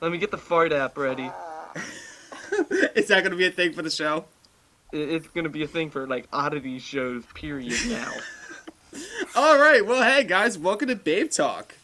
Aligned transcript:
Let 0.00 0.12
me 0.12 0.18
get 0.18 0.30
the 0.30 0.38
fart 0.38 0.72
app 0.72 0.96
ready. 0.96 1.30
Is 2.94 3.08
that 3.08 3.22
gonna 3.24 3.36
be 3.36 3.46
a 3.46 3.50
thing 3.50 3.72
for 3.72 3.82
the 3.82 3.90
show? 3.90 4.26
It's 4.92 5.26
gonna 5.28 5.48
be 5.48 5.64
a 5.64 5.66
thing 5.66 5.90
for 5.90 6.06
like 6.06 6.28
oddity 6.32 6.78
shows. 6.78 7.24
Period. 7.34 7.74
Now. 7.88 8.12
All 9.36 9.58
right. 9.58 9.84
Well, 9.84 10.02
hey 10.02 10.24
guys, 10.24 10.56
welcome 10.56 10.88
to 10.88 10.96
Babe 10.96 11.30
Talk. 11.30 11.74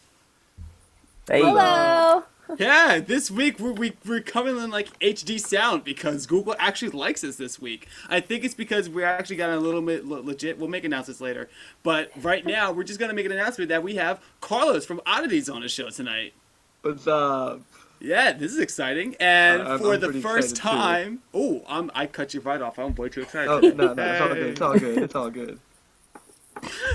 Hey. 1.29 1.42
Hello. 1.42 2.25
Yeah, 2.59 3.00
this 3.00 3.30
week 3.30 3.59
we're, 3.59 3.73
we, 3.73 3.95
we're 4.05 4.21
coming 4.21 4.59
in 4.59 4.71
like 4.71 4.96
HD 4.99 5.41
sound 5.41 5.83
because 5.83 6.27
Google 6.27 6.55
actually 6.59 6.91
likes 6.91 7.25
us 7.25 7.37
this 7.37 7.59
week. 7.59 7.89
I 8.11 8.21
think 8.21 8.45
it's 8.45 8.55
because 8.55 8.87
we 8.87 9.03
actually 9.03 9.37
got 9.37 9.49
a 9.49 9.59
little 9.59 9.81
bit 9.81 10.07
le- 10.07 10.21
legit. 10.21 10.59
We'll 10.59 10.69
make 10.69 10.85
announcements 10.85 11.23
later. 11.23 11.49
But 11.83 12.11
right 12.23 12.45
now, 12.45 12.71
we're 12.71 12.85
just 12.85 13.01
going 13.01 13.09
to 13.09 13.15
make 13.15 13.25
an 13.25 13.33
announcement 13.33 13.71
that 13.71 13.83
we 13.83 13.95
have 13.95 14.21
Carlos 14.43 14.85
from 14.85 15.01
Oddities 15.07 15.49
on 15.49 15.62
the 15.62 15.71
show 15.71 15.89
tonight. 15.89 16.35
What's 16.83 17.07
up? 17.07 17.62
Yeah, 18.04 18.32
this 18.32 18.53
is 18.53 18.58
exciting. 18.58 19.17
And 19.18 19.63
Uh, 19.63 19.71
I'm- 19.71 19.79
for 19.79 19.94
I'm 19.94 20.00
the 20.00 20.13
first 20.21 20.57
time, 20.57 21.22
oh, 21.32 21.63
I'm 21.67 21.90
I 21.94 22.07
cut 22.07 22.35
you 22.35 22.40
right 22.40 22.61
off. 22.61 22.79
I'm 22.79 22.94
way 22.94 23.08
too 23.08 23.22
excited. 23.22 23.49
Oh 23.49 23.61
no, 23.61 23.94
no, 23.94 24.03
it's 24.03 24.21
all 24.21 24.29
good. 24.35 24.46
It's 24.46 24.61
all 24.61 24.79
good. 24.79 24.99
It's 24.99 25.14
all 25.14 25.30
good. 25.40 25.58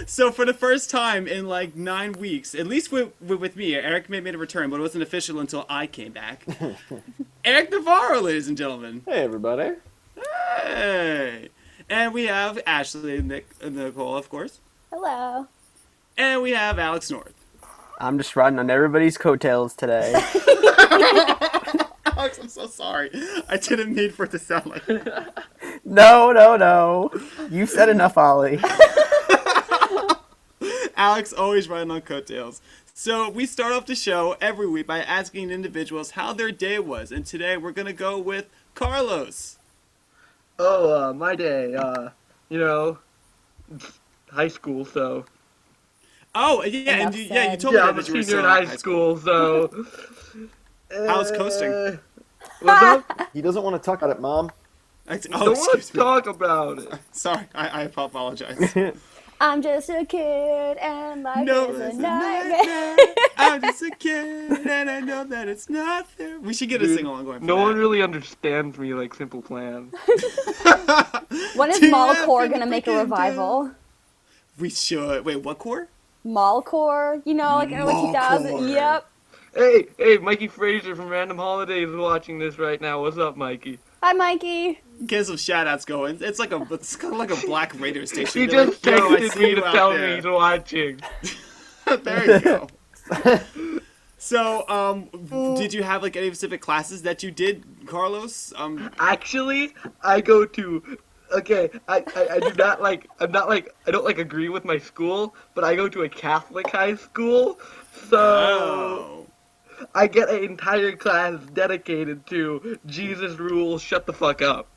So 0.07 0.31
for 0.31 0.45
the 0.45 0.53
first 0.53 0.89
time 0.89 1.27
in 1.27 1.47
like 1.47 1.75
nine 1.75 2.13
weeks, 2.13 2.55
at 2.55 2.65
least 2.65 2.91
with, 2.91 3.09
with, 3.21 3.39
with 3.39 3.55
me, 3.55 3.75
Eric 3.75 4.09
made, 4.09 4.23
made 4.23 4.33
a 4.33 4.37
return, 4.37 4.69
but 4.69 4.77
it 4.77 4.81
wasn't 4.81 5.03
official 5.03 5.39
until 5.39 5.65
I 5.69 5.85
came 5.87 6.11
back. 6.11 6.43
Eric 7.45 7.71
Navarro, 7.71 8.21
ladies 8.21 8.47
and 8.47 8.57
gentlemen. 8.57 9.01
Hey 9.05 9.23
everybody. 9.23 9.73
Hey. 10.63 11.49
And 11.89 12.13
we 12.13 12.27
have 12.27 12.59
Ashley 12.67 13.21
Nick, 13.21 13.47
uh, 13.63 13.69
Nicole, 13.69 14.15
of 14.15 14.29
course. 14.29 14.59
Hello. 14.93 15.47
And 16.17 16.41
we 16.41 16.51
have 16.51 16.77
Alex 16.79 17.09
North. 17.09 17.33
I'm 17.99 18.17
just 18.17 18.35
riding 18.35 18.59
on 18.59 18.69
everybody's 18.69 19.17
coattails 19.17 19.75
today. 19.75 20.13
Alex, 22.05 22.39
I'm 22.39 22.47
so 22.47 22.67
sorry. 22.67 23.09
I 23.49 23.57
didn't 23.57 23.93
mean 23.93 24.11
for 24.11 24.23
it 24.23 24.31
to 24.31 24.39
sound 24.39 24.67
like 24.67 24.85
that. 24.85 25.45
no, 25.83 26.31
no, 26.31 26.55
no. 26.55 27.11
You've 27.49 27.69
said 27.69 27.89
enough, 27.89 28.17
Ollie. 28.17 28.59
Alex 30.95 31.33
always 31.33 31.67
riding 31.67 31.91
on 31.91 32.01
coattails. 32.01 32.61
So 32.93 33.29
we 33.29 33.45
start 33.45 33.73
off 33.73 33.85
the 33.85 33.95
show 33.95 34.37
every 34.39 34.67
week 34.67 34.87
by 34.87 34.99
asking 34.99 35.51
individuals 35.51 36.11
how 36.11 36.33
their 36.33 36.51
day 36.51 36.79
was. 36.79 37.11
And 37.11 37.25
today 37.25 37.57
we're 37.57 37.71
going 37.71 37.85
to 37.85 37.93
go 37.93 38.17
with 38.17 38.45
Carlos. 38.75 39.57
Oh, 40.57 41.09
uh, 41.09 41.13
my 41.13 41.35
day. 41.35 41.75
Uh, 41.75 42.09
you 42.49 42.59
know, 42.59 42.99
high 44.31 44.49
school, 44.49 44.85
so 44.85 45.25
Oh, 46.35 46.63
yeah, 46.63 46.91
and 46.91 47.01
Enough 47.01 47.17
you, 47.17 47.23
yeah, 47.23 47.51
you 47.51 47.57
told 47.57 47.73
yeah, 47.73 47.83
me 47.83 47.89
I'm 47.89 47.97
a 47.97 48.01
that 48.01 48.07
you 48.07 48.13
were 48.13 48.23
senior 48.23 48.41
still 48.41 48.55
in 48.55 48.67
high 48.67 48.75
school, 48.75 49.17
so. 49.17 49.85
How's 51.07 51.31
coasting? 51.31 51.71
Uh, 51.71 51.97
What's 52.61 52.83
up? 53.09 53.29
He 53.33 53.41
doesn't 53.41 53.63
want 53.63 53.81
to 53.81 53.85
talk 53.85 54.01
about 54.01 54.15
it, 54.15 54.21
Mom. 54.21 54.51
I, 55.07 55.17
Don't 55.17 55.33
oh, 55.33 55.51
want 55.53 55.81
to 55.81 55.93
talk 55.93 56.27
about 56.27 56.79
it. 56.79 56.93
Sorry, 57.11 57.47
I, 57.55 57.67
I 57.67 57.81
apologize. 57.83 58.75
I'm 59.41 59.61
just 59.61 59.89
a 59.89 60.05
kid 60.05 60.77
and 60.77 61.23
life 61.23 61.45
no, 61.45 61.71
is 61.71 61.79
it's 61.79 61.95
a 61.95 61.97
a 61.97 62.01
nightmare. 62.01 62.95
nightmare. 62.95 63.15
I'm 63.37 63.61
just 63.61 63.81
a 63.81 63.91
kid, 63.91 64.67
and 64.67 64.89
I 64.89 64.99
know 64.99 65.23
that 65.23 65.47
it's 65.47 65.69
not 65.69 66.07
there. 66.17 66.39
We 66.41 66.53
should 66.53 66.69
get 66.69 66.81
a 66.81 66.85
Dude, 66.85 66.97
sing 66.97 67.05
along 67.05 67.25
going. 67.25 67.45
No 67.45 67.55
that. 67.55 67.63
one 67.63 67.75
really 67.77 68.03
understands 68.03 68.77
me 68.77 68.93
like 68.93 69.13
Simple 69.13 69.41
Plan. 69.41 69.91
when 71.55 71.71
is 71.71 71.79
Do 71.79 71.89
Mallcore 71.91 72.51
gonna 72.51 72.65
make 72.65 72.85
a 72.85 72.91
forget 72.91 73.03
revival? 73.03 73.71
We 74.59 74.69
should. 74.69 75.23
Wait, 75.23 75.37
what 75.37 75.57
core? 75.57 75.87
Mallcore, 76.29 77.21
you 77.25 77.33
know, 77.33 77.55
like 77.55 77.71
early 77.71 77.93
Mallcore. 77.93 78.37
2000. 78.37 78.69
Yep. 78.69 79.05
Hey, 79.55 79.87
hey, 79.97 80.17
Mikey 80.17 80.47
Fraser 80.47 80.95
from 80.95 81.07
Random 81.09 81.37
Holidays 81.37 81.89
is 81.89 81.95
watching 81.95 82.37
this 82.37 82.59
right 82.59 82.79
now. 82.79 83.01
What's 83.01 83.17
up, 83.17 83.35
Mikey? 83.35 83.79
Hi, 84.03 84.13
Mikey. 84.13 84.79
Get 85.05 85.25
some 85.25 85.37
shout 85.37 85.65
outs 85.65 85.85
going. 85.85 86.19
It's 86.21 86.39
like 86.39 86.51
a 86.51 86.65
it's 86.71 86.95
kind 86.95 87.13
of 87.13 87.19
like 87.19 87.31
a 87.31 87.47
black 87.47 87.77
radio 87.79 88.05
station. 88.05 88.41
He 88.41 88.47
They're 88.47 88.67
just 88.67 88.85
like, 88.85 88.97
"Yo, 88.99 89.09
I 89.09 89.19
texted 89.19 89.41
me 89.41 89.55
to 89.55 89.61
tell 89.61 89.91
there." 89.91 90.07
me 90.09 90.15
he's 90.15 90.25
watching. 90.25 90.99
there 92.03 92.35
you 92.35 92.39
go. 92.39 92.67
so, 94.17 94.69
um, 94.69 95.09
did 95.57 95.73
you 95.73 95.81
have 95.83 96.03
like 96.03 96.15
any 96.15 96.27
specific 96.27 96.61
classes 96.61 97.01
that 97.01 97.23
you 97.23 97.31
did, 97.31 97.65
Carlos? 97.87 98.53
Um, 98.55 98.91
Actually, 98.99 99.73
I 100.03 100.21
go 100.21 100.45
to. 100.45 100.97
Okay, 101.31 101.69
I, 101.87 102.03
I, 102.15 102.27
I 102.31 102.39
do 102.39 102.53
not 102.55 102.81
like. 102.81 103.07
I'm 103.19 103.31
not 103.31 103.47
like. 103.47 103.75
I 103.85 103.91
don't 103.91 104.05
like 104.05 104.17
agree 104.17 104.49
with 104.49 104.65
my 104.65 104.77
school, 104.77 105.35
but 105.53 105.63
I 105.63 105.75
go 105.75 105.87
to 105.87 106.03
a 106.03 106.09
Catholic 106.09 106.69
high 106.69 106.95
school, 106.95 107.59
so 108.09 108.17
oh. 108.17 109.27
I 109.93 110.07
get 110.07 110.29
an 110.29 110.43
entire 110.43 110.95
class 110.95 111.39
dedicated 111.53 112.25
to 112.27 112.79
Jesus 112.85 113.37
rules. 113.37 113.81
Shut 113.81 114.05
the 114.05 114.13
fuck 114.13 114.41
up. 114.41 114.67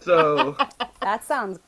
So 0.00 0.56
That 1.00 1.24
sounds. 1.24 1.58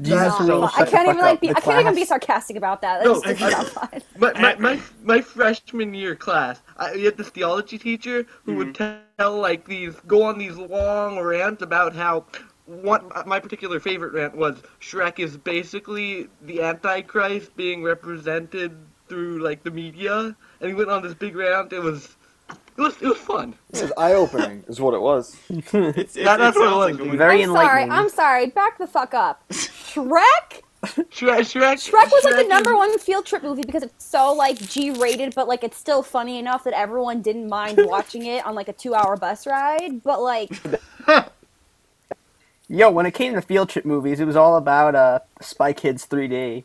Jesus 0.00 0.38
rules, 0.40 0.70
I 0.74 0.78
shut 0.78 0.86
the 0.86 0.90
can't 0.92 1.08
even 1.08 1.16
fuck 1.16 1.24
like 1.24 1.34
up. 1.34 1.40
be. 1.40 1.48
The 1.48 1.56
I 1.56 1.60
can't 1.60 1.80
even 1.80 1.94
be 1.94 2.04
sarcastic 2.04 2.56
about 2.56 2.80
that. 2.82 3.04
No, 3.04 3.20
That's 3.20 3.42
I- 3.42 3.50
not 3.50 3.66
fun. 3.66 4.02
my 4.18 4.32
my, 4.32 4.54
my, 4.56 4.80
my 5.02 5.20
freshman 5.20 5.94
year 5.94 6.14
class, 6.14 6.62
I, 6.76 6.94
we 6.94 7.04
had 7.04 7.16
this 7.16 7.28
theology 7.30 7.78
teacher 7.78 8.26
who 8.44 8.54
would 8.54 8.74
mm-hmm. 8.74 9.02
tell 9.18 9.38
like 9.38 9.66
these, 9.66 9.94
go 10.06 10.22
on 10.22 10.38
these 10.38 10.56
long 10.56 11.18
rants 11.20 11.62
about 11.62 11.94
how. 11.94 12.26
One, 12.66 13.10
my 13.26 13.40
particular 13.40 13.78
favorite 13.78 14.12
rant 14.14 14.34
was 14.36 14.62
Shrek 14.80 15.18
is 15.18 15.36
basically 15.36 16.28
the 16.42 16.62
Antichrist 16.62 17.54
being 17.56 17.82
represented 17.82 18.74
through 19.08 19.42
like 19.42 19.62
the 19.62 19.70
media, 19.70 20.34
and 20.60 20.68
he 20.68 20.72
went 20.74 20.88
on 20.88 21.02
this 21.02 21.12
big 21.14 21.36
rant. 21.36 21.74
It 21.74 21.80
was, 21.80 22.16
it 22.48 22.80
was, 22.80 22.94
it 23.02 23.06
was 23.08 23.18
fun. 23.18 23.54
It 23.74 23.82
was 23.82 23.92
eye 23.98 24.14
opening, 24.14 24.64
is 24.66 24.80
what 24.80 24.94
it 24.94 25.00
was. 25.02 25.36
It's, 25.50 25.74
it's, 25.74 26.14
That- 26.14 26.38
that's 26.38 26.56
it 26.56 26.60
what 26.60 26.68
it 26.72 26.76
was, 26.76 26.86
like 26.90 26.96
dude. 26.96 27.08
one- 27.08 27.18
Very 27.18 27.42
I'm 27.42 27.50
sorry. 27.52 27.82
I'm 27.84 28.08
sorry. 28.08 28.46
Back 28.46 28.78
the 28.78 28.86
fuck 28.86 29.12
up. 29.12 29.46
Shrek. 29.50 30.62
Shrek, 30.84 31.40
Shrek, 31.40 31.76
Shrek 31.90 32.10
was 32.12 32.24
like 32.24 32.34
the 32.34 32.40
is- 32.42 32.48
number 32.48 32.76
one 32.76 32.98
field 32.98 33.24
trip 33.24 33.42
movie 33.42 33.62
because 33.62 33.82
it's 33.82 34.04
so 34.04 34.32
like 34.34 34.58
G 34.58 34.90
rated, 34.90 35.34
but 35.34 35.48
like 35.48 35.64
it's 35.64 35.76
still 35.78 36.02
funny 36.02 36.38
enough 36.38 36.64
that 36.64 36.74
everyone 36.74 37.22
didn't 37.22 37.48
mind 37.48 37.78
watching 37.84 38.26
it 38.26 38.44
on 38.46 38.54
like 38.54 38.68
a 38.68 38.72
two 38.74 38.94
hour 38.94 39.16
bus 39.16 39.46
ride. 39.46 40.02
But 40.02 40.20
like, 40.22 40.50
Yo, 42.68 42.90
when 42.90 43.04
it 43.06 43.12
came 43.12 43.34
to 43.34 43.42
field 43.42 43.68
trip 43.68 43.84
movies, 43.84 44.20
it 44.20 44.24
was 44.24 44.36
all 44.36 44.56
about 44.56 44.94
uh, 44.94 45.18
Spy 45.40 45.72
Kids 45.72 46.06
3D. 46.06 46.64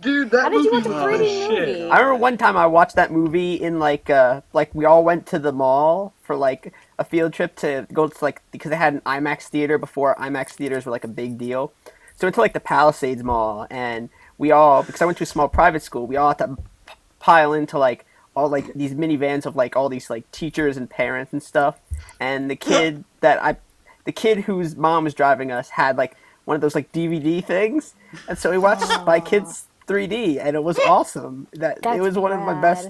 Dude, 0.00 0.30
that 0.30 0.42
How 0.42 0.48
did 0.50 0.62
you 0.64 0.72
movie 0.72 0.90
watch 0.90 1.02
a 1.08 1.10
was 1.10 1.20
3D 1.20 1.46
shit. 1.46 1.68
movie? 1.68 1.90
I 1.90 1.98
remember 2.00 2.16
one 2.16 2.36
time 2.36 2.56
I 2.56 2.66
watched 2.66 2.96
that 2.96 3.10
movie 3.10 3.54
in 3.54 3.78
like 3.78 4.10
uh 4.10 4.42
like 4.52 4.74
we 4.74 4.84
all 4.84 5.02
went 5.02 5.26
to 5.28 5.38
the 5.38 5.52
mall 5.52 6.12
for 6.22 6.36
like 6.36 6.74
a 6.98 7.04
field 7.04 7.32
trip 7.32 7.56
to 7.56 7.86
go 7.94 8.06
to 8.06 8.16
like 8.24 8.42
because 8.50 8.68
they 8.68 8.76
had 8.76 8.92
an 8.92 9.00
IMAX 9.06 9.44
theater 9.44 9.78
before 9.78 10.14
IMAX 10.16 10.50
theaters 10.50 10.84
were 10.84 10.92
like 10.92 11.04
a 11.04 11.08
big 11.08 11.38
deal. 11.38 11.72
So 12.14 12.22
we 12.22 12.26
went 12.26 12.34
to 12.34 12.40
like 12.42 12.52
the 12.52 12.60
Palisades 12.60 13.22
Mall 13.24 13.66
and 13.70 14.10
we 14.36 14.50
all 14.50 14.82
because 14.82 15.00
I 15.00 15.06
went 15.06 15.16
to 15.18 15.24
a 15.24 15.26
small 15.26 15.48
private 15.48 15.82
school, 15.82 16.06
we 16.06 16.16
all 16.16 16.28
had 16.28 16.38
to 16.38 16.56
p- 16.86 16.92
pile 17.18 17.54
into 17.54 17.78
like 17.78 18.04
all 18.34 18.50
like 18.50 18.74
these 18.74 18.92
minivans 18.92 19.46
of 19.46 19.56
like 19.56 19.76
all 19.76 19.88
these 19.88 20.10
like 20.10 20.30
teachers 20.30 20.76
and 20.76 20.90
parents 20.90 21.32
and 21.32 21.42
stuff. 21.42 21.80
And 22.20 22.50
the 22.50 22.56
kid 22.56 23.04
that 23.20 23.42
I 23.42 23.56
the 24.06 24.12
kid 24.12 24.38
whose 24.38 24.74
mom 24.76 25.04
was 25.04 25.12
driving 25.14 25.52
us 25.52 25.68
had 25.68 25.98
like 25.98 26.16
one 26.46 26.54
of 26.54 26.60
those 26.60 26.74
like 26.74 26.90
DVD 26.92 27.44
things, 27.44 27.94
and 28.28 28.38
so 28.38 28.50
we 28.50 28.58
watched 28.58 28.82
Spy 28.86 29.20
Kids 29.20 29.66
3D, 29.86 30.38
and 30.40 30.56
it 30.56 30.62
was 30.64 30.78
awesome. 30.80 31.48
That 31.52 31.82
That's 31.82 31.98
it 31.98 32.00
was 32.00 32.16
one 32.16 32.32
of 32.32 32.40
my 32.40 32.60
best 32.60 32.88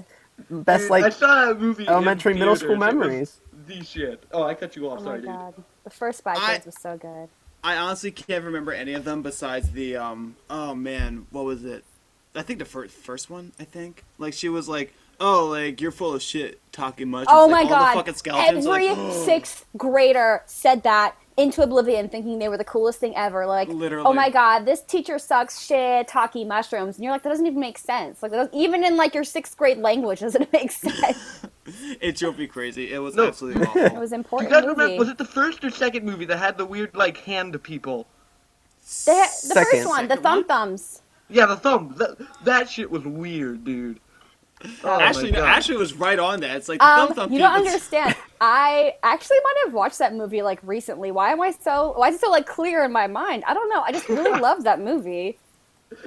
best 0.49 0.83
Dude, 0.83 0.91
I 0.91 0.99
like 1.01 1.13
saw 1.13 1.45
that 1.47 1.59
movie 1.59 1.83
in 1.83 1.89
elementary 1.89 2.33
middle 2.35 2.55
school 2.55 2.77
theaters. 2.79 2.93
It 2.93 2.97
was 2.97 3.05
memories. 3.07 3.39
The 3.67 3.83
shit. 3.83 4.23
Oh, 4.31 4.43
I 4.43 4.53
cut 4.53 4.75
you 4.75 4.89
off. 4.89 4.99
oh 4.99 5.01
my 5.01 5.05
Sorry, 5.09 5.17
dude. 5.21 5.27
god, 5.29 5.53
the 5.83 5.89
first 5.89 6.19
Spy 6.19 6.35
I- 6.37 6.53
Kids 6.53 6.65
was 6.67 6.79
so 6.79 6.97
good. 6.97 7.29
I 7.63 7.75
honestly 7.75 8.11
can't 8.11 8.45
remember 8.45 8.71
any 8.71 8.93
of 8.93 9.03
them 9.03 9.23
besides 9.23 9.71
the 9.71 9.97
um. 9.97 10.35
Oh 10.49 10.73
man, 10.75 11.25
what 11.31 11.43
was 11.43 11.65
it? 11.65 11.83
I 12.35 12.43
think 12.43 12.59
the 12.59 12.65
first 12.65 12.95
first 12.95 13.29
one. 13.31 13.51
I 13.59 13.63
think 13.63 14.03
like 14.19 14.33
she 14.33 14.47
was 14.47 14.69
like, 14.69 14.93
oh, 15.19 15.45
like 15.47 15.81
you're 15.81 15.91
full 15.91 16.13
of 16.13 16.21
shit 16.21 16.59
talking 16.71 17.09
much. 17.09 17.27
Oh 17.29 17.45
It's, 17.45 17.51
my 17.51 17.61
like, 17.63 17.71
all 17.71 17.77
god! 17.79 17.91
The 17.93 17.97
fucking 17.99 18.13
skeletons. 18.15 18.65
Every 18.65 18.89
like, 18.89 19.13
sixth 19.13 19.65
grader 19.77 20.43
said 20.45 20.83
that 20.83 21.15
into 21.37 21.61
oblivion, 21.61 22.09
thinking 22.09 22.39
they 22.39 22.49
were 22.49 22.57
the 22.57 22.63
coolest 22.63 22.99
thing 22.99 23.15
ever. 23.15 23.45
Like, 23.45 23.69
oh 23.69 23.73
Literally. 23.73 24.05
oh 24.07 24.13
my 24.13 24.29
god, 24.29 24.65
this 24.65 24.81
teacher 24.81 25.19
sucks 25.19 25.61
shit, 25.63 26.07
talking 26.07 26.47
mushrooms, 26.47 26.95
and 26.97 27.03
you're 27.03 27.13
like, 27.13 27.23
that 27.23 27.29
doesn't 27.29 27.45
even 27.45 27.59
make 27.59 27.77
sense. 27.77 28.23
Like, 28.23 28.31
even 28.53 28.83
in 28.83 28.97
like 28.97 29.13
your 29.13 29.23
sixth 29.23 29.55
grade 29.57 29.77
language, 29.77 30.19
doesn't 30.21 30.51
make 30.51 30.71
sense. 30.71 31.45
it 32.01 32.15
drove 32.15 32.37
me 32.39 32.47
crazy. 32.47 32.91
It 32.91 32.99
was 32.99 33.15
No. 33.15 33.27
absolutely 33.27 33.67
it 33.81 33.93
was 33.97 34.11
Do 34.11 34.15
you 34.15 34.19
important 34.19 34.65
remember? 34.65 34.97
Was 34.97 35.09
it 35.09 35.17
the 35.17 35.25
first 35.25 35.63
or 35.63 35.69
second 35.69 36.05
movie 36.05 36.25
that 36.25 36.37
had 36.37 36.57
the 36.57 36.65
weird 36.65 36.95
like 36.95 37.17
hand 37.17 37.61
people? 37.63 38.07
the, 39.05 39.27
the 39.49 39.53
first 39.55 39.85
one, 39.85 40.07
the 40.07 40.15
thumb 40.17 40.39
one? 40.39 40.43
thumbs. 40.45 41.01
Yeah, 41.29 41.45
the 41.45 41.57
thumb. 41.57 41.93
That, 41.97 42.17
that 42.45 42.69
shit 42.69 42.89
was 42.89 43.03
weird, 43.03 43.63
dude. 43.65 43.99
Oh 44.83 44.99
Ashley, 44.99 45.29
no, 45.31 45.43
Ashley 45.45 45.77
was 45.77 45.93
right 45.93 46.17
on 46.17 46.39
that. 46.39 46.57
It's 46.57 46.67
like 46.67 46.79
the 46.79 46.85
Um, 46.85 47.07
thumb 47.09 47.15
thumb. 47.15 47.31
you 47.33 47.39
don't 47.39 47.53
people- 47.53 47.67
understand. 47.67 48.15
I 48.41 48.95
actually 49.03 49.37
might 49.43 49.55
have 49.65 49.73
watched 49.73 49.99
that 49.99 50.15
movie 50.15 50.41
like 50.41 50.59
recently. 50.63 51.11
Why 51.11 51.31
am 51.31 51.41
I 51.41 51.51
so? 51.51 51.93
Why 51.95 52.09
is 52.09 52.15
it 52.15 52.21
so 52.21 52.29
like 52.31 52.47
clear 52.47 52.83
in 52.83 52.91
my 52.91 53.05
mind? 53.07 53.43
I 53.47 53.53
don't 53.53 53.69
know. 53.69 53.81
I 53.81 53.91
just 53.91 54.09
really 54.09 54.39
love 54.39 54.63
that 54.63 54.79
movie. 54.79 55.37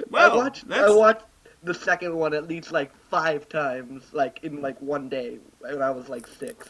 Well, 0.09 0.31
I 0.31 0.35
watched. 0.35 0.67
that's- 0.67 0.89
I 0.89 0.93
watched 0.93 1.23
the 1.63 1.73
second 1.73 2.15
one 2.15 2.33
at 2.33 2.47
least 2.47 2.71
like 2.71 2.91
five 3.09 3.47
times, 3.47 4.03
like 4.11 4.39
in 4.43 4.61
like 4.61 4.79
one 4.81 5.07
day 5.09 5.37
when 5.59 5.81
I 5.81 5.91
was 5.91 6.09
like 6.09 6.27
six. 6.27 6.67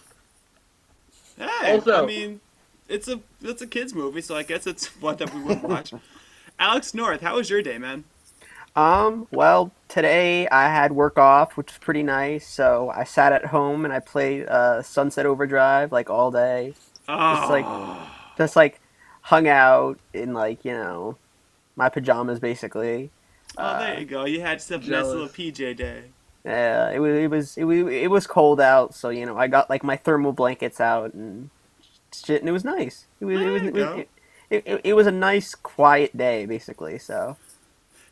Hey, 1.38 1.74
Also- 1.75 2.04
I 2.04 2.06
mean, 2.06 2.42
it's 2.89 3.07
a 3.07 3.19
it's 3.42 3.62
a 3.62 3.68
kids 3.68 3.94
movie, 3.95 4.22
so 4.22 4.36
I 4.36 4.44
guess 4.44 4.68
it's 4.68 4.86
one 5.01 5.16
that 5.18 5.33
we 5.33 5.42
would 5.42 5.63
watch. 5.63 5.94
Alex 6.60 6.94
North, 6.94 7.22
how 7.22 7.38
was 7.38 7.50
your 7.50 7.63
day, 7.63 7.80
man? 7.80 8.04
Um, 8.75 9.27
well, 9.31 9.71
today 9.89 10.47
I 10.47 10.69
had 10.69 10.94
work 10.94 11.18
off, 11.19 11.57
which 11.57 11.71
was 11.71 11.77
pretty 11.79 12.03
nice. 12.03 12.47
So 12.47 12.89
I 12.95 13.03
sat 13.03 13.33
at 13.33 13.45
home 13.45 13.83
and 13.85 13.94
I 13.94 14.00
played 14.00 14.47
uh, 14.47 14.81
Sunset 14.81 15.25
Overdrive 15.25 15.91
like 15.91 16.09
all 16.09 16.31
day. 16.31 16.73
Oh, 17.09 17.47
like- 17.50 18.07
Just 18.38 18.56
like 18.56 18.79
hung 19.23 19.47
out 19.47 20.00
in 20.13 20.33
like 20.33 20.63
you 20.65 20.71
know 20.71 21.18
my 21.75 21.89
pajamas 21.89 22.39
basically. 22.39 23.12
oh, 23.57 23.79
there 23.79 24.00
you 24.00 24.06
go. 24.06 24.25
You 24.25 24.41
had 24.41 24.62
some 24.62 24.79
nice 24.81 25.06
little. 25.06 25.27
PJ 25.27 25.75
day. 25.77 26.03
Yeah, 26.45 26.89
it 26.89 27.00
was 27.00 27.15
it 27.18 27.29
was 27.29 27.57
it 27.57 27.63
was 27.65 27.77
it 27.94 28.09
was 28.09 28.25
cold 28.25 28.59
out, 28.62 28.95
so 28.95 29.09
you 29.09 29.25
know 29.25 29.38
I 29.38 29.47
got 29.47 29.69
like 29.69 29.83
my 29.83 29.95
thermal 29.97 30.31
blankets 30.31 30.79
out 30.79 31.13
and 31.13 31.50
shit, 32.13 32.39
and 32.41 32.50
it 32.50 32.51
was 32.53 32.63
nice. 32.63 33.06
It 33.19 33.25
was 33.25 33.39
it 33.41 33.50
was 33.50 33.62
it 33.63 33.73
was, 33.73 34.06
it, 34.50 34.63
it, 34.65 34.81
it 34.85 34.94
was 34.94 35.06
a 35.07 35.12
nice 35.12 35.53
quiet 35.53 36.15
day 36.18 36.45
basically. 36.47 36.97
So 36.97 37.38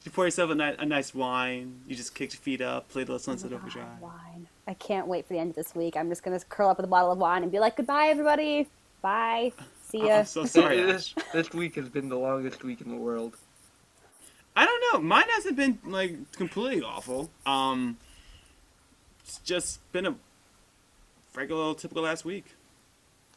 You 0.09 0.13
pour 0.13 0.25
yourself 0.25 0.49
a, 0.49 0.55
ni- 0.55 0.75
a 0.79 0.85
nice 0.87 1.13
wine. 1.13 1.81
You 1.87 1.95
just 1.95 2.15
kick 2.15 2.33
your 2.33 2.39
feet 2.39 2.61
up, 2.61 2.89
play 2.89 3.03
the 3.03 3.11
little 3.11 3.19
Sunset 3.23 3.51
Ah, 3.53 3.57
Overdrive. 3.57 4.01
wine. 4.01 4.47
I 4.67 4.73
can't 4.73 5.05
wait 5.05 5.27
for 5.27 5.33
the 5.33 5.39
end 5.39 5.51
of 5.51 5.55
this 5.55 5.75
week. 5.75 5.95
I'm 5.95 6.09
just 6.09 6.23
gonna 6.23 6.39
curl 6.49 6.69
up 6.69 6.77
with 6.77 6.85
a 6.85 6.89
bottle 6.89 7.11
of 7.11 7.19
wine 7.19 7.43
and 7.43 7.51
be 7.51 7.59
like, 7.59 7.75
"Goodbye, 7.77 8.07
everybody. 8.07 8.67
Bye. 9.03 9.51
See 9.87 10.01
Oh, 10.01 10.07
ya." 10.07 10.15
I'm 10.21 10.25
so 10.25 10.45
sorry. 10.45 10.81
this, 10.81 11.13
this 11.31 11.53
week 11.53 11.75
has 11.75 11.89
been 11.89 12.09
the 12.09 12.17
longest 12.17 12.63
week 12.63 12.81
in 12.81 12.89
the 12.89 12.97
world. 12.97 13.37
I 14.55 14.65
don't 14.65 14.83
know. 14.93 15.07
Mine 15.07 15.25
hasn't 15.35 15.55
been 15.55 15.77
like 15.85 16.31
completely 16.31 16.81
awful. 16.81 17.29
Um, 17.45 17.97
it's 19.23 19.37
just 19.45 19.79
been 19.91 20.07
a 20.07 20.15
regular, 21.35 21.75
typical 21.75 22.01
last 22.01 22.25
week. 22.25 22.45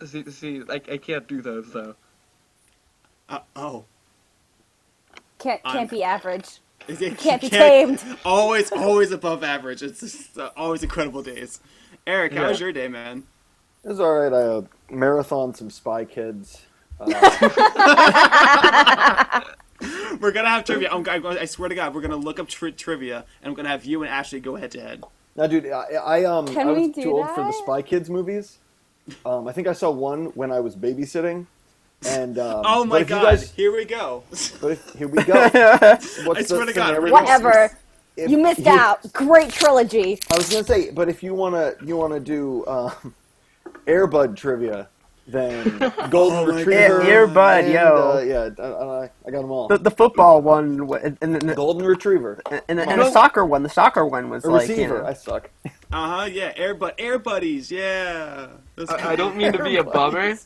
See, 0.07 0.25
see, 0.31 0.63
I, 0.71 0.77
I 0.77 0.97
can't 0.97 1.29
do 1.29 1.43
those 1.43 1.71
though. 1.71 1.97
Uh, 3.29 3.41
oh, 3.57 3.85
Can't 5.39 5.61
I'm- 5.67 5.77
can't 5.77 5.91
be 5.91 6.03
average. 6.03 6.61
It- 6.89 7.01
it 7.03 7.19
Can't 7.19 7.41
be 7.41 7.49
can't- 7.51 7.99
tamed. 8.01 8.19
Always, 8.25 8.73
always 8.73 9.13
above 9.13 9.45
average. 9.45 9.83
It's 9.83 10.01
just 10.01 10.39
uh, 10.39 10.51
always 10.57 10.83
incredible 10.83 11.23
days. 11.23 11.61
Eric, 12.07 12.33
how 12.35 12.43
Yeah. 12.43 12.49
was 12.49 12.61
your 12.61 12.73
day, 12.73 12.89
man? 12.89 13.25
It 13.85 13.89
was 13.89 14.01
all 14.01 14.13
right. 14.21 14.33
I 14.33 14.43
uh, 14.43 14.63
marathon 14.91 15.55
some 15.55 15.71
Spy 15.71 16.05
Kids. 16.05 16.63
Uh, 17.01 17.07
We're 20.21 20.31
gonna 20.31 20.49
have 20.51 20.65
trivia. 20.65 20.89
I'm, 20.93 21.05
I, 21.09 21.21
I 21.41 21.45
swear 21.47 21.69
to 21.69 21.75
God, 21.75 21.95
we're 21.95 22.03
gonna 22.03 22.15
look 22.17 22.39
up 22.39 22.47
tri- 22.47 22.71
trivia, 22.71 23.25
and 23.43 23.49
I'm 23.51 23.55
gonna 23.55 23.69
have 23.71 23.85
you 23.85 24.03
and 24.05 24.13
Ashley 24.13 24.39
go 24.39 24.55
head 24.55 24.71
to 24.73 24.81
head. 24.81 25.03
now, 25.35 25.49
dude, 25.49 25.67
I, 25.67 25.95
I 25.95 26.25
um 26.25 26.47
Can 26.47 26.69
I 26.69 26.73
was 26.73 26.91
do 26.93 27.03
too 27.03 27.13
old 27.17 27.29
for 27.31 27.43
the? 27.43 27.51
Spy 27.53 27.83
Kids 27.83 28.09
movies. 28.09 28.59
Um, 29.27 29.49
I 29.49 29.53
think 29.53 29.67
I 29.67 29.73
saw 29.73 29.91
one 29.91 30.27
when 30.27 30.53
I 30.53 30.61
was 30.61 30.77
babysitting. 30.77 31.47
And 32.07 32.39
um, 32.39 32.63
Oh 32.67 32.85
my 32.85 33.03
God! 33.05 33.23
guys- 33.23 33.51
Here 33.53 33.73
we 33.75 33.85
go. 33.85 34.25
but 34.61 34.73
if, 34.73 34.91
here 34.95 35.09
we 35.09 35.23
go. 35.23 35.35
What's 36.25 36.53
I 36.53 36.57
the 36.59 36.67
to 36.67 36.73
God. 36.73 37.11
Whatever. 37.11 37.71
If 38.17 38.31
You 38.31 38.39
missed 38.39 38.67
out. 38.67 39.11
Great 39.13 39.51
trilogy. 39.51 40.19
I 40.31 40.37
was 40.37 40.51
gonna 40.51 40.65
say, 40.65 40.91
but 40.91 41.09
if 41.09 41.23
you 41.23 41.35
wanna 41.35 41.75
you 41.85 41.97
wanna 41.97 42.21
do 42.21 42.67
um, 42.67 43.15
Airbud 43.87 44.37
trivia, 44.37 44.89
then 45.27 45.79
Golden 46.11 46.39
Oh 46.41 46.45
Retriever, 46.47 46.99
God. 46.99 47.07
Air- 47.09 47.27
Airbud, 47.29 47.63
and, 47.65 47.73
yo. 47.73 48.13
uh, 48.17 48.21
yeah, 48.21 48.51
I, 48.63 48.67
I, 48.67 49.11
I 49.27 49.31
got 49.31 49.41
them 49.43 49.51
all. 49.51 49.69
the, 49.69 49.79
the 49.79 49.91
football 49.91 50.43
one 50.43 50.81
and 51.03 51.17
and, 51.23 51.43
and, 51.43 51.57
Golden 51.57 51.87
Retriever, 51.87 52.41
and, 52.51 52.63
and, 52.69 52.79
No. 52.79 52.97
the 53.05 53.11
soccer 53.11 53.47
one. 53.47 53.63
The 53.63 53.69
soccer 53.71 54.05
one 54.05 54.29
was 54.29 54.45
a 54.45 54.51
like 54.51 54.69
you 54.69 54.89
know, 54.89 55.05
I 55.07 55.15
suck. 55.15 55.49
Uh 55.65 55.71
huh. 55.91 56.25
Yeah. 56.25 56.53
Air 56.57 56.75
Bud, 56.75 56.95
Air 56.99 57.19
Buddies. 57.19 57.71
Yeah. 57.71 58.49
I, 58.89 59.13
I 59.13 59.17
don't 59.17 59.37
mean 59.37 59.53
to 59.53 59.63
be 59.63 59.77
a 59.77 59.85
bummer, 59.85 60.37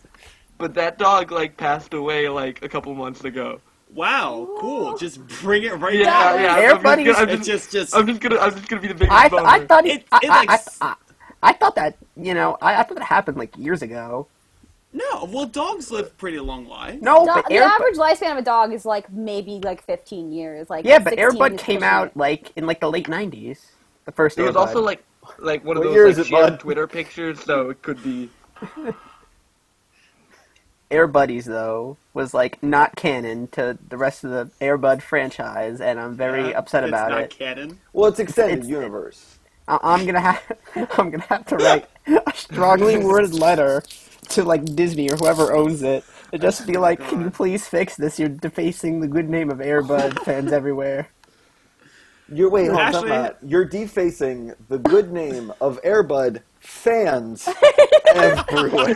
but 0.59 0.75
that 0.75 0.99
dog 0.99 1.31
like 1.33 1.57
passed 1.57 1.95
away 1.95 2.29
like 2.29 2.63
a 2.65 2.69
couple 2.69 2.95
months 2.95 3.25
ago. 3.25 3.61
Wow. 3.95 4.49
Cool. 4.59 4.97
Just 4.99 5.27
bring 5.41 5.63
it 5.63 5.73
right 5.75 5.95
Yeah, 5.95 6.05
now. 6.05 6.35
yeah. 6.37 6.57
Air 6.59 6.75
I'm 6.75 6.83
just 7.05 7.19
gonna- 7.19 7.33
I'm 7.33 7.37
just, 7.39 7.45
just, 7.47 7.71
just. 7.73 7.97
I'm 7.97 8.07
just 8.07 8.21
gonna, 8.21 8.39
I'm 8.39 8.51
just 8.53 8.69
gonna 8.69 8.83
be 8.83 8.89
the 8.89 8.95
biggest 8.95 9.13
I, 9.13 9.29
th- 9.29 9.43
I 9.43 9.65
thought 9.67 9.87
it, 9.87 10.01
It- 10.03 10.07
I, 10.13 10.19
it, 10.23 10.31
I- 10.31 10.37
like, 10.41 10.51
I, 10.51 10.55
s- 10.55 10.79
I, 10.81 10.95
I 11.43 11.53
thought 11.53 11.75
that 11.77 11.97
you 12.17 12.35
know 12.35 12.59
I, 12.61 12.77
I 12.81 12.83
thought 12.83 12.97
that 12.97 13.05
happened 13.05 13.37
like 13.39 13.57
years 13.57 13.83
ago. 13.83 14.27
no. 14.93 15.25
Well, 15.33 15.47
dogs 15.47 15.91
live 15.91 16.17
pretty 16.19 16.41
long 16.41 16.67
lives. 16.67 17.01
No, 17.01 17.25
Do- 17.25 17.33
but 17.35 17.47
the 17.47 17.55
Airbud, 17.55 17.71
average 17.75 17.97
lifespan 17.97 18.33
of 18.33 18.39
a 18.39 18.43
dog 18.43 18.73
is 18.73 18.85
like 18.85 19.11
maybe 19.13 19.61
like 19.63 19.83
15 19.85 20.33
years. 20.33 20.69
Like 20.69 20.85
yeah, 20.85 20.99
but 20.99 21.15
Airbud 21.15 21.57
came 21.59 21.83
out 21.83 22.17
like 22.17 22.53
in 22.57 22.67
like 22.67 22.81
the 22.81 22.91
late 22.91 23.07
'90s. 23.07 23.61
The 24.05 24.13
first 24.13 24.37
it 24.39 24.43
was 24.43 24.55
Airbud. 24.55 24.57
also 24.59 24.81
like, 24.83 25.05
like 25.39 25.65
one 25.65 25.77
of 25.77 25.85
What 25.85 25.95
those 25.95 26.19
like, 26.19 26.27
is 26.47 26.53
it. 26.55 26.61
Twitter 26.61 26.87
pictures, 26.87 27.41
so 27.41 27.71
it 27.71 27.81
could 27.83 28.03
be. 28.03 28.29
Air 30.91 31.07
Buddies 31.07 31.45
though 31.47 31.97
was 32.15 32.33
like 32.35 32.63
not 32.63 32.95
canon 32.97 33.49
to 33.49 33.79
the 33.89 33.97
rest 33.97 34.25
of 34.25 34.31
the 34.31 34.51
Airbud 34.65 35.03
franchise, 35.03 35.81
and 35.81 35.99
I'm 36.01 36.15
very 36.17 36.51
Yeah, 36.51 36.59
upset 36.59 36.85
it's 36.85 36.91
about 36.91 37.11
not 37.11 37.21
it. 37.23 37.31
canon. 37.31 37.81
Well, 37.93 38.09
it's 38.09 38.21
extended 38.21 38.59
It's- 38.59 38.71
universe. 38.71 39.39
I- 39.69 39.81
I'm 39.83 40.07
gonna 40.07 40.21
have 40.21 40.43
I'm 40.99 41.11
gonna 41.11 41.25
have 41.25 41.45
to 41.47 41.57
write 41.57 41.87
a 42.07 42.33
strongly 42.35 42.99
worded 43.05 43.35
letter 43.35 43.83
to 44.31 44.45
like 44.45 44.65
Disney 44.77 45.11
or 45.11 45.17
whoever 45.17 45.55
owns 45.55 45.83
it. 45.83 46.05
To 46.33 46.39
just 46.39 46.67
be 46.67 46.77
oh 46.77 46.81
like, 46.81 47.01
can 47.09 47.21
you 47.23 47.31
please 47.31 47.67
fix 47.67 47.97
this? 47.97 48.19
You're 48.19 48.29
defacing 48.29 49.01
the 49.01 49.07
good 49.09 49.29
name 49.29 49.51
of 49.51 49.59
Airbud 49.59 50.19
fans 50.25 50.53
everywhere. 50.53 51.09
You're 52.33 52.51
wait, 52.51 52.67
hold 52.67 52.79
on, 52.81 52.95
Ashley- 52.95 53.09
time 53.09 53.25
out. 53.27 53.37
You're 53.43 53.65
defacing 53.65 54.53
the 54.69 54.79
good 54.79 55.13
name 55.13 55.53
of 55.61 55.81
Airbud 55.83 56.43
fans 56.61 57.49
everywhere. 58.15 58.95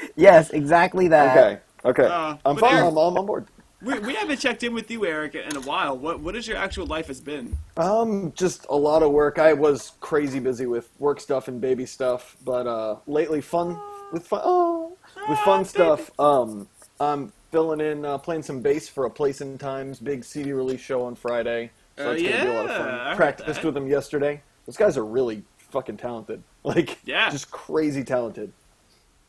Yes, 0.16 0.50
exactly 0.50 1.08
that. 1.08 1.36
Okay, 1.36 1.60
okay, 1.84 2.04
Uh, 2.12 2.36
I'm 2.44 2.56
fine. 2.56 2.74
Eric- 2.74 2.86
I'm, 2.86 2.96
I'm 2.96 3.16
on 3.18 3.26
board. 3.26 3.46
We, 3.82 3.98
we 4.00 4.14
haven't 4.14 4.38
checked 4.38 4.62
in 4.62 4.72
with 4.72 4.90
you, 4.90 5.04
Eric, 5.04 5.34
in 5.34 5.54
a 5.56 5.60
while. 5.60 5.96
What 5.96 6.20
what 6.20 6.34
has 6.34 6.48
your 6.48 6.56
actual 6.56 6.86
life 6.86 7.08
has 7.08 7.20
been? 7.20 7.56
Um, 7.76 8.32
just 8.34 8.66
a 8.70 8.76
lot 8.76 9.02
of 9.02 9.12
work. 9.12 9.38
I 9.38 9.52
was 9.52 9.92
crazy 10.00 10.38
busy 10.38 10.66
with 10.66 10.88
work 10.98 11.20
stuff 11.20 11.48
and 11.48 11.60
baby 11.60 11.84
stuff, 11.86 12.36
but 12.44 12.66
uh, 12.66 12.96
lately 13.06 13.40
fun 13.42 13.78
with 14.12 14.26
fun. 14.26 14.40
Oh, 14.44 14.96
with 15.28 15.38
fun 15.40 15.64
stuff. 15.64 16.10
Um, 16.18 16.68
I'm 16.98 17.32
filling 17.52 17.80
in, 17.80 18.04
uh, 18.06 18.16
playing 18.18 18.42
some 18.42 18.60
bass 18.60 18.88
for 18.88 19.04
a 19.04 19.10
Place 19.10 19.40
in 19.42 19.58
Times 19.58 19.98
big 20.00 20.24
CD 20.24 20.52
release 20.52 20.80
show 20.80 21.04
on 21.04 21.14
Friday. 21.14 21.70
So 21.98 22.04
Oh, 22.04 22.10
that's 22.10 22.22
gonna 22.22 22.44
be 22.44 22.50
a 22.50 22.54
lot 22.54 22.64
of 22.70 22.76
fun. 22.76 22.88
I 22.94 23.14
Practiced 23.14 23.62
with 23.62 23.74
them 23.74 23.86
yesterday. 23.86 24.42
Those 24.66 24.76
guys 24.78 24.96
are 24.96 25.04
really 25.04 25.42
fucking 25.70 25.98
talented. 25.98 26.42
Like, 26.64 26.98
Yeah. 27.04 27.30
just 27.30 27.50
crazy 27.52 28.02
talented. 28.02 28.52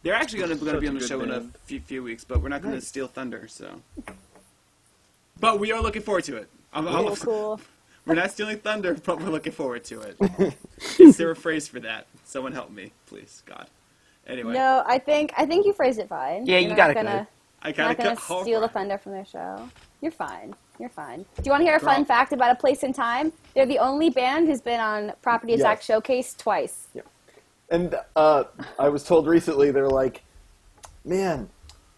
They're 0.03 0.13
actually 0.13 0.39
going 0.39 0.57
to 0.57 0.79
be 0.79 0.87
on 0.87 0.93
the 0.95 0.99
good 0.99 1.07
show 1.07 1.21
in 1.21 1.31
a 1.31 1.41
few, 1.65 1.79
few 1.79 2.03
weeks, 2.03 2.23
but 2.23 2.41
we're 2.41 2.49
not 2.49 2.61
going 2.61 2.75
to 2.75 2.81
steal 2.81 3.07
thunder. 3.07 3.47
So, 3.47 3.81
but 5.39 5.59
we 5.59 5.71
are 5.71 5.81
looking 5.81 6.01
forward 6.01 6.23
to 6.25 6.37
it. 6.37 6.47
I'm, 6.73 6.87
I'm- 6.87 7.05
Cool, 7.05 7.15
cool. 7.57 7.61
We're 8.05 8.15
not 8.15 8.31
stealing 8.31 8.59
thunder, 8.59 8.93
but 8.93 9.19
we're 9.21 9.29
looking 9.29 9.51
forward 9.51 9.83
to 9.85 9.99
it. 9.99 10.55
Is 10.99 11.17
there 11.17 11.29
a 11.29 11.35
phrase 11.35 11.67
for 11.67 11.81
that? 11.81 12.07
Someone 12.23 12.53
help 12.53 12.71
me, 12.71 12.93
please, 13.07 13.43
God. 13.45 13.67
Anyway, 14.25 14.53
No, 14.53 14.81
I 14.87 14.97
think 14.97 15.33
I 15.37 15.45
think 15.45 15.65
you 15.65 15.73
phrased 15.73 15.99
it 15.99 16.07
fine. 16.07 16.45
Yeah, 16.45 16.53
You're 16.53 16.61
you 16.61 16.67
not 16.69 16.77
got 16.77 16.89
it 16.91 16.93
gonna. 16.93 17.27
I 17.61 17.67
You're 17.69 17.73
kind 17.73 17.89
not 17.89 17.91
of 17.91 17.97
gonna 17.97 18.15
cut. 18.15 18.41
steal 18.43 18.61
the 18.61 18.69
thunder 18.69 18.97
from 18.97 19.11
their 19.11 19.25
show. 19.25 19.69
You're 20.01 20.11
fine. 20.13 20.55
You're 20.79 20.87
fine. 20.89 21.25
Do 21.35 21.41
you 21.43 21.51
want 21.51 21.61
to 21.61 21.65
hear 21.65 21.75
a 21.75 21.79
fun 21.81 22.05
fact 22.05 22.31
about 22.31 22.51
a 22.51 22.55
place 22.55 22.83
in 22.83 22.93
time? 22.93 23.33
They're 23.53 23.65
the 23.65 23.79
only 23.79 24.09
band 24.09 24.47
who's 24.47 24.61
been 24.61 24.79
on 24.79 25.11
Property 25.21 25.53
of 25.55 25.59
Zack 25.59 25.79
Yes. 25.79 25.85
Showcase 25.85 26.33
twice. 26.37 26.87
And 27.69 27.95
uh, 28.15 28.45
I 28.79 28.89
was 28.89 29.03
told 29.03 29.27
recently 29.27 29.71
they're 29.71 29.89
like, 29.89 30.23
man, 31.03 31.49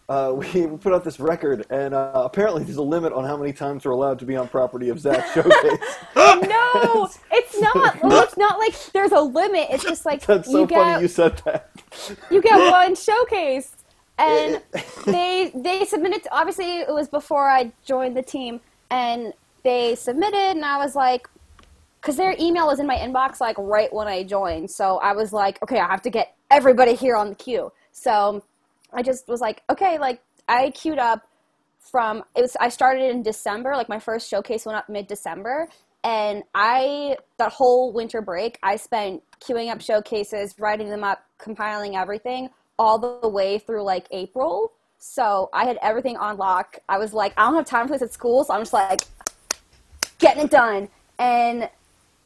uh, 0.09 0.33
we 0.35 0.67
put 0.77 0.93
out 0.93 1.03
this 1.03 1.19
record, 1.19 1.65
and 1.69 1.93
uh, 1.93 2.11
apparently 2.15 2.63
there's 2.63 2.77
a 2.77 2.81
limit 2.81 3.13
on 3.13 3.23
how 3.23 3.37
many 3.37 3.53
times 3.53 3.85
we're 3.85 3.91
allowed 3.91 4.19
to 4.19 4.25
be 4.25 4.35
on 4.35 4.47
property 4.47 4.89
of 4.89 4.99
Zack 4.99 5.25
Showcase. 5.33 5.79
no, 6.15 7.09
it's 7.31 7.61
not. 7.61 8.01
Well, 8.03 8.23
it's 8.23 8.37
not 8.37 8.57
like 8.59 8.75
there's 8.91 9.11
a 9.11 9.21
limit. 9.21 9.67
It's 9.69 9.83
just 9.83 10.05
like 10.05 10.25
That's 10.25 10.51
so 10.51 10.61
you 10.61 10.67
funny 10.67 10.93
get 10.93 11.01
you 11.01 11.07
said 11.07 11.41
that. 11.45 11.69
you 12.31 12.41
get 12.41 12.71
one 12.71 12.95
showcase, 12.95 13.75
and 14.17 14.61
they 15.05 15.51
they 15.53 15.85
submitted. 15.85 16.27
Obviously, 16.31 16.79
it 16.79 16.93
was 16.93 17.07
before 17.07 17.47
I 17.47 17.71
joined 17.85 18.17
the 18.17 18.23
team, 18.23 18.59
and 18.89 19.33
they 19.63 19.93
submitted, 19.95 20.55
and 20.55 20.65
I 20.65 20.77
was 20.77 20.95
like, 20.95 21.29
because 22.01 22.15
their 22.15 22.35
email 22.39 22.67
was 22.67 22.79
in 22.79 22.87
my 22.87 22.95
inbox 22.95 23.39
like 23.39 23.57
right 23.57 23.93
when 23.93 24.07
I 24.07 24.23
joined, 24.23 24.71
so 24.71 24.97
I 24.97 25.13
was 25.13 25.33
like, 25.33 25.61
okay, 25.63 25.79
I 25.79 25.87
have 25.87 26.01
to 26.03 26.09
get 26.09 26.35
everybody 26.49 26.95
here 26.95 27.15
on 27.15 27.29
the 27.29 27.35
queue. 27.35 27.71
So 27.91 28.43
I 28.93 29.03
just 29.03 29.27
was 29.27 29.41
like, 29.41 29.63
okay, 29.69 29.97
like 29.99 30.21
I 30.47 30.71
queued 30.71 30.99
up 30.99 31.27
from 31.79 32.23
it 32.35 32.41
was 32.41 32.55
I 32.59 32.69
started 32.69 33.09
in 33.09 33.23
December, 33.23 33.75
like 33.75 33.89
my 33.89 33.99
first 33.99 34.29
showcase 34.29 34.65
went 34.65 34.77
up 34.77 34.89
mid 34.89 35.07
December, 35.07 35.67
and 36.03 36.43
I 36.55 37.17
that 37.37 37.51
whole 37.51 37.91
winter 37.91 38.21
break 38.21 38.57
I 38.63 38.75
spent 38.77 39.21
queuing 39.39 39.71
up 39.71 39.81
showcases, 39.81 40.55
writing 40.59 40.89
them 40.89 41.03
up, 41.03 41.23
compiling 41.37 41.95
everything 41.95 42.49
all 42.77 42.97
the 42.97 43.27
way 43.27 43.59
through 43.59 43.83
like 43.83 44.07
April. 44.11 44.71
So 44.99 45.49
I 45.53 45.65
had 45.65 45.77
everything 45.81 46.17
on 46.17 46.37
lock. 46.37 46.77
I 46.87 46.97
was 46.97 47.13
like, 47.13 47.33
I 47.37 47.45
don't 47.45 47.55
have 47.55 47.65
time 47.65 47.87
for 47.87 47.93
this 47.93 48.01
at 48.01 48.13
school, 48.13 48.43
so 48.43 48.53
I'm 48.53 48.61
just 48.61 48.73
like 48.73 49.01
getting 50.19 50.43
it 50.43 50.51
done. 50.51 50.89
And 51.17 51.69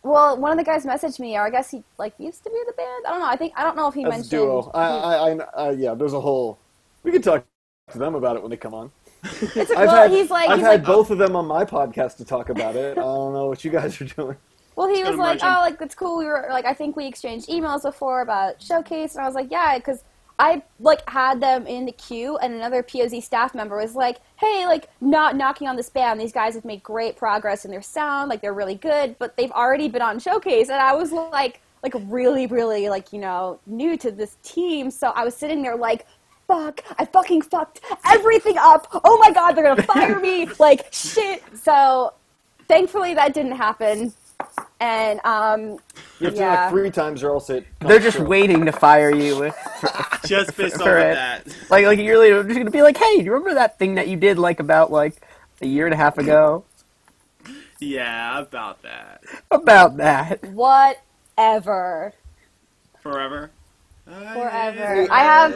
well, 0.04 0.38
one 0.38 0.52
of 0.52 0.58
the 0.58 0.64
guys 0.64 0.86
messaged 0.86 1.20
me, 1.20 1.38
or 1.38 1.42
I 1.42 1.50
guess 1.50 1.72
he 1.72 1.84
like 1.98 2.14
used 2.20 2.44
to 2.44 2.50
be 2.50 2.58
in 2.58 2.66
the 2.68 2.74
band. 2.74 3.06
I 3.08 3.10
don't 3.10 3.20
know. 3.20 3.28
I 3.28 3.38
think 3.38 3.54
I 3.56 3.64
don't 3.64 3.78
know 3.78 3.88
if 3.88 3.94
he 3.94 4.04
That's 4.04 4.16
mentioned. 4.16 4.30
duo. 4.32 4.72
I, 4.74 4.86
I, 4.86 5.32
I, 5.32 5.38
I, 5.68 5.72
yeah. 5.72 5.94
There's 5.94 6.14
a 6.14 6.20
whole. 6.20 6.60
We 7.04 7.12
can 7.12 7.22
talk 7.22 7.46
to 7.92 7.98
them 7.98 8.16
about 8.16 8.36
it 8.36 8.42
when 8.42 8.52
they 8.52 8.58
come 8.58 8.74
on. 8.74 8.92
It's 9.24 9.72
a, 9.72 9.78
I've 9.78 9.88
well, 9.88 9.96
had, 9.96 10.12
he's 10.12 10.30
like, 10.30 10.50
I've 10.50 10.58
he's 10.58 10.66
had 10.66 10.82
like, 10.82 10.86
both 10.86 11.10
of 11.10 11.18
them 11.18 11.36
on 11.38 11.46
my 11.46 11.64
podcast 11.64 12.18
to 12.18 12.26
talk 12.26 12.50
about 12.50 12.76
it. 12.76 12.98
I 12.98 13.02
don't 13.02 13.34
know 13.34 13.48
what 13.48 13.64
you 13.64 13.72
guys 13.72 14.00
are 14.02 14.06
doing. 14.06 14.36
well, 14.76 14.94
he 14.94 15.04
was 15.04 15.16
like, 15.16 15.40
imagine. 15.40 15.48
oh, 15.48 15.62
like 15.62 15.82
it's 15.82 15.96
cool. 15.96 16.18
We 16.18 16.26
were 16.26 16.48
like, 16.50 16.66
I 16.66 16.74
think 16.74 16.98
we 16.98 17.08
exchanged 17.08 17.48
emails 17.48 17.84
before 17.84 18.22
about 18.22 18.62
showcase, 18.62 19.16
and 19.16 19.24
I 19.24 19.26
was 19.26 19.36
like, 19.36 19.50
yeah, 19.50 19.78
because 19.78 20.04
I 20.44 20.62
like 20.82 21.10
had 21.10 21.40
them 21.40 21.66
in 21.68 21.86
the 21.86 21.94
queue, 21.94 22.36
and 22.38 22.54
another 22.54 22.84
POZ 22.84 23.24
staff 23.24 23.56
member 23.56 23.78
was 23.78 23.96
like, 23.96 24.18
hey, 24.36 24.66
like 24.68 24.90
not 25.00 25.38
knocking 25.38 25.70
on 25.70 25.78
the 25.78 25.90
band. 25.94 26.20
These 26.20 26.34
guys 26.34 26.54
have 26.56 26.66
made 26.66 26.84
great 26.84 27.16
progress 27.16 27.64
in 27.64 27.72
their 27.72 27.82
sound, 27.82 28.30
like 28.30 28.42
they're 28.42 28.54
really 28.54 28.76
good, 28.76 29.16
but 29.20 29.38
they've 29.38 29.52
already 29.52 29.88
been 29.88 30.02
on 30.02 30.20
showcase, 30.20 30.68
and 30.68 30.82
I 30.82 30.94
was 30.96 31.14
like, 31.14 31.62
like 31.82 31.94
really, 32.08 32.46
really, 32.48 32.90
like 32.90 33.14
you 33.14 33.20
know, 33.20 33.62
new 33.66 33.96
to 33.98 34.12
this 34.12 34.36
team, 34.44 34.92
so 34.92 35.14
I 35.16 35.24
was 35.24 35.34
sitting 35.36 35.62
there 35.62 35.78
like. 35.78 36.06
Fuck! 36.46 36.84
I 37.00 37.06
fucking 37.06 37.44
fucked 37.44 37.80
everything 38.06 38.58
up. 38.60 38.88
Oh 39.06 39.18
my 39.18 39.32
god, 39.32 39.54
they're 39.54 39.64
gonna 39.64 39.82
fire 39.82 40.20
me! 40.20 40.46
Like 40.60 40.88
shit. 40.92 41.42
So, 41.58 42.14
thankfully, 42.68 43.14
that 43.14 43.34
didn't 43.34 43.54
happen. 43.54 44.14
And 44.84 45.22
um, 45.24 45.80
You 46.20 46.26
have 46.26 46.34
to 46.34 46.40
Yeah. 46.42 46.64
like 46.66 46.70
three 46.72 46.92
times 46.92 47.24
or 47.24 47.30
else 47.30 47.50
it. 47.50 47.66
They're 47.80 48.00
just 48.00 48.18
true. 48.18 48.26
waiting 48.28 48.66
to 48.66 48.74
fire 48.74 49.16
you. 49.16 49.54
Just 50.26 50.58
based 50.58 50.76
off 50.76 50.82
of 50.88 50.94
that. 50.96 51.48
Like, 51.70 51.86
like 51.86 52.00
you're 52.00 52.20
really 52.20 52.44
just 52.44 52.58
gonna 52.58 52.70
be 52.72 52.82
like, 52.82 52.98
hey, 52.98 53.18
do 53.18 53.24
you 53.24 53.32
remember 53.32 53.54
that 53.56 53.78
thing 53.80 53.96
that 53.96 54.08
you 54.10 54.16
did 54.18 54.38
like 54.38 54.60
about 54.60 54.92
like 54.92 55.22
a 55.62 55.68
year 55.68 55.86
and 55.86 55.94
a 55.94 55.98
half 55.98 56.18
ago? 56.18 56.64
Yeah, 57.80 58.40
about 58.40 58.82
that. 58.84 59.24
About 59.52 59.98
that. 59.98 60.44
whatever. 60.52 62.14
Forever. 63.02 63.52
Forever. 64.06 65.08
I 65.12 65.24
have. 65.24 65.54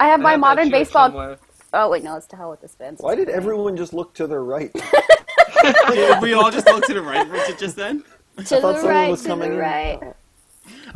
I 0.00 0.06
have 0.08 0.20
my 0.20 0.32
that 0.32 0.40
modern 0.40 0.70
baseball- 0.70 1.08
somewhere. 1.08 1.38
Oh 1.72 1.90
wait, 1.90 2.04
no, 2.04 2.16
it's 2.16 2.26
to 2.28 2.36
hell 2.36 2.50
with 2.50 2.60
this 2.60 2.74
band. 2.76 2.98
Why 3.00 3.16
did 3.16 3.28
everyone 3.28 3.76
just 3.76 3.92
look 3.92 4.14
to 4.14 4.26
their 4.28 4.44
right? 4.44 4.72
Did 5.88 6.20
we 6.20 6.34
all 6.34 6.50
just 6.50 6.66
look 6.66 6.84
to 6.86 6.94
the 6.94 7.00
right 7.02 7.26
for 7.26 7.56
just 7.58 7.76
then? 7.76 8.04
To 8.46 8.56
I 8.56 8.60
thought 8.60 8.74
the 8.74 8.80
someone 8.80 8.84
right, 8.84 9.10
was 9.10 9.22
to 9.22 9.28
coming 9.28 9.50
the 9.50 9.54
in. 9.56 9.60
right. 9.60 10.14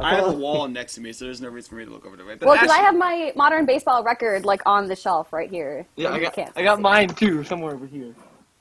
I 0.00 0.14
have 0.14 0.26
a 0.26 0.32
wall 0.32 0.66
next 0.68 0.94
to 0.94 1.00
me, 1.00 1.12
so 1.12 1.24
there's 1.26 1.40
no 1.40 1.48
reason 1.48 1.70
for 1.70 1.76
me 1.76 1.84
to 1.84 1.90
look 1.90 2.06
over 2.06 2.16
the 2.16 2.24
right. 2.24 2.38
But 2.38 2.46
Well, 2.46 2.56
because 2.56 2.70
I 2.70 2.78
have 2.78 2.96
my 2.96 3.32
modern 3.36 3.66
baseball 3.66 4.02
record 4.02 4.44
like 4.44 4.62
on 4.66 4.88
the 4.88 4.96
shelf 4.96 5.32
right 5.32 5.50
here. 5.50 5.86
Yeah, 5.96 6.10
I 6.12 6.20
got 6.20 6.32
can't 6.32 6.52
I 6.56 6.62
got 6.62 6.80
mine 6.80 7.08
too, 7.10 7.44
somewhere 7.44 7.74
over 7.74 7.86
here. 7.86 8.14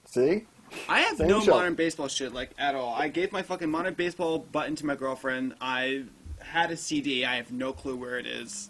See? 0.06 0.46
I 0.90 1.00
have 1.02 1.18
Same 1.18 1.28
no 1.28 1.40
show. 1.42 1.52
modern 1.52 1.76
baseball 1.76 2.08
shit 2.08 2.34
like 2.34 2.52
at 2.60 2.76
all. 2.76 2.94
I 2.94 3.08
gave 3.08 3.32
my 3.32 3.42
fucking 3.42 3.70
modern 3.70 3.94
baseball 3.94 4.40
button 4.40 4.76
to 4.76 4.86
my 4.86 4.96
girlfriend. 4.96 5.56
I 5.62 6.04
had 6.40 6.72
a 6.72 6.78
CD. 6.78 7.24
I 7.26 7.38
have 7.38 7.52
no 7.52 7.72
clue 7.74 7.96
where 7.96 8.20
it 8.20 8.26
is. 8.28 8.70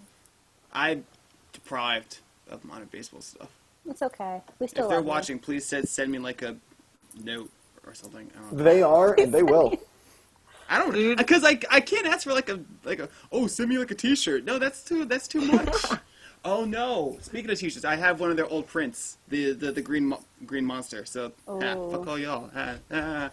I'm 0.72 1.06
deprived 1.54 2.20
of 2.50 2.64
modern 2.64 2.88
baseball 2.92 3.22
stuff. 3.22 3.50
It's 3.90 4.02
okay. 4.04 4.42
We 4.60 4.68
still 4.68 4.84
if 4.86 4.90
they're 4.90 4.98
love 4.98 5.06
you. 5.06 5.10
watching, 5.10 5.40
please 5.40 5.66
send 5.66 5.88
send 5.90 6.12
me 6.12 6.20
like 6.20 6.42
a 6.44 6.56
note 7.24 7.50
or 7.86 7.94
something. 7.96 8.30
I 8.38 8.42
don't 8.42 8.58
know. 8.58 8.64
They 8.64 8.82
are, 8.84 9.14
and 9.20 9.34
they 9.34 9.44
will. 9.44 9.74
I 10.70 10.80
don't 10.80 10.94
Dude. 10.94 11.18
because 11.18 11.44
I 11.44 11.60
I 11.70 11.80
can't 11.82 12.06
ask 12.08 12.24
for 12.24 12.34
like 12.34 12.50
a 12.50 12.60
like 12.84 13.00
a 13.00 13.10
oh 13.32 13.48
send 13.48 13.70
me 13.70 13.78
like 13.78 13.92
a 13.92 13.96
T-shirt. 13.96 14.44
No, 14.46 14.58
that's 14.60 14.84
too 14.84 15.06
that's 15.06 15.28
too 15.28 15.42
much. 15.52 15.76
oh 16.46 16.66
no! 16.66 17.18
Speaking 17.22 17.50
of 17.50 17.58
T-shirts, 17.60 17.86
I 17.86 17.96
have 17.96 18.20
one 18.20 18.32
of 18.32 18.38
their 18.38 18.48
old 18.48 18.68
prints, 18.68 19.18
the 19.30 19.54
the, 19.54 19.72
the 19.72 19.82
green 19.82 20.06
mo- 20.08 20.24
green 20.46 20.66
monster. 20.66 21.06
So 21.06 21.32
ah, 21.48 21.52
Oh. 21.76 21.92
fuck 21.92 22.08
all 22.08 22.20
y'all. 22.20 22.50
Ah, 22.56 22.76
ah. 22.92 23.32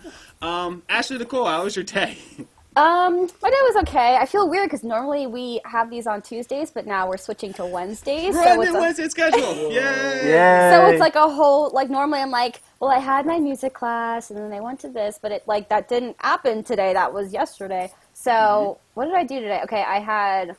Um, 0.66 0.82
Ashley 0.88 1.18
Nicole, 1.18 1.44
how 1.46 1.64
was 1.64 1.76
your 1.76 1.84
day? 1.84 2.18
Um, 2.76 3.28
my 3.42 3.50
day 3.50 3.56
was 3.62 3.76
okay. 3.82 4.16
I 4.16 4.26
feel 4.26 4.48
weird 4.48 4.66
because 4.68 4.82
normally 4.82 5.26
we 5.28 5.60
have 5.64 5.90
these 5.90 6.06
on 6.08 6.22
Tuesdays, 6.22 6.72
but 6.72 6.86
now 6.86 7.08
we're 7.08 7.18
switching 7.18 7.52
to 7.54 7.66
Wednesdays. 7.66 8.32
Brand 8.32 8.56
so 8.56 8.62
it's 8.62 8.72
new 8.72 8.78
a, 8.78 8.80
Wednesday 8.80 9.08
schedule. 9.08 9.54
Yay! 9.72 10.30
Yeah. 10.30 10.70
so 10.70 10.86
it's 10.86 11.00
like 11.00 11.14
a 11.14 11.28
whole 11.28 11.70
like 11.70 11.88
normally 11.90 12.20
I'm 12.20 12.32
like, 12.32 12.62
well, 12.80 12.90
I 12.90 12.98
had 12.98 13.26
my 13.26 13.38
music 13.38 13.74
class 13.74 14.30
and 14.30 14.38
then 14.40 14.52
I 14.52 14.60
went 14.60 14.80
to 14.80 14.88
this, 14.88 15.18
but 15.22 15.30
it 15.32 15.44
like 15.46 15.68
that 15.68 15.88
didn't 15.88 16.16
happen 16.20 16.64
today. 16.64 16.92
That 16.94 17.12
was 17.12 17.32
yesterday. 17.32 17.92
So 18.14 18.30
Mm-hmm. 18.32 18.80
what 18.94 19.04
did 19.06 19.14
I 19.14 19.24
do 19.24 19.40
today? 19.40 19.60
Okay, 19.64 19.82
I 19.84 20.00
had 20.00 20.56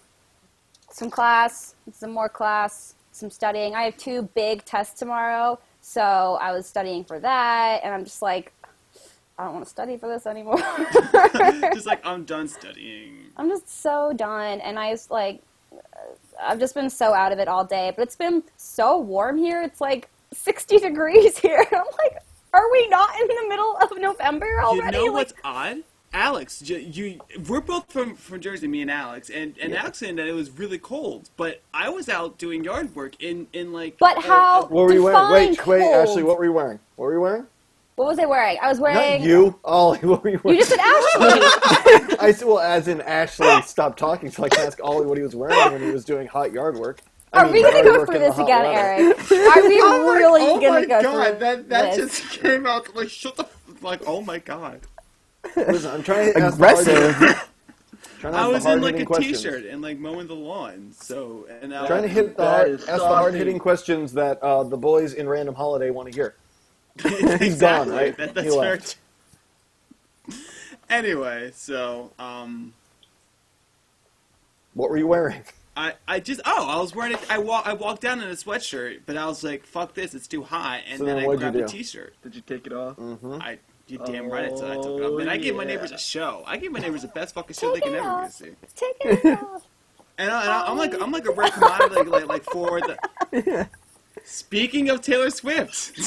some 0.90 1.10
class, 1.10 1.76
some 1.92 2.12
more 2.14 2.30
class, 2.30 2.96
some 3.12 3.30
studying. 3.30 3.76
I 3.76 3.84
have 3.84 3.98
two 3.98 4.24
big 4.36 4.64
tests 4.66 4.98
tomorrow, 4.98 5.60
so 5.82 6.38
I 6.42 6.54
was 6.54 6.66
studying 6.68 7.04
for 7.04 7.20
that, 7.20 7.82
and 7.84 7.94
I'm 7.94 8.06
just 8.06 8.22
like, 8.22 8.54
I 9.38 9.44
don't 9.46 9.54
want 9.54 9.66
to 9.66 9.70
study 9.70 9.98
for 9.98 10.08
this 10.08 10.26
anymore. 10.26 10.58
Just 11.74 11.86
like 11.86 12.06
I'm 12.06 12.24
done 12.24 12.48
studying. 12.48 13.18
I'm 13.38 13.50
just 13.50 13.82
so 13.82 14.14
done, 14.14 14.62
and 14.62 14.80
I 14.80 14.92
just 14.92 15.12
like, 15.12 15.42
I've 16.42 16.58
just 16.58 16.74
been 16.74 16.90
so 16.90 17.14
out 17.14 17.34
of 17.34 17.40
it 17.40 17.50
all 17.50 17.66
day. 17.66 17.92
But 17.96 18.04
it's 18.04 18.16
been 18.16 18.44
so 18.56 18.98
warm 18.98 19.38
here. 19.38 19.62
It's 19.62 19.82
like 19.82 20.08
60 20.34 20.78
degrees 20.80 21.38
here. 21.38 21.66
I'm 21.72 21.84
like, 22.00 22.24
are 22.54 22.72
we 22.72 22.88
not 22.88 23.10
in 23.20 23.28
the 23.28 23.46
middle 23.50 23.78
of 23.82 23.90
November 23.98 24.62
already? 24.64 24.98
You 24.98 25.08
know 25.08 25.12
like, 25.14 25.28
what's 25.28 25.34
odd? 25.44 25.78
Alex, 26.14 26.62
you, 26.62 26.78
you 26.78 27.20
we're 27.50 27.60
both 27.60 27.92
from, 27.92 28.16
from 28.16 28.40
Jersey, 28.40 28.70
me 28.70 28.82
and 28.82 28.90
Alex, 28.90 29.30
and, 29.30 29.54
and 29.62 29.74
Yeah. 29.74 29.82
Alex 29.82 29.98
said 29.98 30.16
that 30.16 30.28
it 30.28 30.32
was 30.32 30.50
really 30.50 30.78
cold, 30.78 31.30
but 31.36 31.62
I 31.74 31.90
was 31.90 32.08
out 32.08 32.38
doing 32.38 32.64
yard 32.64 32.96
work 32.96 33.22
in, 33.22 33.48
in 33.52 33.74
like. 33.74 33.98
but 33.98 34.20
a- 34.20 34.22
how? 34.22 34.62
What 34.62 34.86
were 34.86 34.94
you 34.94 35.04
wearing? 35.04 35.30
Wait, 35.34 35.50
define 35.58 35.68
wait, 35.68 35.82
cold. 35.82 36.08
Ashley, 36.10 36.24
what 36.24 36.38
were 36.38 36.46
you 36.46 36.54
wearing? 36.54 36.80
What 36.96 37.08
were 37.08 37.14
you 37.14 37.20
wearing? 37.20 37.48
What 37.96 38.08
was 38.08 38.20
I 38.20 38.26
wearing? 38.26 38.58
I 38.62 38.68
was 38.68 38.80
wearing. 38.80 39.22
Not 39.22 39.28
you, 39.28 39.58
Ollie. 39.64 40.00
What 40.04 40.24
were 40.24 40.30
you 40.30 40.40
wearing? 40.44 40.60
You 40.60 40.66
just 40.66 40.70
said 40.78 40.80
Ashley. 40.80 42.18
I 42.20 42.32
said, 42.34 42.46
well, 42.48 42.60
as 42.60 42.88
in 42.90 43.00
Ashley 43.02 43.62
stopped 43.62 43.98
talking, 43.98 44.30
so 44.30 44.44
I 44.44 44.50
can 44.50 44.66
ask 44.68 44.80
Ollie 44.84 45.06
what 45.06 45.18
he 45.18 45.24
was 45.24 45.36
wearing 45.36 45.58
when 45.72 45.82
he 45.82 45.92
was 45.92 46.04
doing 46.04 46.28
hot 46.28 46.52
yard 46.52 46.76
work. 46.78 47.00
I 47.32 47.42
Are 47.42 47.46
mean, 47.46 47.54
we 47.54 47.64
gonna 47.64 47.84
go 47.84 48.06
through 48.06 48.20
this 48.20 48.38
again, 48.38 48.64
weather. 48.64 48.78
Eric? 48.78 49.32
Are 49.32 49.62
we 49.68 49.76
really 49.82 50.42
oh 50.44 50.60
gonna 50.60 50.86
go 50.88 51.02
through 51.02 51.02
this? 51.02 51.06
Oh 51.06 51.18
my 51.18 51.26
go 51.26 51.30
god, 51.30 51.30
through 51.30 51.40
that 51.40 51.70
that 51.70 51.96
this? 51.96 52.20
just 52.22 52.32
came 52.42 52.66
out 52.66 52.96
like 52.96 53.10
shut 53.10 53.36
the 53.38 53.44
f- 53.44 53.82
like 53.82 54.02
oh 54.08 54.22
my 54.22 54.40
god. 54.40 54.82
Listen, 55.56 55.92
I'm 55.92 56.04
trying 56.04 56.34
to 56.34 56.40
ask 56.40 56.58
the 56.58 56.66
hard- 56.66 56.88
Aggressive. 56.88 57.50
I 58.24 58.48
was 58.48 58.66
in 58.66 58.82
like 58.82 58.96
hard-hitting 58.96 59.02
a 59.02 59.06
questions. 59.06 59.42
t-shirt 59.42 59.66
and 59.66 59.82
like 59.82 60.00
mowing 60.00 60.28
the 60.28 60.34
lawn, 60.36 60.92
so 60.98 61.46
and 61.62 61.70
now 61.72 61.86
Trying 61.86 62.02
to 62.04 62.08
hit 62.08 62.36
the 62.38 62.44
That 62.44 62.50
hard, 62.68 62.72
ask 62.72 62.88
the 62.88 63.00
hard 63.08 63.34
hitting 63.36 63.60
questions 63.60 64.14
that 64.14 64.42
uh, 64.42 64.64
the 64.64 64.78
boys 64.78 65.14
in 65.14 65.28
Random 65.30 65.54
Holiday 65.56 65.92
want 65.92 66.10
to 66.10 66.16
hear. 66.16 66.36
exactly. 67.06 67.50
gone, 67.60 67.90
right? 67.90 68.18
That, 68.18 68.30
He 68.30 68.34
that's 68.34 68.56
fair. 68.56 68.76
left. 68.76 68.98
Anyway, 70.88 71.52
so 71.56 72.12
um, 72.20 72.72
What 74.76 74.92
were 74.92 74.98
you 74.98 75.08
wearing? 75.08 75.42
I, 75.76 75.94
I 76.08 76.20
just 76.20 76.42
oh 76.46 76.70
I 76.70 76.80
was 76.80 76.94
wearing 76.96 77.14
it. 77.14 77.20
I 77.30 77.40
walk 77.40 77.66
I 77.68 77.74
walked 77.74 78.02
down 78.02 78.22
in 78.22 78.30
a 78.30 78.34
sweatshirt, 78.34 79.00
but 79.08 79.18
I 79.18 79.26
was 79.26 79.44
like 79.44 79.66
fuck 79.66 79.94
this, 79.96 80.14
it's 80.14 80.28
too 80.28 80.44
hot, 80.44 80.82
and 80.88 81.00
So 81.00 81.06
then, 81.06 81.16
then 81.18 81.30
I 81.30 81.36
grabbed 81.36 81.56
a 81.56 81.62
do? 81.62 81.68
t-shirt. 81.68 82.14
Did 82.22 82.36
you 82.36 82.42
take 82.42 82.68
it 82.68 82.72
off? 82.74 82.98
Mm-hmm. 82.98 83.42
I 83.42 83.58
you 83.88 83.98
damn 84.06 84.30
right 84.30 84.46
I, 84.46 84.50
t- 84.50 84.54
I 84.64 84.76
took 84.76 85.00
it 85.00 85.04
off, 85.04 85.20
and 85.22 85.30
I 85.30 85.38
gave 85.38 85.56
my 85.56 85.64
Oh, 85.64 85.68
neighbors 85.68 85.92
a 85.92 85.98
show. 85.98 86.44
I 86.46 86.58
gave 86.58 86.72
my 86.72 86.80
neighbors 86.80 87.02
the 87.02 87.08
best 87.10 87.34
fucking 87.36 87.56
show 87.56 87.70
they 87.74 87.80
Take 87.82 87.84
can 87.86 87.94
it 87.96 87.98
ever 87.98 88.08
off. 88.08 88.32
see. 88.32 88.52
Take 88.76 88.96
it 89.02 89.40
off. 89.40 89.64
And, 90.18 90.32
I, 90.32 90.42
and 90.44 90.50
I, 90.52 90.66
I'm 90.68 90.78
like 90.78 90.94
I'm 91.02 91.12
like 91.12 91.26
a 91.26 91.32
rare 91.32 91.50
commodity 91.52 91.96
like, 91.96 92.08
like 92.10 92.28
like 92.28 92.44
for 92.46 92.80
the. 92.80 93.68
Speaking 94.24 94.90
of 94.90 95.02
Taylor 95.02 95.30
Swift, 95.30 96.00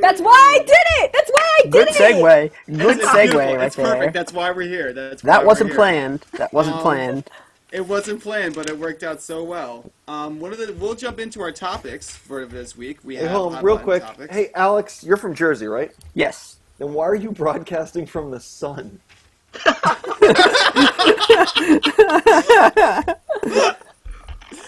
That's 0.00 0.20
why 0.20 0.32
I 0.54 0.58
did 0.58 0.70
it. 0.70 1.12
That's 1.12 1.30
why 1.30 1.58
I 1.58 1.62
did 1.62 1.66
it! 1.66 1.70
Good 1.72 1.88
it. 1.88 1.94
segue. 1.96 2.50
Good 2.78 2.96
It's 2.98 3.06
segue 3.06 3.22
beautiful. 3.22 3.40
right 3.40 3.58
That's 3.58 3.76
there. 3.76 3.86
perfect. 3.86 4.12
That's 4.14 4.32
why 4.32 4.50
we're 4.50 4.62
here. 4.68 4.92
That's 4.92 5.22
why 5.22 5.30
That 5.32 5.40
we're 5.42 5.46
wasn't 5.46 5.70
here. 5.70 5.76
planned. 5.76 6.24
That 6.34 6.52
wasn't 6.52 6.76
Um, 6.76 6.82
planned. 6.82 7.30
It 7.72 7.86
wasn't 7.86 8.22
planned, 8.22 8.54
but 8.54 8.68
it 8.70 8.78
worked 8.78 9.02
out 9.02 9.20
so 9.20 9.42
well. 9.42 9.90
Um, 10.06 10.38
one 10.38 10.52
of 10.52 10.58
the 10.58 10.72
we'll 10.74 10.94
jump 10.94 11.18
into 11.18 11.40
our 11.40 11.50
topics 11.52 12.08
for 12.10 12.46
this 12.46 12.76
week. 12.76 12.98
We 13.02 13.16
Hey, 13.16 13.22
have 13.22 13.32
hold 13.32 13.54
on, 13.56 13.64
real 13.64 13.74
button 13.76 13.84
quick. 13.84 14.02
topics. 14.02 14.34
Hey, 14.34 14.50
Alex, 14.54 15.02
you're 15.02 15.16
from 15.16 15.34
Jersey, 15.34 15.66
right? 15.66 15.90
Yes. 16.14 16.56
Then 16.78 16.92
why 16.92 17.04
are 17.06 17.14
you 17.16 17.32
broadcasting 17.32 18.06
from 18.06 18.30
the 18.30 18.40
sun? 18.40 19.00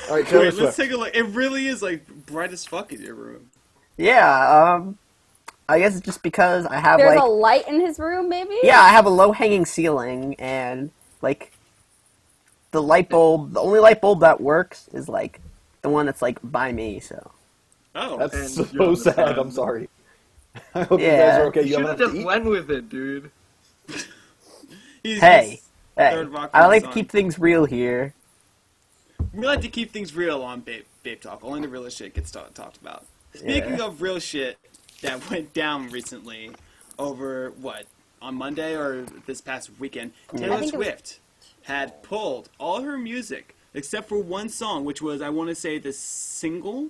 All 0.08 0.16
right, 0.16 0.26
Taylor 0.26 0.44
Wait, 0.44 0.54
let's 0.54 0.76
take 0.76 0.90
a 0.92 0.96
look. 0.96 1.14
It 1.14 1.24
really 1.26 1.66
is 1.66 1.82
like 1.82 2.06
bright 2.26 2.52
as 2.52 2.64
fuck 2.64 2.92
in 2.92 3.02
your 3.02 3.14
room. 3.14 3.50
Yeah. 3.96 4.74
Um. 4.74 4.98
I 5.68 5.80
guess 5.80 5.96
it's 5.96 6.06
just 6.06 6.22
because 6.22 6.64
I 6.66 6.78
have 6.78 7.00
There's 7.00 7.16
like 7.16 7.24
a 7.24 7.26
light 7.26 7.66
in 7.66 7.80
his 7.80 7.98
room, 7.98 8.28
maybe. 8.28 8.56
yeah, 8.62 8.80
I 8.80 8.90
have 8.90 9.06
a 9.06 9.10
low 9.10 9.32
hanging 9.32 9.66
ceiling 9.66 10.36
and 10.38 10.90
like 11.22 11.52
the 12.72 12.82
light 12.82 13.08
bulb. 13.08 13.52
The 13.52 13.60
only 13.60 13.80
light 13.80 14.00
bulb 14.00 14.20
that 14.20 14.40
works 14.40 14.88
is 14.92 15.08
like 15.08 15.40
the 15.82 15.88
one 15.88 16.06
that's 16.06 16.22
like 16.22 16.38
by 16.42 16.72
me. 16.72 17.00
So 17.00 17.32
Oh, 17.94 18.18
That's 18.18 18.34
And 18.34 18.50
so 18.50 18.66
you're 18.72 18.84
on 18.84 18.98
the 18.98 19.04
sad. 19.04 19.16
sun. 19.16 19.38
I'm 19.38 19.50
sorry. 19.50 19.88
I 20.74 20.84
hope 20.84 21.06
you 21.06 21.06
Yeah. 21.06 21.16
guys 21.16 21.38
are 21.38 21.46
okay. 21.46 21.62
You 21.62 21.68
You 21.68 21.74
should 21.74 21.86
haven't 21.86 22.00
have 22.00 22.10
have 22.10 22.12
just 22.12 22.24
went 22.26 22.44
with 22.44 22.70
it, 22.70 22.88
dude. 22.88 23.30
He's 25.02 25.20
hey, 25.20 25.60
hey, 25.96 26.26
I 26.52 26.66
like 26.66 26.82
to 26.84 26.88
keep 26.88 27.10
things 27.10 27.38
real 27.38 27.64
here. 27.64 28.14
we 29.32 29.46
like 29.46 29.60
to 29.62 29.68
keep 29.68 29.92
things 29.92 30.14
real 30.14 30.42
on 30.42 30.60
Babe, 30.60 30.84
Babe 31.02 31.20
Talk. 31.20 31.40
Only 31.42 31.60
the 31.60 31.68
real 31.68 31.88
shit 31.88 32.14
gets 32.14 32.30
talked 32.30 32.76
about. 32.80 33.04
Speaking 33.36 33.78
Yeah. 33.78 33.84
of 33.86 34.00
real 34.02 34.18
shit 34.18 34.58
that 35.02 35.28
went 35.30 35.52
down 35.52 35.90
recently, 35.90 36.50
over 36.98 37.50
what 37.60 37.86
on 38.22 38.34
Monday 38.34 38.74
or 38.74 39.04
this 39.26 39.40
past 39.40 39.70
weekend, 39.78 40.12
Taylor 40.34 40.58
think 40.58 40.72
it 40.72 40.76
was- 40.78 40.86
Swift 40.86 41.20
had 41.64 42.02
pulled 42.02 42.48
all 42.58 42.80
her 42.82 42.96
music 42.96 43.54
except 43.74 44.08
for 44.08 44.18
one 44.18 44.48
song, 44.48 44.84
which 44.84 45.02
was 45.02 45.20
I 45.20 45.28
want 45.28 45.48
to 45.50 45.54
say 45.54 45.78
the 45.78 45.92
single. 45.92 46.88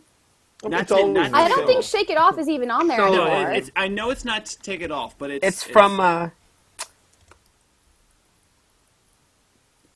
Not 0.64 0.82
It's 0.82 0.88
to- 0.88 0.96
always 0.96 1.14
not 1.14 1.34
I 1.34 1.48
don't 1.48 1.58
So- 1.60 1.66
think 1.66 1.82
"Shake 1.84 2.10
It 2.10 2.16
Off" 2.16 2.38
is 2.38 2.48
even 2.48 2.70
on 2.70 2.86
there 2.86 2.98
So- 2.98 3.06
anymore. 3.06 3.50
it, 3.52 3.56
it's, 3.58 3.70
I 3.76 3.88
know 3.88 4.10
it's 4.10 4.24
not 4.24 4.46
to 4.46 4.58
take 4.60 4.80
it 4.80 4.90
off, 4.90 5.16
but 5.18 5.30
it's 5.30 5.44
It's 5.46 5.62
from 5.64 5.98
uh, 6.00 6.30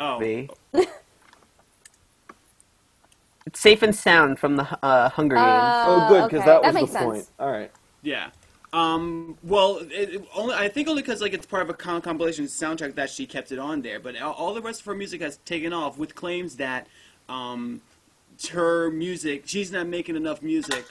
oh 0.01 0.19
me. 0.19 0.49
it's 3.47 3.61
safe 3.61 3.83
and 3.83 3.95
sound 3.95 4.39
from 4.39 4.57
the 4.57 4.67
uh, 4.85 5.09
Hunger 5.11 5.37
Games. 5.37 5.47
Uh, 5.47 5.85
Oh, 5.87 6.09
good, 6.09 6.25
because 6.29 6.41
okay. 6.41 6.47
that 6.47 6.63
That 6.63 6.75
was 6.75 6.75
makes 6.75 6.93
the 6.93 6.99
sense. 6.99 7.05
point. 7.05 7.27
All 7.39 7.51
right. 7.51 7.71
Yeah. 8.03 8.31
Um, 8.73 9.37
well, 9.43 9.79
it, 9.79 10.15
it 10.15 10.25
only 10.35 10.55
I 10.55 10.69
think 10.69 10.87
only 10.89 11.03
because 11.03 11.21
like 11.21 11.33
it's 11.33 11.47
part 11.47 11.63
of 11.63 11.71
a 11.71 11.75
com- 11.75 12.01
compilation 12.03 12.45
soundtrack 12.45 12.95
that 12.95 13.11
she 13.11 13.27
kept 13.27 13.51
it 13.51 13.59
on 13.59 13.83
there, 13.83 13.99
but 13.99 14.21
all, 14.21 14.33
all 14.35 14.55
the 14.55 14.63
rest 14.63 14.81
of 14.81 14.87
her 14.87 14.95
music 14.95 15.21
has 15.23 15.39
taken 15.39 15.73
off 15.73 15.99
with 15.99 16.15
claims 16.15 16.57
that 16.57 16.87
um, 17.29 17.83
her 18.53 18.91
music 18.91 19.43
she's 19.47 19.73
not 19.73 19.87
making 19.89 20.17
enough 20.17 20.41
music 20.41 20.85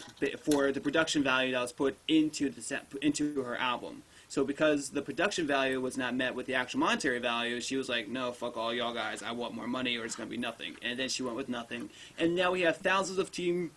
for 0.43 0.71
the 0.71 0.81
production 0.81 1.23
value 1.23 1.53
that 1.53 1.61
was 1.61 1.71
put 1.71 1.97
into 2.07 2.49
the 2.49 2.61
set, 2.61 2.85
into 3.01 3.41
her 3.43 3.55
album. 3.57 4.03
So 4.29 4.45
because 4.45 4.91
the 4.91 5.01
production 5.01 5.47
value 5.47 5.81
was 5.81 5.97
not 5.97 6.15
met 6.15 6.35
with 6.35 6.45
the 6.45 6.53
actual 6.53 6.81
monetary 6.81 7.17
value, 7.17 7.59
she 7.59 7.75
was 7.75 7.89
like, 7.89 8.07
"No, 8.07 8.31
fuck 8.31 8.55
all 8.57 8.71
y'all 8.71 8.93
guys. 8.93 9.23
I 9.23 9.31
want 9.31 9.55
more 9.55 9.67
money, 9.67 9.97
or 9.97 10.05
it's 10.05 10.15
gonna 10.15 10.29
be 10.29 10.37
nothing." 10.37 10.77
And 10.83 10.99
then 10.99 11.09
she 11.09 11.23
went 11.23 11.35
with 11.35 11.49
nothing, 11.49 11.89
and 12.17 12.35
now 12.35 12.51
we 12.51 12.61
have 12.61 12.77
thousands 12.77 13.17
of 13.17 13.31
team 13.31 13.71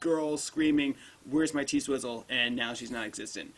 girls 0.00 0.42
screaming, 0.42 0.94
"Where's 1.28 1.52
my 1.52 1.62
cheese 1.62 1.84
swizzle?" 1.84 2.24
and 2.30 2.56
now 2.56 2.72
she's 2.72 2.90
not 2.90 3.06
existent. 3.06 3.54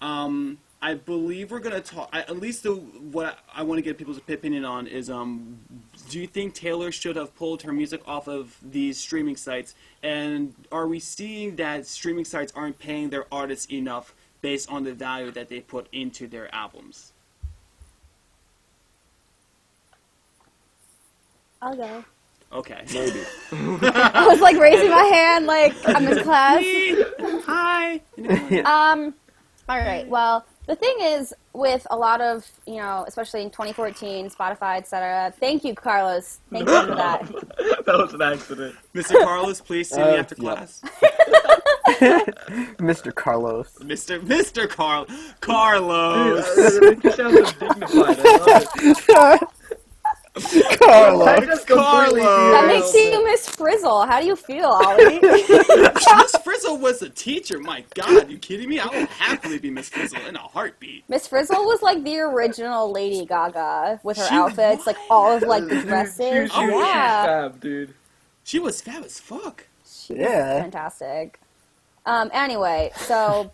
Um, 0.00 0.58
I 0.80 0.94
believe 0.94 1.50
we're 1.50 1.60
gonna 1.60 1.82
talk. 1.82 2.08
I, 2.14 2.20
at 2.20 2.40
least 2.40 2.62
the 2.62 2.72
what 2.72 3.38
I, 3.54 3.60
I 3.60 3.62
want 3.62 3.76
to 3.76 3.82
get 3.82 3.98
people's 3.98 4.16
opinion 4.16 4.64
on 4.64 4.86
is, 4.86 5.10
um, 5.10 5.60
do 6.08 6.18
you 6.18 6.26
think 6.26 6.54
Taylor 6.54 6.90
should 6.90 7.16
have 7.16 7.36
pulled 7.36 7.62
her 7.62 7.72
music 7.74 8.00
off 8.06 8.26
of 8.26 8.56
these 8.62 8.98
streaming 8.98 9.36
sites? 9.36 9.74
And 10.02 10.54
are 10.72 10.88
we 10.88 10.98
seeing 10.98 11.56
that 11.56 11.86
streaming 11.86 12.24
sites 12.24 12.52
aren't 12.56 12.78
paying 12.78 13.10
their 13.10 13.26
artists 13.30 13.70
enough 13.70 14.14
based 14.42 14.68
on 14.70 14.84
the 14.84 14.92
value 14.92 15.30
that 15.30 15.48
they 15.48 15.60
put 15.60 15.86
into 15.92 16.26
their 16.26 16.52
albums? 16.54 17.12
I'll 21.62 21.76
go. 21.76 22.04
Okay. 22.52 22.82
Maybe. 22.92 23.22
I 23.52 24.26
was 24.28 24.40
like 24.40 24.56
raising 24.58 24.90
my 24.90 25.04
hand, 25.04 25.46
like 25.46 25.74
I'm 25.86 26.06
in 26.06 26.22
class. 26.22 26.62
Hi. 27.46 28.00
Um, 28.66 29.14
all 29.68 29.78
right. 29.78 30.06
Well, 30.08 30.44
the 30.66 30.74
thing 30.76 30.94
is, 31.00 31.32
with 31.54 31.86
a 31.90 31.96
lot 31.96 32.20
of 32.20 32.46
you 32.66 32.76
know, 32.76 33.04
especially 33.06 33.42
in 33.42 33.50
2014, 33.50 34.28
Spotify, 34.30 34.76
etc. 34.78 35.32
Thank 35.38 35.64
you, 35.64 35.74
Carlos. 35.74 36.40
Thank 36.50 36.68
you 36.68 36.80
for 36.86 36.94
that. 36.94 37.26
that 37.86 37.96
was 37.96 38.12
an 38.12 38.22
accident. 38.22 38.74
Mr. 38.94 39.22
Carlos, 39.24 39.60
please 39.60 39.88
see 39.88 39.96
me 39.96 40.02
Uh, 40.02 40.16
after 40.16 40.34
yeah. 40.38 40.54
class. 40.54 40.82
Mr. 42.78 43.14
Carlos. 43.14 43.72
Mr. 43.80 44.20
Mr. 44.20 44.68
Carl 44.68 45.06
Carlos. 45.40 46.44
Uh, 46.58 46.70
it 46.82 47.02
makes 47.02 47.04
you 47.04 47.12
sound 47.12 47.46
so 47.48 47.68
dignified. 47.68 48.18
I 48.24 48.38
love 49.18 49.42
it. 49.44 49.48
I 50.34 50.76
Carlos. 50.78 51.46
just 51.46 51.66
Carlos. 51.68 52.14
That 52.22 52.64
makes 52.66 52.94
it. 52.94 53.12
you 53.12 53.24
Miss 53.24 53.48
Frizzle. 53.48 54.06
How 54.06 54.20
do 54.20 54.26
you 54.26 54.34
feel, 54.36 54.64
Ollie? 54.66 55.20
Miss 55.22 56.36
Frizzle 56.42 56.78
was 56.78 57.02
a 57.02 57.10
teacher. 57.10 57.58
My 57.58 57.84
God, 57.94 58.30
you 58.30 58.38
kidding 58.38 58.68
me? 58.70 58.78
I 58.80 58.86
will 58.86 59.06
happily 59.06 59.58
be 59.58 59.68
Miss 59.70 59.90
Frizzle 59.90 60.24
in 60.26 60.36
a 60.36 60.40
heartbeat. 60.40 61.04
Miss 61.08 61.26
Frizzle 61.26 61.64
was 61.66 61.82
like 61.82 62.02
the 62.02 62.18
original 62.20 62.90
Lady 62.90 63.26
Gaga 63.26 64.00
with 64.04 64.16
her 64.16 64.26
She 64.26 64.34
outfits, 64.34 64.86
like 64.86 64.96
all 65.10 65.36
of 65.36 65.42
like 65.42 65.64
the 65.64 65.74
Dude, 65.74 65.84
dresses. 65.86 66.50
She, 66.50 66.54
she, 66.56 66.60
Oh, 66.62 66.66
she's 66.70 66.80
yeah, 66.86 67.24
fab, 67.24 67.60
dude. 67.60 67.94
She 68.44 68.58
was 68.58 68.80
fab 68.80 69.04
as 69.04 69.20
fuck. 69.20 69.66
She's 69.84 70.16
Yeah. 70.16 70.62
fantastic. 70.62 71.40
Um, 72.06 72.30
anyway, 72.32 72.90
so 72.96 73.50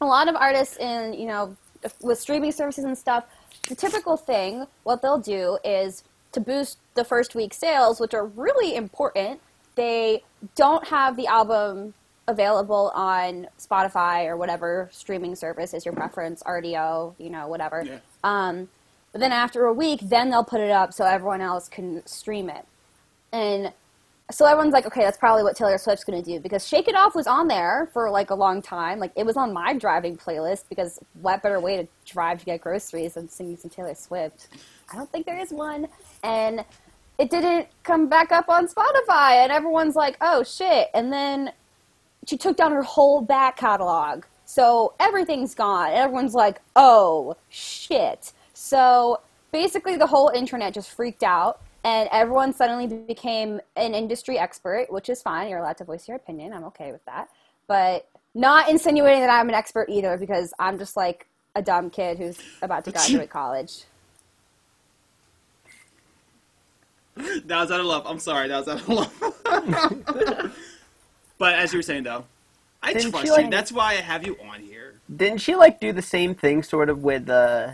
a 0.00 0.06
lot 0.06 0.28
of 0.28 0.36
artists 0.36 0.76
in 0.76 1.14
you 1.14 1.26
know 1.26 1.56
with 2.00 2.18
streaming 2.18 2.52
services 2.52 2.84
and 2.84 2.96
stuff, 2.96 3.24
the 3.68 3.74
typical 3.74 4.16
thing 4.16 4.66
what 4.84 5.02
they'll 5.02 5.18
do 5.18 5.58
is 5.64 6.04
to 6.32 6.40
boost 6.40 6.78
the 6.94 7.04
first 7.04 7.34
week 7.34 7.54
sales, 7.54 8.00
which 8.00 8.14
are 8.14 8.26
really 8.26 8.74
important. 8.74 9.40
They 9.74 10.24
don't 10.56 10.86
have 10.88 11.16
the 11.16 11.26
album 11.26 11.94
available 12.26 12.92
on 12.94 13.46
Spotify 13.58 14.26
or 14.26 14.36
whatever 14.36 14.88
streaming 14.92 15.34
service 15.34 15.72
is 15.72 15.84
your 15.86 15.94
preference, 15.94 16.42
Rdio, 16.42 17.14
you 17.18 17.30
know, 17.30 17.48
whatever. 17.48 17.82
Yeah. 17.84 17.98
Um, 18.22 18.68
but 19.12 19.20
then 19.20 19.32
after 19.32 19.64
a 19.64 19.72
week, 19.72 20.00
then 20.02 20.28
they'll 20.30 20.44
put 20.44 20.60
it 20.60 20.70
up 20.70 20.92
so 20.92 21.04
everyone 21.04 21.40
else 21.40 21.68
can 21.68 22.06
stream 22.06 22.50
it. 22.50 22.66
And 23.32 23.72
so 24.30 24.44
everyone's 24.44 24.74
like, 24.74 24.86
okay, 24.86 25.00
that's 25.00 25.16
probably 25.16 25.42
what 25.42 25.56
Taylor 25.56 25.78
Swift's 25.78 26.04
going 26.04 26.22
to 26.22 26.30
do 26.30 26.38
because 26.38 26.66
Shake 26.66 26.86
It 26.86 26.94
Off 26.94 27.14
was 27.14 27.26
on 27.26 27.48
there 27.48 27.88
for 27.92 28.10
like 28.10 28.30
a 28.30 28.34
long 28.34 28.60
time. 28.60 28.98
Like 28.98 29.12
it 29.16 29.24
was 29.24 29.36
on 29.36 29.52
my 29.52 29.72
driving 29.72 30.16
playlist 30.16 30.64
because 30.68 30.98
what 31.22 31.42
better 31.42 31.60
way 31.60 31.78
to 31.78 31.88
drive 32.04 32.40
to 32.40 32.44
get 32.44 32.60
groceries 32.60 33.14
than 33.14 33.28
singing 33.28 33.56
some 33.56 33.70
Taylor 33.70 33.94
Swift? 33.94 34.48
I 34.92 34.96
don't 34.96 35.10
think 35.10 35.24
there 35.24 35.38
is 35.38 35.50
one. 35.50 35.86
And 36.22 36.64
it 37.18 37.30
didn't 37.30 37.68
come 37.82 38.08
back 38.08 38.30
up 38.30 38.48
on 38.48 38.68
Spotify, 38.68 39.42
and 39.42 39.50
everyone's 39.50 39.96
like, 39.96 40.16
oh 40.20 40.44
shit. 40.44 40.88
And 40.94 41.12
then 41.12 41.52
she 42.26 42.36
took 42.36 42.56
down 42.56 42.72
her 42.72 42.82
whole 42.82 43.20
back 43.20 43.56
catalog. 43.56 44.24
So 44.44 44.94
everything's 45.00 45.54
gone. 45.54 45.88
And 45.88 45.96
everyone's 45.96 46.34
like, 46.34 46.60
oh 46.76 47.36
shit. 47.48 48.32
So 48.54 49.20
basically, 49.52 49.96
the 49.96 50.06
whole 50.06 50.30
internet 50.34 50.74
just 50.74 50.90
freaked 50.90 51.22
out, 51.22 51.60
and 51.84 52.08
everyone 52.12 52.52
suddenly 52.52 52.86
became 52.86 53.60
an 53.76 53.94
industry 53.94 54.38
expert, 54.38 54.86
which 54.90 55.08
is 55.08 55.22
fine. 55.22 55.48
You're 55.48 55.60
allowed 55.60 55.76
to 55.78 55.84
voice 55.84 56.08
your 56.08 56.16
opinion. 56.16 56.52
I'm 56.52 56.64
okay 56.64 56.92
with 56.92 57.04
that. 57.06 57.28
But 57.66 58.08
not 58.34 58.68
insinuating 58.68 59.20
that 59.20 59.30
I'm 59.30 59.48
an 59.48 59.54
expert 59.54 59.88
either, 59.88 60.16
because 60.16 60.52
I'm 60.58 60.78
just 60.78 60.96
like 60.96 61.26
a 61.54 61.62
dumb 61.62 61.90
kid 61.90 62.18
who's 62.18 62.38
about 62.62 62.84
to 62.86 62.92
graduate 62.92 63.30
college. 63.30 63.82
That 67.46 67.62
was 67.62 67.72
out 67.72 67.80
of 67.80 67.86
love. 67.86 68.04
I'm 68.06 68.20
sorry. 68.20 68.46
That 68.46 68.64
was 68.64 68.68
out 68.68 68.80
of 68.80 68.88
love. 68.88 70.56
but 71.38 71.54
as 71.54 71.72
you 71.72 71.80
were 71.80 71.82
saying, 71.82 72.04
though, 72.04 72.24
I 72.80 72.92
Didn't 72.92 73.10
trust 73.10 73.24
she, 73.24 73.30
you. 73.32 73.36
like- 73.36 73.50
That's 73.50 73.72
why 73.72 73.94
I 73.94 73.96
have 73.96 74.24
you 74.24 74.36
on 74.48 74.60
here. 74.60 74.94
Didn't 75.14 75.38
she 75.38 75.56
like 75.56 75.80
do 75.80 75.92
the 75.92 76.02
same 76.02 76.36
thing 76.36 76.62
sort 76.62 76.88
of 76.88 77.02
with 77.02 77.28
uh 77.28 77.72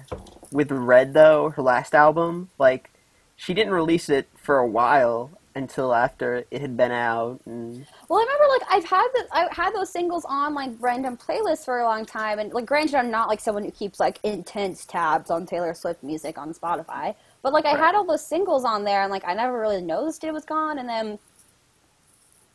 with 0.50 0.70
Red 0.70 1.12
though, 1.12 1.50
her 1.50 1.62
last 1.62 1.94
album? 1.94 2.48
Like 2.58 2.90
she 3.36 3.54
didn't 3.54 3.72
release 3.72 4.08
it 4.08 4.28
for 4.36 4.58
a 4.58 4.66
while 4.66 5.30
until 5.56 5.94
after 5.94 6.44
it 6.50 6.60
had 6.60 6.76
been 6.76 6.90
out 6.90 7.40
and 7.46 7.86
Well, 8.08 8.18
I 8.18 8.22
remember 8.22 8.44
like 8.48 8.62
I've 8.70 8.84
had 8.84 9.08
the, 9.14 9.26
I 9.32 9.48
had 9.52 9.72
those 9.72 9.90
singles 9.90 10.24
on 10.28 10.54
like 10.54 10.72
random 10.80 11.16
playlists 11.16 11.64
for 11.64 11.78
a 11.80 11.84
long 11.84 12.04
time, 12.04 12.38
and 12.38 12.52
like 12.52 12.66
granted, 12.66 12.96
I'm 12.96 13.10
not 13.10 13.28
like 13.28 13.40
someone 13.40 13.64
who 13.64 13.70
keeps 13.70 14.00
like 14.00 14.18
intense 14.24 14.84
tabs 14.84 15.30
on 15.30 15.46
Taylor 15.46 15.74
Swift 15.74 16.02
music 16.02 16.38
on 16.38 16.52
Spotify, 16.54 17.14
but 17.42 17.52
like 17.52 17.66
I 17.66 17.76
had 17.76 17.94
all 17.94 18.04
those 18.04 18.26
singles 18.26 18.64
on 18.64 18.84
there, 18.84 19.02
and 19.02 19.12
like 19.12 19.24
I 19.26 19.34
never 19.34 19.60
really 19.60 19.80
noticed 19.80 20.24
it 20.24 20.32
was 20.32 20.44
gone, 20.44 20.78
and 20.78 20.88
then 20.88 21.18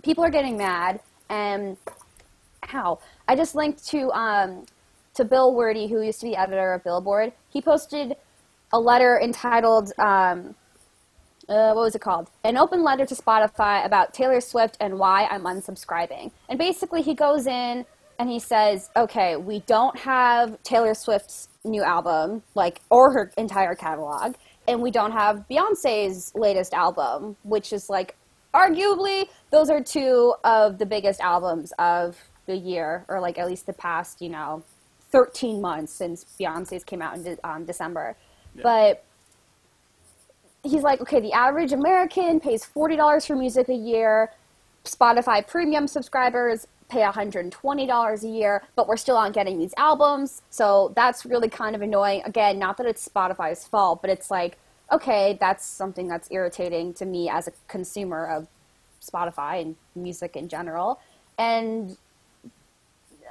people 0.03 0.23
are 0.23 0.29
getting 0.29 0.57
mad, 0.57 0.99
and 1.29 1.77
how 2.63 2.99
I 3.27 3.35
just 3.35 3.55
linked 3.55 3.87
to 3.87 4.11
um 4.11 4.65
to 5.13 5.23
Bill 5.23 5.53
Werde, 5.53 5.89
who 5.89 6.01
used 6.01 6.19
to 6.21 6.27
be 6.27 6.35
editor 6.35 6.73
of 6.73 6.83
Billboard. 6.83 7.31
He 7.49 7.61
posted 7.61 8.15
a 8.71 8.79
letter 8.79 9.19
entitled 9.19 9.91
um, 9.99 10.55
uh, 11.49 11.73
what 11.73 11.83
was 11.83 11.95
it 11.95 12.01
called? 12.01 12.29
An 12.43 12.57
open 12.57 12.83
letter 12.83 13.05
to 13.05 13.15
Spotify 13.15 13.85
about 13.85 14.13
Taylor 14.13 14.39
Swift 14.39 14.77
and 14.79 14.99
why 14.99 15.25
I'm 15.25 15.43
unsubscribing. 15.43 16.31
And 16.47 16.59
basically, 16.59 17.01
he 17.01 17.15
goes 17.15 17.47
in 17.47 17.85
and 18.19 18.29
he 18.29 18.39
says, 18.39 18.89
okay, 18.95 19.35
we 19.35 19.61
don't 19.61 19.97
have 19.97 20.61
Taylor 20.63 20.93
Swift's 20.93 21.47
new 21.63 21.83
album, 21.83 22.43
like, 22.53 22.81
or 22.89 23.11
her 23.13 23.31
entire 23.37 23.75
catalog, 23.75 24.35
and 24.67 24.81
we 24.81 24.91
don't 24.91 25.13
have 25.13 25.45
Beyonce's 25.49 26.31
latest 26.35 26.73
album, 26.73 27.35
which 27.43 27.73
is 27.73 27.89
like, 27.89 28.15
arguably, 28.53 29.27
those 29.51 29.69
are 29.69 29.81
two 29.81 30.35
of 30.43 30.77
the 30.77 30.85
biggest 30.85 31.19
albums 31.21 31.71
of 31.79 32.17
the 32.45 32.55
year, 32.55 33.05
or 33.07 33.19
like 33.19 33.37
at 33.37 33.47
least 33.47 33.65
the 33.65 33.73
past, 33.73 34.21
you 34.21 34.29
know, 34.29 34.63
13 35.11 35.61
months 35.61 35.93
since 35.93 36.25
Beyonce's 36.39 36.83
came 36.83 37.01
out 37.01 37.15
in 37.15 37.23
de- 37.23 37.47
um, 37.47 37.65
December. 37.65 38.15
But 38.61 39.03
he's 40.63 40.83
like, 40.83 41.01
okay, 41.01 41.19
the 41.19 41.33
average 41.33 41.71
American 41.71 42.39
pays 42.39 42.65
forty 42.65 42.95
dollars 42.95 43.25
for 43.25 43.35
music 43.35 43.69
a 43.69 43.75
year. 43.75 44.31
Spotify 44.85 45.45
premium 45.45 45.87
subscribers 45.87 46.67
pay 46.89 47.01
$120 47.01 48.23
a 48.23 48.27
year, 48.27 48.63
but 48.75 48.87
we're 48.87 48.97
still 48.97 49.15
not 49.15 49.31
getting 49.31 49.59
these 49.59 49.73
albums. 49.77 50.41
So 50.49 50.91
that's 50.95 51.25
really 51.25 51.47
kind 51.47 51.75
of 51.75 51.81
annoying. 51.81 52.23
Again, 52.25 52.57
not 52.57 52.77
that 52.77 52.87
it's 52.87 53.07
Spotify's 53.07 53.67
fault, 53.67 54.01
but 54.01 54.09
it's 54.09 54.31
like, 54.31 54.57
okay, 54.91 55.37
that's 55.39 55.65
something 55.65 56.07
that's 56.07 56.27
irritating 56.31 56.93
to 56.95 57.05
me 57.05 57.29
as 57.29 57.47
a 57.47 57.51
consumer 57.67 58.25
of 58.25 58.47
Spotify 59.01 59.61
and 59.61 59.75
music 59.95 60.35
in 60.35 60.49
general. 60.49 60.99
And 61.37 61.95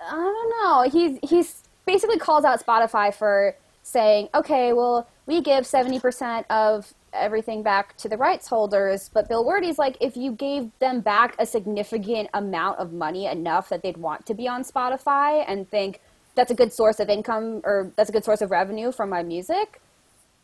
I 0.08 0.12
don't 0.12 0.50
know. 0.50 0.88
He's 0.88 1.18
he's 1.28 1.62
basically 1.84 2.18
calls 2.18 2.44
out 2.44 2.64
Spotify 2.64 3.12
for 3.12 3.56
saying, 3.82 4.28
okay, 4.34 4.72
well, 4.72 5.08
we 5.26 5.40
give 5.40 5.64
70% 5.64 6.44
of 6.50 6.94
everything 7.12 7.62
back 7.62 7.96
to 7.98 8.08
the 8.08 8.16
rights 8.16 8.48
holders. 8.48 9.10
But 9.12 9.28
Bill 9.28 9.44
Werde's 9.44 9.78
like, 9.78 9.96
if 10.00 10.16
you 10.16 10.32
gave 10.32 10.70
them 10.78 11.00
back 11.00 11.34
a 11.38 11.46
significant 11.46 12.30
amount 12.34 12.78
of 12.78 12.92
money, 12.92 13.26
enough 13.26 13.68
that 13.68 13.82
they'd 13.82 13.96
want 13.96 14.26
to 14.26 14.34
be 14.34 14.48
on 14.48 14.62
Spotify 14.62 15.44
and 15.46 15.68
think 15.68 16.00
that's 16.34 16.50
a 16.50 16.54
good 16.54 16.72
source 16.72 17.00
of 17.00 17.08
income 17.08 17.60
or 17.64 17.92
that's 17.96 18.10
a 18.10 18.12
good 18.12 18.24
source 18.24 18.40
of 18.40 18.50
revenue 18.50 18.92
from 18.92 19.10
my 19.10 19.22
music, 19.22 19.80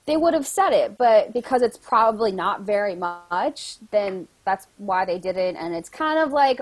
they 0.06 0.16
would 0.16 0.34
have 0.34 0.46
said 0.46 0.72
it. 0.72 0.98
But 0.98 1.32
because 1.32 1.62
it's 1.62 1.78
probably 1.78 2.32
not 2.32 2.62
very 2.62 2.94
much, 2.94 3.76
then 3.90 4.28
that's 4.44 4.66
why 4.78 5.04
they 5.04 5.18
didn't. 5.18 5.56
And 5.56 5.74
it's 5.74 5.88
kind 5.88 6.18
of 6.18 6.32
like, 6.32 6.60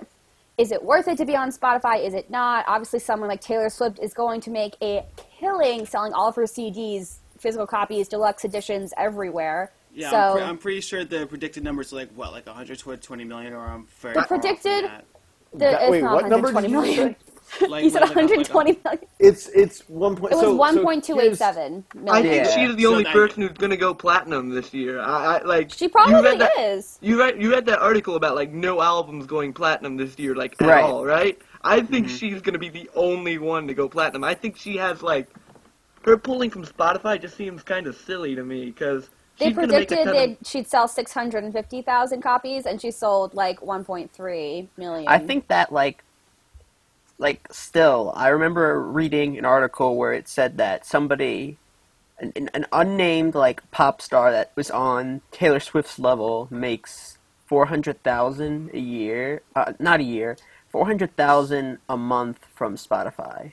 is 0.59 0.71
it 0.71 0.85
worth 0.85 1.09
it 1.09 1.17
to 1.19 1.25
be 1.25 1.35
on 1.35 1.51
Spotify? 1.51 2.05
Is 2.05 2.15
it 2.15 2.31
not? 2.31 2.65
Obviously, 2.69 2.99
someone 2.99 3.29
like 3.29 3.41
Taylor 3.41 3.71
Swift 3.71 3.99
is 4.01 4.13
going 4.13 4.41
to 4.43 4.51
make 4.51 4.77
a 4.83 5.05
killing 5.41 5.87
selling 5.87 6.13
all 6.13 6.29
of 6.29 6.37
her 6.37 6.43
CDs, 6.43 7.17
physical 7.39 7.67
copies, 7.67 8.07
deluxe 8.07 8.45
editions 8.45 8.93
everywhere. 8.97 9.73
Yeah, 9.95 10.11
so 10.11 10.17
I'm, 10.17 10.33
pre- 10.37 10.43
I'm 10.43 10.59
pretty 10.59 10.81
sure 10.81 11.05
the 11.05 11.27
predicted 11.27 11.63
numbers 11.65 11.93
are 11.93 11.97
like 11.97 12.11
what, 12.15 12.33
like 12.33 12.47
120 12.47 13.25
million, 13.25 13.53
or 13.53 13.61
I'm 13.67 13.87
very. 14.01 14.15
The 14.15 14.23
far 14.23 14.23
off 14.23 14.29
from 14.29 14.41
predicted- 14.41 14.91
the, 15.53 15.59
That- 15.59 15.91
wait, 15.91 16.03
what 16.03 16.29
number 16.29 16.51
120 16.51 16.63
did 16.63 16.71
you 16.71 16.81
million. 16.81 17.17
Like, 17.71 17.85
you 17.85 17.91
said 17.91 18.01
like 18.01 18.11
a- 18.17 18.21
like 18.21 18.31
a- 18.49 18.53
120 18.53 18.81
million. 18.85 19.01
It's 19.19 19.49
it's 19.49 19.87
one 19.91 20.17
point. 20.17 20.33
It 20.33 20.37
was 20.37 20.45
so, 20.45 20.57
so 20.57 20.73
here's- 21.21 21.39
1.287 21.39 21.85
I 22.09 22.23
think 22.23 22.35
Yeah. 22.35 22.51
she's 22.55 22.77
the 22.77 22.83
So 22.85 22.91
only 22.93 23.07
I- 23.07 23.13
person 23.13 23.43
who's 23.43 23.53
gonna 23.59 23.77
go 23.77 23.93
platinum 23.93 24.49
this 24.49 24.73
year. 24.73 24.99
I, 25.01 25.37
I 25.41 25.43
like. 25.43 25.71
She 25.75 25.85
you 25.85 25.89
probably 25.91 26.15
read 26.23 26.41
that, 26.41 26.59
is. 26.59 26.99
You 27.03 27.19
read 27.19 27.41
you 27.43 27.51
read 27.51 27.67
that 27.67 27.81
article 27.81 28.17
about 28.17 28.35
like 28.35 28.51
no 28.51 28.81
albums 28.81 29.27
going 29.27 29.53
platinum 29.53 29.99
this 29.99 30.19
year, 30.19 30.35
like 30.35 30.55
at 30.63 30.67
Right. 30.69 30.83
all, 30.85 31.05
right? 31.05 31.39
I 31.65 31.83
think 31.83 32.07
Mm-hmm. 32.07 32.17
she's 32.17 32.41
gonna 32.41 32.59
be 32.59 32.71
the 32.71 32.89
only 32.95 33.37
one 33.37 33.67
to 33.69 33.75
go 33.75 33.89
platinum. 33.91 34.25
I 34.25 34.33
think 34.33 34.57
she 34.57 34.79
has 34.79 35.03
like 35.03 35.29
her 36.07 36.17
pulling 36.17 36.49
from 36.49 36.65
Spotify 36.65 37.21
just 37.21 37.37
seems 37.37 37.63
kind 37.63 37.87
of 37.87 37.95
silly 37.95 38.35
to 38.35 38.43
me 38.43 38.65
because 38.67 39.11
They 39.43 39.49
she's 39.49 39.57
gonna 39.57 39.67
make 39.69 39.91
a 39.91 39.95
predicted 39.97 40.15
that 40.41 40.47
she'd 40.47 40.69
sell 40.69 40.89
650,000 40.89 42.23
copies, 42.23 42.67
and 42.67 42.81
she 42.81 42.91
sold 42.91 43.35
like 43.35 43.61
1.3 43.61 44.69
million. 44.77 45.09
I 45.09 45.19
think 45.19 45.49
that 45.49 45.73
like 45.73 46.05
like 47.19 47.47
still 47.53 48.13
I 48.17 48.29
remember 48.29 48.83
reading 48.83 49.39
an 49.39 49.45
article 49.45 49.97
where 49.97 50.13
it 50.13 50.29
said 50.29 50.57
that 50.59 50.85
somebody 50.85 51.59
an, 52.19 52.33
an, 52.37 52.51
an 52.55 52.67
unnamed 52.73 53.35
like 53.35 53.69
pop 53.71 54.03
star 54.03 54.31
that 54.33 54.53
was 54.57 54.71
on 54.71 55.23
Taylor 55.31 55.61
Swift's 55.61 55.99
level 55.99 56.49
makes 56.51 57.19
400,000 57.47 58.71
a 58.73 58.79
year 58.79 59.43
uh, 59.55 59.73
not 59.79 60.01
a 60.01 60.05
year 60.05 60.37
400,000 60.71 61.79
a 61.89 61.97
month 61.99 62.47
from 62.55 62.77
Spotify. 62.77 63.53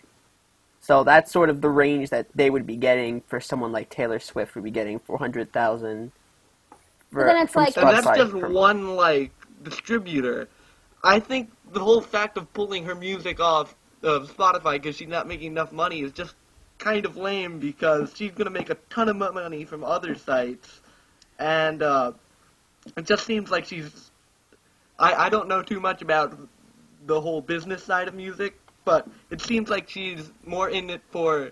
So 0.81 1.03
that's 1.03 1.31
sort 1.31 1.49
of 1.49 1.61
the 1.61 1.69
range 1.69 2.09
that 2.09 2.27
they 2.33 2.49
would 2.49 2.65
be 2.65 2.75
getting 2.75 3.21
for 3.27 3.39
someone 3.39 3.71
like 3.71 3.89
Taylor 3.89 4.19
Swift 4.19 4.55
would 4.55 4.63
be 4.63 4.71
getting 4.71 4.99
400,000 4.99 6.11
But 7.11 7.25
then 7.25 7.37
it's 7.37 7.53
from 7.53 7.63
like- 7.65 7.77
and 7.77 7.87
that's 7.89 8.05
just 8.17 8.31
per- 8.31 8.49
one 8.49 8.95
like 8.95 9.31
distributor. 9.63 10.47
I 11.03 11.19
think 11.19 11.51
the 11.71 11.79
whole 11.79 12.01
fact 12.01 12.37
of 12.37 12.51
pulling 12.53 12.85
her 12.85 12.95
music 12.95 13.39
off 13.39 13.75
of 14.03 14.31
Spotify 14.35 14.73
because 14.73 14.95
she's 14.95 15.07
not 15.07 15.27
making 15.27 15.47
enough 15.51 15.71
money 15.71 16.01
is 16.01 16.11
just 16.11 16.35
kind 16.77 17.05
of 17.05 17.17
lame 17.17 17.59
because 17.59 18.13
she's 18.15 18.31
gonna 18.31 18.49
make 18.49 18.69
a 18.69 18.75
ton 18.89 19.09
of 19.09 19.15
money 19.17 19.65
from 19.65 19.83
other 19.83 20.15
sites, 20.15 20.79
and 21.37 21.83
uh, 21.83 22.13
it 22.95 23.05
just 23.05 23.25
seems 23.25 23.51
like 23.51 23.65
she's. 23.65 24.11
I 24.97 25.25
I 25.25 25.29
don't 25.29 25.47
know 25.49 25.61
too 25.61 25.79
much 25.81 26.01
about 26.01 26.37
the 27.05 27.19
whole 27.19 27.41
business 27.41 27.83
side 27.83 28.07
of 28.07 28.13
music, 28.13 28.57
but 28.85 29.07
it 29.29 29.41
seems 29.41 29.69
like 29.69 29.89
she's 29.89 30.31
more 30.45 30.69
in 30.69 30.89
it 30.89 31.01
for. 31.11 31.51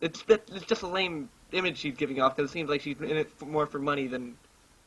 It's 0.00 0.24
it's 0.28 0.66
just 0.66 0.82
a 0.82 0.86
lame 0.86 1.28
image 1.52 1.78
she's 1.78 1.94
giving 1.94 2.20
off 2.20 2.36
because 2.36 2.50
it 2.50 2.52
seems 2.52 2.68
like 2.68 2.80
she's 2.80 3.00
in 3.00 3.16
it 3.16 3.30
for, 3.30 3.44
more 3.44 3.66
for 3.66 3.78
money 3.78 4.06
than 4.06 4.34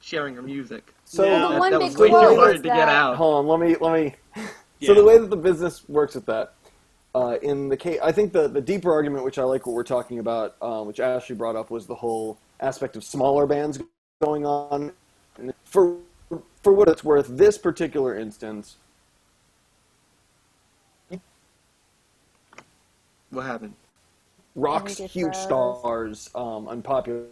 sharing 0.02 0.36
her 0.36 0.42
music. 0.42 0.94
So 1.06 1.24
Yeah. 1.24 1.40
That, 1.40 1.72
that 1.72 1.80
was 1.80 1.98
way 1.98 2.10
too 2.10 2.16
hard 2.16 2.38
was 2.38 2.62
to 2.62 2.68
get 2.68 2.90
out. 2.90 3.16
Hold 3.16 3.36
on, 3.36 3.48
let 3.48 3.68
me 3.68 3.76
let 3.80 3.94
me. 3.94 4.16
Yeah. 4.80 4.88
So 4.88 4.94
the 4.94 5.06
way 5.06 5.18
that 5.18 5.30
the 5.30 5.38
business 5.38 5.88
works 5.88 6.16
with 6.16 6.26
that, 6.26 6.54
uh, 7.16 7.38
in 7.42 7.70
the 7.70 7.78
case, 7.78 7.98
I 8.04 8.12
think 8.12 8.34
the 8.34 8.48
the 8.48 8.62
deeper 8.62 8.92
argument, 8.92 9.24
which 9.24 9.40
I 9.40 9.44
like 9.44 9.66
what 9.66 9.74
we're 9.74 9.84
talking 9.84 10.20
about, 10.20 10.56
uh, 10.62 10.84
which 10.84 11.00
Ashley 11.00 11.36
brought 11.36 11.56
up, 11.56 11.72
was 11.72 11.88
the 11.88 11.96
whole 11.96 12.38
aspect 12.60 12.98
of 12.98 13.04
smaller 13.04 13.48
bands 13.48 13.80
going 14.22 14.46
on. 14.46 14.92
And 15.38 15.54
For 15.64 15.98
for 16.62 16.74
what 16.74 16.90
it's 16.90 17.04
worth, 17.04 17.28
this 17.30 17.58
particular 17.58 18.18
instance, 18.18 18.78
What 23.36 23.46
happened? 23.46 23.74
rocks 24.58 24.84
Let 24.84 25.00
me 25.00 25.06
get 25.08 25.12
huge 25.12 25.34
those. 25.34 25.44
stars, 25.44 26.30
um, 26.34 26.70
unpopular. 26.70 27.26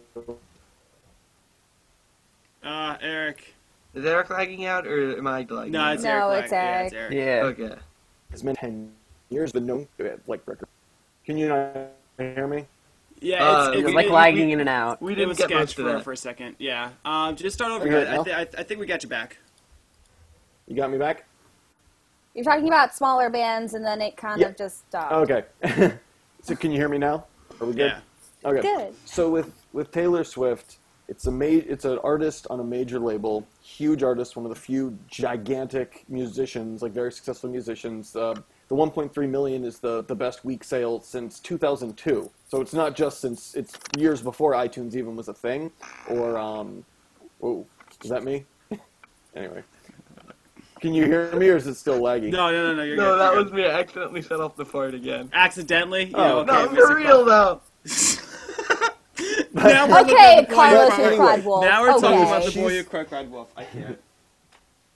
Uh, 2.62 2.96
Eric. 3.00 3.54
Is 3.94 4.04
Eric 4.04 4.28
lagging 4.28 4.66
out 4.66 4.86
or 4.86 5.16
am 5.16 5.26
I 5.26 5.46
lagging 5.48 5.72
No, 5.72 5.80
out? 5.80 5.94
it's 5.94 6.02
No, 6.04 6.10
Eric. 6.30 6.42
it's 6.44 6.50
Black. 6.50 6.52
Eric. 6.52 6.52
Yeah, 6.52 6.84
it's 6.84 6.94
Eric. 6.94 7.58
Yeah. 7.58 7.64
Okay. 7.66 7.80
It's 8.32 8.42
been 8.42 8.56
ten 8.56 8.92
years, 9.30 9.52
but 9.52 9.62
no, 9.62 9.86
like 10.26 10.42
record. 10.46 10.68
Can 11.24 11.38
you 11.38 11.48
not 11.48 11.74
hear 12.18 12.46
me? 12.46 12.66
Yeah, 13.20 13.42
Uh, 13.48 13.68
it's, 13.68 13.76
It 13.76 13.78
it, 13.80 13.84
was 13.84 13.90
we- 13.92 13.94
like 13.96 14.06
it, 14.06 14.12
lagging 14.12 14.50
in 14.50 14.60
and 14.60 14.68
out. 14.68 15.00
We 15.00 15.14
didn't 15.14 15.38
get 15.38 15.44
sketch 15.48 15.58
most 15.58 15.74
for, 15.76 15.82
that. 15.84 16.04
for 16.04 16.12
a 16.12 16.16
second. 16.18 16.56
Yeah. 16.58 16.90
Um, 17.06 17.36
just 17.36 17.54
start 17.56 17.72
over. 17.72 17.86
Okay, 17.86 18.02
again. 18.02 18.18
I, 18.20 18.22
th- 18.24 18.36
I, 18.36 18.44
th- 18.44 18.56
I 18.58 18.62
think 18.64 18.80
we 18.80 18.86
got 18.86 19.02
you 19.02 19.08
back. 19.08 19.38
You 20.68 20.76
got 20.76 20.90
me 20.90 20.98
back? 20.98 21.24
You're 22.34 22.44
talking 22.44 22.66
about 22.68 22.94
smaller 22.94 23.30
bands, 23.30 23.74
and 23.74 23.84
then 23.84 24.00
it 24.00 24.16
kind 24.16 24.40
Yeah. 24.40 24.48
of 24.48 24.56
just 24.56 24.86
stopped. 24.88 25.12
Okay. 25.30 25.44
so 26.42 26.56
can 26.56 26.72
you 26.72 26.78
hear 26.78 26.88
me 26.88 26.98
now? 26.98 27.24
Are 27.60 27.66
we 27.66 27.74
good? 27.74 27.92
Yeah. 27.92 28.50
Okay. 28.50 28.60
Good. 28.60 28.94
So 29.04 29.30
with 29.30 29.52
with 29.72 29.90
Taylor 29.92 30.24
Swift, 30.24 30.78
it's 31.08 31.26
a 31.26 31.30
ma- 31.30 31.44
it's 31.44 31.84
an 31.84 31.98
artist 31.98 32.46
on 32.50 32.60
a 32.60 32.64
major 32.64 32.98
label, 32.98 33.46
huge 33.62 34.02
artist, 34.02 34.36
one 34.36 34.44
of 34.44 34.50
the 34.50 34.60
few 34.60 34.98
gigantic 35.06 36.04
musicians, 36.08 36.82
like 36.82 36.92
very 36.92 37.12
successful 37.12 37.50
musicians. 37.50 38.16
Uh, 38.16 38.34
the 38.68 38.74
1.3 38.74 39.28
million 39.28 39.62
is 39.64 39.78
the 39.78 40.02
the 40.04 40.14
best 40.14 40.44
week 40.44 40.64
sale 40.64 41.00
since 41.00 41.38
2002. 41.40 42.30
So 42.48 42.60
it's 42.60 42.72
not 42.74 42.96
just 42.96 43.20
since 43.20 43.54
it's 43.54 43.74
years 43.96 44.22
before 44.22 44.52
iTunes 44.54 44.94
even 44.96 45.14
was 45.14 45.28
a 45.28 45.34
thing, 45.34 45.70
or 46.08 46.36
um, 46.36 46.84
whoa, 47.38 47.64
is 48.02 48.10
that 48.10 48.24
me? 48.24 48.44
anyway, 49.36 49.62
can 50.84 50.92
you 50.92 51.06
hear 51.06 51.32
me, 51.34 51.48
or 51.48 51.56
is 51.56 51.66
it 51.66 51.76
still 51.76 51.98
laggy? 51.98 52.30
No, 52.30 52.50
no, 52.52 52.62
no, 52.66 52.74
no. 52.74 52.82
You're 52.82 52.98
No, 52.98 53.12
good. 53.12 53.18
that 53.20 53.32
you're 53.32 53.42
was 53.44 53.50
good. 53.52 53.56
me. 53.56 53.64
I 53.64 53.80
accidentally 53.80 54.20
set 54.20 54.38
off 54.40 54.54
the 54.54 54.66
fart 54.66 54.92
again. 54.92 55.30
accidentally. 55.32 56.10
Oh, 56.12 56.22
yeah, 56.22 56.32
okay, 56.34 56.52
no, 56.52 56.68
Mr. 56.68 56.86
for 56.88 56.94
real 56.96 57.24
though. 57.24 57.60
now 59.54 59.88
we're 59.88 60.00
Okay, 60.00 60.36
at 60.40 60.48
the 60.48 60.54
Carlos 60.54 60.92
who 60.92 61.02
and 61.04 61.16
cried- 61.16 61.16
Clyde 61.16 61.44
Wolf. 61.46 61.64
Now 61.64 61.80
we're 61.80 61.88
talking 62.00 62.20
about 62.22 62.44
the 62.44 62.50
boy 62.50 62.68
She's- 62.68 62.72
who 62.72 62.84
cried, 62.84 63.08
cried 63.08 63.30
wolf. 63.30 63.50
I 63.56 63.64
can't. 63.64 63.98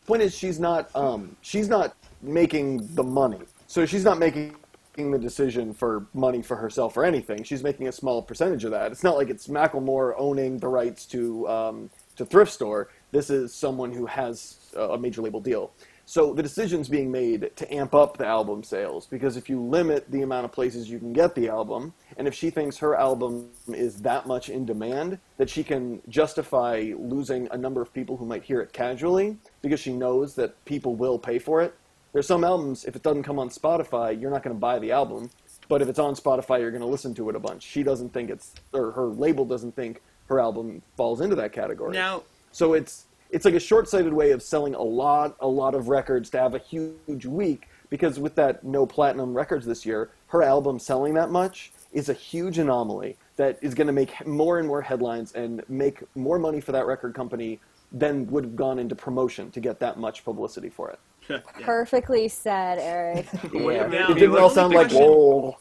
point 0.06 0.20
is 0.20 0.34
she's 0.36 0.60
not 0.60 0.94
um, 0.94 1.34
she's 1.40 1.68
not 1.68 1.94
making 2.20 2.86
the 2.94 3.02
money 3.02 3.38
so 3.66 3.86
she's 3.86 4.04
not 4.04 4.18
making 4.18 4.54
the 4.96 5.18
decision 5.18 5.72
for 5.72 6.04
money 6.12 6.42
for 6.42 6.56
herself 6.56 6.96
or 6.96 7.04
anything 7.04 7.44
she's 7.44 7.62
making 7.62 7.86
a 7.88 7.92
small 7.92 8.20
percentage 8.20 8.64
of 8.64 8.72
that 8.72 8.90
it's 8.90 9.04
not 9.04 9.16
like 9.16 9.30
it's 9.30 9.46
macklemore 9.46 10.12
owning 10.18 10.58
the 10.58 10.66
rights 10.66 11.06
to 11.06 11.48
um, 11.48 11.88
to 12.16 12.24
thrift 12.26 12.50
store 12.52 12.88
this 13.12 13.30
is 13.30 13.54
someone 13.54 13.92
who 13.92 14.04
has 14.06 14.56
a 14.78 14.98
major 14.98 15.22
label 15.22 15.40
deal 15.40 15.72
so 16.04 16.32
the 16.32 16.42
decision's 16.42 16.88
being 16.88 17.10
made 17.10 17.50
to 17.56 17.74
amp 17.74 17.94
up 17.94 18.16
the 18.16 18.26
album 18.26 18.62
sales 18.62 19.06
because 19.06 19.36
if 19.36 19.48
you 19.48 19.60
limit 19.60 20.10
the 20.10 20.22
amount 20.22 20.44
of 20.44 20.52
places 20.52 20.88
you 20.88 20.98
can 20.98 21.12
get 21.12 21.34
the 21.34 21.48
album 21.48 21.92
and 22.16 22.26
if 22.26 22.34
she 22.34 22.50
thinks 22.50 22.78
her 22.78 22.96
album 22.96 23.48
is 23.68 23.96
that 24.02 24.26
much 24.26 24.48
in 24.48 24.64
demand 24.64 25.18
that 25.36 25.48
she 25.48 25.62
can 25.62 26.00
justify 26.08 26.92
losing 26.98 27.48
a 27.50 27.56
number 27.56 27.80
of 27.80 27.92
people 27.92 28.16
who 28.16 28.26
might 28.26 28.42
hear 28.42 28.60
it 28.60 28.72
casually 28.72 29.36
because 29.62 29.80
she 29.80 29.92
knows 29.92 30.34
that 30.34 30.62
people 30.64 30.96
will 30.96 31.18
pay 31.18 31.38
for 31.38 31.62
it. 31.62 31.74
There's 32.12 32.26
some 32.26 32.44
albums, 32.44 32.84
if 32.84 32.96
it 32.96 33.02
doesn't 33.02 33.22
come 33.22 33.38
on 33.38 33.50
Spotify, 33.50 34.18
you're 34.20 34.30
not 34.30 34.42
going 34.42 34.56
to 34.56 34.60
buy 34.60 34.78
the 34.78 34.92
album. 34.92 35.30
But 35.68 35.82
if 35.82 35.88
it's 35.88 35.98
on 35.98 36.14
Spotify, 36.14 36.60
you're 36.60 36.70
going 36.70 36.80
to 36.80 36.88
listen 36.88 37.14
to 37.14 37.28
it 37.28 37.36
a 37.36 37.38
bunch. 37.38 37.62
She 37.62 37.82
doesn't 37.82 38.12
think 38.12 38.30
it's, 38.30 38.54
or 38.72 38.90
her 38.92 39.06
label 39.06 39.44
doesn't 39.44 39.76
think 39.76 40.00
her 40.28 40.40
album 40.40 40.82
falls 40.96 41.20
into 41.20 41.36
that 41.36 41.52
category. 41.52 41.92
Now, 41.92 42.22
So 42.50 42.72
it's 42.72 43.04
it's 43.30 43.44
like 43.44 43.54
a 43.54 43.60
short-sighted 43.60 44.12
way 44.12 44.30
of 44.30 44.42
selling 44.42 44.74
a 44.74 44.82
lot 44.82 45.36
a 45.40 45.46
lot 45.46 45.74
of 45.74 45.88
records 45.88 46.30
to 46.30 46.38
have 46.38 46.54
a 46.54 46.58
huge 46.58 47.26
week 47.26 47.68
because 47.90 48.18
with 48.18 48.34
that 48.34 48.64
no 48.64 48.86
platinum 48.86 49.34
records 49.34 49.64
this 49.66 49.84
year, 49.86 50.10
her 50.28 50.42
album 50.42 50.78
selling 50.78 51.14
that 51.14 51.30
much 51.30 51.72
is 51.92 52.08
a 52.08 52.12
huge 52.12 52.58
anomaly 52.58 53.16
that 53.36 53.58
is 53.62 53.74
going 53.74 53.86
to 53.86 53.92
make 53.92 54.26
more 54.26 54.58
and 54.58 54.68
more 54.68 54.82
headlines 54.82 55.32
and 55.32 55.62
make 55.68 56.02
more 56.14 56.38
money 56.38 56.60
for 56.60 56.72
that 56.72 56.86
record 56.86 57.14
company 57.14 57.58
than 57.92 58.26
would 58.26 58.44
have 58.44 58.56
gone 58.56 58.78
into 58.78 58.94
promotion 58.94 59.50
to 59.50 59.60
get 59.60 59.80
that 59.80 59.98
much 59.98 60.22
publicity 60.24 60.68
for 60.68 60.90
it. 60.90 60.98
yeah. 61.30 61.38
Perfectly 61.62 62.28
said, 62.28 62.78
Eric. 62.78 63.26
Yeah. 63.54 63.86
Now, 63.86 64.10
It 64.10 64.14
didn't 64.14 64.32
the 64.32 64.38
all 64.38 64.44
only 64.44 64.54
sound 64.54 64.74
like 64.74 64.88
question- 64.88 65.02
whoa. 65.02 65.58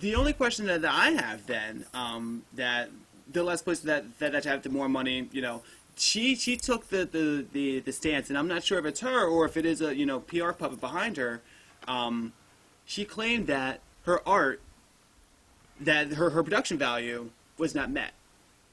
The 0.00 0.14
only 0.16 0.32
question 0.32 0.66
that, 0.66 0.82
that 0.82 0.92
I 0.92 1.10
have 1.10 1.46
then, 1.46 1.86
um, 1.94 2.42
that 2.54 2.90
the 3.30 3.42
less 3.44 3.62
place 3.62 3.78
that 3.80 4.18
that 4.18 4.32
that 4.32 4.44
have 4.44 4.62
the 4.62 4.68
more 4.68 4.88
money, 4.88 5.28
you 5.32 5.40
know, 5.40 5.62
she 5.96 6.36
she 6.36 6.56
took 6.56 6.88
the, 6.88 7.06
the, 7.06 7.46
the, 7.52 7.80
the 7.80 7.92
stance, 7.92 8.28
and 8.30 8.38
I'm 8.38 8.48
not 8.48 8.64
sure 8.64 8.78
if 8.78 8.84
it's 8.86 9.00
her 9.00 9.26
or 9.26 9.46
if 9.46 9.56
it 9.56 9.66
is 9.66 9.82
a 9.82 9.96
you 9.96 10.06
know 10.06 10.20
PR 10.20 10.52
puppet 10.52 10.80
behind 10.80 11.16
her. 11.16 11.42
Um, 11.88 12.34
she 12.84 13.04
claimed 13.04 13.46
that 13.48 13.80
her 14.04 14.26
art, 14.28 14.62
that 15.80 16.14
her 16.14 16.30
her 16.30 16.42
production 16.42 16.78
value 16.78 17.30
was 17.58 17.74
not 17.74 17.90
met. 17.90 18.12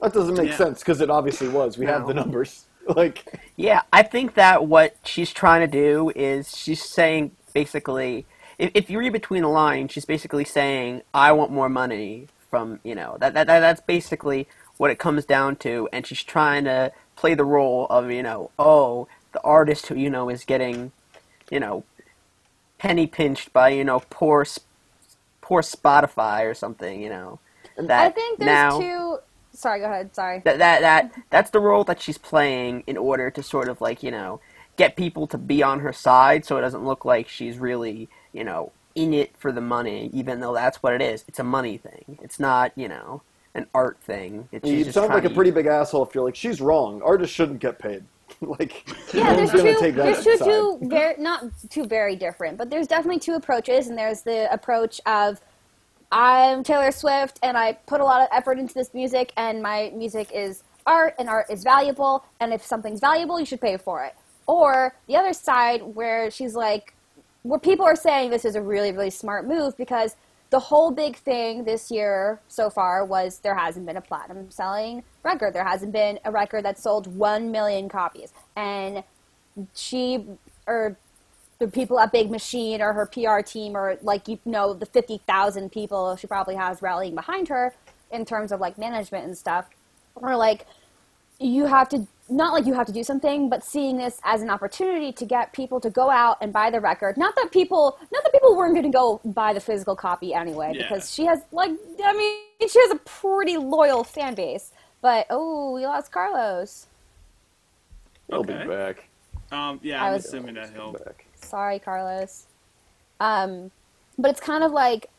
That 0.00 0.12
doesn't 0.14 0.36
make 0.36 0.52
Yeah. 0.52 0.54
sense 0.54 0.80
because 0.80 1.00
it 1.00 1.10
obviously 1.10 1.48
was. 1.48 1.78
We 1.78 1.86
have 1.86 2.06
the 2.06 2.14
numbers. 2.14 2.66
Like, 2.96 3.26
Yeah, 3.56 3.82
I 3.92 4.02
think 4.04 4.34
that 4.34 4.66
what 4.66 4.96
she's 5.04 5.32
trying 5.32 5.62
to 5.62 5.68
do 5.68 6.12
is 6.16 6.56
she's 6.56 6.82
saying 6.84 7.36
basically, 7.54 8.26
if, 8.58 8.72
if 8.74 8.90
you 8.90 8.98
read 8.98 9.12
between 9.14 9.44
the 9.44 9.48
lines, 9.48 9.92
she's 9.92 10.06
basically 10.06 10.44
saying, 10.44 11.02
"I 11.14 11.32
want 11.32 11.52
more 11.52 11.70
money 11.70 12.30
from 12.50 12.80
you 12.84 12.96
know 12.96 13.16
that, 13.20 13.34
that, 13.34 13.46
that 13.48 13.60
that's 13.60 13.82
basically 13.82 14.48
what 14.78 14.90
it 14.90 14.98
comes 14.98 15.24
down 15.26 15.56
to," 15.58 15.88
and 15.94 16.06
she's 16.06 16.24
trying 16.24 16.64
to 16.64 16.92
play 17.22 17.34
the 17.34 17.44
role 17.44 17.86
of 17.88 18.10
you 18.10 18.20
know, 18.20 18.50
oh, 18.58 19.06
the 19.30 19.40
artist 19.42 19.86
who 19.86 19.94
you 19.94 20.10
know 20.10 20.28
is 20.28 20.44
getting, 20.44 20.90
you 21.52 21.60
know, 21.60 21.84
penny 22.78 23.06
pinched 23.06 23.52
by 23.52 23.68
you 23.68 23.84
know 23.84 24.02
poor 24.10 24.44
poor 25.40 25.62
Spotify 25.62 26.44
or 26.44 26.52
something, 26.52 27.00
you 27.00 27.08
know. 27.08 27.38
That 27.76 27.90
I 27.90 28.10
think 28.10 28.40
there's 28.40 28.48
now, 28.48 28.80
two. 28.80 29.18
Sorry, 29.52 29.78
go 29.78 29.86
ahead. 29.86 30.12
Sorry. 30.16 30.42
that 30.44 30.58
that 30.58 30.80
that 30.80 31.12
that's 31.30 31.50
the 31.50 31.60
role 31.60 31.84
that 31.84 32.02
she's 32.02 32.18
playing 32.18 32.82
in 32.88 32.96
order 32.96 33.30
to 33.30 33.42
sort 33.42 33.68
of 33.68 33.80
like 33.80 34.02
you 34.02 34.10
know 34.10 34.40
get 34.76 34.96
people 34.96 35.28
to 35.28 35.38
be 35.38 35.62
on 35.62 35.78
her 35.80 35.92
side 35.92 36.44
so 36.44 36.56
it 36.56 36.62
doesn't 36.62 36.84
look 36.84 37.04
like 37.04 37.28
she's 37.28 37.58
really 37.58 38.08
you 38.32 38.42
know 38.42 38.72
in 38.96 39.14
it 39.14 39.36
for 39.36 39.52
the 39.52 39.60
money 39.60 40.10
even 40.12 40.40
though 40.40 40.54
that's 40.54 40.82
what 40.82 40.94
it 40.94 41.02
is 41.02 41.24
it's 41.28 41.38
a 41.38 41.44
money 41.44 41.76
thing 41.76 42.18
it's 42.22 42.40
not 42.40 42.72
you 42.74 42.88
know 42.88 43.20
an 43.54 43.66
art 43.74 44.00
thing 44.00 44.48
it's 44.50 44.66
she's 44.66 44.86
you 44.86 44.92
sound 44.92 45.10
like 45.10 45.24
a 45.24 45.30
pretty 45.30 45.50
big 45.50 45.66
asshole 45.66 46.04
if 46.04 46.14
you're 46.14 46.24
like, 46.24 46.34
she's 46.34 46.60
wrong. 46.60 47.02
Artists 47.02 47.34
shouldn't 47.34 47.60
get 47.60 47.78
paid. 47.78 48.02
like, 48.40 48.88
Yeah, 49.12 49.24
no 49.24 49.36
there's 49.36 49.52
one's 49.52 49.62
two. 49.62 49.76
take 49.80 49.94
that 49.96 50.24
There's 50.24 50.38
two, 50.38 50.78
two 50.80 50.80
very 50.88 51.14
not 51.18 51.44
two 51.68 51.84
very 51.84 52.16
different, 52.16 52.56
but 52.56 52.70
there's 52.70 52.86
definitely 52.86 53.20
two 53.20 53.34
approaches, 53.34 53.88
and 53.88 53.98
there's 53.98 54.22
the 54.22 54.52
approach 54.52 55.00
of 55.06 55.40
I'm 56.10 56.62
Taylor 56.62 56.92
Swift, 56.92 57.38
and 57.42 57.56
I 57.56 57.72
put 57.86 58.00
a 58.00 58.04
lot 58.04 58.20
of 58.22 58.28
effort 58.32 58.58
into 58.58 58.74
this 58.74 58.92
music, 58.94 59.32
and 59.36 59.62
my 59.62 59.92
music 59.94 60.30
is 60.34 60.62
art, 60.86 61.14
and 61.18 61.28
art 61.28 61.46
is 61.50 61.62
valuable, 61.62 62.24
and 62.40 62.52
if 62.52 62.64
something's 62.64 63.00
valuable, 63.00 63.38
you 63.38 63.46
should 63.46 63.60
pay 63.60 63.76
for 63.76 64.04
it. 64.04 64.14
Or 64.46 64.94
the 65.06 65.16
other 65.16 65.32
side, 65.32 65.82
where 65.82 66.30
she's 66.30 66.54
like, 66.54 66.94
where 67.44 67.58
people 67.58 67.84
are 67.84 67.96
saying 67.96 68.30
this 68.30 68.44
is 68.44 68.56
a 68.56 68.62
really, 68.62 68.92
really 68.92 69.10
smart 69.10 69.46
move 69.46 69.76
because 69.76 70.16
the 70.52 70.58
whole 70.60 70.90
big 70.90 71.16
thing 71.16 71.64
this 71.64 71.90
year 71.90 72.38
so 72.46 72.68
far 72.68 73.06
was 73.06 73.38
there 73.38 73.54
hasn't 73.54 73.86
been 73.86 73.96
a 73.96 74.02
platinum 74.02 74.50
selling 74.50 75.02
record. 75.22 75.54
There 75.54 75.64
hasn't 75.64 75.92
been 75.92 76.18
a 76.26 76.30
record 76.30 76.66
that 76.66 76.78
sold 76.78 77.06
1 77.06 77.50
million 77.50 77.88
copies. 77.88 78.34
And 78.54 79.02
she, 79.74 80.26
or 80.66 80.98
the 81.58 81.68
people 81.68 81.98
at 81.98 82.12
Big 82.12 82.30
Machine 82.30 82.82
or 82.82 82.92
her 82.92 83.06
PR 83.06 83.40
team 83.40 83.74
or 83.74 83.96
like, 84.02 84.28
you 84.28 84.38
know, 84.44 84.74
the 84.74 84.84
50,000 84.84 85.72
people 85.72 86.16
she 86.16 86.26
probably 86.26 86.56
has 86.56 86.82
rallying 86.82 87.14
behind 87.14 87.48
her 87.48 87.74
in 88.10 88.26
terms 88.26 88.52
of 88.52 88.60
like 88.60 88.76
management 88.76 89.24
and 89.24 89.38
stuff, 89.38 89.70
are 90.22 90.36
like, 90.36 90.66
you 91.40 91.64
have 91.64 91.88
to 91.88 92.06
not 92.28 92.52
like 92.52 92.66
you 92.66 92.72
have 92.74 92.86
to 92.86 92.92
do 92.92 93.02
something, 93.02 93.48
but 93.48 93.62
seeing 93.64 93.96
this 93.98 94.20
as 94.24 94.40
an 94.42 94.48
opportunity 94.50 95.12
to 95.12 95.24
get 95.26 95.52
people 95.52 95.80
to 95.80 95.90
go 95.90 96.08
out 96.10 96.38
and 96.40 96.52
buy 96.52 96.70
the 96.70 96.80
record. 96.80 97.16
Not 97.16 97.34
that 97.36 97.50
people, 97.50 97.98
not 98.12 98.22
that 98.22 98.32
people 98.32 98.56
weren't 98.56 98.74
going 98.74 98.90
to 98.90 98.96
go 98.96 99.20
buy 99.24 99.52
the 99.52 99.60
physical 99.60 99.96
copy 99.96 100.32
anyway, 100.32 100.72
Yeah. 100.74 100.82
because 100.88 101.12
she 101.12 101.24
has 101.26 101.40
like, 101.50 101.70
I 102.02 102.12
mean, 102.16 102.68
she 102.70 102.78
has 102.80 102.90
a 102.92 102.96
pretty 103.04 103.56
loyal 103.56 104.04
fan 104.04 104.34
base. 104.34 104.70
But 105.00 105.26
oh, 105.30 105.72
we 105.74 105.84
lost 105.84 106.12
Carlos. 106.12 106.86
He'll 108.28 108.44
be 108.44 108.52
back. 108.54 109.08
Um, 109.50 109.80
yeah, 109.82 110.02
I 110.02 110.06
I'm 110.08 110.12
was- 110.14 110.24
assuming 110.26 110.54
that 110.54 110.70
he'll. 110.72 110.92
Be 110.92 110.98
back. 111.04 111.26
Sorry, 111.34 111.78
Carlos. 111.80 112.46
Um, 113.20 113.70
but 114.16 114.30
it's 114.30 114.40
kind 114.40 114.62
of 114.64 114.72
like 114.72 115.10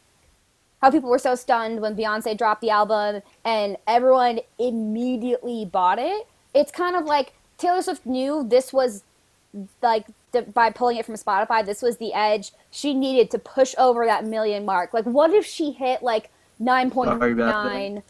how 0.81 0.89
people 0.89 1.09
were 1.09 1.19
so 1.19 1.35
stunned 1.35 1.81
when 1.81 1.95
Beyonce 1.95 2.37
dropped 2.37 2.61
the 2.61 2.69
album 2.69 3.21
and 3.45 3.77
everyone 3.87 4.39
immediately 4.59 5.65
bought 5.65 5.99
it. 5.99 6.27
It's 6.53 6.71
kind 6.71 6.95
of 6.95 7.05
like 7.05 7.33
Taylor 7.57 7.81
Swift 7.81 8.05
knew 8.05 8.43
this 8.47 8.71
was 8.73 9.03
like 9.81 10.07
the, 10.31 10.41
by 10.41 10.69
pulling 10.71 10.97
it 10.97 11.05
from 11.05 11.15
Spotify, 11.15 11.65
this 11.65 11.81
was 11.81 11.97
the 11.97 12.13
edge. 12.13 12.51
She 12.71 12.93
needed 12.93 13.29
to 13.31 13.39
push 13.39 13.75
over 13.77 14.05
that 14.05 14.25
million 14.25 14.65
mark. 14.65 14.93
Like, 14.93 15.05
what 15.05 15.31
if 15.33 15.45
she 15.45 15.71
hit 15.71 16.01
like 16.01 16.29
nine 16.59 16.89
point 16.89 17.09
Sorry 17.09 17.33
about 17.33 17.65
nine? 17.65 18.03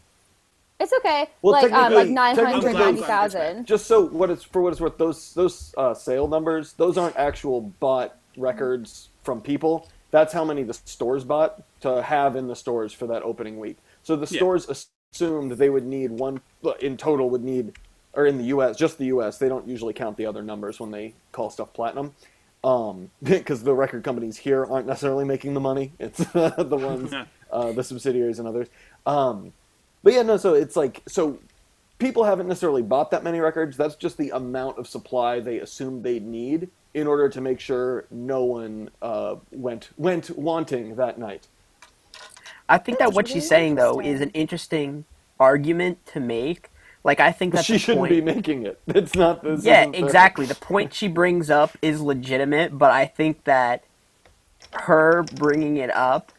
It's 0.79 0.93
okay. 0.99 1.27
Well, 1.41 1.53
like 1.53 1.71
um, 1.71 1.93
like 1.93 2.07
technically- 2.07 2.13
nine 2.13 2.35
hundred 2.35 2.51
ninety 2.63 2.73
technically- 2.77 3.01
thousand. 3.07 3.65
Just 3.67 3.85
so 3.85 4.05
what 4.07 4.29
it's 4.29 4.43
for 4.43 4.61
what 4.61 4.71
it's 4.73 4.81
worth, 4.81 4.97
those 4.97 5.33
those 5.33 5.73
uh, 5.77 5.93
sale 5.93 6.27
numbers, 6.27 6.73
those 6.73 6.97
aren't 6.97 7.15
actual 7.15 7.61
bought 7.79 8.17
records 8.37 9.09
from 9.23 9.39
people. 9.41 9.87
That's 10.11 10.33
how 10.33 10.43
many 10.45 10.63
the 10.63 10.73
stores 10.73 11.23
bought 11.23 11.63
to 11.81 12.01
have 12.03 12.35
in 12.35 12.47
the 12.47 12.55
stores 12.55 12.93
for 12.93 13.07
that 13.07 13.23
opening 13.23 13.59
week. 13.59 13.77
So 14.03 14.15
the 14.15 14.27
Yeah. 14.33 14.39
stores 14.39 14.87
assumed 15.13 15.53
they 15.53 15.69
would 15.69 15.85
need 15.85 16.11
one 16.11 16.41
in 16.81 16.97
total 16.97 17.29
would 17.31 17.43
need, 17.43 17.73
or 18.13 18.25
in 18.25 18.37
the 18.37 18.45
U.S. 18.45 18.77
just 18.77 18.97
the 18.97 19.05
U.S. 19.05 19.37
They 19.37 19.49
don't 19.49 19.67
usually 19.67 19.93
count 19.93 20.17
the 20.17 20.25
other 20.25 20.41
numbers 20.41 20.79
when 20.79 20.91
they 20.91 21.13
call 21.31 21.49
stuff 21.49 21.73
platinum, 21.73 22.13
um, 22.63 23.09
because 23.23 23.63
the 23.63 23.73
record 23.73 24.03
companies 24.03 24.37
here 24.37 24.65
aren't 24.65 24.87
necessarily 24.87 25.25
making 25.25 25.53
the 25.53 25.59
money. 25.59 25.91
It's 25.99 26.17
the 26.33 26.77
ones, 26.79 27.13
uh, 27.51 27.71
the 27.71 27.83
subsidiaries 27.83 28.39
and 28.39 28.47
others. 28.47 28.67
Um, 29.05 29.53
but 30.03 30.13
yeah, 30.13 30.21
no. 30.23 30.37
So 30.37 30.53
it's 30.53 30.75
like 30.75 31.01
so 31.07 31.39
people 31.99 32.23
haven't 32.23 32.47
necessarily 32.47 32.81
bought 32.81 33.11
that 33.11 33.23
many 33.23 33.39
records. 33.39 33.77
That's 33.77 33.95
just 33.95 34.17
the 34.17 34.31
amount 34.31 34.77
of 34.77 34.87
supply 34.87 35.39
they 35.39 35.59
assumed 35.59 36.03
they'd 36.03 36.25
need 36.25 36.69
in 36.93 37.07
order 37.07 37.27
to 37.29 37.41
make 37.41 37.59
sure 37.59 38.05
no 38.11 38.43
one 38.43 38.89
uh, 39.01 39.35
went 39.51 39.89
went 39.97 40.29
wanting 40.37 40.95
that 40.95 41.17
night. 41.17 41.47
i 42.69 42.77
think 42.77 42.99
that 42.99 43.13
what 43.13 43.27
she's 43.27 43.47
saying 43.47 43.75
though 43.75 43.99
is 43.99 44.21
an 44.21 44.29
interesting 44.31 45.05
argument 45.39 46.05
to 46.05 46.19
make 46.19 46.69
like 47.03 47.19
i 47.19 47.31
think 47.31 47.53
But 47.53 47.57
that's 47.57 47.67
she 47.67 47.77
shouldn't 47.77 47.99
point. 48.01 48.09
be 48.09 48.21
making 48.21 48.65
it. 48.65 48.79
It's 48.87 49.15
not. 49.15 49.43
This 49.43 49.63
yeah, 49.63 49.85
fair. 49.85 49.91
exactly. 49.93 50.45
The 50.45 50.55
point 50.71 50.93
she 50.93 51.07
brings 51.07 51.49
up 51.49 51.77
is 51.81 52.01
legitimate, 52.01 52.77
but 52.77 52.91
I 52.91 53.05
think 53.05 53.43
that 53.45 53.83
her 54.73 55.23
bringing 55.23 55.77
it 55.77 55.91
up, 55.93 56.31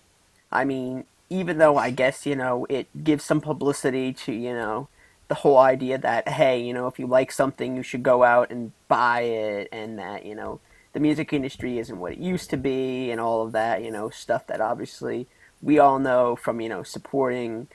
I 0.53 0.65
mean, 0.65 1.05
even 1.31 1.59
though 1.59 1.77
I 1.77 1.91
guess, 1.91 2.27
you 2.27 2.37
know, 2.37 2.67
it 2.69 2.87
gives 3.05 3.25
some 3.25 3.41
publicity 3.41 4.13
to, 4.13 4.33
you 4.33 4.53
know, 4.55 4.89
the 5.29 5.37
whole 5.37 5.59
idea 5.59 5.99
that, 5.99 6.29
hey, 6.29 6.61
you 6.61 6.75
know, 6.75 6.87
if 6.87 6.99
you 6.99 7.07
like 7.07 7.33
something, 7.33 7.77
you 7.77 7.83
should 7.83 8.03
go 8.03 8.25
out 8.25 8.51
and 8.51 8.73
buy 8.89 9.23
it, 9.23 9.69
and 9.73 9.99
that, 9.99 10.25
you 10.27 10.35
know, 10.35 10.61
the 10.93 11.01
music 11.01 11.33
industry 11.33 11.79
isn't 11.79 11.99
what 11.99 12.13
it 12.13 12.19
used 12.19 12.51
to 12.51 12.57
be, 12.57 13.11
and 13.11 13.21
all 13.21 13.43
of 13.43 13.53
that, 13.53 13.83
you 13.83 13.91
know, 13.91 14.11
stuff 14.11 14.47
that 14.49 14.61
obviously 14.61 15.27
we 15.63 15.79
all 15.79 15.99
know 15.99 16.37
from, 16.37 16.61
you 16.61 16.69
know, 16.69 16.83
supporting, 16.83 17.69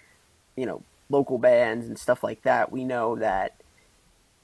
you 0.56 0.66
know, 0.66 0.84
local 1.10 1.38
bands 1.38 1.88
and 1.88 1.98
stuff 1.98 2.24
like 2.24 2.44
that. 2.44 2.72
We 2.72 2.84
know 2.84 3.16
that 3.16 3.56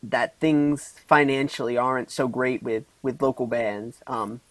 that 0.04 0.40
things 0.40 0.96
financially 1.08 1.78
aren't 1.78 2.12
so 2.12 2.28
great 2.28 2.62
with 2.62 2.86
with 3.02 3.22
local 3.22 3.48
bands. 3.48 4.02
Um, 4.08 4.42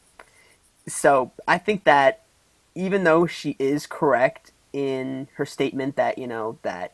so 0.87 1.33
I 1.47 1.59
think 1.59 1.85
that 1.85 2.23
even 2.75 3.05
though 3.05 3.27
she 3.27 3.57
is 3.59 3.87
correct 3.87 4.53
in 4.73 5.29
her 5.35 5.47
statement 5.47 5.97
that 5.97 6.19
you 6.19 6.27
know 6.27 6.59
that 6.63 6.93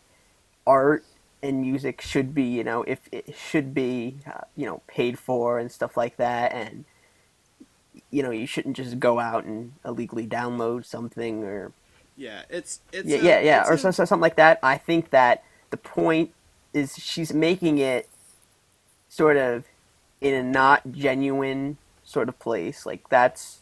art 0.66 1.04
and 1.42 1.62
music 1.62 2.02
should 2.02 2.35
be 2.35 2.44
you 2.44 2.62
know 2.62 2.83
if 2.83 3.09
it 3.11 3.35
should 3.35 3.72
be 3.72 4.16
uh, 4.26 4.42
you 4.56 4.66
know 4.66 4.83
paid 4.87 5.18
for 5.18 5.59
and 5.59 5.72
stuff 5.72 5.96
like 5.96 6.16
that 6.18 6.52
and 6.52 6.85
you 8.11 8.22
know 8.22 8.30
you 8.30 8.46
shouldn't 8.46 8.76
just 8.76 9.00
go 9.00 9.18
out 9.18 9.44
and 9.44 9.72
illegally 9.85 10.26
download 10.26 10.85
something 10.85 11.42
or 11.42 11.72
Yeah, 12.16 12.42
it's 12.51 12.81
it's 12.92 13.09
yeah, 13.09 13.18
a- 13.18 13.23
yeah, 13.23 13.40
yeah, 13.40 13.61
it's 13.62 13.70
or 13.70 13.75
a- 13.75 13.79
so, 13.79 13.90
so- 13.90 14.05
something 14.05 14.23
like 14.23 14.37
that. 14.37 14.59
I 14.62 14.77
think 14.79 15.11
that 15.11 15.42
the 15.70 15.77
point 15.77 16.33
is 16.75 16.94
she's 16.96 17.33
making 17.33 17.79
it 17.79 18.09
sort 19.09 19.37
of 19.37 19.64
in 20.20 20.35
a 20.35 20.42
not 20.42 20.92
genuine 20.92 21.79
sort 22.05 22.29
of 22.29 22.38
place. 22.38 22.85
Like 22.87 23.09
that's 23.09 23.59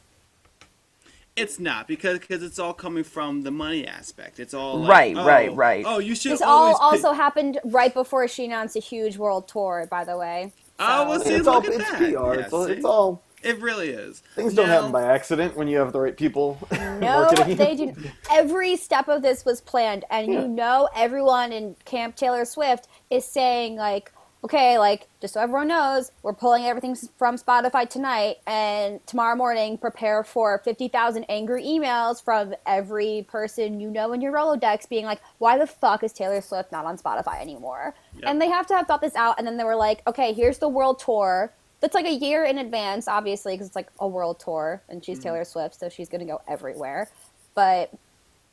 It's 1.36 1.60
not 1.60 1.86
because 1.86 2.18
because 2.18 2.42
it's 2.42 2.58
all 2.58 2.74
coming 2.74 3.04
from 3.04 3.42
the 3.42 3.50
money 3.52 3.86
aspect. 3.86 4.40
It's 4.40 4.54
all 4.54 4.80
like, 4.80 4.90
Right, 4.90 5.16
oh, 5.16 5.24
right, 5.24 5.54
right. 5.54 5.84
Oh, 5.86 5.98
you 6.00 6.14
should 6.16 6.32
This 6.32 6.42
all 6.42 6.74
always 6.74 6.78
pay- 6.78 6.82
also 7.06 7.12
happened 7.12 7.60
right 7.64 7.94
before 7.94 8.26
she 8.26 8.44
announced 8.44 8.74
a 8.76 8.80
huge 8.80 9.16
world 9.16 9.46
tour. 9.46 9.86
By 9.88 10.04
the 10.04 10.16
way. 10.16 10.52
Oh, 10.80 11.08
well, 11.08 11.20
see, 11.20 11.34
it's 11.34 11.46
look 11.46 11.54
all 11.54 11.60
at 11.74 11.80
it's 11.80 11.90
that. 11.90 11.98
PR. 11.98 12.04
Yeah, 12.04 12.32
it's, 12.40 12.52
all, 12.52 12.66
see? 12.66 12.72
it's 12.72 12.84
all 12.84 13.22
It 13.42 13.60
really 13.60 13.90
is. 13.90 14.20
things 14.34 14.54
don't 14.54 14.66
Now- 14.68 14.74
happen 14.76 14.92
by 14.92 15.04
accident 15.04 15.56
when 15.56 15.68
you 15.68 15.78
have 15.78 15.92
the 15.92 16.00
right 16.00 16.16
people. 16.16 16.58
No, 16.98 17.30
they 17.30 17.76
do. 17.76 17.94
Every 18.30 18.74
step 18.76 19.06
of 19.08 19.22
this 19.22 19.44
was 19.44 19.60
planned, 19.60 20.04
and 20.10 20.32
Yeah. 20.32 20.40
you 20.40 20.48
know, 20.48 20.88
everyone 20.96 21.52
in 21.52 21.76
Camp 21.84 22.16
Taylor 22.16 22.44
Swift 22.44 22.88
is 23.08 23.24
saying 23.24 23.76
like, 23.76 24.10
okay, 24.44 24.78
like 24.78 25.06
just 25.20 25.34
so 25.34 25.40
everyone 25.40 25.68
knows, 25.68 26.10
we're 26.22 26.32
pulling 26.32 26.64
everything 26.64 26.96
from 27.16 27.36
Spotify 27.38 27.88
tonight, 27.88 28.38
and 28.48 29.04
tomorrow 29.06 29.36
morning, 29.36 29.78
prepare 29.78 30.24
for 30.24 30.58
fifty 30.64 30.88
thousand 30.88 31.24
angry 31.28 31.62
emails 31.64 32.20
from 32.22 32.52
every 32.66 33.24
person 33.30 33.78
you 33.78 33.90
know 33.90 34.12
in 34.12 34.20
your 34.20 34.32
Rolodex, 34.32 34.88
being 34.88 35.04
like, 35.04 35.20
why 35.38 35.56
the 35.56 35.66
fuck 35.66 36.02
is 36.02 36.12
Taylor 36.12 36.40
Swift 36.40 36.72
not 36.72 36.84
on 36.84 36.98
Spotify 36.98 37.40
anymore? 37.40 37.94
Yep. 38.14 38.24
And 38.26 38.42
they 38.42 38.48
have 38.48 38.66
to 38.68 38.74
have 38.76 38.88
thought 38.88 39.00
this 39.00 39.14
out, 39.16 39.36
and 39.38 39.46
then 39.46 39.56
they 39.56 39.64
were 39.64 39.76
like, 39.76 40.02
okay, 40.08 40.32
here's 40.32 40.58
the 40.58 40.68
world 40.68 40.98
tour. 40.98 41.52
That's 41.80 41.94
like 41.94 42.06
a 42.06 42.14
year 42.14 42.44
in 42.44 42.58
advance, 42.58 43.06
obviously, 43.06 43.54
because 43.54 43.68
it's 43.68 43.76
like 43.76 43.88
a 44.00 44.08
world 44.08 44.40
tour, 44.40 44.82
and 44.88 45.04
she's 45.04 45.18
mm-hmm. 45.18 45.28
Taylor 45.28 45.44
Swift, 45.44 45.78
so 45.78 45.88
she's 45.88 46.08
gonna 46.08 46.24
go 46.24 46.40
everywhere. 46.48 47.08
But 47.54 47.92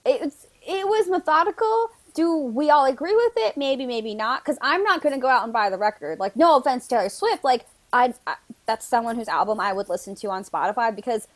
it's 0.05 0.47
it 0.65 0.87
was 0.87 1.07
methodical, 1.07 1.89
do 2.15 2.33
we 2.37 2.69
all 2.69 2.85
agree 2.85 3.13
with 3.13 3.33
it? 3.35 3.57
Maybe, 3.57 3.85
maybe 3.85 4.15
not. 4.15 4.43
Because 4.43 4.57
I'm 4.61 4.83
not 4.83 5.03
going 5.03 5.13
to 5.13 5.21
go 5.21 5.27
out 5.27 5.43
and 5.43 5.53
buy 5.53 5.69
the 5.69 5.77
record. 5.77 6.17
Like, 6.17 6.35
no 6.35 6.57
offense, 6.57 6.87
Taylor 6.87 7.09
Swift. 7.09 7.43
Like, 7.43 7.65
I, 7.93 8.13
I 8.25 8.35
that's 8.65 8.85
someone 8.87 9.15
whose 9.15 9.27
album 9.27 9.59
I 9.59 9.73
would 9.73 9.89
listen 9.89 10.15
to 10.15 10.29
on 10.29 10.43
Spotify 10.43 10.95
because 10.95 11.27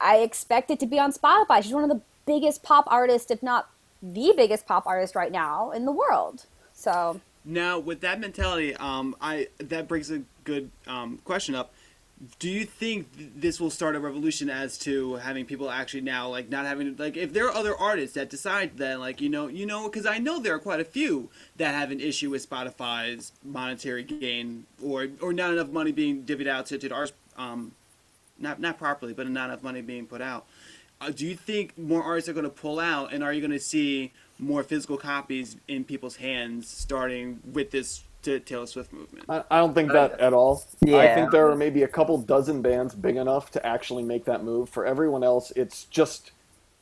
I 0.00 0.18
expect 0.18 0.70
it 0.70 0.78
to 0.80 0.86
be 0.86 0.98
on 0.98 1.12
Spotify. 1.12 1.62
She's 1.62 1.72
one 1.72 1.82
of 1.82 1.90
the 1.90 2.02
biggest 2.26 2.62
pop 2.62 2.84
artists, 2.88 3.30
if 3.30 3.42
not 3.42 3.68
the 4.02 4.32
biggest 4.36 4.66
pop 4.66 4.86
artist 4.86 5.16
right 5.16 5.32
now 5.32 5.72
in 5.72 5.86
the 5.86 5.92
world. 5.92 6.44
So 6.72 7.20
Now, 7.46 7.78
with 7.78 8.00
that 8.00 8.18
mentality, 8.18 8.74
um, 8.74 9.14
I 9.20 9.46
that 9.58 9.86
brings 9.86 10.10
a 10.10 10.22
good 10.42 10.70
um, 10.88 11.18
question 11.24 11.54
up. 11.54 11.72
Do 12.38 12.48
you 12.48 12.64
think 12.64 13.16
th- 13.16 13.30
this 13.36 13.60
will 13.60 13.70
start 13.70 13.94
a 13.94 14.00
revolution 14.00 14.50
as 14.50 14.76
to 14.78 15.14
having 15.16 15.44
people 15.44 15.70
actually 15.70 16.00
now 16.00 16.28
like 16.28 16.48
not 16.48 16.66
having 16.66 16.96
like 16.96 17.16
if 17.16 17.32
there 17.32 17.46
are 17.46 17.54
other 17.54 17.76
artists 17.76 18.14
that 18.14 18.30
decide 18.30 18.78
that 18.78 18.98
like 18.98 19.20
you 19.20 19.28
know 19.28 19.46
you 19.46 19.64
know 19.64 19.84
because 19.84 20.06
I 20.06 20.18
know 20.18 20.40
there 20.40 20.54
are 20.54 20.58
quite 20.58 20.80
a 20.80 20.84
few 20.84 21.28
that 21.56 21.74
have 21.74 21.92
an 21.92 22.00
issue 22.00 22.30
with 22.30 22.48
Spotify's 22.48 23.30
monetary 23.44 24.02
gain 24.02 24.66
or 24.82 25.06
or 25.20 25.32
not 25.32 25.52
enough 25.52 25.68
money 25.68 25.92
being 25.92 26.24
divvied 26.24 26.48
out 26.48 26.66
to 26.66 26.78
to 26.78 26.90
artists 26.90 27.16
um 27.36 27.72
not 28.40 28.58
not 28.58 28.76
properly 28.76 29.12
but 29.12 29.28
not 29.28 29.50
enough 29.50 29.62
money 29.62 29.82
being 29.82 30.06
put 30.06 30.20
out. 30.20 30.46
Uh, 31.00 31.10
do 31.10 31.26
you 31.26 31.36
think 31.36 31.76
more 31.76 32.02
artists 32.02 32.28
are 32.28 32.32
going 32.32 32.44
to 32.44 32.50
pull 32.50 32.80
out, 32.80 33.12
and 33.12 33.22
are 33.22 33.32
you 33.32 33.40
going 33.40 33.50
to 33.50 33.60
see 33.60 34.12
more 34.38 34.62
physical 34.62 34.96
copies 34.96 35.56
in 35.68 35.84
people's 35.84 36.16
hands 36.16 36.68
starting 36.68 37.40
with 37.52 37.70
this 37.70 38.04
t- 38.22 38.38
Taylor 38.40 38.66
Swift 38.66 38.92
movement? 38.92 39.24
I, 39.28 39.44
I 39.50 39.58
don't 39.58 39.74
think 39.74 39.92
that 39.92 40.20
at 40.20 40.32
all. 40.32 40.62
Yeah. 40.80 40.98
I 40.98 41.14
think 41.14 41.30
there 41.30 41.48
are 41.48 41.56
maybe 41.56 41.82
a 41.82 41.88
couple 41.88 42.18
dozen 42.18 42.62
bands 42.62 42.94
big 42.94 43.16
enough 43.16 43.50
to 43.52 43.66
actually 43.66 44.02
make 44.02 44.24
that 44.26 44.44
move. 44.44 44.68
For 44.68 44.84
everyone 44.84 45.24
else, 45.24 45.52
it's 45.56 45.84
just 45.84 46.32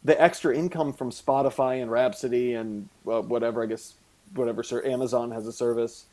the 0.03 0.21
extra 0.21 0.57
income 0.57 0.93
from 0.93 1.11
Spotify 1.11 1.81
and 1.81 1.91
Rhapsody 1.91 2.55
and 2.55 2.89
uh, 3.07 3.23
whatever. 3.23 3.63
I 3.63 3.67
guess 3.67 3.95
whatever. 4.35 4.63
Sir, 4.63 4.85
Amazon 4.85 5.31
has 5.31 5.47
a 5.47 5.53
service. 5.53 6.07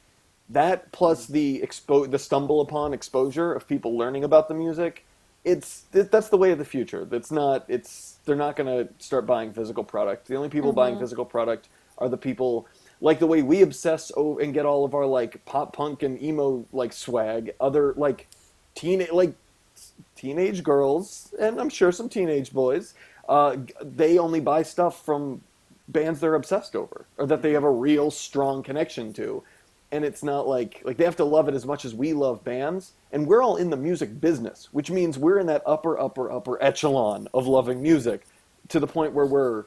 That 0.50 0.92
plus 0.92 1.28
the 1.28 1.62
expo- 1.62 2.10
the 2.10 2.20
stumble 2.20 2.62
upon 2.62 2.94
exposure 2.94 3.54
of 3.54 3.68
people 3.68 3.98
learning 3.98 4.24
about 4.24 4.48
the 4.48 4.54
music. 4.54 5.06
It's 5.44 5.86
it, 5.94 6.12
that's 6.12 6.30
the 6.30 6.38
way 6.38 6.52
of 6.52 6.58
the 6.60 6.66
future. 6.66 7.06
That's 7.06 7.32
not. 7.32 7.66
It's 7.68 8.18
they're 8.26 8.36
not 8.36 8.56
going 8.56 8.68
to 8.88 8.94
start 9.04 9.26
buying 9.26 9.54
physical 9.54 9.84
product. 9.84 10.28
The 10.28 10.36
only 10.36 10.50
people 10.50 10.72
buying 10.74 10.98
physical 11.00 11.26
product 11.26 11.70
are 11.98 12.10
the 12.10 12.18
people 12.18 12.68
like 13.02 13.20
the 13.20 13.28
way 13.28 13.42
we 13.42 13.62
obsess 13.62 14.12
o- 14.16 14.38
and 14.38 14.54
get 14.54 14.66
all 14.66 14.86
of 14.86 14.94
our 14.94 15.06
like 15.06 15.44
pop 15.46 15.74
punk 15.74 16.04
and 16.04 16.22
emo 16.22 16.66
like 16.72 16.94
swag. 16.94 17.54
Other 17.60 17.94
like 17.98 18.28
teen 18.76 19.06
like 19.12 19.34
teenage 20.16 20.64
girls 20.64 21.34
and 21.40 21.60
I'm 21.60 21.70
sure 21.70 21.92
some 21.92 22.10
teenage 22.10 22.52
boys. 22.54 22.94
Uh, 23.28 23.58
they 23.82 24.18
only 24.18 24.40
buy 24.40 24.62
stuff 24.62 25.04
from 25.04 25.42
bands 25.88 26.20
they're 26.20 26.36
obsessed 26.36 26.76
over 26.76 27.06
or 27.18 27.26
that 27.28 27.42
they 27.42 27.54
have 27.54 27.64
a 27.64 27.72
real 27.72 28.12
strong 28.12 28.64
connection 28.64 29.14
to 29.14 29.44
and 29.92 30.06
it's 30.06 30.24
not 30.24 30.48
like 30.48 30.82
like 30.84 30.98
they 30.98 31.04
have 31.04 31.16
to 31.18 31.24
love 31.26 31.48
it 31.48 31.54
as 31.54 31.66
much 31.66 31.86
as 31.86 31.94
we 31.94 32.14
love 32.14 32.44
bands 32.44 32.94
and 33.12 33.28
we're 33.28 33.44
all 33.44 33.58
in 33.58 33.70
the 33.70 33.78
music 33.78 34.20
business 34.22 34.70
which 34.72 34.90
means 34.90 35.18
we're 35.18 35.40
in 35.40 35.48
that 35.48 35.62
upper 35.66 36.00
upper 36.00 36.32
upper 36.32 36.62
echelon 36.64 37.28
of 37.34 37.48
loving 37.48 37.82
music 37.82 38.26
to 38.70 38.80
the 38.80 38.88
point 38.88 39.14
where 39.14 39.26
we're 39.26 39.66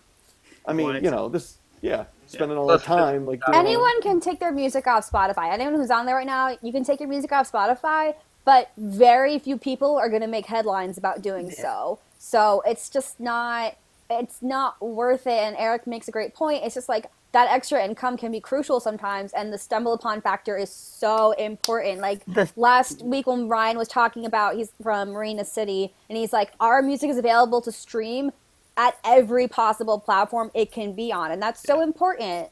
i 0.67 0.73
mean 0.73 1.03
you 1.05 1.11
know 1.11 1.29
this 1.29 1.59
yeah 1.83 2.05
spending 2.27 2.57
all 2.57 2.67
Let's 2.67 2.83
the 2.83 2.89
time 2.89 3.27
like 3.27 3.45
doing- 3.45 3.59
anyone 3.59 4.01
can 4.03 4.21
take 4.21 4.41
their 4.41 4.53
music 4.53 4.87
off 4.87 5.09
Spotify. 5.11 5.53
Anyone 5.53 5.75
who's 5.75 5.91
on 5.91 6.07
there 6.07 6.17
right 6.17 6.27
now, 6.27 6.57
you 6.63 6.73
can 6.73 6.85
take 6.85 7.01
your 7.01 7.09
music 7.09 7.33
off 7.33 7.51
Spotify, 7.51 8.15
but 8.45 8.71
very 8.77 9.39
few 9.39 9.59
people 9.59 9.97
are 9.97 10.09
going 10.09 10.23
to 10.23 10.27
make 10.27 10.47
headlines 10.47 10.99
about 10.99 11.23
doing 11.23 11.51
so. 11.51 11.99
So 12.19 12.63
it's 12.67 12.89
just 12.89 13.21
not 13.21 13.77
it's 14.11 14.43
not 14.43 14.81
worth 14.81 15.27
it 15.27 15.39
and 15.39 15.57
Eric 15.59 15.87
makes 15.87 16.09
a 16.09 16.11
great 16.11 16.35
point. 16.35 16.63
It's 16.65 16.75
just 16.75 16.89
like 16.89 17.07
that 17.35 17.51
extra 17.51 17.85
income 17.85 18.17
can 18.17 18.31
be 18.31 18.39
crucial 18.41 18.79
sometimes 18.79 19.33
and 19.33 19.53
the 19.53 19.59
stumble 19.59 19.93
upon 19.93 20.21
factor 20.21 20.57
is 20.57 20.71
so 20.71 21.33
important. 21.33 22.01
Like 22.01 22.25
The- 22.27 22.49
last 22.55 23.03
week 23.03 23.27
when 23.27 23.49
Ryan 23.49 23.77
was 23.77 23.89
talking 23.89 24.25
about 24.25 24.55
he's 24.55 24.71
from 24.81 25.11
Marina 25.11 25.45
City 25.45 25.93
and 26.09 26.17
he's 26.17 26.33
like 26.33 26.53
our 26.61 26.81
music 26.81 27.11
is 27.11 27.19
available 27.19 27.61
to 27.63 27.73
stream 27.73 28.31
at 28.77 28.97
every 29.05 29.49
possible 29.49 29.99
platform 29.99 30.53
it 30.55 30.71
can 30.71 30.93
be 30.93 31.13
on 31.13 31.33
and 31.33 31.43
that's 31.43 31.61
so 31.61 31.83
important. 31.83 32.51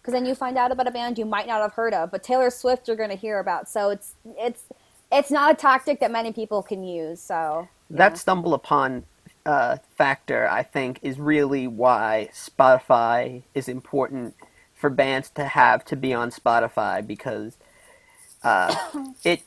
Because 0.00 0.12
then 0.12 0.24
you 0.24 0.36
find 0.36 0.56
out 0.56 0.70
about 0.70 0.86
a 0.86 0.92
band 0.92 1.18
you 1.18 1.24
might 1.24 1.48
not 1.48 1.60
have 1.60 1.72
heard 1.72 1.92
of 1.92 2.12
but 2.12 2.22
taylor 2.22 2.50
swift 2.50 2.86
you're 2.86 2.96
going 2.96 3.10
to 3.10 3.16
hear 3.16 3.40
about. 3.40 3.68
So 3.68 3.90
it's 3.90 4.14
it's 4.38 4.62
it's 5.10 5.32
not 5.32 5.50
a 5.50 5.54
tactic 5.56 5.98
that 5.98 6.12
many 6.12 6.32
people 6.32 6.62
can 6.62 6.84
use 6.84 7.20
so 7.20 7.68
that 7.90 8.16
stumble 8.16 8.54
upon 8.54 9.02
uh, 9.46 9.78
factor, 9.96 10.48
I 10.48 10.64
think, 10.64 11.00
is 11.02 11.20
really 11.20 11.68
why 11.68 12.30
Spotify 12.34 13.44
is 13.54 13.68
important 13.68 14.36
for 14.74 14.90
bands 14.90 15.30
to 15.32 15.46
have 15.46 15.84
to 15.86 15.96
be 15.96 16.14
on 16.14 16.30
Spotify 16.32 17.06
because 17.06 17.58
uh, 18.44 18.74
it 19.24 19.42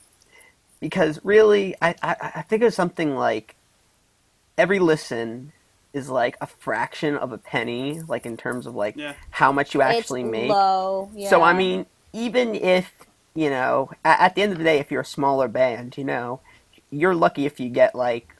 because 0.81 1.19
really 1.23 1.75
I, 1.81 1.95
I 2.03 2.15
I 2.37 2.41
think 2.43 2.63
of 2.63 2.73
something 2.73 3.15
like 3.15 3.55
every 4.57 4.79
listen 4.79 5.53
is 5.93 6.09
like 6.09 6.37
a 6.41 6.47
fraction 6.47 7.15
of 7.17 7.33
a 7.33 7.39
penny, 7.39 8.01
like 8.07 8.25
in 8.25 8.37
terms 8.37 8.67
of 8.67 8.75
like 8.75 8.97
Yeah. 8.97 9.15
how 9.31 9.51
much 9.53 9.75
you 9.75 9.81
actually 9.81 10.23
it's 10.23 10.31
make. 10.31 10.49
low 10.49 11.11
yeah. 11.15 11.29
So 11.29 11.43
I 11.43 11.53
mean, 11.53 11.87
even 12.13 12.55
if 12.55 12.93
you 13.35 13.49
know, 13.51 13.91
at, 14.05 14.19
at 14.21 14.35
the 14.35 14.43
end 14.43 14.53
of 14.53 14.59
the 14.59 14.63
day, 14.65 14.79
if 14.79 14.91
you're 14.91 15.01
a 15.01 15.05
smaller 15.05 15.47
band, 15.49 15.97
you 15.97 16.05
know, 16.05 16.41
you're 16.91 17.15
lucky 17.15 17.45
if 17.45 17.59
you 17.59 17.69
get 17.69 17.95
like 17.95 18.35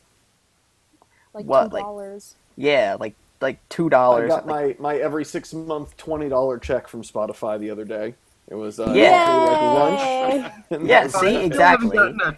like 1.34 1.46
what, 1.46 1.70
two 1.70 1.76
like- 1.76 1.84
dollars 1.84 2.36
yeah, 2.56 2.98
like 3.00 3.16
like 3.42 3.58
two 3.70 3.90
dollars. 3.90 4.26
i 4.32 4.42
dollars. 4.42 4.46
got 4.46 4.80
my 4.80 4.96
my 4.96 4.98
every 4.98 5.24
six 5.24 5.54
month 5.54 5.96
$20 5.98 6.62
check 6.62 6.88
from 6.90 7.04
spotify 7.04 7.58
the 7.60 7.70
other 7.70 7.86
day 7.86 8.14
it 8.50 8.56
was 8.56 8.80
uh, 8.80 8.92
Yeah. 8.94 10.52
like 10.70 10.72
lunch 10.72 10.84
yeah, 10.90 11.08
see 11.08 11.38
exactly. 11.46 11.98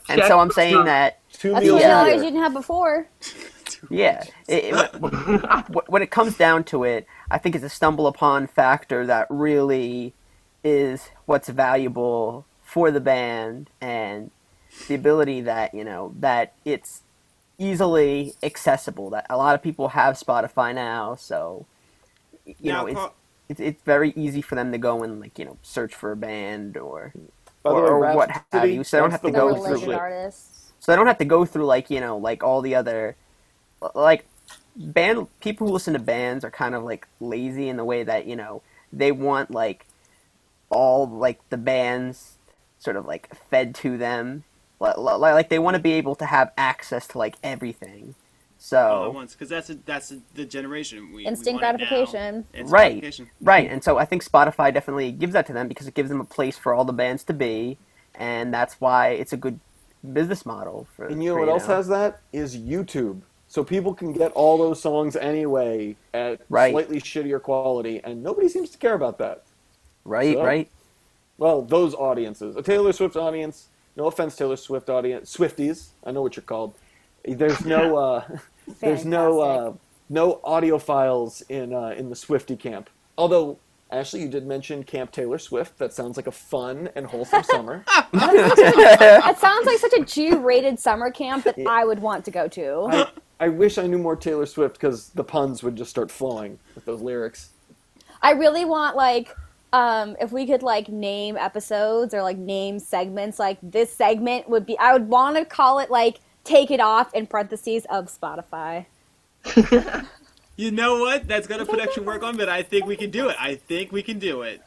And 0.09 0.21
so 0.27 0.39
I'm 0.39 0.51
saying 0.51 0.83
that 0.85 1.19
two 1.33 1.51
that's 1.53 1.65
two 1.65 1.71
meals 1.71 1.81
dollars 1.83 2.15
you 2.15 2.21
didn't 2.21 2.41
have 2.41 2.53
before 2.53 3.07
yeah, 3.89 4.23
it, 4.47 4.73
it, 4.75 4.95
when 5.89 6.01
it 6.03 6.11
comes 6.11 6.37
down 6.37 6.63
to 6.65 6.83
it, 6.83 7.07
I 7.31 7.37
think 7.37 7.55
it's 7.55 7.63
a 7.63 7.69
stumble 7.69 8.05
upon 8.05 8.45
factor 8.47 9.05
that 9.07 9.25
really 9.29 10.13
is 10.63 11.09
what's 11.25 11.47
valuable 11.49 12.45
for 12.61 12.91
the 12.91 12.99
band 12.99 13.69
and 13.79 14.29
the 14.87 14.95
ability 14.95 15.41
that 15.41 15.73
you 15.73 15.83
know 15.85 16.13
that 16.19 16.53
it's 16.65 17.01
easily 17.61 18.35
accessible. 18.43 19.09
That 19.11 19.25
a 19.29 19.37
lot 19.37 19.55
of 19.55 19.61
people 19.61 19.89
have 19.89 20.15
Spotify 20.15 20.73
now, 20.75 21.15
so 21.15 21.65
you 22.45 22.71
Now, 22.71 22.81
know 22.81 22.87
it's, 22.87 22.95
Carl- 22.95 23.13
it's 23.49 23.59
it's 23.59 23.83
very 23.83 24.11
easy 24.15 24.41
for 24.41 24.55
them 24.55 24.71
to 24.71 24.77
go 24.77 25.03
and 25.03 25.19
like 25.19 25.37
you 25.39 25.45
know 25.45 25.57
search 25.61 25.93
for 25.93 26.11
a 26.11 26.17
band 26.17 26.77
or 26.77 27.13
By 27.63 27.71
or- 27.71 27.99
way, 27.99 28.09
or 28.09 28.15
what 28.15 28.31
have 28.51 28.69
you, 28.69 28.83
so 28.83 28.97
they 28.97 29.01
don't 29.01 29.11
have 29.11 29.21
to 29.23 29.29
the 29.29 29.31
the 29.31 29.39
go 29.39 29.55
through 29.55 29.79
for 29.79 29.79
religion 29.79 29.89
shit. 29.89 29.99
artists 29.99 30.73
so 30.79 30.91
they 30.91 30.95
don't 30.95 31.07
have 31.07 31.19
to 31.19 31.25
go 31.25 31.45
through 31.45 31.65
like 31.65 31.89
you 31.89 32.01
know 32.01 32.17
like 32.17 32.43
all 32.43 32.61
the 32.61 32.75
other 32.75 33.15
like 33.95 34.25
band 34.75 35.27
people 35.41 35.67
who 35.67 35.73
listen 35.73 35.93
to 35.93 35.99
bands 35.99 36.43
are 36.45 36.51
kind 36.51 36.75
of 36.75 36.83
like 36.83 37.07
lazy 37.19 37.69
in 37.69 37.77
the 37.77 37.85
way 37.85 38.03
that 38.03 38.25
you 38.25 38.35
know 38.35 38.61
they 38.93 39.11
want 39.11 39.51
like 39.51 39.85
all 40.69 41.07
like 41.07 41.39
the 41.49 41.57
bands 41.57 42.37
sort 42.79 42.95
of 42.95 43.05
like 43.05 43.33
fed 43.49 43.75
to 43.75 43.97
them 43.97 44.43
like, 44.81 45.19
like 45.19 45.49
they 45.49 45.59
want 45.59 45.75
to 45.75 45.81
be 45.81 45.93
able 45.93 46.15
to 46.15 46.25
have 46.25 46.51
access 46.57 47.07
to 47.07 47.17
like 47.17 47.35
everything 47.43 48.15
all 48.73 48.79
at 48.79 49.03
so 49.05 49.11
once 49.11 49.33
because 49.33 49.49
that's 49.49 49.69
a, 49.69 49.75
that's 49.85 50.11
a, 50.11 50.19
the 50.35 50.45
generation 50.45 51.11
we 51.13 51.25
Instant 51.25 51.57
we 51.57 51.63
want 51.63 51.81
it 51.81 51.83
now. 51.83 51.87
gratification. 51.89 52.45
Right. 52.53 52.69
gratification. 52.93 53.29
right 53.41 53.69
and 53.69 53.83
so 53.83 53.97
i 53.97 54.05
think 54.05 54.23
spotify 54.23 54.73
definitely 54.73 55.11
gives 55.11 55.33
that 55.33 55.47
to 55.47 55.53
them 55.53 55.67
because 55.67 55.87
it 55.87 55.93
gives 55.93 56.09
them 56.09 56.21
a 56.21 56.25
place 56.25 56.57
for 56.57 56.73
all 56.73 56.85
the 56.85 56.93
bands 56.93 57.23
to 57.25 57.33
be 57.33 57.77
and 58.15 58.53
that's 58.53 58.79
why 58.79 59.09
it's 59.09 59.33
a 59.33 59.37
good 59.37 59.59
business 60.13 60.45
model 60.45 60.87
for 60.95 61.05
And 61.05 61.23
you 61.23 61.29
know 61.29 61.35
for, 61.35 61.39
what 61.41 61.49
else 61.49 61.65
has 61.67 61.87
that? 61.89 62.21
Is 62.33 62.57
YouTube. 62.57 63.21
So 63.47 63.63
people 63.63 63.93
can 63.93 64.13
get 64.13 64.31
all 64.31 64.57
those 64.57 64.81
songs 64.81 65.15
anyway 65.15 65.95
at 66.13 66.41
Right. 66.49 66.71
slightly 66.71 66.99
shittier 67.01 67.41
quality, 67.41 68.01
and 68.03 68.23
nobody 68.23 68.47
seems 68.49 68.69
to 68.71 68.77
care 68.77 68.93
about 68.93 69.17
that. 69.19 69.43
right 70.05 70.35
So- 70.35 70.43
right 70.43 70.69
Well, 71.37 71.61
those 71.61 71.93
audiences, 71.93 72.55
a 72.55 72.61
Taylor 72.61 72.93
Swift 72.93 73.15
audience. 73.15 73.67
No 73.95 74.07
offense, 74.07 74.35
Taylor 74.35 74.55
Swift 74.55 74.89
audience, 74.89 75.35
Swifties. 75.35 75.89
I 76.05 76.11
know 76.11 76.21
what 76.21 76.35
you're 76.35 76.43
called. 76.43 76.75
There's 77.25 77.65
no, 77.65 77.97
uh, 77.97 78.37
there's 78.79 79.05
no, 79.05 79.39
uh, 79.39 79.73
no 80.09 80.39
audiophiles 80.43 81.43
in 81.49 81.73
uh, 81.73 81.93
in 81.97 82.09
the 82.09 82.15
Swifty 82.15 82.55
camp. 82.55 82.89
Although, 83.17 83.57
Ashley, 83.91 84.21
you 84.21 84.29
did 84.29 84.45
mention 84.45 84.83
Camp 84.83 85.11
Taylor 85.11 85.37
Swift. 85.37 85.77
That 85.77 85.93
sounds 85.93 86.17
like 86.17 86.27
a 86.27 86.31
fun 86.31 86.89
and 86.95 87.05
wholesome 87.05 87.43
summer. 87.43 87.83
It 88.13 89.37
sounds 89.37 89.65
like 89.65 89.77
such 89.79 89.93
a 89.93 90.03
G-rated 90.03 90.77
summer 90.79 91.11
camp 91.11 91.45
that 91.45 91.55
I 91.67 91.85
would 91.85 91.99
want 91.99 92.25
to 92.25 92.31
go 92.31 92.47
to. 92.49 92.87
I, 92.91 93.07
I 93.45 93.47
wish 93.47 93.77
I 93.77 93.87
knew 93.87 93.97
more 93.97 94.15
Taylor 94.15 94.45
Swift 94.45 94.75
because 94.75 95.09
the 95.09 95.23
puns 95.23 95.63
would 95.63 95.75
just 95.75 95.89
start 95.89 96.11
flowing 96.11 96.59
with 96.75 96.85
those 96.85 97.01
lyrics. 97.01 97.51
I 98.21 98.31
really 98.31 98.65
want 98.65 98.95
like 98.95 99.35
um 99.73 100.15
if 100.19 100.31
we 100.31 100.45
could 100.45 100.63
like 100.63 100.89
name 100.89 101.37
episodes 101.37 102.13
or 102.13 102.21
like 102.21 102.37
name 102.37 102.79
segments 102.79 103.39
like 103.39 103.57
this 103.63 103.93
segment 103.93 104.49
would 104.49 104.65
be 104.65 104.77
I 104.77 104.93
would 104.93 105.07
want 105.07 105.37
to 105.37 105.45
call 105.45 105.79
it 105.79 105.89
like 105.89 106.19
take 106.43 106.71
it 106.71 106.79
off 106.79 107.13
in 107.13 107.27
parentheses 107.27 107.85
of 107.89 108.07
Spotify. 108.07 108.85
You 110.61 110.69
know 110.69 110.99
what? 110.99 111.27
That's 111.27 111.47
gonna 111.47 111.65
put 111.65 111.79
extra 111.79 112.03
work 112.03 112.21
on, 112.21 112.37
but 112.37 112.47
I 112.47 112.61
think 112.61 112.85
we 112.85 112.95
can 112.95 113.09
do 113.09 113.29
it. 113.29 113.35
I 113.39 113.55
think 113.55 113.91
we 113.91 114.03
can 114.03 114.19
do 114.19 114.43
it. 114.43 114.61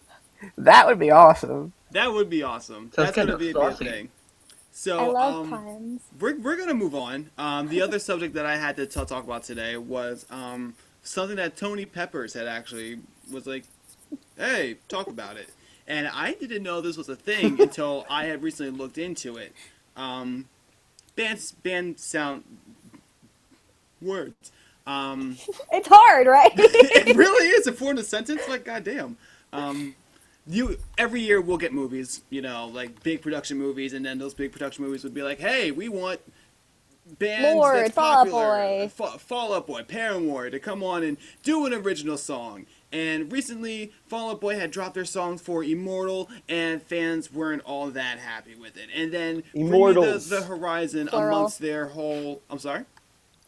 That 0.59 0.89
would 0.89 0.99
be 0.99 1.13
awesome. 1.13 1.73
That 1.93 2.13
would 2.13 2.29
be 2.29 2.43
awesome. 2.43 2.91
Sounds 2.91 2.97
That's 2.97 3.17
gonna 3.17 3.33
kinda 3.33 3.39
be 3.39 3.51
a 3.51 3.53
good 3.53 3.77
thing. 3.77 4.09
So 4.73 4.99
I 4.99 5.07
love 5.07 5.35
um, 5.35 5.51
puns. 5.51 6.01
we're, 6.19 6.37
we're 6.39 6.57
gonna 6.57 6.75
move 6.75 6.97
on. 6.97 7.31
Um, 7.39 7.69
the 7.69 7.81
other 7.81 8.01
subject 8.01 8.35
that 8.35 8.45
I 8.45 8.57
had 8.57 8.75
to 8.77 8.87
t- 8.87 9.05
talk 9.05 9.23
about 9.23 9.45
today 9.45 9.77
was 9.77 10.27
um, 10.31 10.75
something 11.05 11.37
that 11.37 11.57
Tony 11.57 11.85
Peppers 11.85 12.35
had 12.35 12.49
actually 12.49 12.99
was 13.31 13.47
like, 13.47 13.63
"Hey, 14.37 14.79
talk 14.89 15.07
about 15.09 15.37
it," 15.37 15.51
and 15.87 16.09
I 16.09 16.35
didn't 16.35 16.63
know 16.63 16.81
this 16.81 16.97
was 16.97 17.09
a 17.09 17.17
thing 17.17 17.61
until 17.61 18.07
I 18.09 18.27
had 18.27 18.43
recently 18.43 18.73
looked 18.73 18.99
into 18.99 19.37
it. 19.37 19.53
Um, 19.97 20.49
band 21.17 21.41
band 21.63 21.99
sound 21.99 22.45
words. 24.01 24.53
Um, 24.87 25.39
It's 25.73 25.89
hard, 25.89 26.27
right? 26.27 26.53
it 26.57 27.17
really 27.17 27.49
is 27.49 27.67
a 27.67 27.73
form 27.73 27.99
of 27.99 28.05
sentence. 28.05 28.43
Like 28.49 28.65
goddamn. 28.65 29.17
Um, 29.53 29.95
you 30.47 30.79
every 30.99 31.21
year 31.23 31.41
we'll 31.41 31.57
get 31.57 31.73
movies, 31.73 32.23
you 32.31 32.43
know, 32.43 32.67
like 32.69 33.03
big 33.03 33.23
production 33.23 33.59
movies, 33.59 33.93
and 33.95 34.05
then 34.05 34.19
those 34.19 34.35
big 34.35 34.53
production 34.53 34.85
movies 34.85 35.03
would 35.05 35.15
be 35.15 35.23
like, 35.23 35.41
hey, 35.41 35.71
we 35.71 35.89
want 35.89 36.21
bands 37.19 37.57
Lord, 37.57 37.85
that's 37.85 37.95
Fall 37.95 38.05
Out 38.05 38.17
popular, 38.27 38.47
Boy. 38.47 38.89
Fa- 38.89 39.19
Fall 39.19 39.55
Out 39.55 39.67
Boy, 39.67 39.83
Paramore, 39.83 40.51
to 40.51 40.59
come 40.59 40.83
on 40.83 41.03
and 41.03 41.17
do 41.43 41.67
an 41.67 41.73
original 41.73 42.17
song. 42.19 42.67
And 42.95 43.33
recently, 43.33 43.91
Fall 44.07 44.31
Out 44.31 44.41
Boy 44.41 44.57
had 44.57 44.71
dropped 44.71 44.95
their 44.95 45.05
song 45.05 45.37
for 45.37 45.65
Immortal, 45.65 46.31
and 46.49 46.81
fans 46.81 47.33
weren't 47.33 47.63
all 47.63 47.91
that 47.91 48.21
happy 48.21 48.55
with 48.55 48.77
it. 48.77 48.89
And 48.95 49.13
then 49.13 49.43
Bring 49.53 49.65
Me 49.65 49.69
Immortals. 49.77 50.29
the, 50.29 50.37
the 50.37 50.43
Horizon 50.45 51.09
Plural. 51.09 51.37
amongst 51.39 51.59
their 51.59 51.87
whole. 51.89 52.41
I'm 52.49 52.61
sorry. 52.61 52.85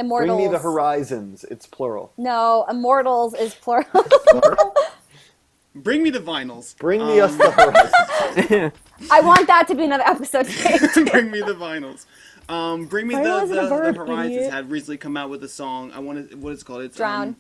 Immortals. 0.00 0.36
Bring 0.36 0.46
me 0.46 0.52
the 0.52 0.58
horizons. 0.58 1.44
It's 1.44 1.64
plural. 1.64 2.12
No, 2.18 2.66
Immortals 2.68 3.34
is 3.34 3.54
plural. 3.54 3.86
Bring 5.74 6.02
me 6.02 6.10
the 6.10 6.18
vinyls. 6.20 6.76
Bring 6.78 7.06
me 7.06 7.20
us 7.20 7.32
Um, 7.32 7.38
the 7.38 7.50
horizons. 7.50 8.72
I 9.10 9.20
want 9.20 9.46
that 9.46 9.68
to 9.68 9.74
be 9.74 9.84
another 9.84 10.04
episode. 10.06 10.46
today. 10.46 11.10
bring 11.10 11.30
me 11.30 11.40
the 11.40 11.54
vinyls. 11.54 12.06
Um, 12.48 12.86
bring 12.86 13.06
me 13.06 13.14
Why 13.14 13.44
the, 13.44 13.54
the, 13.54 13.68
verb, 13.68 13.94
the 13.94 14.00
Horizons 14.00 14.36
idiot? 14.36 14.52
had 14.52 14.70
recently 14.70 14.96
come 14.96 15.16
out 15.16 15.30
with 15.30 15.42
a 15.44 15.48
song. 15.48 15.92
I 15.92 15.98
want 15.98 16.30
to 16.30 16.36
what 16.36 16.52
is 16.52 16.62
it 16.62 16.64
called? 16.64 16.82
It's 16.82 16.96
Drown. 16.96 17.28
Um, 17.28 17.36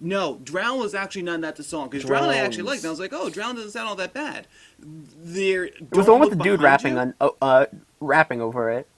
no, 0.00 0.38
Drown 0.42 0.78
was 0.78 0.94
actually 0.94 1.22
not 1.22 1.40
that 1.42 1.56
the 1.56 1.62
song 1.62 1.88
because 1.88 2.04
Drown 2.06 2.24
I 2.28 2.36
actually 2.36 2.64
Drowns. 2.64 2.68
liked. 2.68 2.82
And 2.82 2.88
I 2.88 2.90
was 2.90 3.00
like, 3.00 3.12
oh, 3.12 3.30
Drown 3.30 3.54
doesn't 3.54 3.70
sound 3.70 3.88
all 3.88 3.96
that 3.96 4.12
bad. 4.12 4.46
There, 4.80 5.64
It 5.64 5.90
was 5.94 6.06
the 6.06 6.12
one 6.12 6.20
with 6.20 6.30
the 6.30 6.42
dude 6.42 6.60
rapping 6.60 6.98
on, 6.98 7.14
oh, 7.20 7.36
uh, 7.40 7.66
rapping 8.00 8.40
over 8.40 8.70
it. 8.70 8.88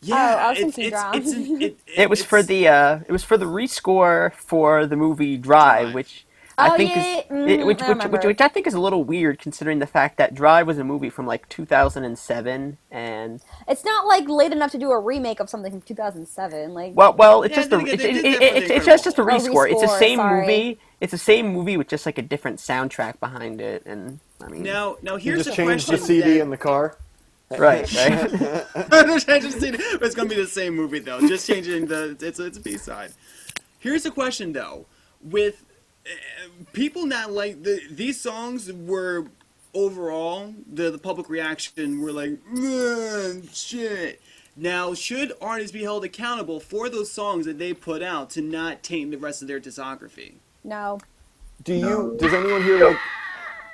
Yeah, 0.00 0.14
Oh, 0.16 0.38
I 0.38 0.50
was 0.50 0.58
it's, 0.58 0.76
thinking 0.76 0.84
it's, 0.84 1.02
Drown. 1.02 1.16
it's, 1.16 1.32
an- 1.32 1.62
it, 1.62 1.78
It 2.02 2.10
was 2.10 2.24
for 2.24 2.42
the, 2.42 2.68
uh, 2.68 3.00
it 3.06 3.12
was 3.12 3.24
for 3.24 3.36
the 3.38 3.46
rescore 3.46 4.32
for 4.34 4.86
the 4.86 4.96
movie 4.96 5.36
Drive, 5.36 5.82
Drive. 5.86 5.94
which 5.94 6.24
Oh, 6.56 6.62
I 6.72 6.76
think 6.76 6.94
yeah, 6.94 7.18
is, 7.18 7.24
mm, 7.26 7.48
it- 7.50 7.66
which, 7.66 7.82
I 7.82 7.92
which, 7.92 8.04
which, 8.06 8.24
which 8.24 8.40
I 8.40 8.48
think 8.48 8.66
is 8.68 8.74
a 8.74 8.80
little 8.80 9.02
weird 9.02 9.38
considering 9.40 9.80
the 9.80 9.86
fact 9.88 10.18
that 10.18 10.34
Drive 10.34 10.66
was 10.68 10.78
a 10.78 10.84
movie 10.84 11.10
from 11.10 11.26
like 11.26 11.48
2007 11.48 12.78
and 12.90 13.42
it's 13.66 13.84
not 13.84 14.06
like 14.06 14.28
late 14.28 14.52
enough 14.52 14.70
to 14.72 14.78
do 14.78 14.90
a 14.90 14.98
remake 15.00 15.40
of 15.40 15.50
something 15.50 15.72
from 15.72 15.80
2007. 15.82 16.72
Like, 16.74 16.92
Well, 16.94 17.12
well, 17.14 17.42
it's 17.42 17.52
Yeah, 17.52 17.56
just 17.56 17.70
then 17.70 17.80
a, 17.80 17.82
again, 17.82 17.94
it's, 17.94 18.02
they 18.02 18.10
it, 18.10 18.24
it, 18.24 18.42
it's, 18.42 18.68
The 18.68 18.74
it's 18.76 18.86
just 18.86 19.04
just 19.04 19.18
a 19.18 19.22
Incredibles. 19.22 19.48
rescore. 19.48 19.70
It's 19.72 19.80
the 19.82 19.98
same 19.98 20.18
sorry. 20.18 20.40
movie. 20.42 20.78
It's 21.00 21.10
the 21.10 21.18
same 21.18 21.48
movie 21.52 21.76
with 21.76 21.88
just 21.88 22.06
like 22.06 22.18
a 22.18 22.22
different 22.22 22.58
soundtrack 22.60 23.18
behind 23.20 23.60
it, 23.60 23.84
and 23.84 24.20
I 24.42 24.48
mean, 24.48 24.62
Now, 24.62 24.96
now 25.02 25.14
You 25.16 25.32
here's 25.32 25.44
just 25.44 25.50
the 25.50 25.56
changed 25.56 25.86
question 25.88 26.00
the 26.00 26.22
CD 26.22 26.34
that- 26.34 26.40
in 26.42 26.50
the 26.50 26.56
car. 26.56 26.96
right, 27.58 27.92
right. 27.94 28.30
There's 28.90 29.24
just- 29.24 29.58
it's 29.62 30.14
gonna 30.14 30.28
be 30.28 30.34
the 30.36 30.46
same 30.46 30.74
movie 30.74 31.00
though, 31.00 31.20
just 31.20 31.46
changing 31.46 31.86
the 31.86 32.16
it's 32.20 32.38
it's 32.40 32.56
a 32.58 32.60
B 32.60 32.76
side. 32.78 33.12
Here's 33.80 34.04
the 34.04 34.10
question 34.10 34.52
though, 34.52 34.86
with 35.22 35.62
people 36.72 37.06
not 37.06 37.32
like 37.32 37.62
the 37.62 37.80
these 37.90 38.20
songs 38.20 38.72
were 38.72 39.26
overall 39.72 40.54
the 40.72 40.90
the 40.90 40.98
public 40.98 41.28
reaction 41.28 42.00
were 42.00 42.12
like 42.12 42.38
"Ugh, 42.56 43.44
shit. 43.52 44.20
Now, 44.56 44.94
should 44.94 45.32
artists 45.40 45.72
be 45.72 45.82
held 45.82 46.04
accountable 46.04 46.60
for 46.60 46.88
those 46.88 47.10
songs 47.10 47.44
that 47.46 47.58
they 47.58 47.72
put 47.74 48.02
out 48.02 48.30
to 48.30 48.40
not 48.40 48.84
taint 48.84 49.10
the 49.10 49.16
rest 49.16 49.42
of 49.42 49.48
their 49.48 49.60
discography? 49.60 50.34
no. 50.62 51.00
Do 51.62 51.72
you? 51.72 52.16
Does 52.18 52.34
anyone 52.34 52.62
here 52.62 52.88
like? 52.88 52.98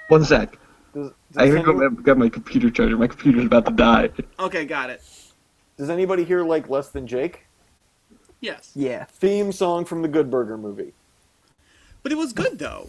One 0.08 0.24
sec. 0.24 0.58
Does, 0.94 1.12
I 1.36 1.46
does, 1.46 1.54
gotta 1.54 1.64
go 1.64 1.70
anyone, 1.72 1.76
grab- 1.76 2.04
grab 2.04 2.16
my 2.18 2.28
computer 2.28 2.70
charger. 2.70 2.96
My 2.96 3.06
computer's 3.06 3.46
about 3.46 3.64
to 3.66 3.72
die. 3.72 4.10
Okay, 4.38 4.64
got 4.64 4.90
it. 4.90 5.02
does 5.76 5.88
anybody 5.90 6.24
here 6.24 6.44
like 6.44 6.68
Less 6.68 6.90
Than 6.90 7.06
Jake? 7.06 7.46
Yes, 8.40 8.70
yeah. 8.74 9.04
Theme 9.04 9.50
song 9.52 9.84
from 9.84 10.02
the 10.02 10.08
Good 10.08 10.30
Burger 10.30 10.56
movie. 10.58 10.92
But 12.02 12.12
it 12.12 12.18
was 12.18 12.32
good 12.32 12.58
though. 12.58 12.88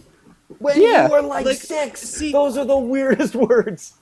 When 0.60 0.82
Yeah. 0.82 1.06
you 1.08 1.12
were 1.12 1.22
like, 1.22 1.46
Like, 1.46 1.58
six, 1.58 2.02
see- 2.02 2.32
those 2.32 2.58
are 2.58 2.66
the 2.66 2.78
weirdest 2.78 3.36
words. 3.50 3.94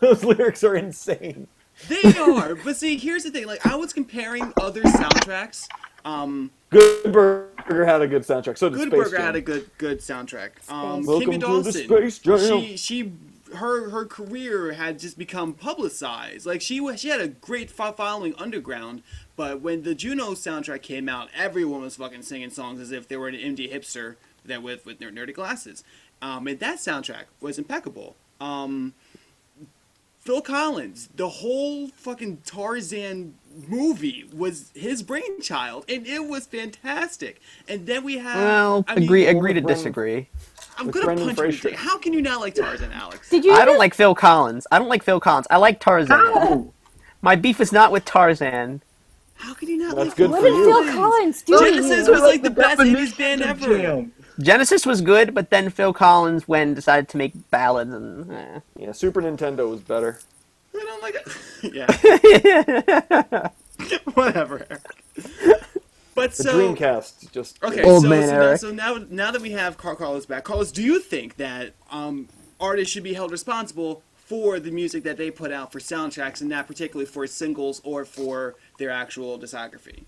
Those 0.00 0.22
lyrics 0.24 0.62
are 0.64 0.74
insane. 0.76 1.46
They 1.88 2.02
are, 2.18 2.54
but 2.64 2.76
see, 2.76 2.96
here's 2.96 3.24
the 3.24 3.30
thing. 3.30 3.46
Like 3.46 3.64
I 3.66 3.74
was 3.76 3.92
comparing 3.92 4.52
other 4.60 4.82
soundtracks. 4.82 5.66
Um, 6.04 6.50
Good 6.70 7.12
Burger 7.12 7.84
had 7.86 8.02
a 8.02 8.06
good 8.06 8.22
soundtrack. 8.22 8.58
So 8.58 8.68
did 8.68 8.76
Good 8.78 8.88
Space 8.88 8.98
Burger 9.04 9.16
Jam. 9.16 9.26
had 9.26 9.36
a 9.36 9.40
good 9.40 9.70
good 9.78 10.00
soundtrack. 10.00 10.50
Um, 10.70 11.04
Welcome 11.06 11.30
Kimya 11.30 11.32
to 11.34 11.38
the 11.38 11.46
Dawson, 11.72 11.84
Space 11.86 12.18
Jam. 12.18 12.38
she 12.60 12.76
she 12.76 13.12
her 13.54 13.88
her 13.90 14.04
career 14.04 14.72
had 14.72 14.98
just 14.98 15.16
become 15.16 15.54
publicized. 15.54 16.44
Like 16.46 16.60
she 16.60 16.80
was 16.80 17.00
she 17.00 17.08
had 17.08 17.20
a 17.20 17.28
great 17.28 17.70
following 17.70 18.34
underground, 18.36 19.02
but 19.36 19.60
when 19.62 19.82
the 19.82 19.94
Juno 19.94 20.32
soundtrack 20.32 20.82
came 20.82 21.08
out, 21.08 21.28
everyone 21.34 21.80
was 21.80 21.96
fucking 21.96 22.22
singing 22.22 22.50
songs 22.50 22.80
as 22.80 22.92
if 22.92 23.08
they 23.08 23.16
were 23.16 23.28
an 23.28 23.34
indie 23.34 23.72
hipster 23.72 24.16
that 24.44 24.62
with 24.62 24.84
with 24.86 25.00
ner- 25.00 25.10
nerdy 25.12 25.34
glasses. 25.34 25.84
Um, 26.22 26.46
and 26.46 26.58
that 26.60 26.78
soundtrack 26.78 27.24
was 27.40 27.58
impeccable. 27.58 28.16
Um, 28.40 28.94
Phil 30.20 30.40
Collins, 30.40 31.10
the 31.14 31.28
whole 31.28 31.88
fucking 31.88 32.38
Tarzan 32.46 33.34
movie 33.68 34.24
was 34.34 34.70
his 34.74 35.02
brainchild, 35.02 35.84
and 35.86 36.06
it 36.06 36.26
was 36.26 36.46
fantastic. 36.46 37.42
And 37.68 37.86
then 37.86 38.04
we 38.04 38.16
have 38.18 38.36
Well, 38.36 38.84
I 38.88 38.94
agree, 38.94 39.26
Well, 39.26 39.36
agree 39.36 39.52
to 39.52 39.60
with 39.60 39.64
Brendan- 39.64 39.66
disagree. 39.76 40.28
I'm 40.78 40.90
gonna 40.90 41.04
Brendan 41.04 41.26
punch 41.26 41.38
you. 41.38 41.44
Fraser. 41.44 41.62
today. 41.70 41.76
How 41.76 41.98
can 41.98 42.12
you 42.14 42.22
not 42.22 42.40
like 42.40 42.54
Tarzan, 42.54 42.90
Alex? 42.92 43.28
Did 43.28 43.44
you? 43.44 43.52
I 43.52 43.64
don't 43.66 43.78
like 43.78 43.92
Phil 43.94 44.14
Collins. 44.14 44.66
I 44.72 44.78
don't 44.78 44.88
like 44.88 45.02
Phil 45.02 45.20
Collins. 45.20 45.46
I 45.50 45.58
like 45.58 45.78
Tarzan. 45.78 46.16
Ow! 46.18 46.72
My 47.20 47.36
beef 47.36 47.60
is 47.60 47.70
not 47.70 47.92
with 47.92 48.04
Tarzan. 48.06 48.82
How 49.36 49.52
can 49.54 49.68
you 49.68 49.76
not 49.76 49.94
That's 49.94 50.08
like 50.08 50.16
good 50.16 50.30
What 50.30 50.42
did. 50.42 50.52
Phil 50.52 50.92
Collins 50.94 51.42
do? 51.42 51.58
Genesis 51.58 52.08
was 52.08 52.22
like 52.22 52.42
the 52.42 52.50
best 52.50 52.80
80s 52.80 53.16
band 53.18 53.42
ever. 53.42 53.78
jam. 53.78 54.12
Genesis 54.40 54.84
was 54.84 55.00
good, 55.00 55.34
but 55.34 55.50
then 55.50 55.70
Phil 55.70 55.92
Collins 55.92 56.48
when 56.48 56.74
decided 56.74 57.08
to 57.10 57.16
make 57.16 57.50
ballads 57.50 57.92
and 57.92 58.32
eh. 58.32 58.60
Yeah, 58.76 58.92
Super 58.92 59.22
Nintendo 59.22 59.68
was 59.70 59.80
better. 59.80 60.18
I 60.74 60.78
don't 60.80 61.02
like 61.02 61.14
it. 61.14 61.28
yeah. 63.22 63.48
Whatever. 64.14 64.66
But 66.14 66.32
The 66.32 66.42
so 66.44 66.58
Dreamcast 66.58 67.32
just 67.32 67.62
Okay, 67.62 67.82
Old 67.82 68.02
so, 68.02 68.08
man 68.08 68.28
so, 68.28 68.34
now, 68.34 68.42
Eric. 68.42 68.60
so 68.60 68.70
now 68.70 69.04
now 69.10 69.30
that 69.30 69.42
we 69.42 69.50
have 69.52 69.76
Car- 69.76 69.96
Carlos 69.96 70.26
back, 70.26 70.44
Carlos, 70.44 70.70
do 70.72 70.82
you 70.82 71.00
think 71.00 71.36
that 71.36 71.72
um, 71.90 72.28
artists 72.60 72.92
should 72.92 73.02
be 73.02 73.14
held 73.14 73.30
responsible 73.32 74.02
for 74.14 74.58
the 74.58 74.70
music 74.70 75.02
that 75.04 75.16
they 75.16 75.30
put 75.30 75.52
out 75.52 75.70
for 75.72 75.80
soundtracks, 75.80 76.40
and 76.40 76.48
not 76.48 76.66
particularly 76.66 77.04
for 77.06 77.26
singles 77.26 77.80
or 77.84 78.04
for 78.04 78.54
their 78.78 78.90
actual 78.90 79.38
discography? 79.38 80.04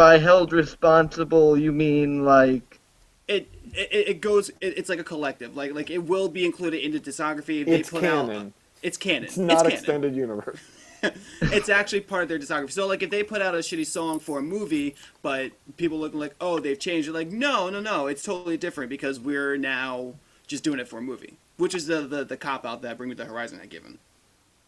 By 0.00 0.16
held 0.16 0.54
responsible, 0.54 1.58
you 1.58 1.72
mean 1.72 2.24
like 2.24 2.80
It 3.28 3.48
it, 3.72 4.08
it 4.08 4.20
goes. 4.20 4.48
It, 4.60 4.78
it's 4.78 4.88
like 4.88 4.98
a 4.98 5.04
collective. 5.04 5.56
Like 5.56 5.74
like 5.74 5.90
it 5.90 5.98
will 6.04 6.28
be 6.28 6.44
included 6.44 6.84
in 6.84 6.92
the 6.92 7.00
discography 7.00 7.62
if 7.62 7.70
they 7.70 7.80
It's 7.80 7.90
put 7.90 8.04
out. 8.04 8.32
canon. 8.32 8.52
It's 8.82 8.96
canon. 8.96 9.24
It's 9.24 9.36
not 9.36 9.66
canon. 9.66 9.72
extended 9.72 10.14
universe. 10.16 10.60
it's 11.50 11.68
actually 11.68 12.00
part 12.00 12.24
of 12.24 12.28
their 12.28 12.38
discography. 12.38 12.72
So 12.72 12.86
like 12.86 13.02
if 13.02 13.10
they 13.10 13.22
put 13.22 13.40
out 13.42 13.54
a 13.54 13.58
shitty 13.58 13.86
song 13.86 14.20
for 14.20 14.38
a 14.38 14.42
movie, 14.42 14.96
but 15.22 15.52
people 15.76 15.98
look 15.98 16.14
like, 16.14 16.34
oh, 16.40 16.60
they've 16.60 16.78
changed. 16.78 17.06
You're 17.06 17.14
like, 17.14 17.30
no, 17.30 17.70
no, 17.70 17.80
no, 17.80 18.06
it's 18.06 18.22
totally 18.22 18.56
different 18.58 18.90
because 18.90 19.18
we're 19.18 19.56
now 19.56 20.14
just 20.46 20.64
doing 20.64 20.78
it 20.80 20.88
for 20.88 20.98
a 20.98 21.02
movie, 21.02 21.34
which 21.56 21.74
is 21.74 21.86
the 21.86 22.02
the, 22.02 22.24
the 22.24 22.36
cop 22.36 22.66
out 22.66 22.82
that 22.82 22.98
Bring 22.98 23.08
Me 23.10 23.14
the 23.14 23.24
Horizon 23.24 23.58
had 23.60 23.70
given. 23.70 23.98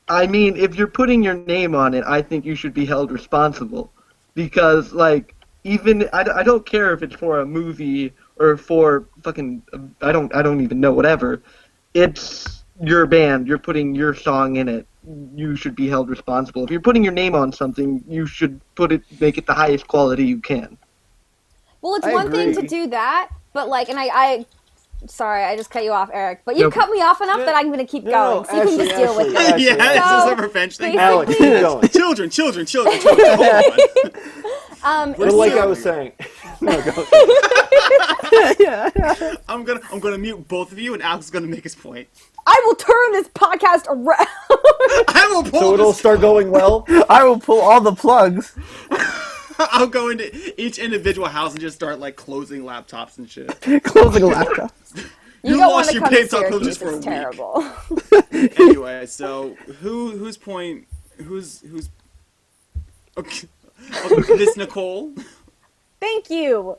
I 0.09 0.29
mean, 0.29 0.57
if 0.57 0.77
you're 0.77 0.87
putting 0.87 1.25
your 1.25 1.35
name 1.35 1.75
on 1.75 1.93
it, 1.95 2.05
I 2.07 2.23
think 2.23 2.45
you 2.45 2.55
should 2.55 2.73
be 2.75 2.87
held 2.87 3.11
responsible. 3.11 3.91
Because, 4.35 4.93
like, 4.93 5.35
even, 5.65 6.09
I, 6.13 6.25
I 6.37 6.43
don't 6.43 6.65
care 6.65 6.93
if 6.93 7.03
it's 7.03 7.15
for 7.15 7.41
a 7.41 7.47
movie 7.47 8.13
or 8.37 8.57
for 8.57 9.07
fucking, 9.23 9.63
I 10.01 10.13
don't, 10.13 10.35
I 10.35 10.43
don't 10.43 10.61
even 10.61 10.81
know, 10.81 10.93
whatever. 10.93 11.43
It's 11.95 12.65
your 12.83 13.07
band, 13.07 13.47
you're 13.47 13.59
putting 13.59 13.95
your 13.95 14.15
song 14.15 14.57
in 14.57 14.69
it. 14.69 14.87
You 15.35 15.57
should 15.57 15.75
be 15.75 15.89
held 15.89 16.09
responsible. 16.09 16.65
If 16.65 16.71
you're 16.71 16.81
putting 16.81 17.05
your 17.05 17.13
name 17.13 17.35
on 17.35 17.53
something, 17.53 18.03
you 18.09 18.27
should 18.27 18.61
put 18.75 18.93
it, 18.93 19.03
make 19.21 19.37
it 19.37 19.47
the 19.47 19.55
highest 19.55 19.87
quality 19.87 20.25
you 20.25 20.39
can. 20.41 20.79
Well, 21.81 21.97
it's 21.97 22.07
I 22.07 22.13
one 22.13 22.31
thing 22.31 22.55
to 22.55 22.63
do 22.63 22.87
that, 22.89 23.31
but 23.53 23.69
like, 23.69 23.89
and 23.89 23.99
I, 23.99 24.07
I, 24.13 24.47
sorry, 25.07 25.45
I 25.45 25.57
just 25.57 25.71
cut 25.71 25.85
you 25.85 25.93
off, 25.93 26.11
Eric. 26.13 26.43
But 26.45 26.57
you 26.57 26.65
No. 26.65 26.71
cut 26.71 26.91
me 26.91 27.01
off 27.03 27.21
enough 27.21 27.39
No, 27.39 27.45
that 27.47 27.55
I'm 27.57 27.71
gonna 27.71 27.85
keep 27.87 28.05
no, 28.05 28.43
going, 28.43 28.45
so 28.47 28.63
you 28.71 28.77
can 28.79 28.87
just 28.87 28.97
deal 29.01 29.17
with 29.17 29.27
it. 29.29 29.37
Ashley. 29.37 29.65
yeah, 29.65 30.09
So, 30.09 30.15
this 30.17 30.25
is 30.33 30.39
a 30.39 30.43
revenge 30.43 30.77
thing. 30.77 30.97
Alex, 30.99 31.31
keep 31.31 31.39
going. 31.61 31.89
children, 31.89 32.31
children, 32.31 32.67
children, 32.67 32.99
children. 33.01 33.35
Hold 33.35 33.41
on. 34.85 35.11
Um, 35.11 35.15
But 35.17 35.33
like 35.35 35.53
so- 35.53 35.59
I 35.63 35.67
was 35.67 35.83
saying, 35.83 36.13
go. 36.61 37.07
yeah. 38.59 38.91
I'm 39.49 39.65
gonna 39.65 39.81
I'm 39.93 40.01
gonna 40.01 40.19
mute 40.19 40.47
both 40.49 40.73
of 40.73 40.79
you, 40.79 40.95
and 40.95 41.03
Alex 41.03 41.27
is 41.27 41.31
gonna 41.31 41.47
make 41.47 41.63
his 41.63 41.75
point. 41.75 42.09
I 42.47 42.61
will 42.67 42.75
turn 42.75 43.13
this 43.13 43.29
podcast 43.29 43.87
around. 43.89 44.27
I 45.09 45.29
will 45.31 45.45
pull. 45.45 45.61
So 45.61 45.75
it'll 45.75 45.93
start 45.93 46.21
going 46.21 46.51
well. 46.51 46.85
I 47.09 47.23
will 47.25 47.39
pull 47.39 47.61
all 47.61 47.81
the 47.81 47.93
plugs. 47.95 48.57
I'll 49.59 49.87
go 49.87 50.09
into 50.11 50.61
each 50.61 50.79
individual 50.79 51.29
house 51.29 51.53
and 51.53 51.61
just 51.61 51.77
start 51.77 51.99
like 51.99 52.17
closing 52.17 52.63
laptops 52.63 53.19
and 53.19 53.29
shit. 53.31 53.49
Closing 53.85 54.23
a 54.23 54.27
laptop. 54.27 54.73
You, 55.45 55.55
You 55.57 55.59
lost 55.59 55.93
your 55.93 56.03
come 56.05 56.13
to 56.13 56.17
pay 56.17 56.29
top 56.29 56.63
just 56.63 56.79
for 56.79 56.91
a 56.91 56.97
It's 56.99 57.05
week. 57.05 57.15
terrible. 57.15 57.69
anyway, 58.61 59.07
so 59.07 59.55
who 59.81 60.13
whose 60.17 60.37
point? 60.37 60.87
Who's 61.17 61.61
who's? 61.63 61.89
Okay, 63.19 63.49
okay, 64.07 64.35
Miss 64.37 64.57
Nicole. 64.57 65.13
Thank 65.99 66.31
you. 66.31 66.77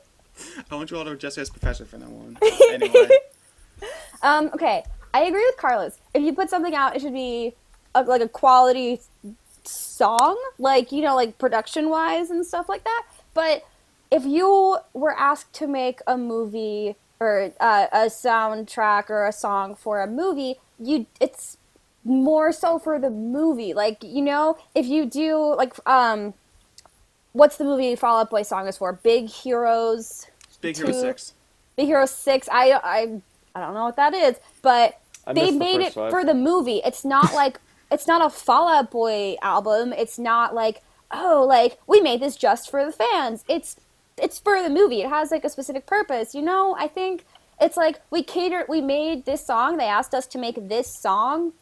I 0.70 0.74
want 0.76 0.90
you 0.90 0.96
all 0.96 1.04
to 1.04 1.10
address 1.10 1.36
her 1.36 1.42
as 1.42 1.50
professor 1.50 1.84
for 1.84 1.98
now 1.98 2.06
one. 2.06 2.38
Anyway, 2.70 3.10
Um, 4.22 4.46
okay, 4.54 4.82
I 5.12 5.24
agree 5.24 5.44
with 5.44 5.58
Carlos. 5.58 5.98
If 6.14 6.22
you 6.22 6.32
put 6.32 6.48
something 6.48 6.74
out, 6.74 6.96
it 6.96 7.02
should 7.02 7.12
be 7.12 7.52
a, 7.94 8.02
like 8.02 8.22
a 8.22 8.28
quality 8.28 9.00
song, 9.66 10.36
like 10.58 10.92
you 10.92 11.02
know, 11.02 11.14
like 11.14 11.38
production 11.38 11.88
wise 11.88 12.30
and 12.30 12.44
stuff 12.44 12.68
like 12.68 12.84
that. 12.84 13.06
But 13.32 13.64
if 14.10 14.24
you 14.24 14.78
were 14.92 15.16
asked 15.18 15.52
to 15.54 15.66
make 15.66 16.00
a 16.06 16.16
movie 16.16 16.96
or 17.20 17.52
uh, 17.60 17.86
a 17.92 18.06
soundtrack 18.06 19.10
or 19.10 19.26
a 19.26 19.32
song 19.32 19.74
for 19.74 20.00
a 20.02 20.06
movie, 20.06 20.56
you 20.78 21.06
it's 21.20 21.56
more 22.04 22.52
so 22.52 22.78
for 22.78 22.98
the 22.98 23.10
movie. 23.10 23.74
Like 23.74 24.02
you 24.02 24.22
know, 24.22 24.56
if 24.74 24.86
you 24.86 25.06
do 25.06 25.54
like 25.56 25.74
um, 25.86 26.34
what's 27.32 27.56
the 27.56 27.64
movie 27.64 27.94
Fall 27.96 28.20
Out 28.20 28.30
Boy 28.30 28.42
song 28.42 28.66
is 28.68 28.78
for? 28.78 28.92
Big 28.92 29.28
Heroes. 29.28 30.26
Big 30.60 30.76
Hero 30.76 30.88
Two. 30.88 31.00
Six. 31.00 31.34
Big 31.76 31.86
Hero 31.86 32.06
Six. 32.06 32.48
I 32.50 32.78
I 32.82 33.20
I 33.54 33.60
don't 33.60 33.74
know 33.74 33.84
what 33.84 33.96
that 33.96 34.14
is, 34.14 34.36
but 34.62 35.00
I 35.26 35.32
they 35.32 35.46
missed 35.46 35.52
the 35.52 35.58
made 35.58 35.80
it 35.80 35.92
five. 35.94 36.10
for 36.10 36.24
the 36.24 36.34
movie. 36.34 36.80
It's 36.84 37.04
not 37.04 37.34
like 37.34 37.58
it's 37.94 38.06
not 38.06 38.24
a 38.24 38.28
Fall 38.30 38.68
Out 38.68 38.90
Boy 38.90 39.36
album. 39.42 39.92
It's 39.92 40.18
not 40.18 40.54
like 40.54 40.82
oh 41.10 41.44
like 41.48 41.78
we 41.86 42.00
made 42.00 42.20
this 42.20 42.36
just 42.36 42.70
for 42.70 42.84
the 42.84 42.92
fans. 42.92 43.44
It's 43.48 43.76
it's 44.16 44.38
for 44.38 44.62
the 44.62 44.70
movie. 44.70 45.00
It 45.02 45.08
has 45.08 45.30
like 45.30 45.44
a 45.44 45.48
specific 45.48 45.86
purpose. 45.86 46.34
You 46.34 46.42
know, 46.42 46.76
I 46.78 46.88
think 46.88 47.24
it's 47.60 47.76
like 47.76 48.00
we 48.10 48.22
catered. 48.22 48.66
We 48.68 48.80
made 48.80 49.24
this 49.24 49.46
song. 49.46 49.76
They 49.76 49.86
asked 49.86 50.14
us 50.14 50.26
to 50.28 50.38
make 50.38 50.68
this 50.68 50.88
song, 51.00 51.52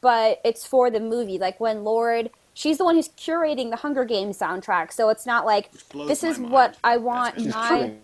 but 0.00 0.40
it's 0.44 0.66
for 0.66 0.90
the 0.90 1.00
movie. 1.00 1.38
Like 1.38 1.58
when 1.60 1.84
Lorde. 1.84 2.30
She's 2.54 2.76
the 2.76 2.84
one 2.84 2.96
who's 2.96 3.08
curating 3.08 3.70
the 3.70 3.76
Hunger 3.76 4.04
Games 4.04 4.38
soundtrack, 4.38 4.92
so 4.92 5.08
it's 5.08 5.24
not 5.24 5.46
like 5.46 5.70
blows 5.90 6.06
this 6.08 6.22
is 6.22 6.38
mind. 6.38 6.52
what 6.52 6.76
I 6.84 6.98
want 6.98 7.36
what 7.36 7.44
she's 7.44 7.54
my 7.54 7.70
Curating. 7.70 7.98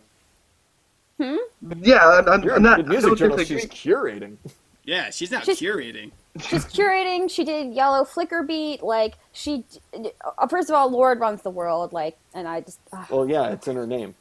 Hmm? 1.20 1.82
Yeah, 1.82 2.18
and, 2.20 2.28
and, 2.28 2.44
You're 2.44 2.56
and 2.56 2.64
a 2.64 2.68
that, 2.70 2.78
I 2.78 2.82
music 2.82 3.08
don't 3.08 3.18
journalist. 3.18 3.50
disagree. 3.50 3.60
She's 3.60 3.70
curating. 3.94 4.36
Yeah, 4.84 5.10
she's 5.10 5.30
not 5.30 5.44
She's- 5.44 5.60
curating. 5.60 6.12
She's 6.40 6.64
curating. 6.66 7.30
She 7.30 7.42
did 7.44 7.72
Yellow 7.74 8.04
Flicker 8.04 8.42
Beat. 8.42 8.82
Like 8.82 9.14
she, 9.32 9.64
uh, 9.94 10.46
first 10.46 10.68
of 10.70 10.74
all, 10.76 10.88
Lorde 10.90 11.18
runs 11.20 11.42
the 11.42 11.50
world. 11.50 11.92
Like, 11.92 12.16
and 12.34 12.46
I 12.46 12.60
just 12.60 12.78
uh, 12.92 13.04
Well, 13.10 13.28
yeah, 13.28 13.48
it's 13.50 13.66
in 13.66 13.76
her 13.76 13.86
name. 13.86 14.14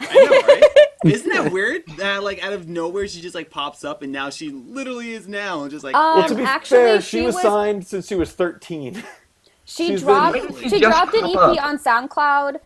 I 0.00 0.14
know, 0.14 0.30
right? 0.54 0.86
Isn't 1.14 1.30
that 1.32 1.52
weird? 1.52 1.82
That 1.98 2.22
like 2.24 2.42
out 2.44 2.52
of 2.52 2.68
nowhere 2.68 3.06
she 3.06 3.20
just 3.20 3.34
like 3.34 3.48
pops 3.50 3.84
up, 3.84 4.02
and 4.02 4.10
now 4.12 4.30
she 4.30 4.50
literally 4.50 5.12
is 5.12 5.28
now 5.28 5.62
and 5.62 5.70
just 5.70 5.84
like. 5.84 5.94
Um, 5.94 6.18
Well, 6.20 6.28
to 6.28 6.34
be 6.34 6.42
actually, 6.42 6.78
fair, 6.78 7.00
she 7.00 7.18
she 7.20 7.26
was 7.26 7.34
was- 7.36 7.42
signed 7.44 7.86
since 7.86 8.06
she 8.08 8.14
was 8.16 8.32
13. 8.32 8.94
she 9.64 9.86
She's 9.88 10.00
dropped 10.00 10.34
been- 10.34 10.56
She 10.62 10.68
she 10.68 10.80
dropped 10.80 11.14
an 11.14 11.24
EP 11.26 11.36
up. 11.36 11.62
on 11.64 11.78
SoundCloud, 11.78 12.58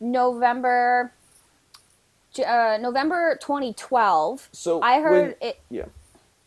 November, 0.00 1.12
uh, 2.46 2.78
November 2.80 3.38
2012. 3.40 4.48
So 4.52 4.82
I 4.82 5.00
heard 5.00 5.36
when- 5.40 5.48
it. 5.50 5.60
Yeah. 5.70 5.84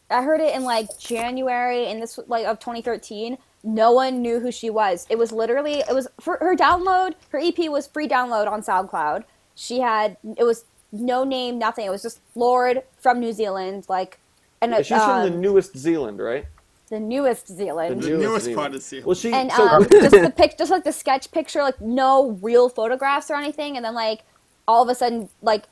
I 0.09 0.23
heard 0.23 0.41
it 0.41 0.55
in 0.55 0.63
like 0.63 0.97
January 0.99 1.87
in 1.87 1.99
this 1.99 2.19
like 2.27 2.45
of 2.45 2.59
2013. 2.59 3.37
No 3.63 3.91
one 3.91 4.21
knew 4.21 4.39
who 4.39 4.51
she 4.51 4.69
was. 4.69 5.05
It 5.09 5.17
was 5.17 5.31
literally 5.31 5.79
it 5.79 5.93
was 5.93 6.07
for 6.19 6.37
her 6.37 6.55
download. 6.55 7.13
Her 7.29 7.39
EP 7.39 7.57
was 7.69 7.87
free 7.87 8.07
download 8.07 8.47
on 8.49 8.61
SoundCloud. 8.61 9.23
She 9.55 9.79
had 9.79 10.17
it 10.37 10.43
was 10.43 10.65
no 10.91 11.23
name, 11.23 11.59
nothing. 11.59 11.85
It 11.85 11.89
was 11.89 12.01
just 12.01 12.21
Lorde 12.35 12.83
from 12.99 13.19
New 13.19 13.33
Zealand, 13.33 13.85
like 13.89 14.19
and 14.61 14.71
Yeah, 14.71 14.77
she's 14.77 15.03
from 15.03 15.23
the 15.23 15.33
um, 15.33 15.41
newest 15.41 15.77
Zealand, 15.77 16.19
right? 16.19 16.45
the 16.89 16.99
newest 16.99 17.47
Zealand. 17.47 18.01
The 18.01 18.07
newest 18.07 18.21
newest 18.21 18.45
Zealand. 18.45 18.57
part 18.57 18.75
of 18.75 18.83
Seal. 18.83 19.03
Well, 19.05 19.15
she 19.15 19.33
and 19.33 19.51
so 19.51 19.67
um, 19.67 19.87
just 19.91 20.11
the 20.11 20.33
pic, 20.35 20.57
just 20.57 20.71
like 20.71 20.83
the 20.83 20.93
sketch 20.93 21.31
picture, 21.31 21.61
like 21.61 21.79
no 21.81 22.31
real 22.41 22.69
photographs 22.69 23.29
or 23.29 23.35
anything, 23.35 23.75
and 23.75 23.85
then 23.85 23.93
like 23.93 24.21
all 24.67 24.83
of 24.83 24.89
a 24.89 24.95
sudden, 24.95 25.29
like 25.41 25.65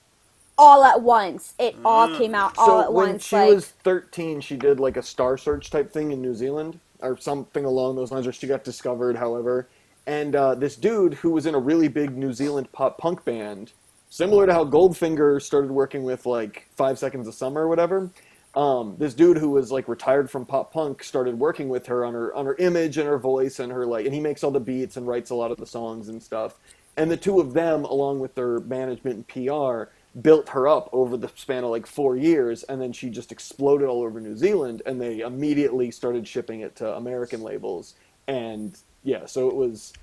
all 0.57 0.83
at 0.85 1.01
once, 1.01 1.53
it 1.59 1.75
all 1.83 2.07
Mm. 2.07 2.17
came 2.17 2.35
out 2.35 2.53
all 2.57 2.65
so 2.67 2.81
at 2.81 2.93
when 2.93 3.09
once. 3.09 3.25
she 3.25 3.35
like 3.35 3.55
was 3.55 3.65
13, 3.83 4.39
she 4.41 4.55
did 4.57 4.79
like 4.79 4.97
a 4.97 5.03
star 5.03 5.37
search 5.37 5.69
type 5.69 5.91
thing 5.91 6.11
in 6.11 6.21
New 6.21 6.33
Zealand 6.33 6.79
or 7.01 7.17
something 7.17 7.65
along 7.65 7.95
those 7.95 8.11
lines, 8.11 8.25
or 8.25 8.31
she 8.31 8.47
got 8.47 8.63
discovered, 8.63 9.17
however. 9.17 9.67
And 10.07 10.35
uh, 10.35 10.55
this 10.55 10.75
dude 10.75 11.15
who 11.15 11.31
was 11.31 11.45
in 11.45 11.55
a 11.55 11.59
really 11.59 11.87
big 11.87 12.15
New 12.15 12.31
Zealand 12.31 12.71
pop 12.71 12.97
punk 12.97 13.25
band, 13.25 13.73
similar 14.09 14.45
to 14.45 14.53
how 14.53 14.63
Goldfinger 14.65 15.41
started 15.41 15.71
working 15.71 16.03
with 16.03 16.25
like 16.25 16.67
Five 16.77 16.97
Seconds 16.99 17.27
of 17.27 17.33
Summer 17.33 17.61
or 17.63 17.67
whatever. 17.67 18.09
Um, 18.55 18.95
this 18.97 19.13
dude 19.13 19.37
who 19.37 19.49
was 19.49 19.69
like 19.71 19.89
retired 19.89 20.31
from 20.31 20.45
pop 20.45 20.71
punk 20.71 21.03
started 21.03 21.37
working 21.37 21.67
with 21.67 21.87
her 21.87 22.05
on 22.05 22.13
her 22.13 22.33
on 22.33 22.45
her 22.45 22.55
image 22.55 22.97
and 22.97 23.05
her 23.07 23.17
voice 23.17 23.59
and 23.59 23.69
her 23.71 23.85
like, 23.85 24.05
and 24.05 24.13
he 24.13 24.21
makes 24.21 24.43
all 24.45 24.51
the 24.51 24.61
beats 24.61 24.95
and 24.95 25.05
writes 25.05 25.31
a 25.31 25.35
lot 25.35 25.51
of 25.51 25.57
the 25.57 25.65
songs 25.65 26.07
and 26.07 26.23
stuff. 26.23 26.57
And 26.95 27.11
the 27.11 27.17
two 27.17 27.41
of 27.41 27.53
them, 27.53 27.83
along 27.83 28.19
with 28.21 28.35
their 28.35 28.59
management 28.61 29.15
and 29.17 29.27
PR, 29.27 29.91
built 30.21 30.49
her 30.49 30.67
up 30.67 30.89
over 30.93 31.17
the 31.17 31.29
span 31.35 31.63
of 31.63 31.69
like 31.69 31.85
four 31.85 32.15
years, 32.15 32.63
and 32.63 32.81
then 32.81 32.93
she 32.93 33.09
just 33.09 33.31
exploded 33.31 33.87
all 33.87 34.01
over 34.03 34.21
New 34.21 34.37
Zealand, 34.37 34.81
and 34.85 34.99
they 34.99 35.19
immediately 35.19 35.91
started 35.91 36.27
shipping 36.27 36.61
it 36.61 36.75
to 36.77 36.95
American 36.95 37.41
labels. 37.41 37.95
And 38.27 38.77
yeah, 39.03 39.25
so 39.25 39.49
it 39.49 39.55
was. 39.55 39.93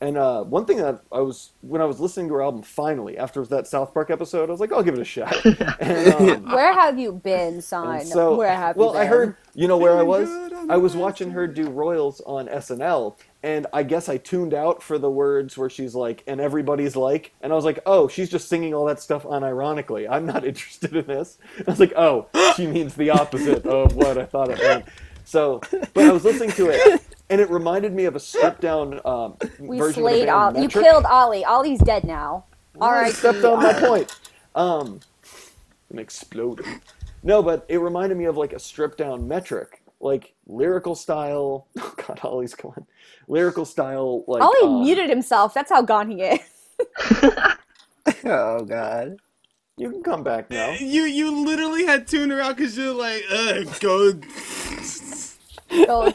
And 0.00 0.16
uh, 0.16 0.42
one 0.42 0.64
thing 0.64 0.78
that 0.78 1.00
I 1.12 1.20
was 1.20 1.52
when 1.60 1.80
I 1.80 1.84
was 1.84 2.00
listening 2.00 2.26
to 2.28 2.34
her 2.34 2.42
album 2.42 2.62
finally 2.62 3.16
after 3.16 3.44
that 3.46 3.68
South 3.68 3.94
Park 3.94 4.10
episode, 4.10 4.48
I 4.48 4.52
was 4.52 4.58
like, 4.58 4.72
I'll 4.72 4.82
give 4.82 4.94
it 4.94 5.00
a 5.00 5.04
shot. 5.04 5.32
and, 5.80 6.14
um, 6.14 6.42
Where 6.52 6.72
have 6.72 6.98
you 6.98 7.12
been, 7.12 7.62
son? 7.62 8.04
so, 8.04 8.34
Where 8.34 8.48
have 8.48 8.76
well, 8.76 8.88
you 8.88 8.92
been? 8.94 9.00
Well, 9.00 9.06
I 9.06 9.06
heard, 9.06 9.36
you 9.54 9.68
know 9.68 9.78
where 9.78 9.96
I 9.96 10.02
was? 10.02 10.28
I 10.68 10.76
was 10.76 10.96
watching 10.96 11.30
her 11.30 11.46
do 11.46 11.68
Royals 11.70 12.20
on 12.22 12.48
SNL, 12.48 13.16
and 13.42 13.66
I 13.72 13.82
guess 13.82 14.08
I 14.08 14.18
tuned 14.18 14.54
out 14.54 14.82
for 14.82 14.98
the 14.98 15.10
words 15.10 15.58
where 15.58 15.68
she's 15.68 15.94
like, 15.94 16.22
and 16.26 16.40
everybody's 16.40 16.94
like, 16.94 17.32
and 17.40 17.52
I 17.52 17.56
was 17.56 17.64
like, 17.64 17.80
oh, 17.86 18.06
she's 18.08 18.28
just 18.28 18.48
singing 18.48 18.72
all 18.72 18.84
that 18.86 19.00
stuff 19.00 19.24
unironically. 19.24 20.06
I'm 20.08 20.26
not 20.26 20.44
interested 20.46 20.94
in 20.94 21.06
this. 21.06 21.38
I 21.58 21.70
was 21.70 21.80
like, 21.80 21.92
oh, 21.96 22.28
she 22.56 22.66
means 22.66 22.94
the 22.94 23.10
opposite 23.10 23.66
of 23.66 23.96
what 23.96 24.18
I 24.18 24.24
thought 24.24 24.50
it 24.50 24.58
meant. 24.58 24.84
So, 25.24 25.60
but 25.94 26.04
I 26.04 26.12
was 26.12 26.24
listening 26.24 26.52
to 26.52 26.70
it, 26.70 27.02
and 27.30 27.40
it 27.40 27.50
reminded 27.50 27.92
me 27.92 28.04
of 28.04 28.16
a 28.16 28.20
stripped 28.20 28.60
down 28.60 29.00
um, 29.04 29.36
we 29.58 29.78
version 29.78 30.02
slayed 30.02 30.28
of 30.28 30.54
the 30.54 30.60
band 30.60 30.72
You 30.72 30.82
killed 30.82 31.04
Ollie. 31.04 31.44
Ollie's 31.44 31.80
dead 31.80 32.04
now. 32.04 32.44
All 32.80 32.92
right. 32.92 33.12
stepped 33.12 33.44
on 33.44 33.62
my 33.62 33.72
point. 33.72 34.14
Um, 34.54 35.00
and 35.90 36.00
exploded. 36.00 36.66
No, 37.22 37.42
but 37.42 37.64
it 37.68 37.78
reminded 37.78 38.18
me 38.18 38.24
of 38.24 38.36
like 38.36 38.52
a 38.52 38.58
stripped 38.58 38.98
down 38.98 39.28
metric, 39.28 39.81
like 40.02 40.34
lyrical 40.46 40.94
style. 40.94 41.68
Oh 41.78 41.94
God, 41.96 42.20
Ollie's 42.24 42.54
gone. 42.54 42.86
Lyrical 43.28 43.64
style, 43.64 44.24
like 44.26 44.42
Ollie 44.42 44.58
um, 44.64 44.82
muted 44.82 45.08
himself. 45.08 45.54
That's 45.54 45.70
how 45.70 45.82
gone 45.82 46.10
he 46.10 46.22
is. 46.22 46.40
Oh 48.24 48.64
god. 48.64 49.16
You 49.78 49.90
can 49.90 50.02
come 50.02 50.22
back 50.22 50.50
now. 50.50 50.72
You 50.72 51.04
you 51.04 51.44
literally 51.44 51.86
had 51.86 52.06
tuned 52.06 52.32
her 52.32 52.40
out 52.40 52.56
because 52.56 52.76
you're 52.76 52.92
like, 52.92 53.22
uh, 53.30 53.62
go. 53.80 54.12
Go 55.86 56.10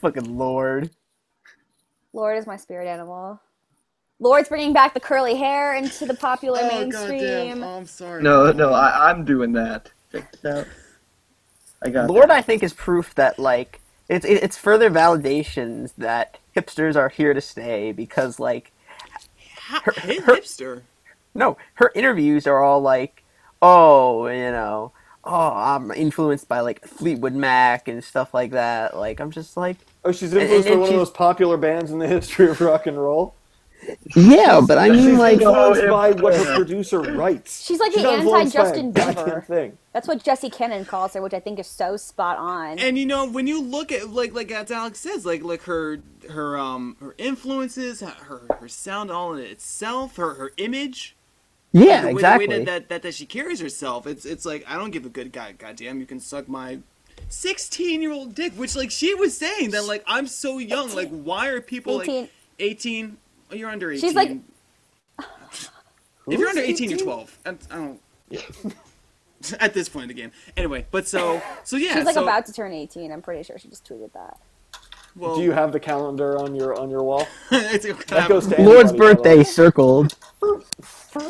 Fucking 0.00 0.36
lord. 0.38 0.90
Lorde 2.12 2.38
is 2.38 2.46
my 2.46 2.56
spirit 2.56 2.86
animal. 2.86 3.40
Lorde's 4.20 4.48
bringing 4.48 4.72
back 4.72 4.94
the 4.94 5.00
curly 5.00 5.34
hair 5.34 5.74
into 5.74 6.06
the 6.06 6.14
popular 6.14 6.60
Oh 6.62 6.68
mainstream. 6.68 7.20
goddamn! 7.20 7.64
Oh, 7.64 7.76
I'm 7.78 7.86
sorry. 7.86 8.22
No, 8.22 8.52
no, 8.52 8.72
I, 8.72 9.10
I'm 9.10 9.24
doing 9.24 9.52
that. 9.52 9.90
Check 10.12 10.30
this 10.32 10.44
out. 10.44 10.66
I 11.84 11.90
got 11.90 12.08
Lord, 12.10 12.30
that. 12.30 12.36
I 12.38 12.42
think, 12.42 12.62
is 12.62 12.72
proof 12.72 13.14
that 13.16 13.38
like 13.38 13.80
it's 14.08 14.24
it's 14.24 14.56
further 14.56 14.90
validations 14.90 15.92
that 15.98 16.38
hipsters 16.56 16.96
are 16.96 17.08
here 17.08 17.34
to 17.34 17.40
stay 17.40 17.92
because 17.92 18.38
like 18.40 18.72
Her- 19.68 19.92
her- 19.92 19.92
hipster. 20.36 20.82
no, 21.34 21.56
her 21.74 21.90
interviews 21.94 22.46
are 22.46 22.62
all 22.62 22.80
like, 22.80 23.22
oh, 23.60 24.26
you 24.28 24.50
know, 24.52 24.92
oh, 25.24 25.52
I'm 25.54 25.90
influenced 25.90 26.48
by 26.48 26.60
like 26.60 26.86
Fleetwood 26.86 27.34
Mac 27.34 27.88
and 27.88 28.02
stuff 28.02 28.32
like 28.32 28.52
that. 28.52 28.96
Like 28.96 29.20
I'm 29.20 29.30
just 29.30 29.56
like, 29.56 29.76
Oh, 30.04 30.12
she's 30.12 30.32
And- 30.32 30.42
influenced 30.42 30.68
and 30.68 30.76
by 30.76 30.80
one 30.80 30.88
of 30.88 30.92
she's- 30.94 31.00
those 31.00 31.10
popular 31.10 31.56
bands 31.56 31.90
in 31.90 31.98
the 31.98 32.06
history 32.16 32.48
of 32.48 32.60
rock 32.60 32.86
and 32.86 32.96
roll. 32.98 33.34
Yeah, 34.14 34.60
but 34.66 34.78
I 34.78 34.88
mean, 34.88 35.18
like, 35.18 35.40
by 35.40 36.12
what 36.12 36.34
her 36.34 36.56
producer 36.56 37.00
writes. 37.00 37.64
She's 37.64 37.78
like 37.78 37.92
She's 37.92 38.02
the 38.02 38.08
anti-Justin 38.08 38.92
Bieber. 38.92 39.72
That's 39.92 40.08
what 40.08 40.22
Jesse 40.22 40.50
Cannon 40.50 40.84
calls 40.84 41.14
her, 41.14 41.22
which 41.22 41.34
I 41.34 41.40
think 41.40 41.58
is 41.58 41.66
so 41.66 41.96
spot 41.96 42.38
on. 42.38 42.78
And 42.78 42.98
you 42.98 43.06
know, 43.06 43.26
when 43.26 43.46
you 43.46 43.62
look 43.62 43.92
at 43.92 44.10
like 44.10 44.34
like 44.34 44.50
as 44.50 44.70
Alex 44.70 45.00
says, 45.00 45.24
like 45.24 45.42
like 45.42 45.62
her 45.62 46.00
her 46.30 46.58
um 46.58 46.96
her 47.00 47.14
influences, 47.18 48.00
her 48.00 48.42
her 48.60 48.68
sound 48.68 49.10
all 49.10 49.34
in 49.34 49.44
itself, 49.44 50.16
her 50.16 50.34
her 50.34 50.52
image. 50.56 51.16
Yeah, 51.72 52.02
the 52.02 52.10
exactly. 52.10 52.48
Way 52.48 52.58
that, 52.58 52.66
that, 52.66 52.88
that 52.88 53.02
that 53.02 53.14
she 53.14 53.26
carries 53.26 53.60
herself, 53.60 54.06
it's 54.06 54.24
it's 54.24 54.44
like 54.44 54.64
I 54.68 54.76
don't 54.76 54.90
give 54.90 55.06
a 55.06 55.10
good 55.10 55.32
god 55.32 55.58
goddamn. 55.58 56.00
You 56.00 56.06
can 56.06 56.20
suck 56.20 56.48
my 56.48 56.78
16 57.28 58.02
year 58.02 58.12
old 58.12 58.34
dick 58.34 58.52
which 58.52 58.76
like 58.76 58.90
she 58.90 59.14
was 59.14 59.36
saying 59.36 59.70
that 59.70 59.84
like 59.84 60.04
i'm 60.06 60.26
so 60.26 60.58
young 60.58 60.94
like 60.94 61.08
why 61.08 61.48
are 61.48 61.60
people 61.60 62.00
18. 62.02 62.20
like 62.20 62.30
18 62.58 63.16
you're 63.50 63.70
under 63.70 63.90
eighteen. 63.90 64.00
She's 64.08 64.14
like- 64.14 64.38
if 65.18 66.38
you're 66.38 66.48
under 66.48 66.62
eighteen, 66.62 66.90
you're 66.90 66.98
twelve. 66.98 67.36
I, 67.46 67.50
I 67.70 67.74
don't. 67.74 68.00
At 69.60 69.74
this 69.74 69.88
point 69.88 70.04
in 70.04 70.08
the 70.08 70.14
game, 70.14 70.32
anyway. 70.56 70.86
But 70.90 71.06
so 71.06 71.40
so 71.62 71.76
yeah. 71.76 71.94
She's 71.94 72.04
like 72.04 72.14
so, 72.14 72.22
about 72.22 72.46
to 72.46 72.52
turn 72.52 72.72
18. 72.72 73.12
I'm 73.12 73.20
pretty 73.22 73.42
sure 73.42 73.58
she 73.58 73.68
just 73.68 73.86
tweeted 73.86 74.12
that. 74.14 74.38
Well, 75.14 75.36
Do 75.36 75.42
you 75.42 75.52
have 75.52 75.72
the 75.72 75.78
calendar 75.80 76.38
on 76.38 76.54
your 76.54 76.78
on 76.78 76.90
your 76.90 77.02
wall? 77.02 77.26
it's, 77.50 77.84
That 78.06 78.28
goes 78.28 78.46
to 78.48 78.60
Lorde's 78.60 78.90
anybody, 78.90 78.98
by 78.98 79.06
the 79.08 79.14
birthday 79.14 79.36
way. 79.38 79.44
circled. 79.44 80.16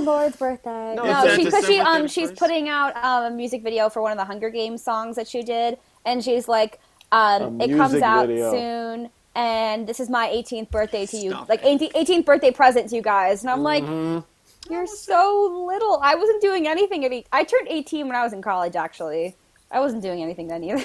Lorde's 0.01 0.37
birthday. 0.37 0.95
No, 0.95 1.05
No, 1.05 1.25
it's 1.25 1.37
she 1.37 1.45
because 1.45 1.67
she 1.67 1.79
um 1.81 2.07
she's 2.09 2.31
31st. 2.31 2.39
putting 2.39 2.69
out 2.69 2.97
um, 2.97 3.25
a 3.33 3.37
music 3.37 3.63
video 3.63 3.89
for 3.91 4.01
one 4.03 4.13
of 4.13 4.19
the 4.19 4.25
Hunger 4.25 4.51
Games 4.51 4.83
songs 4.83 5.17
that 5.17 5.29
she 5.29 5.43
did, 5.43 5.79
and 6.05 6.23
she's 6.25 6.49
like, 6.49 6.81
um, 7.13 7.61
it 7.61 7.69
comes 7.69 7.93
music 7.93 8.03
out 8.03 8.29
video. 8.29 8.51
soon, 8.53 9.11
and 9.37 9.87
this 9.87 10.01
is 10.01 10.09
my 10.11 10.27
18th 10.29 10.71
birthday 10.71 11.07
to 11.07 11.17
you, 11.17 11.31
Stop 11.31 11.49
like 11.49 11.61
it. 11.63 11.81
18th, 11.81 11.93
18th 11.93 12.25
birthday 12.25 12.51
present 12.51 12.89
to 12.91 12.97
you 12.97 13.03
guys, 13.03 13.43
and 13.43 13.51
I'm 13.51 13.63
like, 13.63 13.85
Mhm. 13.85 14.25
you're 14.71 14.87
so 14.87 15.65
little. 15.69 16.01
I 16.03 16.15
wasn't 16.17 16.41
doing 16.43 16.67
anything 16.67 17.05
at 17.05 17.13
eight. 17.13 17.27
I 17.33 17.45
turned 17.45 17.69
18 17.69 18.07
when 18.09 18.17
I 18.17 18.23
was 18.25 18.33
in 18.33 18.43
college, 18.43 18.75
actually. 18.77 19.37
I 19.71 19.81
wasn't 19.81 20.03
doing 20.03 20.23
anything 20.23 20.49
then 20.49 20.65
either. 20.65 20.85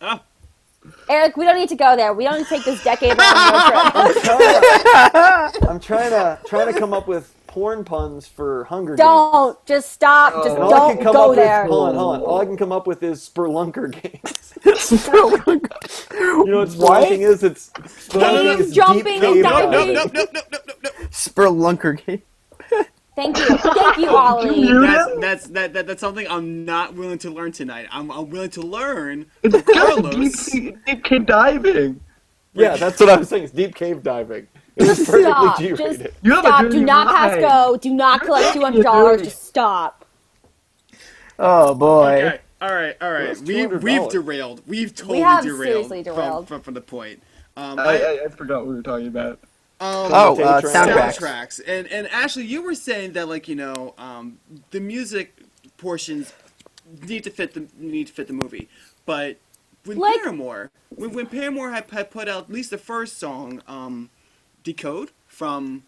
Oh. 0.00 0.20
Eric, 1.10 1.36
we 1.36 1.44
don't 1.44 1.56
need 1.56 1.68
to 1.70 1.74
go 1.76 1.96
there. 1.96 2.12
We 2.14 2.24
don't 2.24 2.38
need 2.38 2.44
to 2.44 2.50
take 2.50 2.64
this 2.64 2.82
decade 2.84 3.16
long. 3.16 3.18
I'm 3.26 4.12
trying, 4.14 5.50
to, 5.52 5.68
I'm 5.70 5.80
trying 5.80 6.10
to 6.10 6.38
trying 6.46 6.72
to 6.72 6.78
come 6.78 6.92
up 6.94 7.06
with 7.08 7.34
porn 7.46 7.84
puns 7.84 8.26
for 8.26 8.64
Hunger 8.64 8.96
Don't 8.96 9.64
just 9.66 9.92
stop. 9.92 10.34
Just 10.44 10.54
And 10.56 10.62
all 10.62 10.74
I 10.74 10.94
don't 10.94 11.02
go 11.12 11.30
up 11.30 11.36
there. 11.36 11.62
with 11.64 11.70
hold 11.70 11.88
on, 11.90 11.94
hold 11.96 12.16
on. 12.16 12.22
All 12.22 12.40
I 12.40 12.44
can 12.44 12.56
come 12.56 12.72
up 12.72 12.86
with 12.86 13.02
is 13.02 13.28
Spelunker 13.28 13.90
games. 13.90 14.47
You 16.12 16.46
know 16.46 16.58
what 16.58 16.68
What? 16.74 17.04
spelunking 17.04 17.20
is? 17.20 17.42
It's 17.42 17.70
spelunking 17.70 18.56
Cave 18.56 18.60
is 18.60 18.72
jumping 18.74 19.20
deep 19.20 19.22
and 19.22 19.42
diving. 19.42 19.70
Nope, 19.70 19.86
diving. 19.88 19.94
nope, 19.94 20.10
nope, 20.14 20.30
nope, 20.34 20.44
nope, 20.52 20.62
nope, 20.66 20.78
nope. 20.82 20.94
Spelunker 21.10 22.04
game. 22.06 22.22
Thank 23.16 23.36
you. 23.38 23.46
Thank 23.58 23.98
you, 23.98 24.10
Ollie. 24.16 24.60
You 24.60 24.80
That's 24.80 25.18
that's 25.20 25.46
that, 25.48 25.72
that 25.74 25.86
that's 25.88 26.00
something 26.00 26.26
I'm 26.28 26.64
not 26.64 26.94
willing 26.94 27.18
to 27.18 27.30
learn 27.30 27.50
tonight. 27.52 27.88
I'm 27.90 28.10
I'm 28.12 28.30
willing 28.30 28.50
to 28.50 28.62
learn 28.62 29.26
It's 29.42 29.62
Carlos. 29.72 30.46
deep, 30.46 30.76
deep 30.86 31.04
cave 31.04 31.26
diving. 31.26 32.00
Yeah, 32.54 32.76
that's 32.76 32.98
what 33.00 33.08
I 33.08 33.16
was 33.16 33.28
saying. 33.28 33.44
It's 33.44 33.52
deep 33.52 33.74
cave 33.74 34.02
diving. 34.02 34.46
It's 34.76 34.86
Just 34.98 35.10
perfectly 35.10 35.48
stop. 35.50 35.58
G-rated. 35.58 35.78
Just 35.78 36.14
You 36.22 36.32
have 36.34 36.44
stop. 36.44 36.62
dirty 36.62 36.78
Do 36.78 36.84
not 36.84 37.08
pass 37.08 37.36
go. 37.36 37.76
Do 37.76 37.92
not 37.94 38.20
collect 38.22 38.52
two 38.52 38.60
hundred 38.60 38.84
dollars. 38.84 39.22
Just 39.22 39.44
stop. 39.44 40.04
Oh 41.38 41.74
boy. 41.74 42.22
Okay, 42.24 42.40
all 42.60 42.74
right, 42.74 42.96
all 43.00 43.12
right. 43.12 43.36
We 43.38 43.54
$200? 43.54 43.82
we've 43.82 44.08
derailed. 44.08 44.62
We've 44.66 44.94
totally 44.94 45.20
have 45.20 45.44
derailed, 45.44 45.86
seriously 45.86 46.04
from- 46.04 46.14
derailed. 46.14 46.48
From, 46.48 46.60
from 46.62 46.74
the 46.74 46.80
point. 46.80 47.22
Um, 47.56 47.78
I, 47.78 47.82
I, 47.84 47.96
I, 47.96 48.24
I 48.24 48.28
forgot 48.28 48.58
what 48.58 48.68
we 48.68 48.74
were 48.76 48.82
talking 48.82 49.06
about. 49.08 49.38
um, 49.80 50.10
Oh, 50.12 50.40
uh, 50.42 50.60
Soundtracks. 50.60 50.72
soundtracks. 50.72 51.18
soundtracks. 51.18 51.60
And 51.66 51.86
and 51.88 52.08
Ashley, 52.08 52.44
you 52.44 52.62
were 52.62 52.74
saying 52.74 53.12
that 53.14 53.28
like 53.28 53.48
you 53.48 53.54
know 53.56 53.94
um, 53.98 54.38
the 54.70 54.80
music 54.80 55.36
portions 55.76 56.32
need 57.06 57.24
to 57.24 57.30
fit 57.30 57.54
the 57.54 57.66
need 57.76 58.06
to 58.08 58.12
fit 58.12 58.26
the 58.28 58.32
movie, 58.32 58.68
but 59.06 59.38
when 59.84 59.98
Like- 59.98 60.22
Paramore, 60.22 60.70
when, 60.90 61.12
when 61.12 61.26
Paramore 61.26 61.70
had, 61.70 61.84
had 61.90 62.10
put 62.10 62.28
out 62.28 62.44
at 62.44 62.50
least 62.50 62.70
the 62.70 62.78
first 62.78 63.18
song, 63.18 63.62
um, 63.68 64.10
"Decode" 64.64 65.10
from 65.26 65.82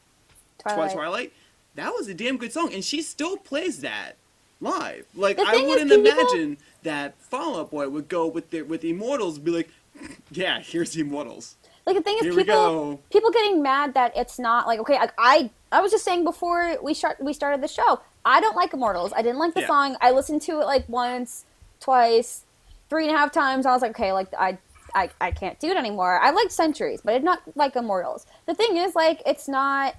Twilight. 0.58 0.76
Twilight. 0.76 0.92
Twilight, 0.94 1.32
that 1.76 1.92
was 1.94 2.08
a 2.08 2.14
damn 2.14 2.36
good 2.36 2.52
song, 2.52 2.72
and 2.72 2.84
she 2.84 3.00
still 3.02 3.36
plays 3.36 3.80
that 3.80 4.12
live. 4.60 5.06
Like 5.14 5.36
The 5.36 5.44
I 5.46 5.56
wouldn't 5.62 5.90
can 5.90 6.02
people- 6.02 6.18
imagine 6.20 6.58
that 6.82 7.20
Fall 7.20 7.58
Out 7.60 7.70
Boy 7.70 7.88
would 7.88 8.08
go 8.08 8.26
with 8.26 8.50
the 8.50 8.62
with 8.62 8.84
Immortals, 8.84 9.38
be 9.38 9.50
like, 9.50 9.68
yeah, 10.30 10.60
here's 10.60 10.96
Immortals. 10.96 11.56
Like 11.86 11.96
the 11.96 12.02
thing 12.02 12.16
is, 12.16 12.22
Here 12.22 12.34
people 12.34 13.00
people 13.10 13.30
getting 13.30 13.62
mad 13.62 13.94
that 13.94 14.16
it's 14.16 14.38
not 14.38 14.66
like 14.66 14.78
okay. 14.80 14.94
Like 14.94 15.12
I 15.18 15.50
I 15.72 15.80
was 15.80 15.90
just 15.90 16.04
saying 16.04 16.24
before 16.24 16.76
we 16.82 16.94
start 16.94 17.20
we 17.20 17.32
started 17.32 17.62
the 17.62 17.68
show. 17.68 18.00
I 18.24 18.40
don't 18.40 18.54
like 18.56 18.72
Immortals. 18.74 19.12
I 19.16 19.22
didn't 19.22 19.38
like 19.38 19.54
the 19.54 19.62
Yeah. 19.62 19.66
song. 19.66 19.96
I 20.00 20.10
listened 20.10 20.42
to 20.42 20.60
it 20.60 20.66
like 20.66 20.86
once, 20.88 21.46
twice, 21.80 22.44
three 22.90 23.06
and 23.06 23.14
a 23.14 23.18
half 23.18 23.32
times. 23.32 23.64
I 23.66 23.72
was 23.72 23.82
like, 23.82 23.92
okay, 23.92 24.12
like 24.12 24.28
I. 24.38 24.58
I, 24.92 25.08
I 25.20 25.30
can't 25.30 25.56
do 25.60 25.68
it 25.68 25.76
anymore. 25.76 26.18
I 26.20 26.30
like 26.32 26.50
Centuries, 26.50 27.00
but 27.00 27.12
I 27.12 27.18
did 27.18 27.22
not 27.24 27.42
like 27.54 27.76
Immortals. 27.76 28.26
The 28.46 28.54
thing 28.56 28.76
is, 28.76 28.96
like, 28.96 29.22
it's 29.24 29.46
not. 29.46 29.94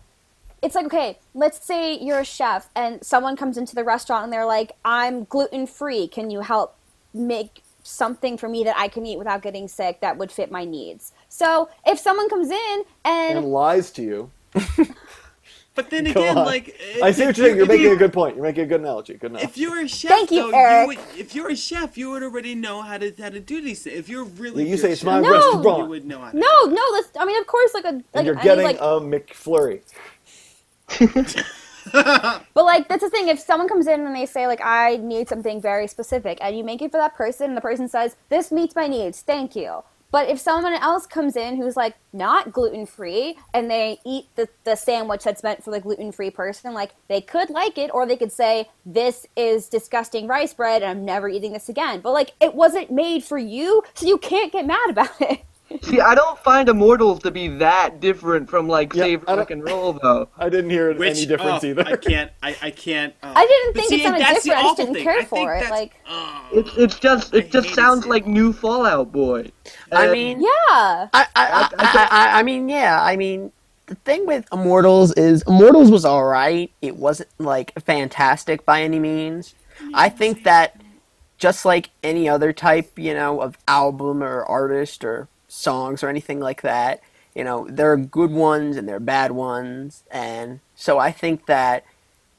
It's 0.62 0.76
like, 0.76 0.86
okay, 0.86 1.18
let's 1.34 1.66
say 1.66 1.98
you're 1.98 2.20
a 2.20 2.26
chef 2.26 2.70
and 2.76 3.04
someone 3.04 3.36
comes 3.36 3.58
into 3.58 3.74
the 3.74 3.84
restaurant 3.84 4.26
and 4.26 4.32
they're 4.34 4.46
like, 4.46 4.74
I'm 4.86 5.24
gluten 5.26 5.66
free. 5.66 6.08
Can 6.08 6.30
you 6.30 6.42
help 6.42 6.76
make 7.14 7.64
something 7.84 8.38
for 8.38 8.48
me 8.48 8.64
that 8.66 8.78
I 8.78 8.88
can 8.88 9.06
eat 9.08 9.18
without 9.18 9.42
getting 9.42 9.68
sick 9.68 10.02
that 10.02 10.18
would 10.18 10.32
fit 10.32 10.52
my 10.52 10.64
needs? 10.66 11.14
So 11.30 11.70
if 11.86 11.98
someone 11.98 12.30
comes 12.30 12.52
in 12.52 12.84
and, 13.04 13.38
And 13.40 13.48
lies 13.48 13.90
to 13.92 14.04
you. 14.04 14.32
But 15.74 15.90
then 15.90 16.04
Go 16.04 16.10
again, 16.12 16.38
on. 16.38 16.46
like 16.46 16.78
I 17.02 17.12
see 17.14 17.26
what 17.26 17.38
you're 17.38 17.46
saying. 17.46 17.56
you- 17.56 17.58
You're 17.60 17.66
making 17.66 17.84
you- 17.86 17.94
a 17.94 17.98
good 17.98 18.12
point. 18.12 18.36
You're 18.36 18.44
making 18.44 18.66
a 18.66 18.68
good 18.68 18.82
analogy. 18.82 19.14
Good 19.14 19.32
enough. 19.32 19.44
If 19.44 19.58
you're 19.58 19.80
a 19.80 19.88
chef, 19.88 20.12
Thank 20.12 20.30
you, 20.30 20.52
though, 20.52 20.58
Eric. 20.58 20.88
would, 20.88 21.00
if 21.18 21.34
you're 21.34 21.50
a 21.50 21.56
chef, 21.56 21.98
you 21.98 22.10
would 22.12 22.24
already 22.24 22.56
know 22.56 22.82
how 22.82 22.98
to 22.98 23.14
how 23.18 23.30
to 23.30 23.40
do 23.40 23.62
these 23.62 23.84
things. 23.84 23.96
If 23.98 24.10
you're 24.10 24.26
really 24.26 24.70
You 24.70 24.76
say 24.76 24.92
it's 24.92 25.00
chef, 25.00 25.06
my 25.08 25.22
No. 25.22 25.32
restaurant. 25.32 25.78
you 25.84 25.86
would 25.86 26.06
know 26.06 26.20
how 26.20 26.32
to. 26.32 26.38
no, 26.38 26.66
no, 26.66 26.82
let's. 26.92 27.10
I 27.18 27.24
mean, 27.24 27.40
of 27.40 27.48
course, 27.48 27.74
like 27.74 27.86
a 27.86 27.92
like 27.92 28.04
and 28.16 28.26
you're 28.26 28.36
any, 28.36 28.44
getting 28.44 28.66
like, 28.66 28.80
a 28.82 29.00
McFlurry. 29.00 29.80
But 31.94 32.66
like 32.66 32.88
that's 32.88 33.04
the 33.04 33.10
thing. 33.10 33.28
If 33.28 33.40
someone 33.40 33.68
comes 33.68 33.88
in 33.88 34.06
and 34.06 34.16
they 34.16 34.26
say 34.26 34.48
like 34.48 34.62
I 34.64 34.98
need 34.98 35.28
something 35.28 35.62
very 35.62 35.88
specific, 35.88 36.38
and 36.42 36.58
you 36.58 36.64
make 36.64 36.82
it 36.82 36.92
for 36.92 36.98
that 36.98 37.16
person, 37.16 37.48
and 37.48 37.58
the 37.58 37.62
person 37.62 37.88
says 37.88 38.16
this 38.30 38.52
meets 38.52 38.76
my 38.76 38.88
needs, 38.88 39.22
thank 39.22 39.56
you. 39.56 39.84
But 40.12 40.28
if 40.28 40.40
someone 40.40 40.74
else 40.74 41.08
comes 41.08 41.38
in 41.38 41.56
who's 41.56 41.78
like 41.78 41.96
not 42.12 42.52
gluten 42.52 42.86
free 42.86 43.38
and 43.54 43.72
they 43.72 44.00
eat 44.06 44.26
the, 44.36 44.50
the 44.66 44.76
sandwich 44.76 45.24
that's 45.24 45.42
meant 45.42 45.64
for 45.64 45.72
the 45.72 45.80
gluten 45.80 46.12
free 46.12 46.30
person, 46.30 46.74
like 46.74 46.92
they 47.08 47.22
could 47.22 47.50
like 47.50 47.78
it, 47.78 47.90
or 47.94 48.06
they 48.06 48.18
could 48.18 48.32
say 48.32 48.70
this 48.86 49.26
is 49.38 49.70
disgusting 49.70 50.28
rice 50.28 50.54
bread, 50.54 50.84
and 50.84 50.92
I'm 50.92 51.06
never 51.06 51.30
eating 51.30 51.54
this 51.54 51.70
again. 51.70 52.02
But 52.02 52.12
like 52.12 52.34
it 52.42 52.54
wasn't 52.54 52.92
made 52.92 53.24
for 53.24 53.38
you, 53.38 53.84
so 53.94 54.06
you 54.06 54.18
can't 54.18 54.52
get 54.52 54.68
mad 54.68 54.90
about 54.90 55.20
it. 55.22 55.44
See, 55.84 56.00
I 56.00 56.16
don't 56.16 56.38
find 56.40 56.68
Immortals 56.70 57.20
to 57.24 57.32
be 57.32 57.48
that 57.58 58.00
different 58.00 58.50
from 58.50 58.68
like 58.68 58.94
Yeah, 58.94 59.04
Save 59.04 59.24
Rock 59.24 59.52
and 59.52 59.64
Roll 59.64 59.94
though. 59.94 60.30
I 60.38 60.50
didn't 60.50 60.70
hear 60.70 60.94
Which, 60.94 61.18
any 61.18 61.26
difference 61.26 61.64
oh, 61.64 61.68
either. 61.68 61.88
I 61.88 61.96
can't. 61.96 62.32
I, 62.44 62.56
I 62.62 62.72
can't. 62.72 63.14
Oh. 63.24 63.34
I 63.36 63.46
didn't 63.46 63.74
think 63.74 63.90
see, 63.90 63.96
it 64.02 64.04
sounded 64.04 64.22
that's 64.22 64.44
different. 64.44 64.60
I 64.60 64.68
just 64.68 64.78
didn't 64.78 64.94
thing. 64.96 65.04
care 65.04 65.20
I 65.20 65.26
for 65.26 65.56
it, 65.56 65.70
like- 65.70 65.94
oh. 66.08 66.48
It's 66.54 66.78
it's 66.78 67.00
just 67.00 67.34
it 67.34 67.46
I 67.46 67.48
just 67.50 67.68
hate 67.70 67.76
sounds 67.76 68.06
it. 68.06 68.10
like 68.10 68.28
new 68.28 68.54
Fall 68.54 68.86
Out 68.86 69.12
Boy. 69.12 69.52
I 69.92 70.12
mean, 70.12 70.42
Yeah. 70.42 70.48
I, 70.70 71.08
I, 71.14 71.28
I, 71.36 71.70
I, 71.78 72.08
I, 72.12 72.40
I 72.40 72.44
mean, 72.44 72.68
yeah. 72.70 73.02
I 73.02 73.16
mean, 73.16 73.52
the 73.88 73.96
thing 73.96 74.26
with 74.26 74.46
Immortals 74.54 75.14
is 75.14 75.44
Immortals 75.48 75.92
was 75.92 76.06
all 76.06 76.24
right. 76.26 76.72
It 76.82 76.96
wasn't 76.98 77.30
like 77.40 77.74
fantastic 77.84 78.66
by 78.66 78.82
any 78.84 79.00
means. 79.00 79.56
I 79.94 80.10
think 80.10 80.44
that 80.44 80.80
just 81.38 81.66
like 81.66 81.90
any 82.04 82.30
other 82.30 82.54
type, 82.54 82.98
you 83.00 83.14
know, 83.14 83.42
of 83.42 83.58
album 83.68 84.22
or 84.24 84.44
artist 84.46 85.04
or 85.04 85.28
songs 85.52 86.02
or 86.02 86.08
anything 86.10 86.40
like 86.40 86.62
that, 86.62 87.02
you 87.36 87.44
know, 87.44 87.68
there 87.70 87.92
are 87.92 87.98
good 87.98 88.32
ones 88.32 88.78
and 88.78 88.88
there 88.88 88.96
are 88.96 89.00
bad 89.02 89.32
ones, 89.34 90.04
and 90.10 90.60
so 90.76 90.98
I 90.98 91.12
think 91.12 91.46
that 91.48 91.84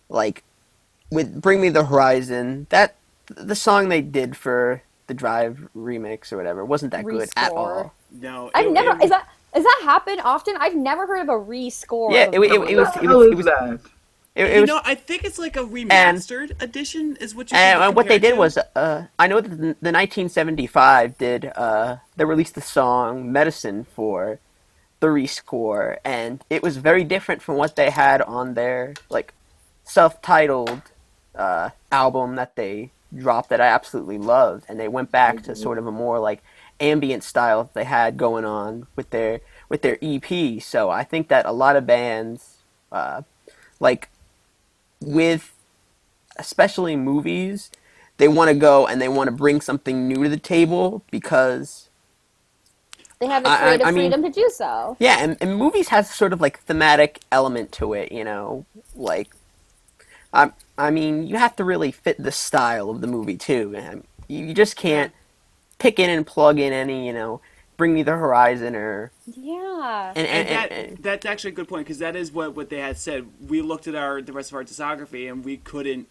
like 0.08 0.42
with 1.10 1.40
Bring 1.40 1.60
Me 1.60 1.68
the 1.68 1.84
Horizon, 1.84 2.66
that 2.70 2.96
the 3.26 3.54
song 3.54 3.88
they 3.88 4.00
did 4.00 4.36
for 4.36 4.82
the 5.06 5.14
Drive 5.14 5.68
remix 5.76 6.32
or 6.32 6.36
whatever 6.38 6.64
wasn't 6.64 6.92
that 6.92 7.04
good 7.04 7.28
at 7.36 7.52
all. 7.52 7.92
no. 8.10 8.50
I've 8.54 8.66
it- 8.66 8.72
never 8.72 8.96
it- 8.98 9.04
is 9.04 9.10
that 9.10 9.28
does 9.54 9.64
that 9.64 9.80
happen 9.84 10.18
often? 10.20 10.56
I've 10.58 10.74
never 10.74 11.06
heard 11.06 11.20
of 11.20 11.28
a 11.28 11.32
rescore. 11.32 12.10
Yeah, 12.12 12.24
of 12.28 12.34
it, 12.34 12.40
it, 12.40 12.52
it, 12.52 12.58
movie. 12.60 12.72
it 12.72 12.76
was 12.76 12.88
it 12.96 13.06
was 13.06 13.26
it 13.26 13.30
is 13.32 13.36
was 13.36 13.44
that? 13.46 13.80
It, 14.34 14.44
it 14.44 14.54
you 14.54 14.60
was 14.62 14.68
know, 14.68 14.80
I 14.84 14.94
think 14.94 15.24
it's 15.24 15.38
like 15.38 15.56
a 15.56 15.64
remastered 15.64 16.60
edition. 16.62 17.16
Is 17.20 17.34
what 17.34 17.50
you 17.50 17.56
and, 17.56 17.82
and 17.82 17.94
what 17.94 18.08
they 18.08 18.18
did 18.18 18.32
to. 18.32 18.36
was 18.36 18.56
uh, 18.56 19.06
I 19.18 19.26
know 19.26 19.40
that 19.40 19.50
the, 19.50 19.56
the 19.56 19.92
1975 19.92 21.18
did 21.18 21.52
uh, 21.54 21.96
they 22.16 22.24
released 22.24 22.54
the 22.54 22.62
song 22.62 23.30
Medicine 23.30 23.84
for 23.84 24.38
the 25.02 25.08
rescore 25.08 25.96
and 26.04 26.44
it 26.48 26.62
was 26.62 26.76
very 26.76 27.02
different 27.02 27.42
from 27.42 27.56
what 27.56 27.74
they 27.74 27.90
had 27.90 28.22
on 28.22 28.54
their 28.54 28.94
like 29.10 29.34
self-titled 29.82 30.80
uh, 31.34 31.70
album 31.90 32.36
that 32.36 32.54
they 32.54 32.92
dropped 33.14 33.50
that 33.50 33.60
I 33.60 33.66
absolutely 33.66 34.16
loved 34.16 34.64
and 34.68 34.78
they 34.78 34.86
went 34.86 35.10
back 35.10 35.42
to 35.42 35.56
sort 35.56 35.78
of 35.78 35.88
a 35.88 35.92
more 35.92 36.20
like 36.20 36.40
ambient 36.78 37.24
style 37.24 37.64
that 37.64 37.74
they 37.74 37.82
had 37.82 38.16
going 38.16 38.44
on 38.44 38.86
with 38.94 39.10
their 39.10 39.40
with 39.68 39.82
their 39.82 39.98
EP 40.00 40.62
so 40.62 40.88
I 40.88 41.02
think 41.02 41.26
that 41.28 41.46
a 41.46 41.52
lot 41.52 41.74
of 41.74 41.84
bands 41.84 42.58
uh, 42.92 43.22
like 43.80 44.08
with 45.02 45.52
especially 46.36 46.96
movies, 46.96 47.70
they 48.18 48.28
want 48.28 48.48
to 48.48 48.54
go 48.54 48.86
and 48.86 49.00
they 49.00 49.08
want 49.08 49.28
to 49.28 49.32
bring 49.32 49.60
something 49.60 50.08
new 50.08 50.22
to 50.24 50.28
the 50.28 50.36
table 50.38 51.02
because 51.10 51.88
They 53.18 53.26
have 53.26 53.42
the 53.44 53.50
I- 53.50 53.74
I- 53.74 53.80
I 53.84 53.90
mean- 53.92 54.10
freedom 54.10 54.22
to 54.22 54.30
do 54.30 54.48
so. 54.52 54.96
Yeah, 54.98 55.18
and, 55.20 55.36
and 55.40 55.56
movies 55.56 55.88
has 55.88 56.10
sort 56.10 56.32
of 56.32 56.40
like 56.40 56.58
thematic 56.60 57.20
element 57.30 57.70
to 57.72 57.92
it, 57.94 58.10
you 58.12 58.24
know, 58.24 58.64
like, 58.96 59.30
I, 60.32 60.50
I 60.78 60.90
mean, 60.90 61.26
you 61.26 61.36
have 61.36 61.54
to 61.56 61.64
really 61.64 61.92
fit 61.92 62.20
the 62.22 62.32
style 62.32 62.90
of 62.90 63.00
the 63.00 63.06
movie 63.06 63.36
too. 63.36 63.74
and 63.76 64.04
You 64.28 64.46
you 64.46 64.54
just 64.54 64.76
can't 64.76 65.12
pick 65.78 65.98
in 65.98 66.10
and 66.10 66.26
plug 66.26 66.58
in 66.58 66.72
any, 66.72 67.06
you 67.06 67.12
know, 67.12 67.40
Bring 67.82 67.94
Me 67.94 68.04
the 68.04 68.12
Horizon 68.16 68.76
or 68.76 69.10
Yeah. 69.26 70.12
and 70.14 70.24
and, 70.24 70.48
And 70.48 70.48
that, 70.48 70.70
and, 70.70 70.88
and 70.90 70.98
that's 70.98 71.26
actually 71.26 71.50
a 71.50 71.54
good 71.54 71.66
point 71.66 71.84
because 71.84 71.98
that 71.98 72.14
is 72.14 72.30
what, 72.30 72.54
what 72.54 72.70
they 72.70 72.78
had 72.78 72.96
said. 72.96 73.26
We 73.48 73.60
looked 73.60 73.88
at 73.88 73.96
our 73.96 74.22
the 74.22 74.32
rest 74.32 74.52
of 74.52 74.54
our 74.54 74.62
discography 74.62 75.28
and 75.28 75.44
we 75.44 75.56
couldn't 75.56 76.06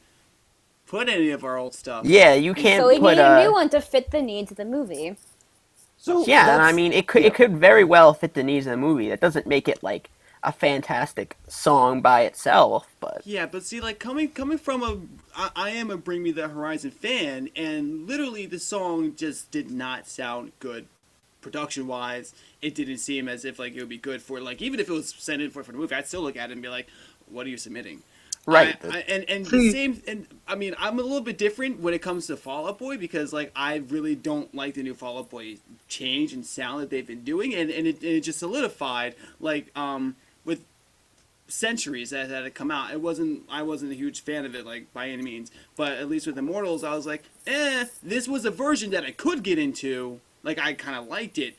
put 0.85 1.07
any 1.07 1.29
of 1.29 1.45
our 1.45 1.57
old 1.57 1.73
stuff. 1.73 2.05
yeah, 2.05 2.33
you 2.33 2.53
can't 2.53 2.81
so 2.81 2.89
we 2.89 2.99
put 2.99 3.15
need 3.15 3.21
a 3.21 3.37
uh, 3.37 3.43
new 3.43 3.53
one 3.53 3.69
to 3.69 3.79
fit 3.79 4.11
the 4.11 4.21
needs 4.21 4.51
of 4.51 4.57
the 4.57 4.65
movie. 4.65 5.15
So 5.97 6.25
Yeah, 6.25 6.53
and 6.55 6.61
I 6.61 6.73
mean, 6.73 6.91
it 6.91 7.07
could 7.07 7.21
yeah. 7.21 7.29
it 7.29 7.35
could 7.35 7.55
very 7.55 7.85
well 7.85 8.13
fit 8.13 8.33
the 8.33 8.43
needs 8.43 8.65
of 8.65 8.71
the 8.71 8.77
movie. 8.77 9.07
That 9.07 9.21
doesn't 9.21 9.47
make 9.47 9.69
it 9.69 9.81
like 9.81 10.09
a 10.43 10.51
fantastic 10.51 11.37
song 11.47 12.01
by 12.01 12.23
itself, 12.23 12.87
but 12.99 13.21
Yeah, 13.23 13.45
but 13.45 13.63
see, 13.63 13.79
like 13.79 13.99
coming 13.99 14.27
coming 14.29 14.57
from 14.57 14.83
a, 14.83 14.97
I, 15.37 15.51
I 15.55 15.69
am 15.69 15.89
a 15.89 15.95
Bring 15.97 16.21
Me 16.23 16.31
the 16.31 16.49
Horizon 16.49 16.91
fan, 16.91 17.49
and 17.55 18.07
literally 18.07 18.45
the 18.45 18.59
song 18.59 19.15
just 19.15 19.51
did 19.51 19.71
not 19.71 20.07
sound 20.07 20.51
good, 20.59 20.87
production 21.41 21.87
wise. 21.87 22.33
It 22.61 22.75
didn't 22.75 22.97
seem 22.99 23.27
as 23.27 23.45
if 23.45 23.59
like 23.59 23.73
it 23.75 23.79
would 23.79 23.89
be 23.89 23.97
good 23.97 24.21
for 24.21 24.39
like 24.39 24.61
even 24.61 24.79
if 24.79 24.89
it 24.89 24.93
was 24.93 25.09
sent 25.17 25.41
in 25.41 25.49
for 25.49 25.63
for 25.63 25.71
the 25.71 25.77
movie, 25.77 25.95
I'd 25.95 26.07
still 26.07 26.21
look 26.21 26.37
at 26.37 26.49
it 26.49 26.53
and 26.53 26.61
be 26.61 26.69
like, 26.69 26.87
what 27.29 27.45
are 27.45 27.49
you 27.49 27.57
submitting? 27.57 28.03
Right. 28.45 28.75
I, 28.83 28.87
I, 28.87 28.99
and 29.01 29.29
and 29.29 29.45
the 29.45 29.71
same 29.71 30.01
and 30.07 30.25
I 30.47 30.55
mean 30.55 30.73
I'm 30.79 30.97
a 30.97 31.03
little 31.03 31.21
bit 31.21 31.37
different 31.37 31.79
when 31.79 31.93
it 31.93 32.01
comes 32.01 32.27
to 32.27 32.37
Fall 32.37 32.67
Out 32.67 32.79
Boy 32.79 32.97
because 32.97 33.31
like 33.31 33.51
I 33.55 33.77
really 33.77 34.15
don't 34.15 34.53
like 34.55 34.73
the 34.73 34.83
new 34.83 34.95
Fall 34.95 35.19
Out 35.19 35.29
Boy 35.29 35.57
change 35.87 36.33
and 36.33 36.43
sound 36.43 36.81
that 36.81 36.89
they've 36.89 37.05
been 37.05 37.23
doing 37.23 37.53
and, 37.53 37.69
and 37.69 37.85
it, 37.85 38.03
it 38.03 38.21
just 38.21 38.39
solidified 38.39 39.15
like 39.39 39.67
um 39.77 40.15
with 40.43 40.63
centuries 41.47 42.09
that, 42.09 42.29
that 42.29 42.43
had 42.43 42.55
come 42.55 42.71
out. 42.71 42.91
It 42.91 43.01
wasn't 43.01 43.43
I 43.47 43.61
wasn't 43.61 43.91
a 43.91 43.95
huge 43.95 44.21
fan 44.21 44.45
of 44.45 44.55
it 44.55 44.65
like 44.65 44.91
by 44.91 45.09
any 45.09 45.21
means, 45.21 45.51
but 45.75 45.93
at 45.93 46.09
least 46.09 46.25
with 46.25 46.37
Immortals 46.37 46.83
I 46.83 46.95
was 46.95 47.05
like, 47.05 47.23
eh, 47.45 47.85
this 48.01 48.27
was 48.27 48.43
a 48.43 48.51
version 48.51 48.89
that 48.89 49.03
I 49.03 49.11
could 49.11 49.43
get 49.43 49.59
into. 49.59 50.19
Like 50.43 50.59
I 50.59 50.73
kind 50.73 50.97
of 50.97 51.07
liked 51.07 51.37
it 51.37 51.55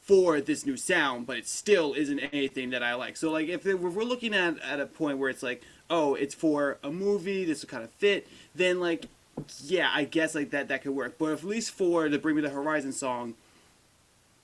for 0.00 0.40
this 0.40 0.64
new 0.64 0.76
sound, 0.76 1.26
but 1.26 1.36
it 1.36 1.46
still 1.46 1.92
isn't 1.92 2.18
anything 2.18 2.70
that 2.70 2.82
I 2.82 2.94
like. 2.94 3.16
So 3.16 3.30
like 3.30 3.48
if 3.48 3.66
it- 3.66 3.74
if 3.74 3.80
we're 3.80 4.04
looking 4.04 4.34
at 4.34 4.58
at 4.60 4.80
a 4.80 4.86
point 4.86 5.18
where 5.18 5.28
it's 5.30 5.42
like, 5.42 5.62
oh, 5.90 6.14
it's 6.14 6.34
for 6.34 6.78
a 6.82 6.90
movie, 6.90 7.44
this 7.44 7.62
will 7.62 7.68
kind 7.68 7.84
of 7.84 7.90
fit, 7.90 8.26
then 8.54 8.80
like 8.80 9.06
yeah, 9.64 9.88
I 9.94 10.02
guess 10.04 10.34
like 10.34 10.50
that 10.50 10.68
that 10.68 10.82
could 10.82 10.92
work. 10.92 11.16
But 11.18 11.32
at 11.32 11.44
least 11.44 11.70
for 11.70 12.08
the 12.08 12.18
Bring 12.18 12.34
Me 12.36 12.42
the 12.42 12.48
Horizon 12.50 12.92
song, 12.92 13.34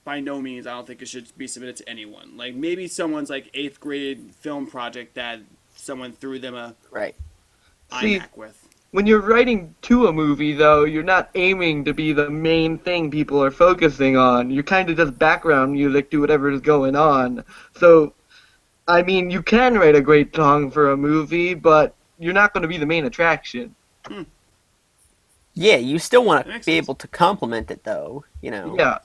by 0.05 0.19
no 0.19 0.39
means 0.41 0.67
I 0.67 0.71
don't 0.71 0.85
think 0.87 1.01
it 1.01 1.07
should 1.07 1.35
be 1.37 1.47
submitted 1.47 1.75
to 1.77 1.89
anyone. 1.89 2.37
Like 2.37 2.55
maybe 2.55 2.87
someone's 2.87 3.29
like 3.29 3.49
eighth 3.53 3.79
grade 3.79 4.31
film 4.39 4.67
project 4.67 5.15
that 5.15 5.39
someone 5.75 6.13
threw 6.13 6.39
them 6.39 6.55
a 6.55 6.75
right. 6.91 7.15
See- 8.01 8.15
with. 8.37 8.64
When 8.95 9.05
you're 9.05 9.19
writing 9.19 9.75
to 9.81 10.07
a 10.07 10.13
movie, 10.13 10.53
though, 10.53 10.85
you're 10.85 11.03
not 11.03 11.29
aiming 11.35 11.83
to 11.83 11.93
be 11.93 12.13
the 12.13 12.29
main 12.29 12.77
thing 12.77 13.11
people 13.11 13.43
are 13.43 13.51
focusing 13.51 14.15
on. 14.15 14.49
You're 14.49 14.63
kind 14.63 14.89
of 14.89 14.95
just 14.95 15.19
background 15.19 15.73
music 15.73 16.09
to 16.11 16.21
whatever 16.21 16.49
is 16.49 16.61
going 16.61 16.95
on. 16.95 17.43
So, 17.75 18.13
I 18.87 19.01
mean, 19.01 19.29
you 19.29 19.43
can 19.43 19.77
write 19.77 19.95
a 19.95 20.01
great 20.01 20.33
song 20.33 20.71
for 20.71 20.91
a 20.91 20.95
movie, 20.95 21.55
but 21.55 21.93
you're 22.19 22.31
not 22.31 22.53
going 22.53 22.61
to 22.61 22.69
be 22.69 22.77
the 22.77 22.85
main 22.85 23.03
attraction. 23.03 23.75
Hmm. 24.05 24.21
Yeah, 25.55 25.75
you 25.75 25.99
still 25.99 26.23
want 26.23 26.45
to 26.45 26.53
be 26.53 26.63
sense. 26.63 26.67
able 26.69 26.95
to 26.95 27.07
complement 27.09 27.71
it 27.71 27.83
though, 27.83 28.23
you 28.39 28.49
know. 28.49 28.77
Yeah, 28.79 28.99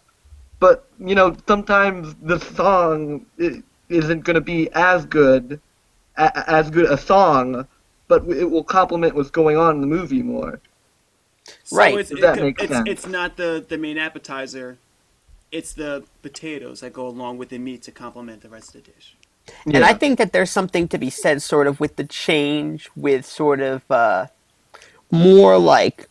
but 0.60 0.86
you 1.00 1.16
know, 1.16 1.36
sometimes 1.48 2.14
the 2.22 2.38
song 2.38 3.26
isn't 3.88 4.22
going 4.22 4.34
to 4.34 4.40
be 4.40 4.70
as 4.70 5.04
good, 5.04 5.60
as 6.16 6.70
good 6.70 6.88
a 6.88 6.96
song, 6.96 7.66
but 8.10 8.28
it 8.28 8.50
will 8.50 8.64
complement 8.64 9.14
what's 9.14 9.30
going 9.30 9.56
on 9.56 9.76
in 9.76 9.80
the 9.80 9.86
movie 9.86 10.20
more. 10.22 10.60
So 11.64 11.76
Right. 11.76 11.96
It's, 11.96 12.10
That 12.20 12.38
it- 12.38 12.42
makes 12.42 12.62
it's, 12.64 12.72
sense. 12.72 12.88
it's 12.88 13.06
not 13.06 13.36
the, 13.36 13.64
the 13.66 13.78
main 13.78 13.96
appetizer. 13.98 14.76
It's 15.52 15.72
the 15.72 16.04
potatoes 16.22 16.80
that 16.80 16.92
go 16.92 17.06
along 17.06 17.38
with 17.38 17.48
the 17.50 17.58
meat 17.58 17.82
to 17.82 17.92
complement 17.92 18.42
the 18.42 18.48
rest 18.48 18.74
of 18.74 18.84
the 18.84 18.90
dish. 18.92 19.16
And 19.64 19.84
I 19.84 19.94
think 19.94 20.18
that 20.18 20.32
there's 20.32 20.50
something 20.50 20.88
to 20.88 20.98
be 20.98 21.08
said 21.10 21.40
sort 21.40 21.66
of 21.68 21.80
with 21.80 21.94
the 21.96 22.04
change 22.04 22.88
with 22.96 23.24
sort 23.24 23.60
of 23.60 23.82
uh 23.90 24.26
more 25.10 25.58
like 25.58 26.08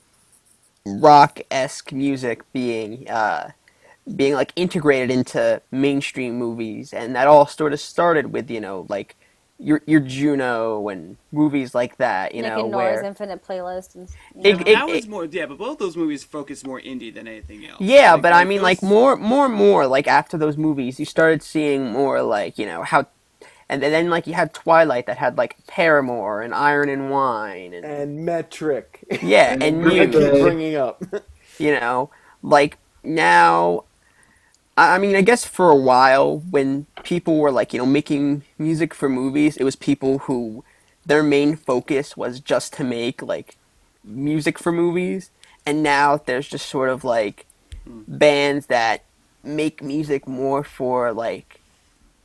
rock 0.85 1.39
esque 1.51 1.91
music 1.93 2.41
being 2.51 3.09
uh 3.09 3.51
being 4.15 4.33
like 4.33 4.51
integrated 4.55 5.11
into 5.11 5.61
mainstream 5.71 6.37
movies 6.37 6.91
and 6.93 7.15
that 7.15 7.27
all 7.27 7.45
sort 7.45 7.71
of 7.73 7.79
started 7.79 8.33
with, 8.33 8.49
you 8.49 8.59
know, 8.59 8.85
like 8.89 9.15
your 9.61 9.81
your 9.85 9.99
Juno 9.99 10.87
and 10.87 11.17
movies 11.33 11.75
like 11.75 11.97
that, 11.97 12.33
you 12.33 12.41
Nick 12.41 12.53
know, 12.53 12.61
and 12.61 12.71
Nora's 12.71 12.95
where 12.97 13.03
Infinite 13.05 13.45
Playlist. 13.45 13.95
And, 13.95 14.09
It- 14.35 14.47
you 14.47 14.53
know. 14.53 14.59
it- 14.61 14.65
that 14.75 14.87
was 14.87 15.07
more, 15.07 15.25
yeah, 15.25 15.45
but 15.47 15.57
both 15.57 15.77
those 15.79 15.97
movies 15.97 16.23
focus 16.23 16.65
more 16.65 16.79
indie 16.79 17.13
than 17.13 17.27
anything 17.27 17.65
else. 17.67 17.81
Yeah, 17.81 18.13
Like, 18.13 18.21
but 18.21 18.33
I 18.33 18.45
mean, 18.45 18.59
those- 18.59 18.63
like 18.63 18.81
more, 18.83 19.15
more, 19.17 19.45
and 19.47 19.53
more. 19.53 19.85
Like 19.85 20.07
after 20.07 20.37
those 20.37 20.55
movies, 20.57 20.97
you 20.99 21.05
started 21.05 21.43
seeing 21.43 21.91
more, 21.91 22.21
like 22.21 22.57
you 22.57 22.65
know 22.65 22.83
how, 22.83 23.07
and 23.67 23.83
then 23.83 24.09
like 24.09 24.27
you 24.27 24.33
had 24.33 24.53
Twilight 24.53 25.05
that 25.07 25.17
had 25.17 25.37
like 25.37 25.57
Paramore 25.67 26.41
and 26.41 26.53
Iron 26.53 26.87
and 26.87 27.11
Wine, 27.11 27.73
and 27.73 27.85
and 27.85 28.25
metric. 28.25 29.03
yeah, 29.21 29.51
and 29.53 29.61
and 29.63 29.83
you, 29.91 30.07
keep 30.07 30.11
bringing 30.41 30.75
up. 30.75 31.03
you 31.59 31.71
know, 31.77 32.09
like 32.41 32.77
now. 33.03 33.83
I 34.79 34.97
mean, 34.97 35.15
I 35.15 35.21
guess 35.21 35.45
for 35.45 35.69
a 35.69 35.75
while 35.75 36.39
when 36.39 36.85
people 37.03 37.37
were 37.37 37.51
like, 37.51 37.73
you 37.73 37.79
know, 37.79 37.85
making 37.85 38.43
music 38.57 38.93
for 38.93 39.09
movies, 39.09 39.57
it 39.57 39.63
was 39.63 39.75
people 39.75 40.19
who 40.19 40.63
their 41.05 41.23
main 41.23 41.55
focus 41.55 42.15
was 42.15 42.39
just 42.39 42.73
to 42.73 42.83
make 42.83 43.21
like 43.21 43.57
music 44.03 44.59
for 44.59 44.71
movies, 44.71 45.31
and 45.65 45.83
now 45.83 46.17
there's 46.17 46.47
just 46.47 46.67
sort 46.67 46.89
of 46.89 47.03
like 47.03 47.45
hmm. 47.85 48.01
bands 48.07 48.67
that 48.67 49.03
make 49.43 49.81
music 49.83 50.27
more 50.27 50.63
for 50.63 51.11
like 51.13 51.59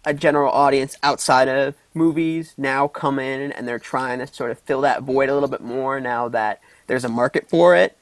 a 0.05 0.13
general 0.15 0.53
audience 0.53 0.97
outside 1.03 1.49
of 1.49 1.75
movies 1.95 2.55
now 2.59 2.87
come 2.89 3.19
in 3.19 3.53
and 3.53 3.67
they're 3.67 3.79
trying 3.79 4.19
to 4.19 4.27
sort 4.27 4.51
of 4.51 4.59
fill 4.61 4.83
that 4.83 5.03
void 5.03 5.29
a 5.29 5.35
little 5.35 5.49
bit 5.49 5.63
more 5.63 6.01
now 6.01 6.29
that 6.29 6.61
there's 6.87 7.05
a 7.05 7.09
market 7.09 7.49
for 7.49 7.75
it. 7.75 7.97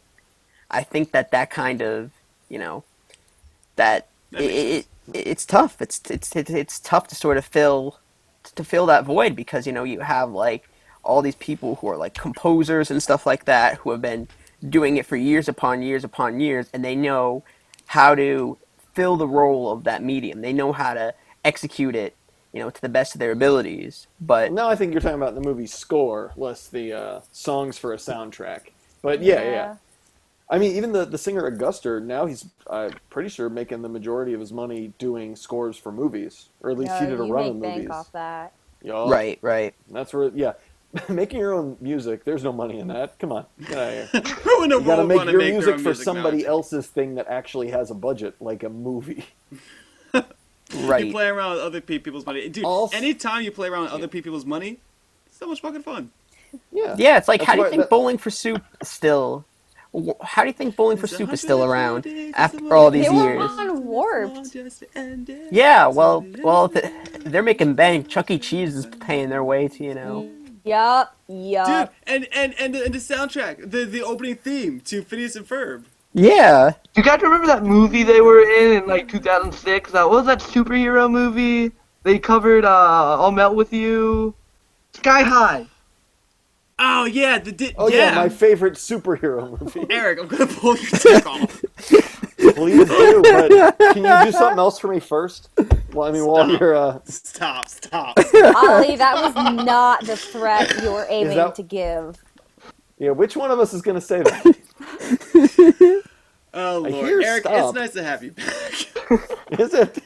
I 0.71 0.83
think 0.83 1.13
that 1.13 1.31
that 1.31 1.51
kind 1.51 1.81
of, 1.83 2.11
you 2.49 2.59
know, 2.59 2.85
That 3.77 4.09
it, 4.35 4.43
it, 4.43 4.87
it, 5.15 5.27
it's 5.27 5.47
tough. 5.47 5.81
It's, 5.81 6.01
it's 6.11 6.35
it's 6.37 6.51
it's 6.51 6.81
tough 6.81 7.09
to 7.09 7.15
sort 7.15 7.37
of 7.37 7.45
fill 7.45 7.99
to 8.55 8.65
fill 8.65 8.87
that 8.87 9.05
void 9.05 9.37
because 9.37 9.67
you 9.67 9.73
know 9.73 9.85
you 9.85 10.01
have 10.01 10.31
like 10.31 10.69
all 11.05 11.23
these 11.23 11.35
people 11.37 11.77
who 11.77 11.89
are 11.89 11.97
like 11.97 12.15
composers 12.15 12.91
and 12.91 13.03
stuff 13.03 13.27
like 13.27 13.45
that 13.45 13.79
who 13.79 13.91
have 13.91 14.03
been 14.03 14.29
doing 14.69 14.97
it 14.97 15.07
for 15.07 15.17
years 15.17 15.49
upon 15.49 15.83
years 15.83 16.05
upon 16.05 16.41
years 16.41 16.69
and 16.73 16.85
they 16.85 16.95
know 16.95 17.43
how 17.87 18.15
to 18.15 18.57
fill 18.95 19.17
the 19.17 19.27
role 19.27 19.71
of 19.71 19.85
that 19.85 20.03
medium. 20.03 20.41
They 20.41 20.53
know 20.53 20.73
how 20.73 20.95
to 20.95 21.15
execute 21.45 21.97
it, 21.97 22.15
you 22.53 22.61
know, 22.61 22.71
to 22.71 22.81
the 22.81 22.89
best 22.89 23.15
of 23.15 23.19
their 23.19 23.33
abilities. 23.33 24.07
But 24.21 24.53
now 24.53 24.69
I 24.69 24.77
think 24.77 24.93
you're 24.93 25.01
talking 25.01 25.17
about 25.17 25.35
the 25.35 25.41
movie 25.41 25.67
score, 25.67 26.33
less 26.37 26.69
the 26.69 26.93
uh, 26.93 27.21
songs 27.33 27.79
for 27.79 27.93
a 27.93 27.97
soundtrack. 27.97 28.69
But 29.03 29.23
yeah, 29.23 29.43
yeah. 29.43 29.77
I 30.51 30.59
mean, 30.59 30.77
even 30.77 30.93
the, 30.93 31.05
the 31.07 31.17
singer 31.19 31.47
Auguster, 31.47 31.99
now 32.01 32.27
he's, 32.27 32.45
I'm 32.69 32.93
pretty 33.11 33.31
sure, 33.31 33.49
making 33.49 33.81
the 33.83 33.89
majority 33.89 34.35
of 34.35 34.41
his 34.41 34.53
money 34.53 34.93
doing 34.99 35.35
scores 35.35 35.77
for 35.79 35.91
movies. 35.93 36.49
Or 36.61 36.71
at 36.71 36.79
least 36.79 36.91
Yeah, 36.93 37.01
he 37.01 37.07
oh, 37.07 37.11
did 37.11 37.21
a 37.21 37.23
run 37.23 37.45
make 37.45 37.51
of 37.55 37.61
bank 37.63 37.77
movies. 37.77 37.91
off 37.91 38.13
that. 38.13 38.53
Yup. 38.83 39.11
right, 39.11 39.39
right. 39.41 39.75
That's 39.91 40.13
where, 40.13 40.31
yeah. 40.35 40.53
Making 41.09 41.39
your 41.41 41.55
own 41.55 41.79
music, 41.81 42.25
there's 42.25 42.45
no 42.45 42.53
money 42.53 42.79
in 42.79 42.89
that. 42.89 43.19
Come 43.19 43.33
on. 43.33 43.47
Get 43.67 43.79
out 43.79 44.15
of 44.15 44.25
here. 44.27 44.35
Who 44.43 44.65
in 44.65 44.69
the 44.71 44.79
You 44.79 44.85
gotta 44.85 45.05
make 45.07 45.25
your 45.25 45.39
make 45.39 45.53
music 45.55 45.77
for 45.77 45.81
music 45.85 46.05
somebody 46.05 46.39
nowadays? 46.39 46.47
else's 46.47 46.87
thing 46.89 47.15
that 47.15 47.29
actually 47.29 47.71
has 47.71 47.91
a 47.91 47.95
budget, 47.95 48.35
like 48.41 48.63
a 48.63 48.69
movie. 48.69 49.25
Right. 50.75 51.05
You 51.05 51.13
play 51.13 51.27
around 51.27 51.53
with 51.53 51.61
other 51.61 51.81
people's 51.83 52.25
money, 52.25 52.49
dude. 52.49 52.65
Also- 52.65 52.97
anytime 52.97 53.43
you 53.43 53.51
play 53.53 53.69
around 53.69 53.85
with 53.85 53.93
other 53.93 54.09
people's 54.09 54.47
money, 54.47 54.79
it's 55.27 55.37
so 55.37 55.47
much 55.47 55.61
fucking 55.61 55.83
fun. 55.83 56.11
Yeah. 56.73 56.95
Yeah, 56.99 57.19
it's 57.19 57.29
like 57.29 57.41
That's 57.41 57.51
how 57.51 57.57
do 57.57 57.63
you 57.65 57.69
think 57.69 57.83
that- 57.83 57.91
Bowling 57.91 58.17
for 58.17 58.31
Soup 58.31 58.63
is 58.81 58.89
still 58.89 59.45
wh- 59.51 59.52
how 60.23 60.43
do 60.43 60.49
you 60.49 60.55
think 60.55 60.75
Bowling 60.75 60.97
for 60.97 61.07
Soup 61.07 61.31
is 61.33 61.41
still 61.41 61.65
around 61.65 62.07
after 62.35 62.75
all 62.75 62.91
these 62.91 63.07
They 63.09 63.15
were 63.15 63.35
years? 63.35 63.51
on 63.51 63.85
Warped. 63.85 64.57
Yeah, 65.51 65.87
well, 65.89 66.25
well, 66.43 66.73
they're 67.25 67.43
making 67.43 67.75
bank. 67.75 68.09
Chuck 68.09 68.31
E. 68.31 68.39
Cheese 68.39 68.75
is 68.75 68.87
paying 68.87 69.29
their 69.29 69.45
way 69.45 69.69
to 69.69 69.85
you 69.85 69.95
know. 69.95 70.31
Yup, 70.65 71.15
Dude, 71.29 71.37
yup. 71.51 71.93
and 72.07 72.27
and 72.33 72.55
and 72.59 72.75
the, 72.75 72.85
and 72.85 72.95
the 72.95 72.99
soundtrack, 72.99 73.71
the 73.71 73.85
the 73.85 74.03
opening 74.03 74.37
theme 74.37 74.81
to 74.83 75.03
Phineas 75.03 75.35
and 75.37 75.47
Ferb. 75.47 75.85
Yeah, 76.15 76.73
You 76.95 77.03
guys 77.03 77.21
remember 77.23 77.47
that 77.47 77.65
movie 77.65 78.03
they 78.03 78.21
were 78.21 78.41
in 78.43 78.83
in 78.83 78.87
like 78.87 79.09
2006? 79.09 79.93
That 79.93 80.05
what 80.09 80.25
was 80.25 80.27
that 80.27 80.41
superhero 80.41 81.11
movie? 81.11 81.73
They 82.05 82.19
covered 82.19 82.65
uh, 82.65 83.21
"I'll 83.21 83.33
Melt 83.33 83.57
with 83.57 83.73
You," 83.73 84.35
Sky 84.93 85.23
High. 85.23 85.67
Oh 86.85 87.05
yeah, 87.05 87.39
the 87.39 87.53
di- 87.53 87.75
Oh 87.79 87.89
yeah. 87.89 88.11
yeah, 88.11 88.15
my 88.17 88.29
favorite 88.29 88.75
superhero 88.75 89.61
movie. 89.61 89.87
Eric, 89.91 90.19
I'm 90.21 90.27
gonna 90.27 90.47
pull 90.49 90.77
your 90.77 90.91
dick 91.01 91.25
off. 91.27 91.63
Please 92.55 92.89
do, 92.89 93.23
but 93.23 93.79
can 93.79 94.05
you 94.05 94.25
do 94.25 94.33
something 94.37 94.59
else 94.59 94.79
for 94.81 94.89
me 94.89 94.99
first? 94.99 95.49
Well, 95.93 96.09
I 96.09 96.13
mean, 96.13 96.27
while 96.27 96.51
you're 96.51 96.75
uh, 96.75 96.99
Stop, 97.05 97.69
stop. 97.69 98.19
Ollie, 98.57 98.97
that 98.97 99.15
was 99.15 99.35
not 99.65 100.05
the 100.05 100.17
threat 100.17 100.83
you 100.83 100.91
were 100.91 101.07
aiming 101.09 101.37
that- 101.37 101.55
to 101.55 101.63
give. 101.63 102.17
yeah, 102.99 103.11
which 103.11 103.37
one 103.37 103.51
of 103.53 103.61
us 103.61 103.73
is 103.73 103.81
going 103.81 103.95
to 103.95 104.01
say 104.01 104.23
that? 104.23 106.03
Oh 106.55 106.81
lord, 106.81 107.23
Eric, 107.25 107.45
stop. 107.45 107.53
it's 107.55 107.75
nice 107.75 107.93
to 107.93 108.03
have 108.03 108.23
you 108.25 108.33
back. 108.33 109.59
Is 109.59 109.73
it? 109.73 109.99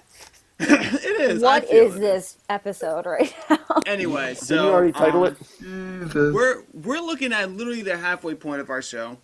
it 0.61 1.21
is. 1.21 1.43
What 1.43 1.65
I 1.65 1.67
feel 1.67 1.87
is 1.87 1.97
it. 1.97 2.01
this 2.01 2.37
episode 2.49 3.07
right 3.07 3.35
now? 3.51 3.59
Anyway, 3.87 4.35
so 4.35 4.55
Did 4.57 4.63
you 4.63 4.69
already 4.71 4.93
title 4.93 5.25
um, 5.27 5.37
it? 5.63 6.15
We're 6.15 6.63
we're 6.73 6.99
looking 7.01 7.33
at 7.33 7.51
literally 7.53 7.83
the 7.83 7.97
halfway 7.97 8.35
point 8.35 8.61
of 8.61 8.71
our 8.71 8.81
show. 8.83 9.19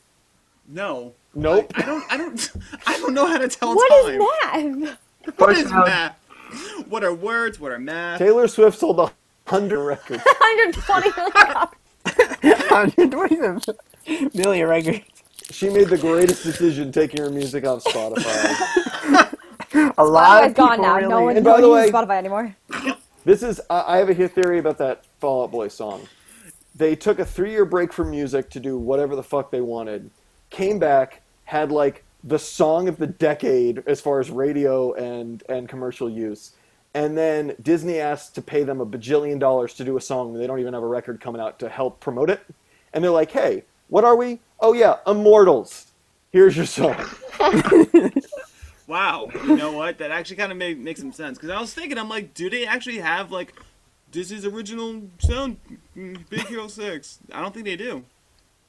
No. 0.68 1.14
Nope. 1.34 1.72
I 1.74 1.82
don't 1.82 2.04
I 2.12 2.16
don't 2.18 2.52
I 2.86 2.98
don't 2.98 3.14
know 3.14 3.26
how 3.26 3.38
to 3.38 3.48
tell 3.48 3.74
What 3.74 4.04
time. 4.04 4.20
is 4.82 4.88
math? 4.88 4.98
What 5.24 5.36
First 5.36 5.60
is 5.62 5.72
round. 5.72 5.86
math? 5.86 6.18
What 6.88 7.02
are 7.02 7.14
words? 7.14 7.58
What 7.58 7.72
are 7.72 7.78
math? 7.78 8.18
Taylor 8.18 8.46
Swift 8.46 8.78
sold 8.78 9.00
a 9.00 9.10
hundred 9.46 9.82
records. 9.82 10.22
120 10.24 11.10
million. 11.16 11.68
127 12.68 14.30
million 14.34 14.68
records. 14.68 15.00
She 15.50 15.68
made 15.70 15.88
the 15.88 15.98
greatest 15.98 16.42
decision 16.44 16.92
taking 16.92 17.20
her 17.22 17.30
music 17.30 17.64
off 17.66 17.82
Spotify. 17.84 19.21
A 19.98 20.04
lot 20.04 20.42
Spotify's 20.42 20.50
of 20.50 20.54
gone 20.56 20.70
people 20.70 20.84
now. 20.84 20.96
really. 20.96 21.08
No 21.08 21.20
one, 21.22 21.36
And 21.36 21.44
no 21.44 21.50
by 21.52 21.60
one 21.60 21.62
the 21.62 21.68
uses 21.68 21.92
way- 21.92 21.98
Spotify 22.00 22.18
anymore. 22.18 22.56
This 23.24 23.44
is 23.44 23.60
I 23.70 23.94
I 23.94 23.96
have 23.98 24.08
a 24.10 24.28
theory 24.28 24.58
about 24.58 24.78
that 24.78 25.04
Fall 25.20 25.44
Out 25.44 25.52
Boy 25.52 25.68
song. 25.68 26.08
They 26.74 26.96
took 26.96 27.20
a 27.20 27.24
three-year 27.24 27.64
break 27.64 27.92
from 27.92 28.10
music 28.10 28.50
to 28.50 28.58
do 28.58 28.76
whatever 28.76 29.14
the 29.14 29.22
fuck 29.22 29.52
they 29.52 29.60
wanted. 29.60 30.10
Came 30.50 30.80
back, 30.80 31.22
had 31.44 31.70
like 31.70 32.02
the 32.24 32.38
song 32.38 32.88
of 32.88 32.96
the 32.96 33.06
decade 33.06 33.84
as 33.86 34.00
far 34.00 34.18
as 34.18 34.28
radio 34.28 34.92
and 34.94 35.44
and 35.48 35.68
commercial 35.68 36.10
use, 36.10 36.52
and 36.94 37.16
then 37.16 37.54
Disney 37.62 38.00
asked 38.00 38.34
to 38.34 38.42
pay 38.42 38.64
them 38.64 38.80
a 38.80 38.86
bajillion 38.86 39.38
dollars 39.38 39.74
to 39.74 39.84
do 39.84 39.96
a 39.96 40.00
song. 40.00 40.34
They 40.34 40.48
don't 40.48 40.58
even 40.58 40.74
have 40.74 40.82
a 40.82 40.86
record 40.88 41.20
coming 41.20 41.40
out 41.40 41.60
to 41.60 41.68
help 41.68 42.00
promote 42.00 42.28
it, 42.28 42.40
and 42.92 43.04
they're 43.04 43.12
like, 43.12 43.30
"Hey, 43.30 43.62
what 43.88 44.02
are 44.02 44.16
we? 44.16 44.40
Oh 44.58 44.72
yeah, 44.72 44.96
Immortals. 45.06 45.92
Here's 46.32 46.56
your 46.56 46.66
song." 46.66 46.96
Wow. 48.86 49.28
You 49.34 49.56
know 49.56 49.72
what? 49.72 49.98
That 49.98 50.10
actually 50.10 50.36
kind 50.36 50.52
of 50.52 50.58
made 50.58 50.78
makes 50.78 51.00
some 51.00 51.12
sense 51.12 51.38
because 51.38 51.50
I 51.50 51.60
was 51.60 51.72
thinking, 51.72 51.98
I'm 51.98 52.08
like, 52.08 52.34
do 52.34 52.50
they 52.50 52.66
actually 52.66 52.98
have 52.98 53.30
like 53.30 53.54
Disney's 54.10 54.44
original 54.44 55.02
sound, 55.18 55.56
mm, 55.96 56.28
Big 56.28 56.46
Hero 56.46 56.68
Six? 56.68 57.18
I 57.32 57.40
don't 57.40 57.52
think 57.54 57.64
they 57.66 57.76
do. 57.76 58.04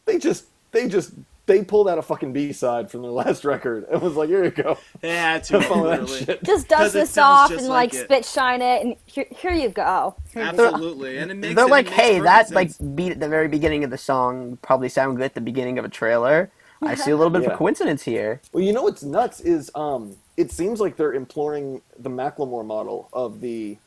They 0.06 0.18
just 0.20 0.46
they 0.72 0.88
just 0.88 1.14
they 1.46 1.62
pulled 1.64 1.90
out 1.90 1.98
a 1.98 2.02
fucking 2.02 2.32
B 2.32 2.54
side 2.54 2.90
from 2.90 3.02
their 3.02 3.12
last 3.12 3.44
record 3.44 3.86
and 3.92 4.02
was 4.02 4.16
like, 4.16 4.30
"Here 4.30 4.44
you 4.46 4.52
go." 4.52 4.78
Yeah, 5.02 5.34
had 5.34 5.44
to. 5.46 5.60
Have 5.60 5.66
fun 5.70 5.82
with 5.82 5.92
that 5.92 6.02
literally. 6.02 6.26
shit. 6.26 6.44
Just 6.44 6.70
'Cause 6.70 6.80
dust 6.80 6.94
this 6.94 7.18
off 7.18 7.52
and 7.52 7.68
like 7.68 7.92
like, 7.92 7.94
it. 7.94 8.06
spit 8.06 8.26
shine 8.26 8.62
it, 8.62 8.86
and 8.86 8.96
here, 9.06 9.26
here 9.30 9.52
you 9.54 9.70
go. 9.70 10.16
Here 10.34 10.46
you 10.46 10.54
go. 10.54 10.66
Absolutely, 10.74 11.18
and 11.18 11.32
it 11.32 11.36
makes 11.36 11.56
They're 11.56 11.66
it 11.66 11.72
like, 11.72 11.86
makes 11.88 11.98
hey, 11.98 12.20
perfect 12.20 12.24
that 12.26 12.48
sense. 12.48 12.80
like 12.82 12.96
beat 12.96 13.12
at 13.12 13.20
the 13.20 13.28
very 13.28 13.48
beginning 13.50 13.84
of 13.84 13.90
the 13.90 13.98
song 13.98 14.58
probably 14.62 14.88
sound 14.90 15.18
good 15.18 15.26
at 15.26 15.34
the 15.36 15.42
beginning 15.42 15.78
of 15.80 15.86
a 15.86 15.90
trailer. 15.90 16.50
I 16.88 16.96
see 17.06 17.12
a 17.12 17.18
little 17.18 17.32
bit 17.32 17.46
of 17.46 17.52
a 17.54 17.56
coincidence 17.58 18.04
here. 18.04 18.42
Well, 18.52 18.64
you 18.64 18.74
know 18.74 18.84
what's 18.84 19.04
nuts 19.04 19.40
is 19.42 19.72
um, 19.76 20.16
it 20.38 20.52
seems 20.52 20.80
like 20.80 20.96
they're 20.98 21.14
imploring 21.14 21.82
the 22.00 22.10
Macklemore 22.10 22.66
model 22.66 23.10
of 23.14 23.42
the 23.42 23.78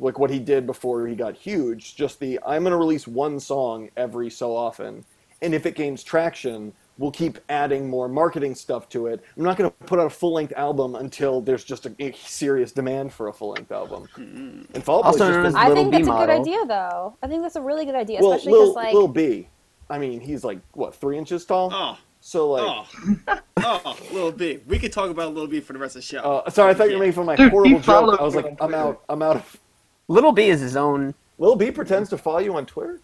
like 0.00 0.18
what 0.18 0.30
he 0.30 0.38
did 0.40 0.66
before 0.66 1.06
he 1.06 1.14
got 1.14 1.34
huge. 1.36 1.94
Just 1.96 2.18
the 2.20 2.38
I'm 2.46 2.62
going 2.62 2.72
to 2.72 2.76
release 2.76 3.06
one 3.06 3.38
song 3.40 3.90
every 3.96 4.30
so 4.30 4.54
often, 4.54 5.04
and 5.42 5.54
if 5.54 5.66
it 5.66 5.74
gains 5.76 6.02
traction, 6.02 6.72
we'll 6.98 7.10
keep 7.10 7.38
adding 7.48 7.88
more 7.88 8.08
marketing 8.08 8.54
stuff 8.54 8.88
to 8.88 9.06
it. 9.06 9.22
I'm 9.36 9.42
not 9.44 9.56
going 9.56 9.70
to 9.70 9.76
put 9.86 9.98
out 9.98 10.06
a 10.06 10.10
full 10.10 10.32
length 10.32 10.52
album 10.56 10.94
until 10.94 11.40
there's 11.40 11.64
just 11.64 11.86
a, 11.86 11.94
a 11.98 12.12
serious 12.12 12.72
demand 12.72 13.12
for 13.12 13.28
a 13.28 13.32
full 13.32 13.50
length 13.50 13.72
album. 13.72 14.08
And 14.16 14.84
Fall 14.84 15.04
Out 15.04 15.12
Boy's 15.12 15.20
Also 15.20 15.26
just 15.26 15.36
known 15.36 15.46
as 15.46 15.52
been- 15.54 15.62
I 15.62 15.68
Little 15.68 15.82
think 15.84 15.92
B 15.92 15.98
that's 15.98 16.08
a 16.08 16.26
good 16.26 16.30
idea, 16.40 16.66
though. 16.66 17.16
I 17.22 17.26
think 17.26 17.42
that's 17.42 17.56
a 17.56 17.60
really 17.62 17.84
good 17.84 17.94
idea, 17.96 18.20
well, 18.20 18.32
especially 18.32 18.52
Lil, 18.52 18.60
because 18.68 18.74
like 18.76 18.94
Lil 18.94 19.08
B. 19.08 19.48
I 19.90 19.98
mean, 19.98 20.20
he's 20.20 20.44
like 20.44 20.60
what 20.72 20.94
three 20.94 21.18
inches 21.18 21.44
tall. 21.44 21.70
Oh, 21.72 21.98
So 22.26 22.52
like, 22.52 22.62
oh, 22.64 23.40
oh, 23.58 23.98
Little 24.10 24.32
B. 24.32 24.58
We 24.66 24.78
could 24.78 24.92
talk 24.94 25.10
about 25.10 25.34
Little 25.34 25.46
B 25.46 25.60
for 25.60 25.74
the 25.74 25.78
rest 25.78 25.94
of 25.94 26.00
the 26.00 26.06
show. 26.06 26.20
uh, 26.20 26.48
sorry, 26.48 26.70
I 26.70 26.74
thought 26.74 26.84
you 26.88 26.96
were 26.96 27.04
Yeah. 27.04 27.10
making 27.10 27.12
fun 27.12 27.22
of 27.22 27.26
my 27.26 27.36
Dude, 27.36 27.50
horrible 27.50 27.80
joke. 27.80 28.18
I 28.18 28.22
was 28.24 28.34
like, 28.34 28.56
I'm 28.62 28.72
out. 28.74 29.02
I'm 29.10 29.20
out 29.20 29.36
of 29.36 29.60
Little 30.08 30.32
B 30.32 30.48
is 30.48 30.58
his 30.58 30.74
own. 30.74 31.12
Little 31.38 31.54
B 31.54 31.70
pretends 31.70 32.08
to 32.08 32.16
follow 32.18 32.38
you 32.38 32.56
on 32.56 32.64
Twitter. 32.64 32.98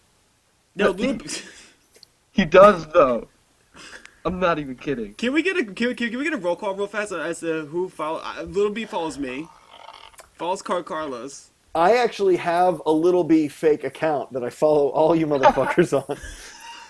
No, 0.75 0.89
Little 0.89 1.13
B. 1.13 1.25
He 2.31 2.45
does 2.45 2.87
though. 2.87 3.27
I'm 4.25 4.39
not 4.39 4.57
even 4.57 4.75
kidding. 4.75 5.13
Can 5.13 5.33
we 5.33 5.43
get 5.43 5.55
a 5.55 5.65
can 5.65 5.89
we, 5.89 5.93
can 5.93 6.17
we 6.17 6.23
get 6.23 6.33
a 6.33 6.37
roll 6.37 6.55
call 6.55 6.73
real 6.73 6.87
fast 6.87 7.11
as 7.11 7.41
to 7.41 7.67
who 7.67 7.89
follow? 7.89 8.21
Uh, 8.23 8.41
Little 8.41 8.71
B 8.71 8.85
follows 8.85 9.19
me. 9.19 9.47
Follows 10.33 10.63
Car 10.63 10.81
Carlos. 10.81 11.51
I 11.75 11.97
actually 11.97 12.37
have 12.37 12.81
a 12.87 12.91
Little 12.91 13.23
B 13.23 13.47
fake 13.47 13.83
account 13.83 14.33
that 14.33 14.43
I 14.43 14.49
follow 14.49 14.87
all 14.87 15.15
you 15.15 15.27
motherfuckers 15.33 15.93
on. 16.09 16.17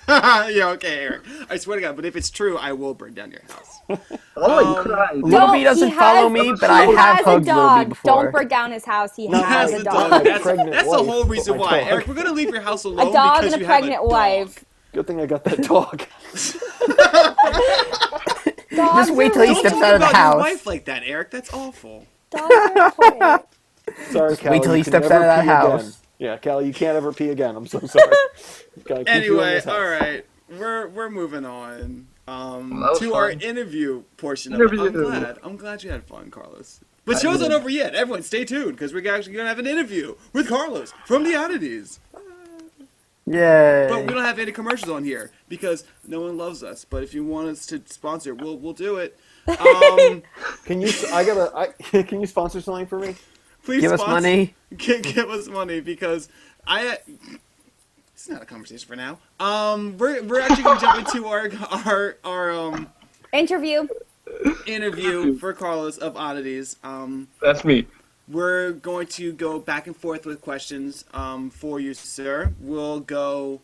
yeah, 0.08 0.70
okay, 0.76 1.00
Eric. 1.00 1.22
I 1.50 1.58
swear 1.58 1.78
to 1.78 1.82
God, 1.82 1.96
but 1.96 2.06
if 2.06 2.16
it's 2.16 2.30
true, 2.30 2.58
I 2.58 2.74
will 2.74 2.94
burn 2.94 3.14
down 3.14 3.32
your 3.32 3.42
house. 3.50 3.78
Oh, 4.38 4.78
Um, 4.78 4.86
he 4.86 4.90
cried. 4.90 5.18
Little 5.18 5.52
B 5.52 5.64
doesn't 5.66 5.90
he 5.90 5.94
follow 5.96 6.30
has- 6.30 6.32
me, 6.32 6.54
but 6.60 6.70
I 6.70 6.86
have 6.86 6.96
has 7.18 7.26
hugged 7.26 7.46
Little 7.46 7.62
B 7.62 7.68
dog. 7.68 7.90
before. 7.90 8.24
Don't 8.24 8.32
burn 8.32 8.48
down 8.48 8.72
his 8.72 8.86
house. 8.86 9.16
He 9.16 9.28
No, 9.28 9.44
has 9.44 9.74
I- 9.74 9.76
a 9.76 9.78
no, 9.80 9.84
dog. 9.92 10.12
my 10.12 10.24
That's, 10.24 10.44
pregnant 10.44 10.72
that's 10.72 10.88
a 10.88 10.92
wife, 10.92 11.06
whole 11.08 11.24
reason 11.26 11.58
why, 11.58 11.80
dog. 11.82 11.88
Eric. 11.92 12.08
We're 12.08 12.14
gonna 12.16 12.32
leave 12.32 12.50
your 12.50 12.62
house 12.62 12.86
alone 12.86 13.10
A 13.10 13.12
dog 13.12 13.40
because 13.42 13.54
and 13.54 13.62
a 13.62 13.64
you 13.64 13.68
pregnant 13.68 14.02
dog. 14.02 14.12
wife. 14.12 14.66
Good 14.94 15.08
thing 15.08 15.20
I 15.20 15.26
got 15.26 15.44
that 15.44 15.62
dog. 15.64 16.04
Just 18.74 19.14
wait 19.16 19.34
till 19.34 19.44
he 19.46 19.56
steps 19.56 19.76
out 19.76 19.96
of 19.96 20.00
the 20.02 20.08
about 20.08 20.14
house. 20.16 20.34
your 20.36 20.40
wife 20.42 20.66
like 20.66 20.86
that, 20.86 21.04
Eric. 21.06 21.32
That's 21.32 21.54
awful. 21.54 22.06
Dogs 22.30 22.52
are 22.54 22.86
important. 22.88 23.42
Sorry, 24.10 24.38
Callie. 24.38 24.60
till 24.62 24.74
he 24.74 24.84
steps 24.84 25.08
out 25.08 25.22
of 25.22 25.28
that 25.28 25.46
house. 25.46 25.82
Again. 25.82 25.94
Yeah, 26.22 26.38
Callie, 26.38 26.68
you 26.68 26.74
can't 26.74 26.96
ever 26.96 27.12
pee 27.12 27.30
again. 27.30 27.56
I'm 27.56 27.66
so 27.66 27.80
sorry. 27.88 28.16
Gotta 28.86 29.06
keep 29.06 29.24
you 29.26 29.42
in 29.42 29.48
Anyway, 29.48 29.62
all 29.66 29.82
right, 29.84 30.24
we're 30.52 30.88
we're 30.90 31.10
moving 31.10 31.46
on 31.46 32.08
um, 32.28 32.80
That 32.80 32.92
was 32.92 33.00
to 33.00 33.16
our 33.16 33.32
interview 33.32 34.04
portion 34.18 34.54
of 34.54 34.62
it. 34.62 34.80
I'm 34.80 34.92
glad. 34.94 35.40
I'm 35.42 35.58
glad 35.58 35.84
you 35.84 35.90
had 35.90 36.04
fun, 36.04 36.30
Carlos. 36.30 36.82
But 37.06 37.16
I 37.16 37.20
show's 37.22 37.42
not 37.42 37.52
over 37.52 37.70
yet. 37.70 37.96
Everyone, 37.96 38.22
stay 38.22 38.46
tuned 38.46 38.74
because 38.74 38.94
we're 38.94 39.12
actually 39.12 39.34
gonna 39.34 39.50
have 39.50 39.58
an 39.58 39.66
interview 39.66 40.16
with 40.32 40.48
Carlos 40.48 40.94
from 41.08 41.24
the 41.24 41.36
Oddities. 41.36 42.00
Yay. 43.26 43.88
But 43.90 44.02
we 44.02 44.14
don't 44.14 44.24
have 44.24 44.38
any 44.38 44.52
commercials 44.52 44.92
on 44.92 45.04
here 45.04 45.32
because 45.50 45.86
no 46.08 46.22
one 46.22 46.38
loves 46.38 46.62
us. 46.62 46.86
But 46.86 47.02
if 47.02 47.16
you 47.16 47.26
want 47.26 47.48
us 47.48 47.66
to 47.68 47.82
sponsor, 47.88 48.36
we'll 48.36 48.60
we'll 48.60 48.74
do 48.74 48.98
it. 48.98 49.18
Um, 49.48 50.22
Can 50.66 50.82
you? 50.82 50.90
I 51.12 51.26
gotta. 51.26 51.52
I, 51.58 51.68
can 52.04 52.22
you 52.22 52.28
sponsor 52.28 52.62
something 52.62 52.86
for 52.86 53.00
me? 53.00 53.16
Please 53.64 53.82
Give 53.82 53.92
us 53.92 54.00
money. 54.00 54.54
Give, 54.78 55.02
give 55.02 55.30
us 55.30 55.48
money 55.48 55.82
because 55.82 56.30
I. 56.68 56.98
It's 58.14 58.30
not 58.30 58.42
a 58.42 58.46
conversation 58.46 58.88
for 58.88 58.96
now. 58.96 59.20
Um, 59.40 59.98
we're 59.98 60.22
we're 60.24 60.40
actually 60.42 60.64
gonna 60.64 60.80
jump 60.80 61.00
into 61.00 61.28
our 61.28 61.50
our 61.86 62.18
our 62.24 62.52
um 62.52 62.88
Interview. 63.34 63.88
interview 64.68 65.38
for 65.38 65.54
Carlos 65.54 65.98
of 65.98 66.16
Oddities. 66.16 66.76
Um, 66.84 67.28
That's 67.42 67.66
me. 67.66 67.88
we're 68.28 68.72
going 68.74 69.08
to 69.08 69.32
go 69.34 69.58
back 69.60 69.88
and 69.88 69.96
forth 69.96 70.26
with 70.26 70.42
questions 70.42 71.04
um, 71.14 71.50
for 71.50 71.80
you, 71.80 71.94
sir. 71.94 72.54
We'll 72.60 73.00
go. 73.00 73.62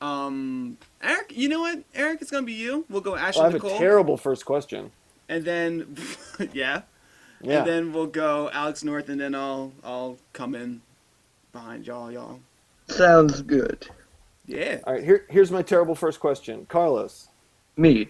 Um, 0.00 0.78
Eric, 1.02 1.32
you 1.34 1.48
know 1.48 1.60
what? 1.60 1.82
Eric, 1.94 2.22
it's 2.22 2.30
gonna 2.30 2.46
be 2.46 2.52
you. 2.54 2.84
We'll 2.88 3.00
go 3.02 3.16
Ashley 3.16 3.40
Well, 3.40 3.48
I 3.48 3.52
have 3.52 3.62
Nicole, 3.62 3.76
a 3.76 3.78
terrible 3.78 4.16
first 4.16 4.44
question. 4.46 4.90
and 5.28 5.44
then 5.44 5.96
yeah, 6.52 6.82
Yeah. 7.42 7.58
and 7.58 7.66
then 7.66 7.92
we'll 7.92 8.06
go 8.06 8.50
Alex 8.52 8.84
North, 8.84 9.08
and 9.08 9.20
then 9.20 9.34
I'll 9.34 9.72
I'll 9.82 10.18
come 10.32 10.54
in 10.54 10.82
behind 11.52 11.86
y'all, 11.86 12.10
y'all. 12.10 12.40
Sounds 12.88 13.42
good. 13.42 13.88
Yeah. 14.46 14.80
all 14.86 14.94
right. 14.94 15.04
Here, 15.04 15.26
here's 15.30 15.50
my 15.50 15.62
terrible 15.62 15.94
first 15.94 16.18
question, 16.20 16.66
Carlos. 16.68 17.28
Me. 17.76 18.08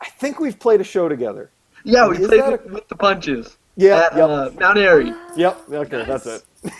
I 0.00 0.08
think 0.08 0.40
we've 0.40 0.58
played 0.58 0.80
a 0.80 0.84
show 0.84 1.08
together. 1.08 1.50
Yeah, 1.84 2.08
we 2.08 2.18
Is 2.18 2.26
played 2.26 2.40
that 2.40 2.64
with, 2.64 2.72
with 2.72 2.88
the 2.88 2.96
punches. 2.96 3.58
Yeah. 3.76 4.08
At 4.10 4.16
yep. 4.16 4.28
uh, 4.28 4.50
Mount 4.58 4.78
Airy. 4.78 5.12
yep. 5.36 5.60
Okay. 5.70 5.98
Nice. 5.98 6.24
That's 6.24 6.26
it. 6.26 6.72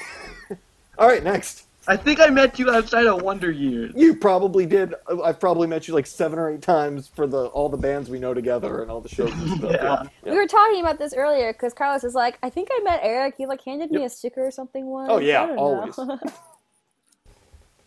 all 0.98 1.06
right. 1.06 1.22
Next. 1.22 1.66
I 1.88 1.96
think 1.96 2.20
I 2.20 2.28
met 2.28 2.58
you 2.58 2.70
outside 2.70 3.06
of 3.06 3.22
Wonder 3.22 3.50
Years. 3.50 3.92
You 3.96 4.14
probably 4.14 4.66
did. 4.66 4.94
I've 5.24 5.40
probably 5.40 5.66
met 5.66 5.88
you 5.88 5.94
like 5.94 6.06
seven 6.06 6.38
or 6.38 6.48
eight 6.50 6.62
times 6.62 7.08
for 7.08 7.26
the 7.26 7.46
all 7.46 7.68
the 7.68 7.76
bands 7.76 8.08
we 8.08 8.18
know 8.20 8.34
together 8.34 8.82
and 8.82 8.90
all 8.90 9.00
the 9.00 9.08
shows 9.08 9.32
and 9.32 9.58
stuff. 9.58 9.72
Yeah. 9.72 10.30
We 10.30 10.36
were 10.36 10.46
talking 10.46 10.80
about 10.80 10.98
this 10.98 11.12
earlier 11.12 11.52
because 11.52 11.74
Carlos 11.74 12.04
is 12.04 12.14
like, 12.14 12.38
I 12.42 12.50
think 12.50 12.68
I 12.70 12.80
met 12.84 13.00
Eric. 13.02 13.34
He 13.36 13.46
like 13.46 13.64
handed 13.64 13.90
me 13.90 14.04
a 14.04 14.08
sticker 14.08 14.46
or 14.46 14.50
something 14.52 14.86
once. 14.86 15.08
Oh, 15.10 15.18
yeah, 15.18 15.42
I 15.42 15.46
don't 15.46 15.58
always. 15.58 15.98
know. 15.98 16.18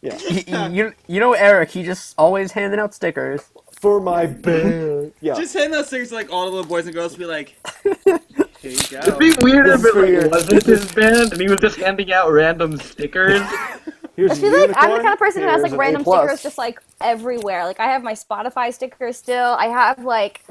Yeah. 0.01 0.17
Y- 0.29 0.67
you, 0.71 0.93
you 1.07 1.19
know 1.19 1.33
Eric, 1.33 1.71
he 1.71 1.81
just 1.81 2.13
always 2.17 2.51
handing 2.51 2.79
out 2.79 2.93
stickers. 2.93 3.41
For 3.81 3.99
my 3.99 4.27
band. 4.27 5.13
Yeah. 5.19 5.33
Just 5.33 5.55
hand 5.55 5.73
those 5.73 5.89
things 5.89 6.09
to 6.09 6.15
like 6.15 6.31
all 6.31 6.45
the 6.45 6.51
little 6.51 6.67
boys 6.69 6.85
and 6.85 6.93
girls. 6.93 7.13
and 7.13 7.19
Be 7.19 7.25
like, 7.25 7.55
here 8.71 8.71
you 8.91 8.97
It'd 8.99 9.19
be 9.19 9.33
weird 9.41 9.67
if 9.67 9.79
is 9.79 9.85
it 9.85 9.95
like, 9.95 10.31
wasn't 10.31 10.63
his 10.63 10.91
band 10.91 11.31
and 11.31 11.41
he 11.41 11.47
was 11.47 11.59
just 11.59 11.77
handing 11.77 12.11
out 12.11 12.31
random 12.31 12.77
stickers. 12.77 13.41
Here's 14.15 14.31
I 14.31 14.33
a 14.33 14.37
feel 14.37 14.51
like 14.51 14.73
I'm 14.77 14.91
the 14.91 14.97
kind 14.97 15.13
of 15.13 15.19
person 15.19 15.41
who 15.41 15.49
has 15.49 15.61
like 15.61 15.73
random 15.73 16.01
A+. 16.01 16.05
stickers 16.05 16.41
just 16.41 16.57
like 16.57 16.81
everywhere. 17.01 17.65
Like 17.65 17.79
I 17.79 17.85
have 17.85 18.01
my 18.01 18.13
Spotify 18.13 18.73
stickers 18.73 19.17
still. 19.17 19.55
I 19.59 19.65
have 19.65 20.03
like 20.03 20.41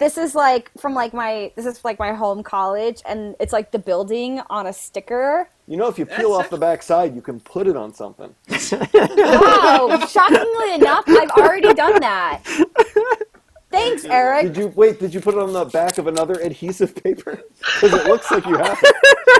this 0.00 0.18
is 0.18 0.34
like 0.34 0.70
from 0.78 0.94
like 0.94 1.14
my 1.14 1.52
this 1.54 1.66
is 1.66 1.84
like 1.84 1.98
my 1.98 2.12
home 2.12 2.42
college, 2.42 3.02
and 3.06 3.36
it's 3.38 3.52
like 3.52 3.70
the 3.70 3.78
building 3.78 4.40
on 4.50 4.66
a 4.66 4.72
sticker. 4.72 5.48
You 5.68 5.76
know, 5.76 5.86
if 5.86 5.98
you 5.98 6.06
peel 6.06 6.32
That's 6.32 6.46
off 6.46 6.50
the 6.50 6.56
back 6.56 6.82
side, 6.82 7.14
you 7.14 7.22
can 7.22 7.38
put 7.38 7.68
it 7.68 7.76
on 7.76 7.94
something. 7.94 8.34
Wow! 8.48 10.04
shockingly 10.08 10.74
enough, 10.74 11.04
I've 11.06 11.30
already 11.30 11.72
done 11.74 12.00
that. 12.00 12.42
Thanks, 13.70 14.04
Eric. 14.04 14.46
Did 14.48 14.56
you 14.56 14.68
wait? 14.68 14.98
Did 14.98 15.14
you 15.14 15.20
put 15.20 15.34
it 15.34 15.40
on 15.40 15.52
the 15.52 15.64
back 15.64 15.98
of 15.98 16.06
another 16.08 16.34
adhesive 16.34 16.94
paper? 16.94 17.40
Because 17.80 17.92
it 18.00 18.06
looks 18.08 18.30
like 18.30 18.44
you 18.46 18.56
have 18.58 18.78
it. 18.82 18.96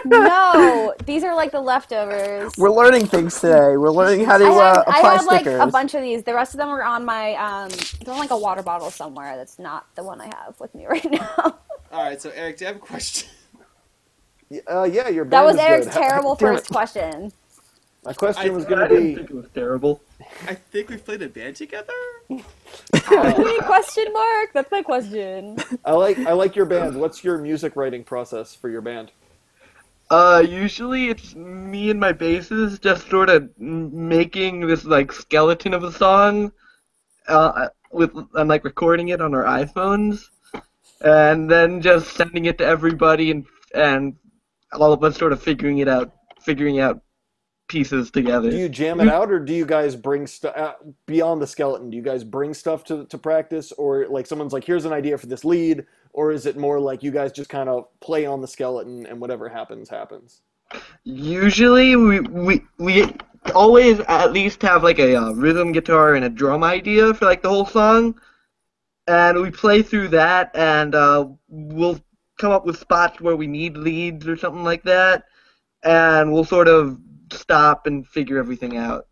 No, 0.06 0.94
these 1.04 1.24
are 1.24 1.34
like 1.34 1.50
the 1.52 1.60
leftovers. 1.60 2.52
We're 2.56 2.70
learning 2.70 3.06
things 3.06 3.38
today. 3.40 3.76
We're 3.76 3.90
learning 3.90 4.24
how 4.24 4.38
to 4.38 4.44
I 4.46 4.48
have, 4.50 4.76
uh, 4.76 4.84
I 4.86 4.98
apply 4.98 5.14
have 5.16 5.26
like 5.26 5.46
a 5.46 5.66
bunch 5.66 5.94
of 5.94 6.00
these. 6.02 6.22
The 6.22 6.32
rest 6.32 6.54
of 6.54 6.58
them 6.58 6.68
are 6.70 6.82
on 6.82 7.04
my 7.04 7.34
um, 7.34 7.70
they're 8.04 8.14
on 8.14 8.20
like 8.20 8.30
a 8.30 8.38
water 8.38 8.62
bottle 8.62 8.90
somewhere. 8.90 9.36
That's 9.36 9.58
not 9.58 9.86
the 9.94 10.04
one 10.04 10.20
I 10.20 10.26
have 10.26 10.58
with 10.58 10.74
me 10.74 10.86
right 10.88 11.10
now. 11.10 11.58
All 11.92 12.04
right, 12.04 12.20
so 12.20 12.30
Eric, 12.34 12.58
do 12.58 12.64
you 12.64 12.66
have 12.68 12.76
a 12.76 12.80
question? 12.80 13.28
Uh, 14.70 14.84
yeah, 14.84 15.08
your 15.08 15.24
That 15.26 15.44
was 15.44 15.56
is 15.56 15.60
Eric's 15.60 15.86
good. 15.86 15.94
terrible 15.94 16.34
first 16.36 16.68
question. 16.68 17.32
My 18.04 18.12
question 18.12 18.50
I- 18.50 18.54
was 18.54 18.64
going 18.64 18.80
to 18.80 18.88
didn't 18.88 19.02
be: 19.08 19.14
think 19.16 19.30
it 19.30 19.36
was 19.36 19.48
terrible. 19.54 20.00
I 20.46 20.54
think 20.54 20.88
we 20.88 20.96
played 20.96 21.22
a 21.22 21.28
band 21.28 21.56
together. 21.56 21.92
question 23.62 24.12
mark? 24.12 24.52
That's 24.52 24.70
my 24.70 24.82
question. 24.82 25.58
I 25.84 25.92
like 25.92 26.18
I 26.18 26.32
like 26.32 26.56
your 26.56 26.66
band. 26.66 26.98
What's 27.00 27.24
your 27.24 27.38
music 27.38 27.76
writing 27.76 28.04
process 28.04 28.54
for 28.54 28.68
your 28.68 28.80
band? 28.80 29.10
Uh, 30.10 30.44
usually 30.46 31.08
it's 31.08 31.34
me 31.36 31.90
and 31.90 32.00
my 32.00 32.12
bassist 32.12 32.80
just 32.80 33.08
sort 33.08 33.30
of 33.30 33.48
making 33.58 34.66
this 34.66 34.84
like 34.84 35.12
skeleton 35.12 35.72
of 35.72 35.84
a 35.84 35.92
song, 35.92 36.52
uh, 37.28 37.68
with 37.92 38.10
and 38.34 38.48
like 38.48 38.64
recording 38.64 39.08
it 39.08 39.20
on 39.20 39.34
our 39.34 39.44
iPhones, 39.44 40.28
and 41.00 41.48
then 41.48 41.80
just 41.80 42.16
sending 42.16 42.46
it 42.46 42.58
to 42.58 42.66
everybody 42.66 43.30
and 43.30 43.46
and 43.74 44.16
all 44.72 44.92
of 44.92 45.02
us 45.04 45.16
sort 45.16 45.32
of 45.32 45.42
figuring 45.42 45.78
it 45.78 45.88
out, 45.88 46.12
figuring 46.40 46.80
out 46.80 47.00
pieces 47.70 48.10
together. 48.10 48.50
Do 48.50 48.56
you 48.56 48.68
jam 48.68 49.00
it 49.00 49.08
out, 49.08 49.30
or 49.30 49.38
do 49.38 49.54
you 49.54 49.64
guys 49.64 49.96
bring 49.96 50.26
stuff 50.26 50.54
uh, 50.56 50.74
beyond 51.06 51.40
the 51.40 51.46
skeleton? 51.46 51.88
Do 51.88 51.96
you 51.96 52.02
guys 52.02 52.24
bring 52.24 52.52
stuff 52.52 52.84
to 52.84 53.06
to 53.06 53.16
practice, 53.16 53.72
or 53.72 54.06
like 54.08 54.26
someone's 54.26 54.52
like, 54.52 54.64
"Here's 54.64 54.84
an 54.84 54.92
idea 54.92 55.16
for 55.16 55.26
this 55.26 55.44
lead," 55.44 55.86
or 56.12 56.32
is 56.32 56.44
it 56.44 56.58
more 56.58 56.80
like 56.80 57.02
you 57.02 57.12
guys 57.12 57.32
just 57.32 57.48
kind 57.48 57.68
of 57.68 57.86
play 58.00 58.26
on 58.26 58.40
the 58.40 58.48
skeleton 58.48 59.06
and 59.06 59.20
whatever 59.20 59.48
happens 59.48 59.88
happens? 59.88 60.42
Usually, 61.04 61.96
we 61.96 62.20
we 62.20 62.62
we 62.78 63.14
always 63.54 64.00
at 64.00 64.32
least 64.32 64.60
have 64.62 64.82
like 64.82 64.98
a 64.98 65.14
uh, 65.14 65.32
rhythm 65.32 65.72
guitar 65.72 66.14
and 66.14 66.24
a 66.24 66.28
drum 66.28 66.64
idea 66.64 67.14
for 67.14 67.24
like 67.24 67.42
the 67.42 67.48
whole 67.48 67.66
song, 67.66 68.20
and 69.06 69.40
we 69.40 69.50
play 69.50 69.82
through 69.82 70.08
that, 70.08 70.50
and 70.54 70.94
uh, 70.94 71.26
we'll 71.48 72.00
come 72.38 72.50
up 72.50 72.66
with 72.66 72.78
spots 72.78 73.20
where 73.20 73.36
we 73.36 73.46
need 73.46 73.76
leads 73.76 74.26
or 74.26 74.36
something 74.36 74.64
like 74.64 74.82
that, 74.82 75.24
and 75.84 76.32
we'll 76.32 76.44
sort 76.44 76.68
of 76.68 76.98
stop 77.32 77.86
and 77.86 78.06
figure 78.06 78.38
everything 78.38 78.76
out. 78.76 79.06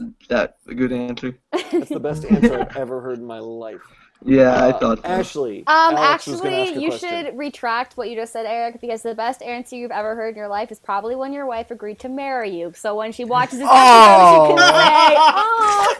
Is 0.00 0.28
that 0.28 0.56
a 0.68 0.74
good 0.74 0.92
answer? 0.92 1.38
That's 1.52 1.88
the 1.90 2.00
best 2.00 2.24
answer 2.24 2.60
I've 2.60 2.76
ever 2.76 3.00
heard 3.00 3.18
in 3.18 3.24
my 3.26 3.38
life. 3.38 3.80
Yeah, 4.24 4.52
I 4.54 4.70
Uh, 4.70 4.78
thought 4.78 4.98
so. 4.98 5.04
Ashley. 5.08 5.58
Um, 5.66 5.96
Alex 5.96 6.26
was 6.28 6.40
ask 6.40 6.44
actually, 6.44 6.68
a 6.68 6.80
you 6.80 6.88
question. 6.88 7.08
should 7.26 7.36
retract 7.38 7.96
what 7.96 8.08
you 8.08 8.16
just 8.16 8.32
said, 8.32 8.46
Eric, 8.46 8.80
because 8.80 9.02
the 9.02 9.14
best 9.14 9.42
answer 9.42 9.76
you've 9.76 9.90
ever 9.90 10.14
heard 10.14 10.30
in 10.30 10.36
your 10.36 10.48
life 10.48 10.70
is 10.72 10.78
probably 10.78 11.16
when 11.16 11.32
your 11.32 11.44
wife 11.46 11.70
agreed 11.70 11.98
to 12.00 12.08
marry 12.08 12.50
you. 12.56 12.72
So 12.74 12.94
when 12.94 13.12
she 13.12 13.24
watches 13.24 13.58
this 13.58 13.68
episode, 13.68 14.46
she 14.48 14.54
can 14.54 14.58
say, 14.58 15.16
"Oh." 15.18 15.96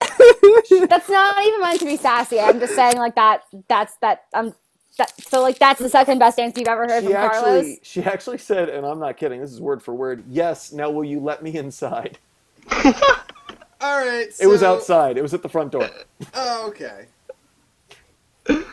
That's 0.88 1.08
not 1.08 1.44
even 1.46 1.60
meant 1.60 1.78
to 1.80 1.86
be 1.86 1.96
sassy. 1.96 2.40
I'm 2.40 2.58
just 2.58 2.74
saying, 2.74 2.96
like 2.96 3.14
that. 3.16 3.42
That's 3.68 3.96
that. 3.98 4.22
Um, 4.34 4.54
that. 4.98 5.12
So 5.22 5.42
like 5.42 5.58
that's 5.58 5.80
the 5.80 5.88
second 5.88 6.18
best 6.18 6.38
answer 6.38 6.60
you've 6.60 6.68
ever 6.68 6.86
heard 6.86 7.02
She 7.02 7.12
from 7.12 7.30
Carlos. 7.30 7.76
she 7.82 8.02
actually 8.02 8.38
said, 8.38 8.68
and 8.68 8.84
I'm 8.86 8.98
not 8.98 9.16
kidding. 9.16 9.40
This 9.40 9.52
is 9.52 9.60
word 9.60 9.82
for 9.82 9.94
word. 9.94 10.24
Yes. 10.28 10.72
Now, 10.72 10.90
will 10.90 11.04
you 11.04 11.20
let 11.20 11.42
me 11.42 11.54
inside? 11.56 12.18
All 12.70 13.98
right. 14.06 14.28
It 14.40 14.46
was 14.46 14.62
outside. 14.62 15.16
It 15.18 15.22
was 15.22 15.34
at 15.34 15.42
the 15.42 15.48
front 15.48 15.72
door. 15.72 15.88
Oh, 16.34 16.68
okay. 16.68 17.06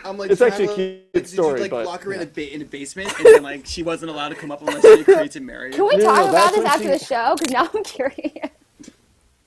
I'm 0.03 0.17
like, 0.17 0.31
It's 0.31 0.41
actually 0.41 0.65
a 0.65 0.73
cute 0.75 1.13
did 1.13 1.27
story, 1.27 1.57
you 1.57 1.61
like 1.63 1.71
but- 1.71 1.85
lock 1.85 2.01
her 2.03 2.13
in 2.13 2.21
a 2.21 2.25
ba- 2.25 2.53
in 2.53 2.61
a 2.61 2.65
basement 2.65 3.13
and 3.17 3.25
then 3.25 3.43
like 3.43 3.65
she 3.67 3.83
wasn't 3.83 4.09
allowed 4.09 4.29
to 4.29 4.35
come 4.35 4.49
up 4.51 4.61
unless 4.61 4.81
she 4.81 5.01
agreed 5.01 5.31
to 5.31 5.39
marry 5.39 5.71
Can 5.73 5.85
we 5.87 5.95
No, 5.97 5.97
no, 5.97 6.05
talk 6.05 6.17
no, 6.25 6.29
about 6.29 6.53
this 6.55 6.65
after 6.65 6.83
she- 6.83 6.89
the 6.89 6.99
show? 6.99 7.35
Because 7.37 7.53
now 7.53 7.69
I'm 7.73 7.83
curious. 7.83 8.49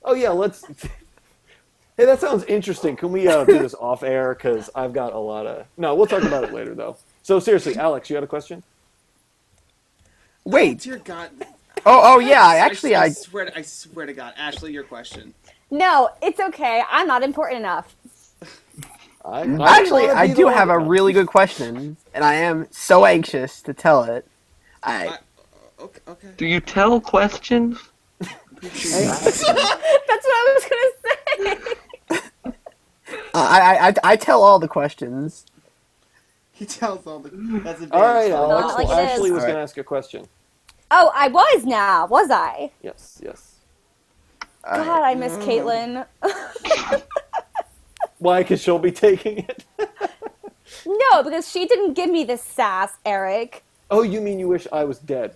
Oh 0.05 0.13
yeah, 0.13 0.29
let's. 0.29 0.63
Hey, 1.95 2.05
that 2.05 2.19
sounds 2.19 2.43
interesting. 2.45 2.95
Can 2.95 3.11
we 3.11 3.27
uh, 3.27 3.43
do 3.45 3.59
this 3.59 3.75
off 3.75 4.01
air? 4.01 4.33
Because 4.33 4.69
I've 4.73 4.93
got 4.93 5.13
a 5.13 5.19
lot 5.19 5.45
of. 5.45 5.67
No, 5.77 5.93
we'll 5.93 6.07
talk 6.07 6.23
about 6.23 6.43
it 6.43 6.51
later 6.51 6.73
though. 6.73 6.97
So 7.21 7.39
seriously, 7.39 7.75
Alex, 7.75 8.09
you 8.09 8.15
had 8.15 8.23
a 8.23 8.27
question? 8.27 8.63
Wait. 10.43 10.79
Dear 10.79 10.97
God. 10.97 11.29
Oh, 11.85 12.15
oh 12.15 12.19
yeah. 12.19 12.45
I 12.45 12.57
Actually, 12.57 12.95
I, 12.95 13.05
I 13.05 13.09
swear, 13.09 13.45
to, 13.45 13.57
I 13.57 13.61
swear 13.61 14.05
to 14.07 14.13
God, 14.13 14.33
Ashley, 14.37 14.73
your 14.73 14.83
question. 14.83 15.33
No, 15.69 16.09
it's 16.21 16.39
okay. 16.39 16.81
I'm 16.89 17.07
not 17.07 17.23
important 17.23 17.59
enough. 17.59 17.95
I, 19.25 19.41
I 19.41 19.45
Mm, 19.45 19.65
actually 19.65 20.09
I 20.09 20.27
do 20.27 20.47
have 20.47 20.67
to 20.67 20.73
a 20.73 20.79
really 20.79 21.13
good 21.13 21.27
question, 21.27 21.95
and 22.13 22.23
I 22.23 22.35
am 22.35 22.67
so 22.71 23.05
anxious 23.05 23.61
to 23.61 23.73
tell 23.73 24.03
it. 24.03 24.27
I 24.83 25.07
I- 25.07 25.17
Okay. 25.79 25.99
okay. 26.07 26.27
Do 26.37 26.45
you 26.45 26.59
tell 26.61 27.01
questions? 27.01 27.77
That's 28.61 28.93
what 28.93 29.07
I 30.27 30.55
was 30.55 30.65
gonna 30.69 31.55
say. 31.55 31.63
I 33.33 33.77
I, 33.79 33.87
I, 33.89 33.93
I 34.03 34.15
tell 34.15 34.43
all 34.43 34.59
the 34.59 34.67
questions. 34.67 35.45
He 36.51 36.65
tells 36.65 37.05
all 37.07 37.19
the. 37.19 37.29
That's 37.63 37.81
a 37.81 37.91
All 37.93 38.01
right, 38.01 38.31
Alex. 38.31 38.61
Not 38.61 38.77
like 38.77 38.87
well, 38.87 38.99
it 38.99 39.03
is. 39.03 39.11
Ashley 39.11 39.31
was 39.31 39.43
All 39.43 39.47
going 39.47 39.55
right. 39.55 39.59
to 39.59 39.63
ask 39.63 39.77
a 39.77 39.83
question. 39.83 40.27
Oh, 40.91 41.11
I 41.15 41.27
was 41.27 41.65
now, 41.65 42.05
was 42.05 42.29
I? 42.29 42.71
Yes, 42.83 43.19
yes. 43.23 43.55
All 44.63 44.77
God, 44.83 45.01
right. 45.01 45.11
I 45.11 45.15
miss 45.15 45.33
Caitlin. 45.37 46.05
Why? 48.19 48.43
Because 48.43 48.61
she'll 48.61 48.79
be 48.79 48.91
taking 48.91 49.39
it. 49.39 49.65
no, 50.85 51.23
because 51.23 51.49
she 51.49 51.65
didn't 51.65 51.93
give 51.93 52.09
me 52.09 52.23
this 52.23 52.43
sass, 52.43 52.93
Eric. 53.05 53.63
Oh, 53.89 54.03
you 54.03 54.21
mean 54.21 54.39
you 54.39 54.47
wish 54.47 54.67
I 54.71 54.83
was 54.83 54.99
dead? 54.99 55.35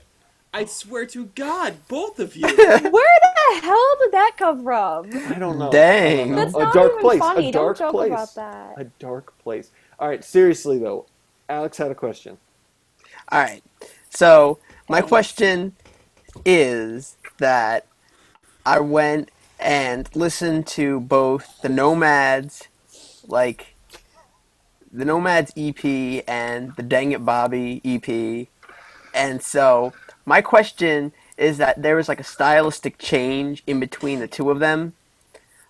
I 0.57 0.65
swear 0.65 1.05
to 1.05 1.25
God, 1.35 1.75
both 1.87 2.17
of 2.17 2.35
you. 2.35 2.47
Where 2.57 2.79
the 2.81 3.61
hell 3.61 3.95
did 3.99 4.11
that 4.11 4.31
come 4.37 4.63
from? 4.63 5.07
I 5.31 5.37
don't 5.37 5.59
know. 5.59 5.69
Dang. 5.71 6.33
That's 6.33 6.55
a 6.55 6.57
not 6.57 6.73
dark 6.73 6.93
even 6.93 7.01
place. 7.01 7.19
funny. 7.19 7.49
A 7.49 7.51
Don't 7.51 7.63
dark 7.63 7.77
joke 7.77 7.91
place. 7.91 8.07
about 8.07 8.33
that. 8.33 8.73
A 8.75 8.85
dark 8.97 9.37
place. 9.37 9.69
All 9.99 10.07
right, 10.07 10.23
seriously 10.25 10.79
though, 10.79 11.05
Alex 11.47 11.77
had 11.77 11.91
a 11.91 11.95
question. 11.95 12.39
All 13.31 13.39
right. 13.39 13.63
So 14.09 14.57
my 14.89 15.01
question 15.01 15.75
is 16.43 17.17
that 17.37 17.85
I 18.65 18.79
went 18.79 19.29
and 19.59 20.09
listened 20.15 20.65
to 20.69 21.01
both 21.01 21.61
the 21.61 21.69
Nomads, 21.69 22.67
like 23.27 23.75
the 24.91 25.05
Nomads 25.05 25.53
EP 25.55 26.23
and 26.27 26.75
the 26.77 26.81
Dang 26.81 27.11
It 27.11 27.23
Bobby 27.23 27.79
EP, 27.85 28.47
and 29.13 29.43
so 29.43 29.93
my 30.27 30.41
question 30.41 31.11
is 31.37 31.57
that 31.57 31.81
there 31.81 31.95
was 31.95 32.07
like 32.07 32.19
a 32.19 32.23
stylistic 32.23 32.99
change 32.99 33.63
in 33.65 33.79
between 33.79 34.19
the 34.19 34.27
two 34.27 34.51
of 34.51 34.59
them, 34.59 34.93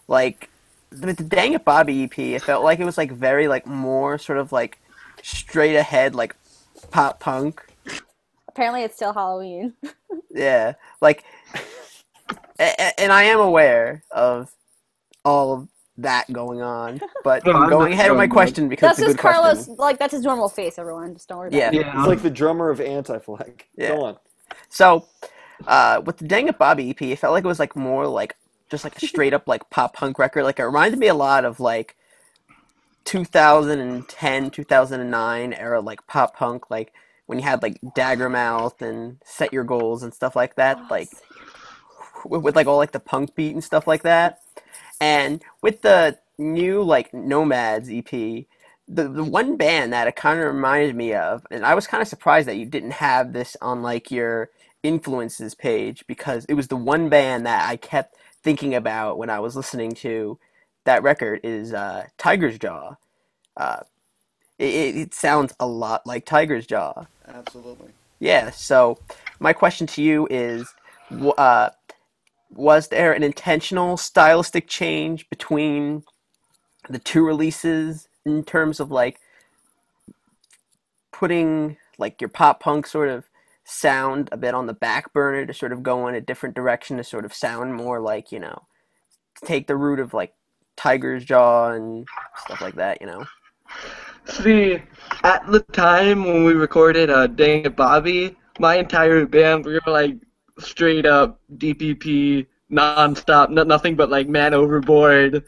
like. 0.10 0.50
The, 0.90 1.12
the 1.12 1.24
Dang 1.26 1.52
It 1.52 1.66
Bobby 1.66 2.06
EP, 2.06 2.18
it 2.18 2.42
felt 2.44 2.64
like 2.64 2.80
it 2.80 2.86
was 2.86 2.98
like 2.98 3.12
very 3.12 3.50
like 3.50 3.68
more 3.68 4.18
sort 4.18 4.38
of 4.40 4.54
like 4.54 4.78
straight 5.22 5.76
ahead 5.76 6.16
like 6.16 6.34
pop 6.92 7.20
punk 7.20 7.62
Apparently, 8.48 8.84
it's 8.84 8.96
still 8.96 9.12
Halloween. 9.12 9.74
yeah, 10.34 10.74
like, 11.02 11.26
a- 12.58 12.74
a- 12.80 13.00
and 13.00 13.12
I 13.12 13.24
am 13.24 13.42
aware 13.42 14.04
of 14.10 14.50
all 15.26 15.54
of 15.54 15.68
that 15.98 16.32
going 16.32 16.62
on, 16.62 17.02
but 17.24 17.46
No, 17.46 17.52
I'm 17.52 17.64
I'm 17.64 17.70
going 17.70 17.92
ahead 17.92 18.10
with 18.10 18.18
my 18.18 18.26
sure, 18.26 18.32
question 18.34 18.70
because 18.70 18.88
That's 18.88 19.00
it's 19.00 19.08
a 19.10 19.12
just 19.12 19.18
good 19.18 19.22
Carlos. 19.34 19.56
question. 19.58 19.76
Like 19.76 20.00
that's 20.00 20.14
his 20.14 20.24
normal 20.24 20.48
face. 20.48 20.80
Everyone, 20.80 21.14
just 21.14 21.28
don't 21.28 21.40
worry 21.40 21.48
about 21.50 21.58
Yeah. 21.58 21.68
it. 21.82 21.86
Yeah. 21.86 22.00
It's 22.00 22.08
like 22.08 22.22
the 22.22 22.30
drummer 22.32 22.70
of 22.70 22.80
Anti 22.80 23.20
Flag. 23.20 23.66
Yeah. 23.76 23.90
Go 23.90 24.06
on. 24.06 24.18
So, 24.70 25.08
uh, 25.66 26.02
with 26.06 26.18
the 26.18 26.28
Dang 26.28 26.48
It 26.48 26.58
Bobby 26.58 26.90
EP, 26.90 27.02
it 27.02 27.20
felt 27.20 27.34
like 27.34 27.44
it 27.44 27.48
was 27.48 27.60
like 27.60 27.76
more 27.76 28.08
like 28.08 28.36
just 28.70 28.84
like 28.84 29.02
a 29.02 29.06
straight 29.08 29.34
up 29.34 29.48
like 29.48 29.70
pop 29.70 29.96
punk 29.96 30.20
record. 30.20 30.44
Like 30.44 30.60
it 30.60 30.66
reminded 30.66 31.00
me 31.00 31.08
a 31.08 31.14
lot 31.14 31.46
of 31.46 31.60
like 31.60 31.96
2010, 33.06 34.50
2009 34.52 35.54
era 35.54 35.82
like 35.82 36.06
pop 36.08 36.36
punk, 36.36 36.70
like 36.70 36.94
when 37.26 37.40
you 37.40 37.46
had 37.46 37.62
like 37.62 37.80
Daggermouth 37.82 38.82
and 38.82 39.18
Set 39.24 39.54
Your 39.54 39.64
Goals 39.64 40.04
and 40.04 40.14
stuff 40.14 40.36
like 40.36 40.56
that. 40.56 40.80
Like 40.90 41.10
with, 42.26 42.42
with 42.42 42.56
like 42.56 42.68
all 42.68 42.78
like 42.78 42.92
the 42.92 43.00
punk 43.00 43.36
beat 43.36 43.54
and 43.54 43.64
stuff 43.64 43.88
like 43.88 44.04
that. 44.04 44.42
And 45.00 45.44
with 45.62 45.82
the 45.82 46.18
new 46.38 46.84
like 46.84 47.14
Nomads 47.14 47.90
EP, 47.90 48.10
the 48.88 49.08
the 49.08 49.24
one 49.24 49.58
band 49.58 49.94
that 49.94 50.08
it 50.08 50.16
kind 50.16 50.40
of 50.40 50.54
reminded 50.54 50.96
me 50.96 51.14
of, 51.14 51.46
and 51.52 51.66
I 51.66 51.76
was 51.76 51.88
kind 51.88 52.02
of 52.02 52.08
surprised 52.08 52.48
that 52.48 52.58
you 52.58 52.66
didn't 52.66 52.92
have 52.92 53.34
this 53.34 53.58
on 53.62 53.82
like 53.82 54.12
your 54.12 54.50
influences 54.84 55.56
page 55.56 56.06
because 56.08 56.46
it 56.46 56.54
was 56.54 56.68
the 56.68 56.76
one 56.76 57.10
band 57.10 57.46
that 57.46 57.68
I 57.68 57.76
kept 57.76 58.16
thinking 58.44 58.76
about 58.76 59.18
when 59.18 59.30
I 59.30 59.40
was 59.40 59.56
listening 59.56 59.94
to 59.96 60.40
that 60.86 61.04
record 61.04 61.42
is 61.44 61.74
uh, 61.74 62.06
Tiger's 62.18 62.58
Jaw. 62.58 62.96
Uh, 63.56 63.82
it, 64.58 64.96
it 64.96 65.14
sounds 65.14 65.54
a 65.60 65.68
lot 65.68 66.06
like 66.06 66.26
Tiger's 66.26 66.66
Jaw. 66.66 67.06
Absolutely. 67.28 67.90
Yeah. 68.20 68.52
So 68.52 68.98
my 69.40 69.54
question 69.54 69.86
to 69.88 70.02
you 70.02 70.28
is, 70.30 70.74
uh, 71.38 71.70
was 72.54 72.88
there 72.88 73.14
an 73.14 73.24
intentional 73.24 73.98
stylistic 73.98 74.68
change 74.68 75.30
between 75.30 76.04
the 76.90 77.00
two 77.00 77.26
releases 77.26 78.08
in 78.26 78.44
terms 78.44 78.80
of 78.80 78.92
like 78.92 79.20
putting 81.12 81.78
like 81.98 82.22
your 82.22 82.30
pop 82.30 82.60
punk 82.60 82.88
sort 82.88 83.10
of 83.10 83.27
sound 83.70 84.30
a 84.32 84.38
bit 84.38 84.54
on 84.54 84.66
the 84.66 84.74
back 84.74 85.12
burner 85.14 85.46
to 85.46 85.54
sort 85.54 85.74
of 85.74 85.84
go 85.84 86.08
in 86.08 86.16
a 86.16 86.22
different 86.22 86.56
direction 86.56 86.98
to 86.98 87.04
sort 87.04 87.26
of 87.26 87.34
sound 87.34 87.76
more 87.76 88.00
like 88.00 88.32
you 88.32 88.40
know 88.40 88.64
take 89.44 89.68
the 89.68 89.76
root 89.76 90.00
of 90.00 90.14
like 90.14 90.34
Tiger's 90.78 91.26
Jaw 91.26 91.72
and 91.72 92.08
stuff 92.46 92.62
like 92.62 92.76
that, 92.76 93.02
you 93.02 93.08
know. 93.08 93.26
See, 94.26 94.80
at 95.24 95.46
the 95.48 95.60
time 95.72 96.24
when 96.24 96.44
we 96.46 96.54
recorded 96.54 97.10
uh, 97.10 97.28
Dang 97.28 97.66
It 97.66 97.76
Bobby, 97.76 98.38
my 98.60 98.76
entire 98.76 99.26
band, 99.26 99.66
we 99.66 99.74
were 99.74 99.82
like 99.92 100.16
straight 100.60 101.06
up 101.06 101.40
DPP, 101.58 102.46
non-stop, 102.70 103.50
no, 103.50 103.64
nothing 103.64 103.96
but 103.96 104.10
like 104.10 104.30
Man 104.30 104.54
Overboard, 104.54 105.44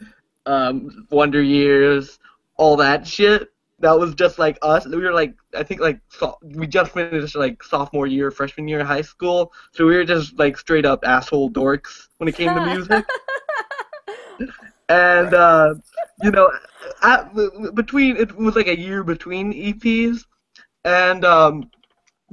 um, 0.46 1.06
Wonder 1.10 1.42
Years, 1.42 2.18
all 2.56 2.76
that 2.76 3.06
shit. 3.06 3.49
That 3.80 3.98
was 3.98 4.14
just 4.14 4.38
like 4.38 4.58
us. 4.62 4.86
We 4.86 4.96
were 4.98 5.12
like, 5.12 5.34
I 5.56 5.62
think 5.62 5.80
like 5.80 6.00
so, 6.08 6.38
we 6.42 6.66
just 6.66 6.92
finished 6.92 7.34
like 7.34 7.62
sophomore 7.62 8.06
year, 8.06 8.30
freshman 8.30 8.68
year 8.68 8.80
of 8.80 8.86
high 8.86 9.02
school, 9.02 9.52
so 9.72 9.86
we 9.86 9.96
were 9.96 10.04
just 10.04 10.38
like 10.38 10.58
straight 10.58 10.84
up 10.84 11.02
asshole 11.04 11.50
dorks 11.50 12.08
when 12.18 12.28
it 12.28 12.34
came 12.34 12.54
to 12.54 12.66
music. 12.66 13.04
and 14.90 15.32
uh, 15.32 15.74
you 16.22 16.30
know, 16.30 16.50
at, 17.02 17.34
between 17.74 18.16
it 18.16 18.36
was 18.36 18.54
like 18.54 18.68
a 18.68 18.78
year 18.78 19.02
between 19.02 19.52
EPs, 19.52 20.24
and 20.84 21.24
um, 21.24 21.70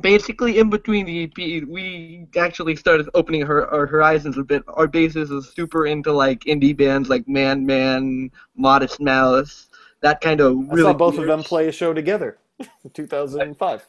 basically 0.01 0.59
in 0.59 0.69
between 0.69 1.05
the 1.05 1.23
EP, 1.23 1.67
we 1.67 2.27
actually 2.35 2.75
started 2.75 3.09
opening 3.13 3.41
her, 3.41 3.67
our 3.73 3.85
horizons 3.85 4.37
a 4.37 4.43
bit. 4.43 4.63
Our 4.67 4.87
basis 4.87 5.29
is 5.29 5.49
super 5.49 5.87
into 5.87 6.11
like 6.11 6.41
indie 6.41 6.75
bands 6.75 7.09
like 7.09 7.27
Man 7.27 7.65
Man, 7.65 8.31
Modest 8.55 8.99
Mouse, 8.99 9.69
that 10.01 10.21
kind 10.21 10.39
of 10.41 10.55
really. 10.55 10.67
I 10.67 10.73
really. 10.73 10.81
saw 10.83 10.93
both 10.93 11.17
of 11.17 11.25
them 11.25 11.43
play 11.43 11.67
a 11.67 11.71
show 11.71 11.93
together 11.93 12.37
in 12.59 12.89
2005. 12.93 13.85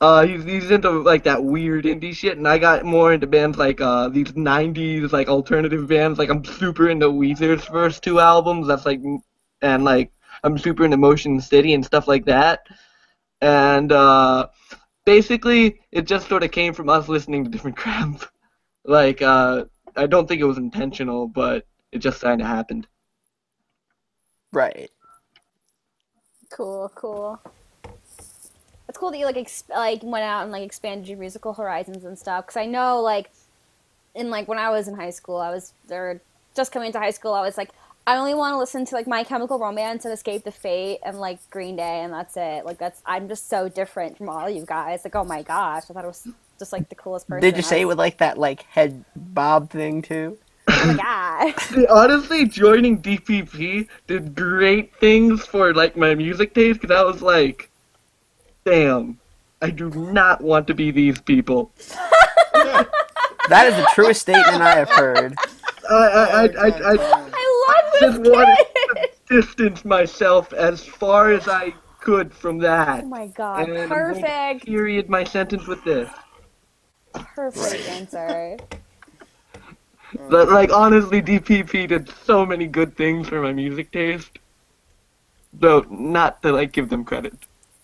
Uh, 0.00 0.26
he's, 0.26 0.44
he's 0.44 0.70
into 0.70 0.90
like 0.90 1.24
that 1.24 1.42
weird 1.42 1.84
indie 1.84 2.14
shit, 2.14 2.36
and 2.36 2.46
I 2.46 2.58
got 2.58 2.84
more 2.84 3.12
into 3.12 3.26
bands 3.26 3.56
like 3.56 3.80
uh 3.80 4.08
these 4.08 4.32
'90s 4.32 5.12
like 5.12 5.28
alternative 5.28 5.86
bands. 5.88 6.18
Like 6.18 6.30
I'm 6.30 6.44
super 6.44 6.88
into 6.88 7.06
Weezer's 7.06 7.64
first 7.64 8.02
two 8.02 8.20
albums. 8.20 8.66
That's 8.66 8.84
like, 8.84 9.00
and 9.62 9.84
like 9.84 10.12
I'm 10.42 10.58
super 10.58 10.84
into 10.84 10.96
Motion 10.96 11.40
City 11.40 11.74
and 11.74 11.84
stuff 11.84 12.08
like 12.08 12.26
that. 12.26 12.66
And 13.40 13.92
uh, 13.92 14.48
basically, 15.04 15.80
it 15.92 16.06
just 16.06 16.28
sort 16.28 16.42
of 16.42 16.50
came 16.50 16.74
from 16.74 16.88
us 16.88 17.08
listening 17.08 17.44
to 17.44 17.50
different 17.50 17.76
crap. 17.78 18.24
like 18.84 19.22
uh, 19.22 19.64
I 19.96 20.06
don't 20.06 20.28
think 20.28 20.40
it 20.40 20.46
was 20.46 20.58
intentional, 20.58 21.28
but 21.28 21.66
it 21.92 21.98
just 21.98 22.20
kind 22.20 22.40
of 22.40 22.46
happened. 22.46 22.86
Right. 24.52 24.90
Cool, 26.54 26.92
cool. 26.94 27.40
It's 28.88 28.96
cool 28.96 29.10
that 29.10 29.18
you 29.18 29.24
like 29.26 29.34
exp- 29.34 29.70
like 29.70 30.04
went 30.04 30.22
out 30.22 30.44
and 30.44 30.52
like 30.52 30.62
expanded 30.62 31.08
your 31.08 31.18
musical 31.18 31.52
horizons 31.52 32.04
and 32.04 32.16
stuff. 32.16 32.46
Because 32.46 32.56
I 32.56 32.66
know 32.66 33.00
like 33.02 33.32
in 34.14 34.30
like 34.30 34.46
when 34.46 34.58
I 34.58 34.70
was 34.70 34.86
in 34.86 34.94
high 34.94 35.10
school, 35.10 35.38
I 35.38 35.50
was 35.50 35.72
or 35.90 36.20
just 36.54 36.70
coming 36.70 36.86
into 36.86 37.00
high 37.00 37.10
school, 37.10 37.32
I 37.32 37.40
was 37.40 37.58
like, 37.58 37.70
I 38.06 38.16
only 38.18 38.34
want 38.34 38.54
to 38.54 38.58
listen 38.58 38.84
to 38.84 38.94
like 38.94 39.08
My 39.08 39.24
Chemical 39.24 39.58
Romance 39.58 40.04
and 40.04 40.14
Escape 40.14 40.44
the 40.44 40.52
Fate 40.52 41.00
and 41.04 41.18
like 41.18 41.40
Green 41.50 41.74
Day, 41.74 42.02
and 42.02 42.12
that's 42.12 42.36
it. 42.36 42.64
Like 42.64 42.78
that's 42.78 43.02
I'm 43.04 43.26
just 43.26 43.48
so 43.48 43.68
different 43.68 44.16
from 44.16 44.28
all 44.28 44.48
you 44.48 44.64
guys. 44.64 45.00
Like 45.04 45.16
oh 45.16 45.24
my 45.24 45.42
gosh, 45.42 45.90
I 45.90 45.92
thought 45.92 46.04
it 46.04 46.06
was 46.06 46.28
just 46.60 46.72
like 46.72 46.88
the 46.88 46.94
coolest 46.94 47.26
person. 47.26 47.42
Did 47.42 47.56
you 47.56 47.64
say 47.64 47.80
it 47.80 47.86
with 47.86 47.98
like 47.98 48.18
that 48.18 48.38
like 48.38 48.62
head 48.62 49.04
bob 49.16 49.70
thing 49.70 50.02
too? 50.02 50.38
Oh 50.68 50.86
my 50.86 51.52
god. 51.76 51.88
Honestly, 51.90 52.46
joining 52.46 53.00
DPP 53.00 53.88
did 54.06 54.34
great 54.34 54.94
things 54.96 55.44
for 55.46 55.74
like 55.74 55.96
my 55.96 56.14
music 56.14 56.54
taste 56.54 56.80
because 56.80 56.96
I 56.96 57.02
was 57.02 57.22
like, 57.22 57.70
damn, 58.64 59.18
I 59.62 59.70
do 59.70 59.90
not 59.90 60.40
want 60.40 60.66
to 60.68 60.74
be 60.74 60.90
these 60.90 61.20
people. 61.20 61.72
That 63.48 63.66
is 63.66 63.76
the 63.76 63.86
truest 63.94 64.22
statement 64.22 64.62
I 64.62 64.74
have 64.76 64.88
heard. 64.88 65.34
I 65.90 65.94
I 65.94 66.24
I 66.24 66.44
I, 66.44 66.68
I 66.68 66.96
I 67.32 67.66
love 67.68 68.00
just 68.00 68.22
this 68.22 68.32
wanted 68.32 68.66
kid. 68.74 69.10
to 69.28 69.40
distance 69.42 69.84
myself 69.84 70.52
as 70.54 70.82
far 70.82 71.30
as 71.30 71.46
I 71.46 71.74
could 72.00 72.32
from 72.32 72.58
that. 72.58 73.04
Oh 73.04 73.06
my 73.06 73.26
god. 73.26 73.68
And 73.68 73.78
I'm 73.78 73.88
going 73.88 73.88
to 73.88 73.94
Perfect. 73.94 74.64
Period. 74.66 75.10
My 75.10 75.24
sentence 75.24 75.66
with 75.66 75.84
this. 75.84 76.08
Perfect 77.12 77.88
answer. 77.88 78.56
But 80.28 80.48
like 80.50 80.72
honestly, 80.72 81.20
DPP 81.22 81.88
did 81.88 82.08
so 82.24 82.44
many 82.46 82.66
good 82.66 82.96
things 82.96 83.28
for 83.28 83.40
my 83.42 83.52
music 83.52 83.90
taste. 83.92 84.38
Though 85.52 85.86
not 85.90 86.42
to 86.42 86.52
like 86.52 86.72
give 86.72 86.88
them 86.88 87.04
credit. 87.04 87.34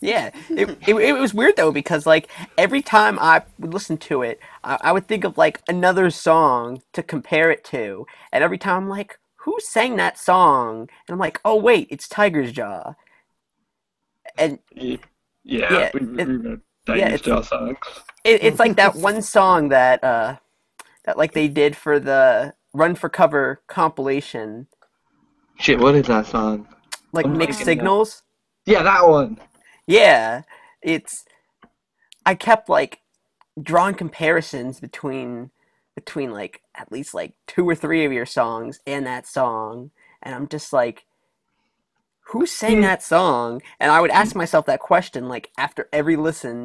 Yeah, 0.00 0.30
it, 0.48 0.70
it, 0.88 0.94
it 0.94 1.12
was 1.12 1.34
weird 1.34 1.56
though 1.56 1.70
because 1.72 2.06
like 2.06 2.28
every 2.56 2.80
time 2.82 3.18
I 3.18 3.42
would 3.58 3.74
listen 3.74 3.98
to 3.98 4.22
it, 4.22 4.40
I, 4.64 4.78
I 4.80 4.92
would 4.92 5.06
think 5.06 5.24
of 5.24 5.36
like 5.36 5.60
another 5.68 6.10
song 6.10 6.82
to 6.94 7.02
compare 7.02 7.50
it 7.50 7.64
to, 7.64 8.06
and 8.32 8.42
every 8.42 8.56
time 8.58 8.84
I'm 8.84 8.88
like, 8.88 9.18
who 9.44 9.56
sang 9.60 9.96
that 9.96 10.18
song? 10.18 10.80
And 11.06 11.12
I'm 11.14 11.18
like, 11.18 11.40
oh 11.44 11.56
wait, 11.56 11.86
it's 11.90 12.08
Tiger's 12.08 12.52
Jaw. 12.52 12.94
And 14.38 14.58
Yeah, 14.72 14.96
Yeah, 15.44 15.90
we, 15.94 16.00
we 16.06 16.22
it- 16.22 16.60
yeah, 16.88 17.06
it's- 17.08 17.20
Jaw 17.20 17.42
songs. 17.42 17.76
it, 18.24 18.42
it's 18.42 18.58
like 18.58 18.76
that 18.76 18.96
one 18.96 19.20
song 19.22 19.68
that 19.68 20.02
uh 20.02 20.36
that 21.04 21.18
like 21.18 21.32
they 21.32 21.48
did 21.48 21.76
for 21.76 22.00
the 22.00 22.54
Run 22.74 22.94
for 22.94 23.08
Cover 23.08 23.62
compilation, 23.68 24.68
Shit, 25.58 25.78
what 25.80 25.94
is 25.94 26.06
that 26.08 26.26
song? 26.26 26.68
like 27.12 27.28
I'm 27.28 27.38
mixed 27.38 27.64
signals. 27.64 28.22
Yeah, 28.66 28.82
that 28.84 29.08
one. 29.08 29.38
Yeah, 29.86 30.42
it's. 30.82 31.24
I 32.26 32.34
kept 32.34 32.68
like 32.68 33.00
drawing 33.62 33.94
comparisons 33.96 34.80
between 34.80 35.50
between 35.94 36.32
like 36.32 36.62
at 36.76 36.92
least 36.92 37.14
like 37.14 37.34
two 37.46 37.68
or 37.68 37.74
three 37.74 38.04
of 38.04 38.12
your 38.12 38.26
songs 38.26 38.80
and 38.86 39.06
that 39.06 39.26
song, 39.26 39.90
and 40.22 40.34
I'm 40.34 40.48
just 40.48 40.72
like, 40.72 41.06
who 42.28 42.46
sang 42.46 42.80
Hmm. 42.80 42.82
that 42.82 43.02
song? 43.02 43.62
And 43.80 43.92
I 43.92 44.00
would 44.00 44.10
ask 44.10 44.36
myself 44.36 44.66
that 44.66 44.80
question 44.80 45.28
like 45.28 45.50
after 45.58 45.88
every 45.92 46.16
listen, 46.16 46.58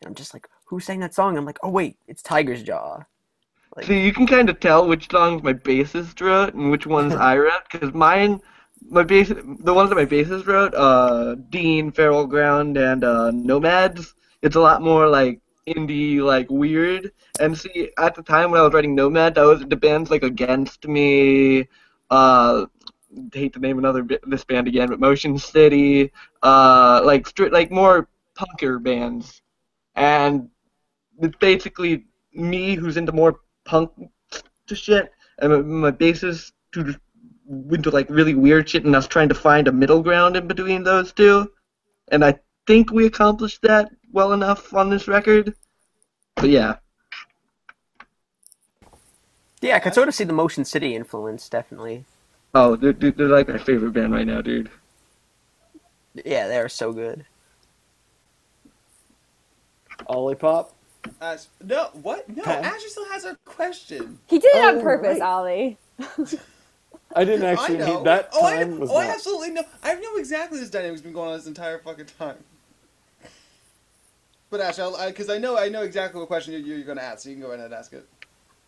and 0.00 0.06
I'm 0.06 0.14
just 0.14 0.34
like, 0.34 0.48
who 0.66 0.80
sang 0.80 1.00
that 1.00 1.14
song? 1.14 1.36
I'm 1.38 1.46
like, 1.46 1.58
oh 1.62 1.70
wait, 1.70 1.98
it's 2.08 2.22
Tiger's 2.22 2.62
Jaw. 2.62 3.04
Like- 3.76 3.86
See, 3.86 4.04
you 4.04 4.12
can 4.12 4.26
kind 4.26 4.48
of 4.50 4.60
tell 4.60 4.86
which 4.86 5.10
songs 5.10 5.42
my 5.42 5.52
bassist 5.52 6.20
wrote 6.20 6.54
and 6.54 6.70
which 6.70 6.86
ones 6.86 7.14
I 7.16 7.36
wrote, 7.38 7.62
because 7.70 7.94
mine, 7.94 8.40
my 8.90 9.02
bass, 9.02 9.28
the 9.28 9.74
ones 9.74 9.88
that 9.90 9.96
my 9.96 10.04
bassist 10.04 10.46
wrote, 10.46 10.74
uh, 10.74 11.36
Dean, 11.50 11.90
Feral 11.90 12.26
Ground, 12.26 12.76
and 12.76 13.04
uh, 13.04 13.30
Nomads, 13.30 14.14
it's 14.42 14.56
a 14.56 14.60
lot 14.60 14.82
more 14.82 15.08
like 15.08 15.40
indie, 15.66 16.20
like 16.20 16.50
weird. 16.50 17.12
And 17.40 17.56
see, 17.56 17.90
at 17.98 18.14
the 18.14 18.22
time 18.22 18.50
when 18.50 18.60
I 18.60 18.64
was 18.64 18.74
writing 18.74 18.94
Nomad, 18.94 19.34
that 19.36 19.42
was 19.44 19.64
the 19.64 19.76
bands 19.76 20.10
like 20.10 20.22
Against 20.22 20.86
Me, 20.86 21.66
uh, 22.10 22.66
hate 23.32 23.52
to 23.54 23.60
name 23.60 23.78
another 23.78 24.06
this 24.26 24.44
band 24.44 24.68
again, 24.68 24.88
but 24.88 25.00
Motion 25.00 25.38
City, 25.38 26.10
uh, 26.42 27.00
like 27.04 27.24
stri- 27.28 27.52
like 27.52 27.70
more 27.70 28.08
punker 28.36 28.82
bands, 28.82 29.42
and 29.94 30.48
it's 31.20 31.36
basically 31.38 32.06
me 32.34 32.74
who's 32.74 32.96
into 32.96 33.12
more 33.12 33.40
punk 33.64 33.90
to 34.66 34.74
shit, 34.74 35.10
and 35.38 35.52
my, 35.52 35.60
my 35.60 35.90
bassist 35.90 36.52
who's 36.74 36.96
into 37.70 37.90
like 37.90 38.08
really 38.08 38.34
weird 38.34 38.68
shit, 38.68 38.84
and 38.84 38.94
us 38.96 39.06
trying 39.06 39.28
to 39.28 39.34
find 39.34 39.68
a 39.68 39.72
middle 39.72 40.02
ground 40.02 40.36
in 40.36 40.46
between 40.46 40.82
those 40.84 41.12
two, 41.12 41.50
and 42.10 42.24
I 42.24 42.38
think 42.66 42.90
we 42.92 43.06
accomplished 43.06 43.60
that 43.62 43.90
well 44.12 44.32
enough 44.32 44.72
on 44.74 44.88
this 44.90 45.08
record. 45.08 45.54
But 46.36 46.50
yeah, 46.50 46.76
Yeah, 49.60 49.76
I 49.76 49.80
could 49.80 49.94
sort 49.94 50.08
of 50.08 50.14
see 50.14 50.24
the 50.24 50.32
Motion 50.32 50.64
City 50.64 50.94
influence, 50.94 51.48
definitely. 51.48 52.04
oh, 52.54 52.76
they're, 52.76 52.92
they're 52.92 53.10
they're 53.12 53.28
like 53.28 53.48
my 53.48 53.58
favorite 53.58 53.92
band 53.92 54.12
right 54.12 54.26
now, 54.26 54.40
dude. 54.40 54.70
Yeah, 56.14 56.48
they 56.48 56.58
are 56.58 56.68
so 56.68 56.92
good. 56.92 57.24
Olipop. 60.08 60.70
Ash, 61.20 61.46
no, 61.64 61.90
what? 62.02 62.28
No, 62.28 62.42
Huh? 62.44 62.50
Ashley 62.52 62.88
still 62.88 63.08
has 63.10 63.24
her 63.24 63.36
question. 63.44 64.18
He 64.26 64.38
did 64.38 64.54
it 64.54 64.64
on 64.64 64.76
Oh, 64.78 64.82
purpose, 64.82 65.18
right. 65.18 65.22
Ollie. 65.28 65.78
I 67.14 67.24
didn't 67.24 67.44
actually. 67.44 67.82
I 67.82 67.86
know. 67.86 68.02
That 68.02 68.30
oh, 68.32 68.44
I, 68.44 68.56
time 68.58 68.78
was 68.78 68.90
oh, 68.90 68.96
I 68.96 69.06
absolutely 69.06 69.50
know. 69.50 69.62
I 69.82 69.94
know 69.94 70.16
exactly 70.16 70.58
this 70.58 70.70
dynamic's 70.70 71.00
been 71.02 71.12
going 71.12 71.30
on 71.30 71.36
this 71.36 71.46
entire 71.46 71.78
fucking 71.78 72.06
time. 72.18 72.36
But 74.50 74.60
Ash, 74.60 74.76
because 74.76 74.98
I, 74.98 75.12
'cause 75.12 75.30
I 75.30 75.38
know 75.38 75.58
I 75.58 75.68
know 75.68 75.82
exactly 75.82 76.18
what 76.20 76.28
question 76.28 76.52
you're, 76.52 76.60
you're 76.76 76.84
going 76.84 76.98
to 76.98 77.04
ask, 77.04 77.20
so 77.20 77.30
you 77.30 77.36
can 77.36 77.42
go 77.42 77.52
ahead 77.52 77.64
and 77.64 77.74
ask 77.74 77.92
it. 77.92 78.06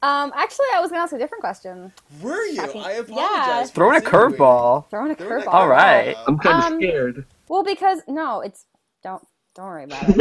Um, 0.02 0.32
actually, 0.36 0.66
I 0.74 0.80
was 0.80 0.90
gonna 0.90 1.02
ask 1.02 1.14
a 1.14 1.18
different 1.18 1.40
question. 1.40 1.90
Were 2.20 2.44
you? 2.44 2.60
I 2.60 2.66
I 2.66 2.92
apologize. 2.92 3.70
for 3.70 3.74
Throwing 3.76 3.96
a 3.96 4.00
curveball. 4.02 4.90
Throwing 4.90 5.12
a 5.12 5.14
Throwing 5.14 5.42
a 5.42 5.46
curveball. 5.46 5.54
All 5.54 5.66
right. 5.68 6.14
I'm 6.26 6.38
kind 6.38 6.58
of 6.58 6.72
Um, 6.72 6.78
scared. 6.78 7.24
Well, 7.48 7.64
because 7.64 8.00
no, 8.06 8.42
it's 8.42 8.66
don't 9.02 9.26
don't 9.54 9.66
worry 9.66 9.84
about 9.84 10.10
it. 10.10 10.20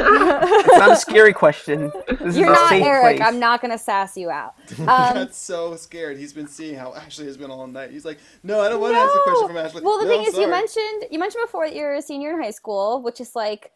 It's 0.65 0.77
not 0.77 0.91
a 0.91 0.95
scary 0.95 1.33
question. 1.33 1.93
This 2.21 2.35
You're 2.35 2.37
is 2.37 2.49
a 2.49 2.55
not 2.55 2.57
safe 2.57 2.87
Eric. 2.87 2.99
place. 2.99 3.21
I'm 3.21 3.39
not 3.39 3.61
gonna 3.61 3.77
sass 3.77 4.17
you 4.17 4.29
out. 4.29 4.53
He 4.77 4.85
Um, 4.87 5.13
got 5.13 5.33
so 5.33 5.75
scared. 5.75 6.17
He's 6.17 6.33
been 6.33 6.47
seeing 6.47 6.75
how 6.75 6.93
Ashley 6.93 7.25
has 7.25 7.37
been 7.37 7.51
all 7.51 7.67
night. 7.67 7.91
He's 7.91 8.05
like, 8.05 8.19
no, 8.43 8.61
I 8.61 8.69
don't 8.69 8.79
want 8.81 8.93
to 8.95 8.99
ask 8.99 9.15
a 9.15 9.19
question 9.19 9.45
from 9.47 9.57
Ashley. 9.57 9.81
Well, 9.81 9.99
the 9.99 10.05
No, 10.05 10.07
thing 10.07 10.23
I'm 10.23 10.25
is, 10.25 10.37
you 10.37 10.47
mentioned 10.47 11.05
you 11.11 11.19
mentioned 11.19 11.43
before 11.45 11.67
that 11.67 11.75
you're 11.75 11.95
a 11.95 12.01
senior 12.01 12.31
in 12.33 12.41
high 12.41 12.51
school, 12.51 13.01
which 13.01 13.19
is 13.21 13.35
like 13.35 13.71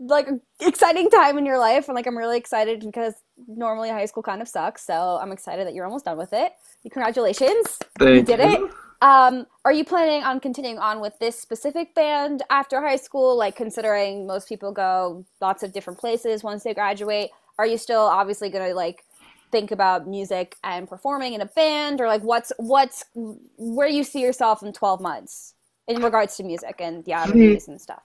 like 0.00 0.28
exciting 0.60 1.10
time 1.10 1.38
in 1.38 1.46
your 1.46 1.58
life, 1.58 1.88
and 1.88 1.96
like 1.96 2.06
I'm 2.06 2.18
really 2.18 2.38
excited 2.38 2.80
because 2.80 3.14
normally 3.48 3.90
high 3.90 4.06
school 4.06 4.22
kind 4.22 4.42
of 4.42 4.48
sucks. 4.48 4.84
So 4.86 5.18
I'm 5.20 5.32
excited 5.32 5.66
that 5.66 5.74
you're 5.74 5.86
almost 5.86 6.06
done 6.06 6.18
with 6.18 6.32
it. 6.32 6.52
Congratulations, 6.92 7.78
you 8.00 8.22
did 8.22 8.40
you. 8.40 8.40
it. 8.40 8.60
Um, 9.00 9.46
are 9.64 9.72
you 9.72 9.84
planning 9.84 10.24
on 10.24 10.40
continuing 10.40 10.78
on 10.78 11.00
with 11.00 11.16
this 11.20 11.38
specific 11.38 11.94
band 11.94 12.42
after 12.50 12.80
high 12.80 12.96
school? 12.96 13.36
Like 13.36 13.54
considering 13.54 14.26
most 14.26 14.48
people 14.48 14.72
go 14.72 15.24
lots 15.40 15.62
of 15.62 15.72
different 15.72 16.00
places 16.00 16.42
once 16.42 16.64
they 16.64 16.74
graduate, 16.74 17.30
are 17.58 17.66
you 17.66 17.78
still 17.78 18.00
obviously 18.00 18.50
gonna 18.50 18.74
like 18.74 19.04
think 19.52 19.70
about 19.70 20.08
music 20.08 20.56
and 20.64 20.88
performing 20.88 21.34
in 21.34 21.40
a 21.40 21.46
band, 21.46 22.00
or 22.00 22.08
like 22.08 22.22
what's 22.22 22.52
what's 22.56 23.04
where 23.14 23.88
you 23.88 24.02
see 24.02 24.20
yourself 24.20 24.62
in 24.62 24.72
twelve 24.72 25.00
months 25.00 25.54
in 25.86 26.02
regards 26.02 26.36
to 26.36 26.42
music 26.42 26.76
and 26.80 27.04
the 27.04 27.14
oddities 27.14 27.68
and 27.68 27.80
stuff? 27.80 28.02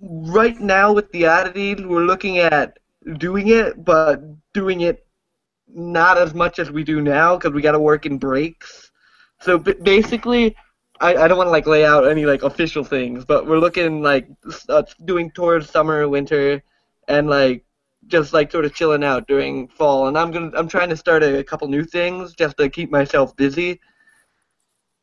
Right 0.00 0.58
now, 0.60 0.92
with 0.92 1.10
the 1.12 1.26
oddities, 1.26 1.84
we're 1.84 2.04
looking 2.04 2.38
at 2.38 2.78
doing 3.18 3.48
it, 3.48 3.84
but 3.84 4.22
doing 4.52 4.82
it 4.82 5.06
not 5.68 6.16
as 6.16 6.32
much 6.32 6.58
as 6.58 6.70
we 6.70 6.84
do 6.84 7.00
now 7.00 7.36
because 7.36 7.52
we 7.52 7.60
got 7.60 7.72
to 7.72 7.80
work 7.80 8.06
in 8.06 8.18
breaks. 8.18 8.83
So 9.44 9.58
b- 9.58 9.74
basically, 9.82 10.56
I, 11.00 11.16
I 11.16 11.28
don't 11.28 11.36
want 11.36 11.48
to 11.48 11.52
like 11.52 11.66
lay 11.66 11.84
out 11.84 12.08
any 12.08 12.24
like 12.24 12.42
official 12.42 12.82
things, 12.82 13.26
but 13.26 13.46
we're 13.46 13.58
looking 13.58 14.02
like 14.02 14.26
uh, 14.70 14.82
doing 15.04 15.30
tours 15.32 15.68
summer, 15.68 16.08
winter, 16.08 16.62
and 17.08 17.28
like 17.28 17.62
just 18.06 18.32
like 18.32 18.50
sort 18.50 18.64
of 18.64 18.74
chilling 18.74 19.04
out 19.04 19.28
during 19.28 19.68
fall. 19.68 20.08
And 20.08 20.16
I'm 20.16 20.30
gonna 20.30 20.50
I'm 20.54 20.66
trying 20.66 20.88
to 20.88 20.96
start 20.96 21.22
a, 21.22 21.44
couple 21.44 21.68
new 21.68 21.84
things 21.84 22.32
just 22.32 22.56
to 22.56 22.70
keep 22.70 22.90
myself 22.90 23.36
busy. 23.36 23.80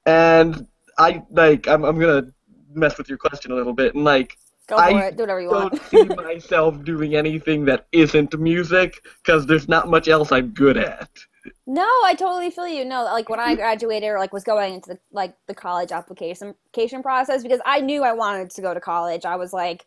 And 0.07 0.65
I 0.97 1.23
like 1.29 1.67
I'm 1.67 1.85
I'm 1.85 1.99
gonna 1.99 2.33
mess 2.73 2.97
with 2.97 3.09
your 3.09 3.19
question 3.19 3.51
a 3.51 3.55
little 3.55 3.73
bit 3.73 3.93
and 3.93 4.03
like 4.03 4.37
Go 4.67 4.77
for 4.77 4.81
I 4.81 5.07
it. 5.07 5.17
Do 5.17 5.23
whatever 5.23 5.41
you 5.41 5.49
don't 5.49 5.71
want. 5.71 5.83
see 5.83 6.09
myself 6.15 6.83
doing 6.83 7.15
anything 7.15 7.65
that 7.65 7.85
isn't 7.91 8.39
music 8.39 9.05
because 9.23 9.45
there's 9.45 9.69
not 9.69 9.87
much 9.87 10.07
else 10.07 10.31
I'm 10.31 10.49
good 10.49 10.77
at. 10.77 11.09
No, 11.71 11.87
I 12.03 12.15
totally 12.19 12.51
feel 12.51 12.67
you. 12.67 12.83
No, 12.83 13.05
like 13.05 13.29
when 13.29 13.39
I 13.39 13.55
graduated 13.55 14.09
or 14.09 14.19
like 14.19 14.33
was 14.33 14.43
going 14.43 14.73
into 14.73 14.89
the 14.89 14.99
like 15.13 15.35
the 15.47 15.53
college 15.55 15.93
application 15.93 16.49
application 16.49 17.01
process 17.01 17.43
because 17.43 17.61
I 17.65 17.79
knew 17.79 18.03
I 18.03 18.11
wanted 18.11 18.49
to 18.51 18.61
go 18.61 18.73
to 18.73 18.81
college. 18.81 19.23
I 19.23 19.37
was 19.37 19.53
like, 19.53 19.85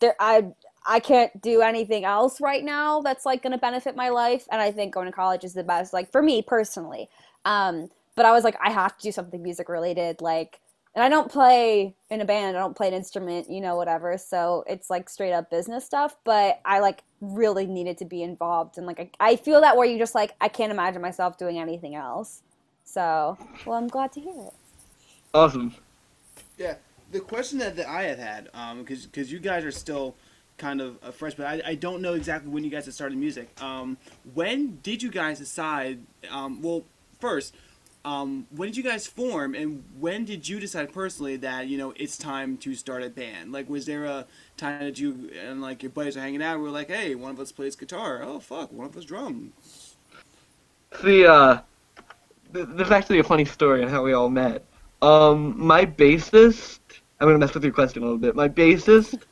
there, 0.00 0.14
I 0.20 0.48
I 0.86 1.00
can't 1.00 1.40
do 1.40 1.62
anything 1.62 2.04
else 2.04 2.38
right 2.42 2.62
now 2.62 3.00
that's 3.00 3.24
like 3.24 3.42
going 3.42 3.52
to 3.52 3.58
benefit 3.58 3.96
my 3.96 4.10
life, 4.10 4.46
and 4.52 4.60
I 4.60 4.72
think 4.72 4.92
going 4.92 5.06
to 5.06 5.12
college 5.12 5.42
is 5.42 5.54
the 5.54 5.64
best. 5.64 5.94
Like 5.94 6.12
for 6.12 6.20
me 6.22 6.42
personally, 6.42 7.08
um, 7.46 7.88
but 8.14 8.26
I 8.26 8.32
was 8.32 8.44
like, 8.44 8.58
I 8.62 8.70
have 8.70 8.98
to 8.98 9.02
do 9.02 9.12
something 9.12 9.42
music 9.42 9.70
related, 9.70 10.20
like. 10.20 10.60
And 10.94 11.02
I 11.02 11.08
don't 11.08 11.30
play 11.30 11.94
in 12.10 12.20
a 12.20 12.24
band. 12.24 12.56
I 12.56 12.60
don't 12.60 12.76
play 12.76 12.88
an 12.88 12.94
instrument, 12.94 13.50
you 13.50 13.62
know, 13.62 13.76
whatever. 13.76 14.18
So 14.18 14.62
it's 14.66 14.90
like 14.90 15.08
straight 15.08 15.32
up 15.32 15.50
business 15.50 15.86
stuff. 15.86 16.16
But 16.24 16.60
I 16.64 16.80
like 16.80 17.02
really 17.22 17.66
needed 17.66 17.98
to 17.98 18.04
be 18.04 18.22
involved, 18.22 18.78
and 18.78 18.86
like 18.86 18.98
I, 19.00 19.30
I 19.32 19.36
feel 19.36 19.60
that 19.60 19.76
where 19.76 19.86
you 19.86 19.98
just 19.98 20.14
like 20.14 20.34
I 20.40 20.48
can't 20.48 20.72
imagine 20.72 21.00
myself 21.00 21.38
doing 21.38 21.58
anything 21.58 21.94
else. 21.94 22.42
So, 22.84 23.38
well, 23.64 23.78
I'm 23.78 23.88
glad 23.88 24.12
to 24.12 24.20
hear 24.20 24.34
it. 24.34 24.52
Awesome. 25.32 25.74
Yeah, 26.58 26.74
the 27.10 27.20
question 27.20 27.58
that, 27.60 27.76
that 27.76 27.88
I 27.88 28.02
had 28.02 28.18
had, 28.18 28.50
um, 28.52 28.80
because 28.80 29.06
because 29.06 29.32
you 29.32 29.38
guys 29.38 29.64
are 29.64 29.70
still 29.70 30.14
kind 30.58 30.80
of 30.80 30.98
fresh, 31.14 31.34
but 31.34 31.46
I, 31.46 31.62
I 31.64 31.74
don't 31.74 32.02
know 32.02 32.14
exactly 32.14 32.50
when 32.50 32.64
you 32.64 32.70
guys 32.70 32.84
had 32.84 32.94
started 32.94 33.16
music. 33.16 33.48
Um, 33.62 33.96
when 34.34 34.78
did 34.82 35.02
you 35.02 35.10
guys 35.10 35.38
decide? 35.38 36.00
Um, 36.30 36.60
well, 36.60 36.84
first, 37.18 37.54
um, 38.04 38.46
when 38.50 38.68
did 38.68 38.76
you 38.76 38.82
guys 38.82 39.06
form, 39.06 39.54
and 39.54 39.84
when 39.98 40.24
did 40.24 40.48
you 40.48 40.58
decide 40.58 40.92
personally 40.92 41.36
that 41.36 41.68
you 41.68 41.78
know 41.78 41.92
it's 41.96 42.18
time 42.18 42.56
to 42.58 42.74
start 42.74 43.02
a 43.02 43.10
band? 43.10 43.52
Like, 43.52 43.68
was 43.68 43.86
there 43.86 44.04
a 44.04 44.26
time 44.56 44.80
that 44.80 44.98
you 44.98 45.30
and 45.46 45.62
like 45.62 45.82
your 45.82 45.90
buddies 45.90 46.16
are 46.16 46.20
hanging 46.20 46.42
out? 46.42 46.54
and 46.54 46.62
We're 46.62 46.70
like, 46.70 46.88
hey, 46.88 47.14
one 47.14 47.30
of 47.30 47.38
us 47.40 47.52
plays 47.52 47.76
guitar. 47.76 48.22
Oh 48.24 48.40
fuck, 48.40 48.72
one 48.72 48.86
of 48.86 48.96
us 48.96 49.04
drums. 49.04 49.96
See, 51.00 51.24
uh, 51.24 51.60
th- 52.52 52.68
there's 52.70 52.90
actually 52.90 53.20
a 53.20 53.24
funny 53.24 53.44
story 53.44 53.82
on 53.82 53.88
how 53.88 54.02
we 54.02 54.12
all 54.12 54.28
met. 54.28 54.64
Um, 55.00 55.54
my 55.56 55.86
bassist, 55.86 56.80
I'm 57.20 57.28
gonna 57.28 57.38
mess 57.38 57.54
with 57.54 57.64
your 57.64 57.72
question 57.72 58.02
a 58.02 58.06
little 58.06 58.18
bit. 58.18 58.34
My 58.34 58.48
bassist, 58.48 59.22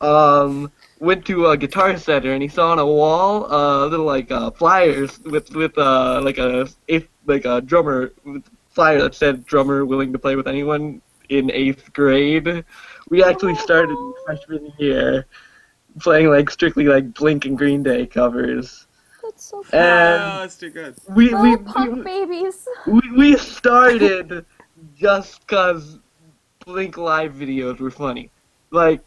um, 0.00 0.70
went 1.00 1.24
to 1.24 1.46
a 1.46 1.56
guitar 1.56 1.96
center 1.96 2.32
and 2.32 2.42
he 2.42 2.48
saw 2.48 2.70
on 2.70 2.78
a 2.78 2.86
wall, 2.86 3.50
uh, 3.52 3.86
little 3.86 4.06
like 4.06 4.30
uh, 4.30 4.50
flyers 4.52 5.18
with 5.20 5.50
with 5.56 5.76
uh 5.76 6.20
like 6.22 6.38
a 6.38 6.68
eighth 6.88 7.08
like 7.26 7.44
a 7.44 7.60
drummer 7.60 8.12
with 8.24 8.44
flyer 8.68 9.00
that 9.00 9.14
said 9.14 9.44
drummer 9.46 9.84
willing 9.84 10.12
to 10.12 10.18
play 10.18 10.36
with 10.36 10.46
anyone 10.46 11.02
in 11.30 11.50
eighth 11.50 11.92
grade. 11.92 12.64
We 13.08 13.24
actually 13.24 13.56
started 13.56 13.96
freshman 14.24 14.72
year 14.78 15.26
playing 15.98 16.28
like 16.28 16.50
strictly 16.50 16.84
like 16.84 17.14
Blink 17.14 17.46
and 17.46 17.56
Green 17.58 17.82
Day 17.82 18.06
covers. 18.06 18.86
That's 19.22 19.44
so 19.46 19.58
oh, 19.72 19.76
And 19.76 20.42
that's 20.42 20.56
too 20.56 20.70
good. 20.70 20.96
we 21.08 21.34
we, 21.34 21.50
Little 21.56 21.64
punk 21.64 21.96
we 21.96 22.02
babies. 22.02 22.68
we, 22.86 23.00
we 23.16 23.36
started 23.36 24.44
just 24.96 25.46
cause 25.46 25.98
Blink 26.64 26.96
live 26.96 27.32
videos 27.32 27.80
were 27.80 27.90
funny. 27.90 28.30
Like 28.70 29.00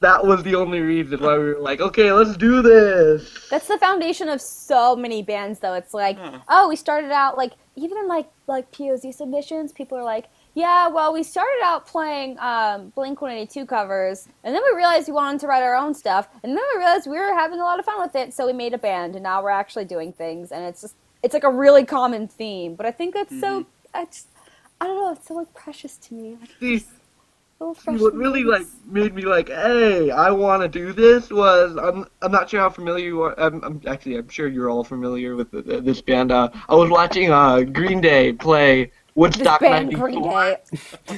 that 0.00 0.24
was 0.24 0.42
the 0.44 0.54
only 0.54 0.80
reason 0.80 1.20
why 1.20 1.36
we 1.38 1.44
were 1.44 1.58
like, 1.58 1.80
okay, 1.80 2.12
let's 2.12 2.36
do 2.36 2.62
this. 2.62 3.48
That's 3.50 3.66
the 3.66 3.78
foundation 3.78 4.28
of 4.28 4.40
so 4.40 4.94
many 4.94 5.22
bands, 5.22 5.58
though. 5.58 5.74
It's 5.74 5.92
like, 5.92 6.18
Huh. 6.18 6.38
oh, 6.48 6.68
we 6.68 6.76
started 6.76 7.10
out 7.10 7.36
like 7.36 7.52
even 7.74 7.98
in 7.98 8.08
like 8.08 8.28
like 8.46 8.70
POZ 8.72 9.14
submissions, 9.14 9.72
people 9.72 9.98
are 9.98 10.04
like, 10.04 10.26
yeah, 10.54 10.88
well, 10.88 11.12
we 11.12 11.22
started 11.22 11.60
out 11.62 11.86
playing 11.86 12.36
um, 12.40 12.90
Blink 12.90 13.20
182 13.20 13.66
covers, 13.66 14.26
and 14.44 14.54
then 14.54 14.62
we 14.70 14.76
realized 14.76 15.06
we 15.08 15.14
wanted 15.14 15.40
to 15.40 15.46
write 15.46 15.62
our 15.62 15.76
own 15.76 15.94
stuff, 15.94 16.28
and 16.42 16.56
then 16.56 16.62
we 16.74 16.78
realized 16.80 17.06
we 17.06 17.18
were 17.18 17.34
having 17.34 17.60
a 17.60 17.64
lot 17.64 17.78
of 17.78 17.84
fun 17.84 18.00
with 18.00 18.14
it, 18.16 18.34
so 18.34 18.46
we 18.46 18.52
made 18.52 18.74
a 18.74 18.78
band, 18.78 19.14
and 19.14 19.22
now 19.22 19.42
we're 19.42 19.50
actually 19.50 19.84
doing 19.84 20.12
things, 20.12 20.50
and 20.52 20.64
it's 20.64 20.80
just 20.80 20.94
it's 21.22 21.34
like 21.34 21.44
a 21.44 21.50
really 21.50 21.84
common 21.84 22.26
theme. 22.28 22.74
But 22.74 22.86
I 22.86 22.90
think 22.92 23.14
that's 23.14 23.38
so 23.40 23.66
it's 23.94 24.26
I 24.80 24.86
don't 24.86 24.96
know, 24.96 25.12
it's 25.12 25.26
so 25.26 25.34
like 25.34 25.52
precious 25.54 25.96
to 25.98 26.14
me. 26.14 26.36
Like, 26.40 26.50
what 27.58 28.14
really 28.14 28.44
like 28.44 28.66
made 28.86 29.14
me 29.14 29.22
like, 29.22 29.48
hey, 29.48 30.10
I 30.10 30.30
want 30.30 30.62
to 30.62 30.68
do 30.68 30.92
this 30.92 31.30
was 31.30 31.76
I'm 31.76 32.06
I'm 32.22 32.30
not 32.30 32.48
sure 32.48 32.60
how 32.60 32.70
familiar 32.70 33.06
you 33.06 33.22
are. 33.22 33.38
I'm, 33.40 33.62
I'm 33.64 33.82
actually 33.86 34.16
I'm 34.16 34.28
sure 34.28 34.46
you're 34.46 34.70
all 34.70 34.84
familiar 34.84 35.34
with 35.34 35.50
the, 35.50 35.62
the, 35.62 35.80
this 35.80 36.00
band. 36.00 36.30
Uh, 36.30 36.50
I 36.68 36.74
was 36.76 36.88
watching 36.88 37.30
uh 37.32 37.62
Green 37.62 38.00
Day 38.00 38.32
play 38.32 38.84
this 38.84 38.92
Woodstock 39.16 39.60
band 39.60 39.90
94. 39.90 40.08
Green 40.08 40.22
Day. 40.22 40.56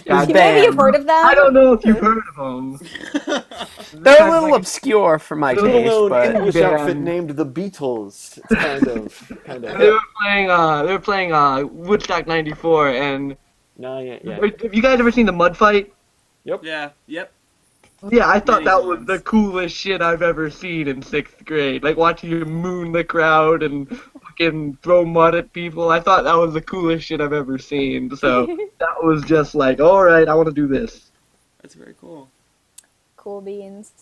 Yeah, 0.06 0.24
This 0.24 0.34
Maybe 0.34 0.64
you've 0.64 0.76
heard 0.76 0.94
of 0.94 1.04
them. 1.04 1.26
I 1.26 1.34
don't 1.34 1.52
know 1.52 1.74
if 1.74 1.84
you've 1.84 1.98
heard 1.98 2.22
of 2.34 2.36
them. 2.36 3.42
They're 3.92 4.26
a 4.26 4.30
little 4.30 4.54
obscure 4.54 5.18
for 5.18 5.36
my 5.36 5.52
taste, 5.52 5.64
Little 5.64 5.84
known 5.84 6.08
but 6.08 6.34
English 6.34 6.54
band. 6.54 6.74
outfit 6.80 6.96
named 6.96 7.30
the 7.30 7.44
Beatles. 7.44 8.38
It's 8.38 8.54
kind 8.54 8.88
of, 8.88 9.32
kind 9.44 9.64
of. 9.66 9.76
They 9.78 9.90
were 9.90 9.98
playing 10.22 10.50
uh 10.50 10.84
they 10.84 10.92
were 10.92 10.98
playing 10.98 11.32
uh 11.34 11.64
Woodstock 11.64 12.26
94 12.26 12.88
and 12.88 13.36
No, 13.76 13.98
yeah, 13.98 14.18
yeah. 14.24 14.40
have 14.62 14.72
you 14.74 14.80
guys 14.80 14.98
ever 14.98 15.12
seen 15.12 15.26
the 15.26 15.32
Mud 15.32 15.54
Fight? 15.54 15.92
Yeah. 16.44 16.90
Yep. 17.06 17.32
Yeah, 18.10 18.28
I 18.28 18.40
thought 18.40 18.64
Many 18.64 18.64
that 18.64 18.82
was 18.82 19.04
the 19.04 19.20
coolest 19.20 19.76
shit 19.76 20.00
I've 20.00 20.22
ever 20.22 20.48
seen 20.48 20.88
in 20.88 21.02
sixth 21.02 21.44
grade. 21.44 21.82
Like 21.82 21.98
watching 21.98 22.30
you 22.30 22.46
moon 22.46 22.92
the 22.92 23.04
crowd 23.04 23.62
and 23.62 23.86
fucking 23.90 24.78
throw 24.82 25.04
mud 25.04 25.34
at 25.34 25.52
people. 25.52 25.90
I 25.90 26.00
thought 26.00 26.24
that 26.24 26.36
was 26.36 26.54
the 26.54 26.62
coolest 26.62 27.06
shit 27.06 27.20
I've 27.20 27.34
ever 27.34 27.58
seen. 27.58 28.16
So 28.16 28.46
that 28.78 29.02
was 29.02 29.22
just 29.24 29.54
like, 29.54 29.80
all 29.80 30.02
right, 30.02 30.26
I 30.26 30.34
want 30.34 30.48
to 30.48 30.54
do 30.54 30.66
this. 30.66 31.10
That's 31.60 31.74
very 31.74 31.94
cool. 32.00 32.30
Cool 33.16 33.42
beans. 33.42 33.92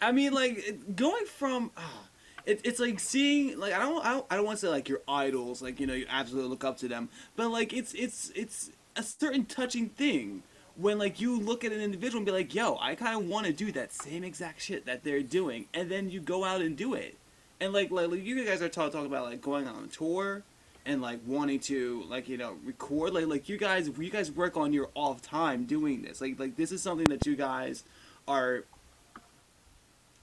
I 0.00 0.10
mean, 0.12 0.32
like 0.32 0.96
going 0.96 1.26
from, 1.26 1.70
ah, 1.76 2.04
it, 2.46 2.62
it's 2.64 2.80
like 2.80 2.98
seeing 2.98 3.58
like 3.58 3.74
I 3.74 3.80
don't 3.80 4.02
I 4.06 4.12
don't, 4.12 4.26
I 4.30 4.36
don't 4.36 4.46
want 4.46 4.58
to 4.58 4.66
say 4.66 4.70
like 4.70 4.88
your 4.88 5.02
idols, 5.06 5.60
like 5.60 5.80
you 5.80 5.86
know 5.86 5.92
you 5.92 6.06
absolutely 6.08 6.48
look 6.48 6.64
up 6.64 6.78
to 6.78 6.88
them, 6.88 7.10
but 7.36 7.50
like 7.50 7.74
it's 7.74 7.92
it's 7.92 8.32
it's 8.34 8.70
a 8.96 9.02
certain 9.02 9.44
touching 9.44 9.90
thing 9.90 10.42
when 10.78 10.98
like 10.98 11.20
you 11.20 11.38
look 11.38 11.64
at 11.64 11.72
an 11.72 11.80
individual 11.80 12.18
and 12.18 12.26
be 12.26 12.32
like, 12.32 12.54
yo, 12.54 12.78
I 12.80 12.94
kind 12.94 13.20
of 13.20 13.28
want 13.28 13.46
to 13.46 13.52
do 13.52 13.70
that 13.72 13.92
same 13.92 14.24
exact 14.24 14.62
shit 14.62 14.86
that 14.86 15.04
they're 15.04 15.22
doing, 15.22 15.66
and 15.74 15.90
then 15.90 16.08
you 16.08 16.20
go 16.20 16.44
out 16.44 16.62
and 16.62 16.76
do 16.76 16.94
it, 16.94 17.18
and 17.60 17.72
like 17.72 17.90
like, 17.90 18.08
like 18.10 18.24
you 18.24 18.42
guys 18.44 18.62
are 18.62 18.68
talking 18.70 19.04
about 19.04 19.26
like 19.26 19.42
going 19.42 19.68
on 19.68 19.84
a 19.84 19.88
tour. 19.88 20.42
And 20.86 21.02
like 21.02 21.20
wanting 21.26 21.60
to 21.60 22.04
like 22.08 22.30
you 22.30 22.38
know 22.38 22.56
record 22.64 23.12
like 23.12 23.26
like 23.26 23.46
you 23.50 23.58
guys 23.58 23.90
you 23.98 24.08
guys 24.08 24.30
work 24.32 24.56
on 24.56 24.72
your 24.72 24.88
off 24.94 25.20
time 25.20 25.64
doing 25.66 26.00
this 26.00 26.22
like 26.22 26.38
like 26.38 26.56
this 26.56 26.72
is 26.72 26.80
something 26.80 27.04
that 27.10 27.26
you 27.26 27.36
guys 27.36 27.84
are 28.26 28.64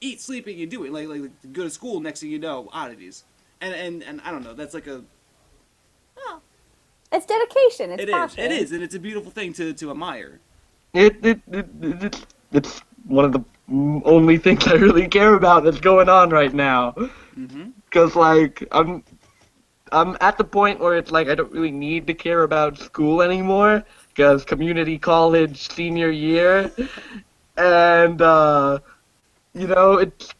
eat, 0.01 0.21
sleeping, 0.21 0.61
and 0.61 0.71
doing. 0.71 0.91
Like, 0.91 1.07
like, 1.07 1.21
like 1.21 1.53
go 1.53 1.63
to 1.63 1.69
school. 1.69 1.99
Next 1.99 2.21
thing 2.21 2.31
you 2.31 2.39
know, 2.39 2.69
oddities. 2.73 3.25
and 3.61 3.73
and 3.73 4.03
and 4.03 4.21
I 4.21 4.31
don't 4.31 4.43
know. 4.43 4.53
That's 4.53 4.73
like 4.73 4.87
a 4.87 5.03
It's 7.11 7.25
dedication. 7.25 7.91
It's 7.91 8.03
it 8.03 8.09
is 8.09 8.15
passion. 8.15 8.43
it 8.43 8.51
is, 8.51 8.71
and 8.71 8.83
it's 8.83 8.95
a 8.95 8.99
beautiful 8.99 9.31
thing 9.31 9.53
to 9.53 9.73
to 9.73 9.91
admire. 9.91 10.39
It, 10.95 11.25
it, 11.25 11.41
it, 11.51 11.67
it 11.81 12.03
it's, 12.03 12.25
it's 12.51 12.79
one 13.07 13.25
of 13.25 13.33
the 13.33 13.43
only 14.05 14.37
things 14.37 14.67
I 14.67 14.73
really 14.73 15.07
care 15.07 15.35
about 15.35 15.63
that's 15.63 15.79
going 15.79 16.09
on 16.09 16.29
right 16.29 16.53
now. 16.53 16.95
hmm 17.35 17.69
Cause 17.91 18.15
like 18.15 18.67
I'm, 18.71 19.03
I'm 19.91 20.17
at 20.21 20.37
the 20.37 20.43
point 20.43 20.79
where 20.79 20.95
it's 20.97 21.11
like 21.11 21.27
I 21.29 21.35
don't 21.35 21.51
really 21.51 21.71
need 21.71 22.07
to 22.07 22.13
care 22.13 22.43
about 22.43 22.77
school 22.77 23.21
anymore. 23.21 23.83
Cause 24.15 24.45
community 24.45 24.97
college 24.97 25.69
senior 25.69 26.09
year, 26.09 26.71
and 27.57 28.21
uh, 28.21 28.79
you 29.53 29.67
know 29.67 29.93
it's 29.97 30.33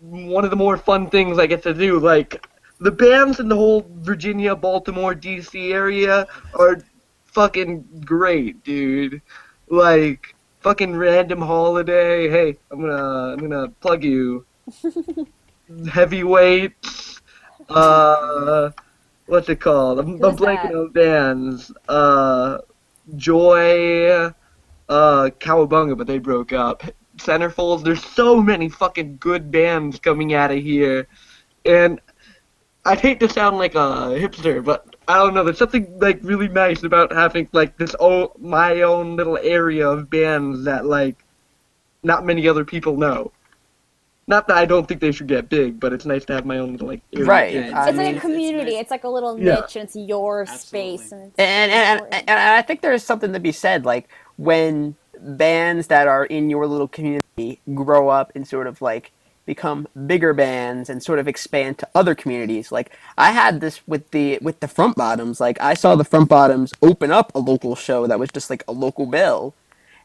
one 0.00 0.44
of 0.44 0.50
the 0.50 0.56
more 0.56 0.76
fun 0.76 1.08
things 1.10 1.38
I 1.38 1.46
get 1.46 1.62
to 1.64 1.74
do. 1.74 1.98
Like 1.98 2.46
the 2.80 2.90
bands 2.92 3.40
in 3.40 3.48
the 3.48 3.56
whole 3.56 3.86
Virginia, 3.98 4.54
Baltimore, 4.54 5.14
D.C. 5.14 5.72
area 5.72 6.26
are 6.54 6.78
fucking 7.26 8.02
great, 8.04 8.62
dude. 8.64 9.22
Like 9.70 10.34
fucking 10.60 10.96
random 10.96 11.40
holiday. 11.40 12.28
Hey, 12.28 12.56
I'm 12.70 12.80
gonna 12.80 13.32
I'm 13.32 13.38
gonna 13.38 13.68
plug 13.80 14.04
you. 14.04 14.44
Heavyweights. 15.92 17.20
Uh, 17.68 18.70
what's 19.26 19.48
it 19.48 19.60
called? 19.60 19.98
I'm, 19.98 20.12
I'm 20.24 20.36
blanking 20.36 20.74
on 20.74 20.90
bands. 20.90 21.70
Uh, 21.88 22.58
Joy. 23.16 24.32
Uh, 24.88 25.28
Cowabunga, 25.38 25.96
but 25.96 26.06
they 26.06 26.18
broke 26.18 26.52
up. 26.52 26.82
Centerfolds. 27.18 27.84
There's 27.84 28.02
so 28.02 28.40
many 28.40 28.68
fucking 28.68 29.18
good 29.18 29.50
bands 29.50 29.98
coming 29.98 30.32
out 30.32 30.50
of 30.50 30.62
here, 30.62 31.06
and 31.66 32.00
I'd 32.86 33.00
hate 33.00 33.20
to 33.20 33.28
sound 33.28 33.58
like 33.58 33.74
a 33.74 34.16
hipster, 34.16 34.64
but 34.64 34.87
I 35.08 35.14
don't 35.16 35.32
know. 35.34 35.42
There's 35.42 35.58
something 35.58 35.98
like 35.98 36.20
really 36.22 36.48
nice 36.48 36.82
about 36.82 37.12
having 37.12 37.48
like 37.52 37.76
this 37.78 37.96
oh 37.98 38.32
my 38.38 38.82
own 38.82 39.16
little 39.16 39.38
area 39.38 39.88
of 39.88 40.10
bands 40.10 40.64
that 40.64 40.84
like 40.84 41.16
not 42.02 42.24
many 42.26 42.46
other 42.46 42.64
people 42.64 42.96
know. 42.96 43.32
Not 44.26 44.46
that 44.48 44.58
I 44.58 44.66
don't 44.66 44.86
think 44.86 45.00
they 45.00 45.10
should 45.10 45.26
get 45.26 45.48
big, 45.48 45.80
but 45.80 45.94
it's 45.94 46.04
nice 46.04 46.26
to 46.26 46.34
have 46.34 46.44
my 46.44 46.58
own 46.58 46.72
little 46.72 46.88
like 46.88 47.00
area. 47.14 47.26
Right. 47.26 47.54
Yeah, 47.54 47.60
I 47.82 47.88
It's 47.88 47.96
like 47.96 47.96
mean- 47.96 48.06
a 48.06 48.10
it's 48.10 48.20
community. 48.20 48.72
nice. 48.72 48.80
It's, 48.82 48.90
like 48.90 49.04
a 49.04 49.08
little 49.08 49.38
Yeah. 49.38 49.54
niche, 49.54 49.76
and 49.76 49.84
it's 49.84 49.96
your 49.96 50.42
Absolutely. 50.42 50.98
space. 50.98 51.12
And, 51.12 51.22
it's 51.22 51.34
and 51.38 51.72
and, 51.72 52.00
and 52.12 52.28
and 52.28 52.38
I 52.38 52.60
think 52.60 52.82
there's 52.82 53.02
something 53.02 53.32
to 53.32 53.40
be 53.40 53.52
said 53.52 53.86
like 53.86 54.06
when 54.36 54.94
bands 55.20 55.86
that 55.86 56.06
are 56.06 56.26
in 56.26 56.50
your 56.50 56.66
little 56.66 56.86
community 56.88 57.58
grow 57.74 58.08
up 58.10 58.30
and 58.34 58.46
sort 58.46 58.66
of 58.66 58.82
like 58.82 59.10
become 59.48 59.88
bigger 60.06 60.34
bands 60.34 60.90
and 60.90 61.02
sort 61.02 61.18
of 61.18 61.26
expand 61.26 61.78
to 61.78 61.88
other 61.94 62.14
communities. 62.14 62.70
Like 62.70 62.90
I 63.16 63.32
had 63.32 63.62
this 63.62 63.80
with 63.88 64.10
the 64.10 64.38
with 64.42 64.60
the 64.60 64.68
front 64.68 64.94
bottoms. 64.94 65.40
Like 65.40 65.58
I 65.60 65.72
saw 65.72 65.96
the 65.96 66.04
front 66.04 66.28
bottoms 66.28 66.74
open 66.82 67.10
up 67.10 67.34
a 67.34 67.38
local 67.38 67.74
show 67.74 68.06
that 68.06 68.20
was 68.20 68.28
just 68.30 68.50
like 68.50 68.62
a 68.68 68.72
local 68.72 69.06
bill. 69.06 69.54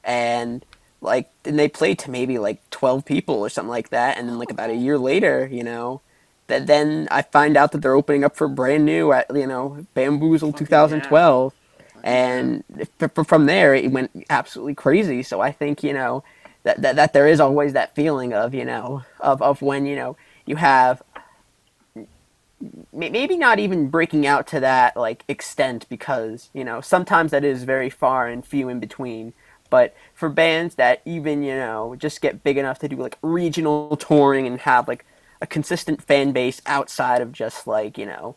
And 0.04 0.66
like 1.02 1.30
and 1.44 1.60
they 1.60 1.68
played 1.68 2.00
to 2.00 2.10
maybe 2.10 2.40
like 2.40 2.68
12 2.70 3.04
people 3.04 3.36
or 3.36 3.50
something 3.50 3.70
like 3.70 3.90
that. 3.90 4.18
And 4.18 4.30
then 4.30 4.40
like 4.40 4.50
about 4.50 4.70
a 4.70 4.76
year 4.76 4.98
later 4.98 5.48
you 5.52 5.64
know 5.64 6.00
that 6.48 6.68
then 6.68 7.10
I 7.12 7.22
find 7.22 7.58
out 7.58 7.74
that 7.74 7.82
they're 7.82 7.96
opening 7.96 8.24
up 8.24 8.38
for 8.38 8.48
brand 8.48 8.86
new 8.86 9.12
at 9.12 9.28
you 9.36 9.48
know 9.48 9.86
Bamboozle 9.94 10.54
Fucking 10.54 10.68
2012 10.68 11.54
and 12.04 12.64
f- 12.80 13.18
f- 13.18 13.28
from 13.28 13.46
there 13.46 13.76
it 13.76 13.92
went 13.92 14.12
absolutely 14.30 14.76
crazy. 14.76 15.22
So 15.22 15.42
I 15.42 15.52
think 15.52 15.84
you 15.84 15.92
know 15.94 16.24
that, 16.64 16.82
that 16.82 16.96
that 16.96 17.14
there 17.14 17.28
is 17.28 17.40
always 17.40 17.74
that 17.74 17.94
feeling 17.96 18.34
of 18.34 18.54
you 18.54 18.66
know 18.66 19.04
of 19.20 19.42
of 19.42 19.62
when 19.62 19.86
you 19.86 19.96
know 19.96 20.18
you 20.46 20.56
have 20.56 21.02
maybe 22.92 23.38
not 23.38 23.60
even 23.60 23.90
breaking 23.90 24.26
out 24.26 24.48
to 24.48 24.60
that 24.60 24.96
like 24.96 25.24
extent 25.28 25.86
because 25.90 26.50
you 26.54 26.64
know 26.64 26.82
sometimes 26.82 27.32
that 27.32 27.44
is 27.44 27.64
very 27.64 27.90
far 27.90 28.28
and 28.28 28.46
few 28.46 28.70
in 28.70 28.80
between. 28.80 29.34
But 29.70 29.96
for 30.14 30.30
bands 30.30 30.76
that 30.76 31.02
even 31.04 31.44
you 31.44 31.56
know 31.56 31.96
just 31.98 32.22
get 32.22 32.44
big 32.44 32.58
enough 32.58 32.80
to 32.80 32.88
do 32.88 32.96
like 32.96 33.18
regional 33.22 33.98
touring 33.98 34.48
and 34.48 34.60
have 34.60 34.88
like 34.88 35.06
a 35.42 35.48
consistent 35.48 36.02
fan 36.02 36.32
base 36.32 36.62
outside 36.66 37.22
of 37.22 37.32
just 37.32 37.68
like 37.68 37.98
you 37.98 38.06
know 38.06 38.36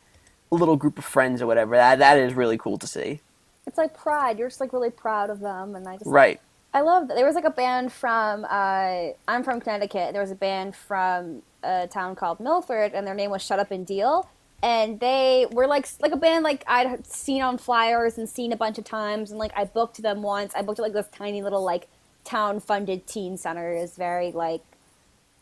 a 0.51 0.55
little 0.55 0.77
group 0.77 0.99
of 0.99 1.05
friends 1.05 1.43
or 1.43 1.47
whatever 1.47 1.77
that 1.77 1.99
that 1.99 2.19
is 2.19 2.35
really 2.35 2.59
cool 2.59 2.79
to 2.79 2.87
see. 2.87 3.21
It's 3.67 3.79
like 3.79 3.97
pride. 3.97 4.39
You're 4.39 4.49
just 4.49 4.61
like 4.61 4.73
really 4.73 4.91
proud 4.91 5.29
of 5.31 5.41
them, 5.41 5.77
and 5.77 5.87
I 5.87 5.97
just 5.99 6.07
right 6.07 6.41
I 6.77 6.83
love 6.83 7.09
that. 7.09 7.15
There 7.15 7.25
was 7.25 7.35
like 7.35 7.47
a 7.47 7.51
band 7.51 7.91
from, 7.91 8.45
uh, 8.45 9.13
I'm 9.27 9.43
from 9.43 9.63
Connecticut. 9.63 10.13
There 10.13 10.21
was 10.21 10.31
a 10.31 10.35
band 10.35 10.77
from 10.77 11.41
a 11.63 11.87
town 11.87 12.15
called 12.17 12.39
Milford, 12.39 12.93
and 12.93 13.07
their 13.07 13.15
name 13.15 13.31
was 13.31 13.41
Shut 13.41 13.59
Up 13.59 13.71
and 13.71 13.87
Deal. 13.87 14.29
And 14.63 15.01
they 15.01 15.47
were 15.51 15.67
like 15.67 15.89
like 16.01 16.13
a 16.13 16.19
band 16.19 16.45
like 16.45 16.65
I'd 16.67 17.07
seen 17.07 17.41
on 17.41 17.57
flyers 17.57 18.19
and 18.19 18.29
seen 18.29 18.53
a 18.53 18.57
bunch 18.59 18.77
of 18.77 18.85
times, 18.85 19.31
and 19.31 19.39
like 19.39 19.53
I 19.57 19.65
booked 19.65 20.03
them 20.03 20.23
once. 20.23 20.55
I 20.55 20.61
booked 20.61 20.79
like 20.79 20.93
this 20.93 21.09
tiny 21.13 21.41
little 21.41 21.65
like 21.65 21.89
town 22.25 22.61
funded 22.61 23.07
teen 23.07 23.39
center. 23.39 23.75
Was 23.75 23.97
very 23.97 24.33
like 24.33 24.61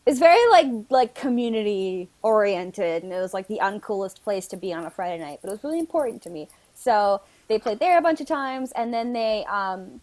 it's 0.05 0.19
very 0.19 0.49
like 0.51 0.67
like 0.89 1.15
community 1.15 2.07
oriented, 2.21 3.03
and 3.03 3.11
it 3.11 3.19
was 3.19 3.33
like 3.33 3.47
the 3.47 3.59
uncoolest 3.61 4.21
place 4.21 4.47
to 4.47 4.57
be 4.57 4.71
on 4.71 4.85
a 4.85 4.89
Friday 4.89 5.21
night, 5.21 5.39
but 5.41 5.49
it 5.49 5.51
was 5.51 5.63
really 5.65 5.79
important 5.79 6.21
to 6.23 6.29
me. 6.29 6.47
So 6.75 7.21
they 7.49 7.59
played 7.59 7.79
there 7.79 7.97
a 7.97 8.01
bunch 8.01 8.21
of 8.21 8.27
times, 8.27 8.71
and 8.73 8.93
then 8.93 9.11
they 9.13 9.45
um, 9.45 10.01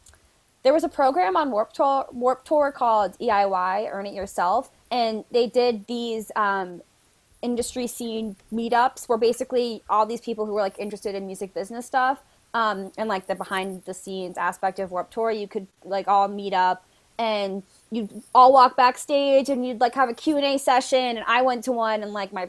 there 0.62 0.72
was 0.72 0.84
a 0.84 0.88
program 0.88 1.36
on 1.36 1.50
Warped 1.50 1.76
Tour, 1.76 2.06
Warped 2.12 2.46
Tour 2.46 2.72
called 2.72 3.18
EIY, 3.18 3.88
Earn 3.90 4.06
It 4.06 4.14
Yourself, 4.14 4.70
and 4.90 5.24
they 5.30 5.46
did 5.46 5.86
these 5.86 6.30
um, 6.36 6.82
industry 7.42 7.86
scene 7.86 8.36
meetups 8.52 9.08
where 9.08 9.18
basically 9.18 9.82
all 9.90 10.06
these 10.06 10.20
people 10.20 10.46
who 10.46 10.54
were 10.54 10.60
like 10.60 10.78
interested 10.78 11.14
in 11.14 11.26
music 11.26 11.52
business 11.52 11.84
stuff 11.84 12.22
um, 12.54 12.92
and 12.96 13.08
like 13.08 13.26
the 13.26 13.34
behind 13.34 13.84
the 13.84 13.94
scenes 13.94 14.38
aspect 14.38 14.78
of 14.78 14.90
Warped 14.92 15.12
Tour, 15.12 15.30
you 15.30 15.48
could 15.48 15.66
like 15.84 16.06
all 16.06 16.28
meet 16.28 16.52
up 16.52 16.86
and 17.18 17.62
you'd 17.90 18.22
all 18.34 18.52
walk 18.52 18.76
backstage 18.76 19.48
and 19.48 19.66
you'd 19.66 19.80
like 19.80 19.94
have 19.94 20.08
a 20.08 20.14
Q&A 20.14 20.58
session. 20.58 21.16
And 21.16 21.24
I 21.26 21.42
went 21.42 21.64
to 21.64 21.72
one 21.72 22.02
in 22.02 22.12
like 22.12 22.32
my 22.32 22.48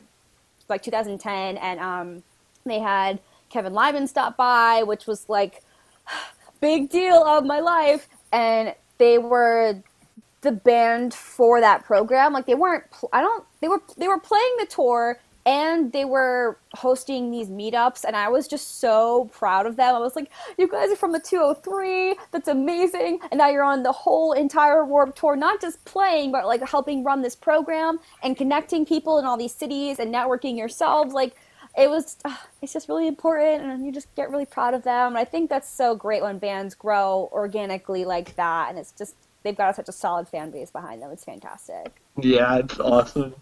like 0.69 0.83
2010 0.83 1.57
and 1.57 1.79
um, 1.79 2.23
they 2.65 2.79
had 2.79 3.19
Kevin 3.49 3.73
Lyman 3.73 4.07
stop 4.07 4.37
by, 4.37 4.83
which 4.83 5.07
was 5.07 5.27
like 5.27 5.63
big 6.63 6.89
deal 6.89 7.21
of 7.25 7.43
my 7.45 7.59
life 7.59 8.07
and 8.31 8.73
they 8.97 9.17
were 9.17 9.83
the 10.39 10.51
band 10.53 11.13
for 11.13 11.59
that 11.59 11.83
program. 11.83 12.31
Like 12.31 12.45
they 12.45 12.55
weren't 12.55 12.85
i 13.11 13.19
don't 13.21 13.43
they 13.59 13.67
were 13.67 13.81
they 13.97 14.07
were 14.07 14.19
playing 14.19 14.55
the 14.59 14.65
tour 14.65 15.19
and 15.45 15.91
they 15.91 16.05
were 16.05 16.57
hosting 16.73 17.29
these 17.29 17.49
meetups 17.49 18.05
and 18.05 18.15
i 18.15 18.29
was 18.29 18.47
just 18.47 18.79
so 18.79 19.29
proud 19.33 19.65
of 19.65 19.75
them. 19.75 19.93
I 19.93 19.99
was 19.99 20.15
like 20.15 20.31
you 20.57 20.69
guys 20.69 20.89
are 20.89 20.95
from 20.95 21.11
the 21.11 21.19
203 21.19 22.15
that's 22.31 22.47
amazing. 22.47 23.19
And 23.29 23.39
now 23.39 23.49
you're 23.49 23.65
on 23.65 23.83
the 23.83 23.91
whole 23.91 24.31
entire 24.31 24.85
Warped 24.85 25.17
Tour 25.17 25.35
not 25.35 25.59
just 25.59 25.83
playing 25.83 26.31
but 26.31 26.45
like 26.45 26.61
helping 26.75 27.03
run 27.03 27.21
this 27.21 27.35
program 27.35 27.99
and 28.23 28.37
connecting 28.37 28.85
people 28.85 29.19
in 29.19 29.25
all 29.25 29.35
these 29.35 29.53
cities 29.53 29.99
and 29.99 30.13
networking 30.13 30.57
yourselves. 30.57 31.13
Like 31.13 31.35
it 31.77 31.89
was 31.89 32.17
uh, 32.25 32.35
it's 32.61 32.73
just 32.73 32.87
really 32.87 33.07
important 33.07 33.63
and 33.63 33.85
you 33.85 33.91
just 33.91 34.13
get 34.15 34.29
really 34.29 34.45
proud 34.45 34.73
of 34.73 34.83
them. 34.83 35.07
And 35.07 35.17
i 35.17 35.25
think 35.25 35.49
that's 35.49 35.69
so 35.69 35.95
great 35.95 36.21
when 36.21 36.37
bands 36.37 36.75
grow 36.75 37.29
organically 37.31 38.05
like 38.05 38.35
that 38.35 38.69
and 38.69 38.77
it's 38.77 38.91
just 38.91 39.15
they've 39.43 39.57
got 39.57 39.75
such 39.75 39.89
a 39.89 39.91
solid 39.91 40.27
fan 40.27 40.51
base 40.51 40.71
behind 40.71 41.01
them. 41.01 41.11
It's 41.11 41.23
fantastic. 41.23 42.01
Yeah, 42.21 42.57
it's 42.57 42.79
awesome. 42.79 43.35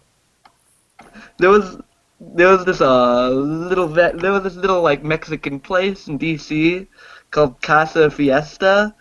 There 1.38 1.50
was 1.50 1.78
there 2.20 2.48
was 2.48 2.64
this 2.64 2.80
uh 2.80 3.30
little 3.30 3.88
vet, 3.88 4.18
there 4.18 4.32
was 4.32 4.42
this 4.44 4.56
little 4.56 4.82
like 4.82 5.02
Mexican 5.02 5.58
place 5.60 6.06
in 6.08 6.18
DC 6.18 6.86
called 7.30 7.60
Casa 7.62 8.10
Fiesta, 8.10 8.94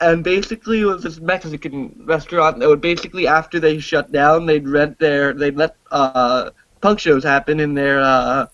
and 0.00 0.24
basically 0.24 0.80
it 0.80 0.84
was 0.84 1.02
this 1.02 1.20
Mexican 1.20 2.02
restaurant 2.04 2.58
that 2.58 2.68
would 2.68 2.80
basically 2.80 3.26
after 3.26 3.60
they 3.60 3.78
shut 3.78 4.10
down 4.12 4.46
they'd 4.46 4.68
rent 4.68 4.98
their 4.98 5.32
they'd 5.32 5.56
let 5.56 5.76
uh 5.90 6.50
punk 6.80 6.98
shows 6.98 7.24
happen 7.24 7.60
in 7.60 7.74
their 7.74 8.00
uh 8.00 8.46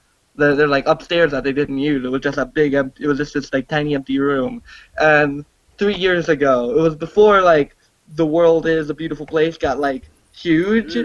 their, 0.43 0.55
their 0.57 0.69
like 0.69 0.87
upstairs 0.87 1.31
that 1.31 1.45
they 1.45 1.53
didn't 1.53 1.79
use. 1.79 2.05
It 2.05 2.11
was 2.11 2.21
just 2.21 2.39
a 2.39 2.47
big 2.47 2.75
empty. 2.75 3.05
It 3.05 3.07
was 3.07 3.19
just 3.19 3.35
this 3.35 3.53
like 3.53 3.69
tiny 3.69 3.95
empty 3.95 4.19
room, 4.19 4.63
and 4.99 5.45
three 5.79 5.95
years 5.95 6.29
ago 6.29 6.71
it 6.71 6.81
was 6.81 6.95
before 6.95 7.41
like 7.41 7.77
the 8.15 8.27
world 8.27 8.67
is 8.67 8.91
a 8.91 8.95
beautiful 8.95 9.27
place 9.27 9.57
got 9.57 9.81
like 9.81 10.05
huge 10.33 10.97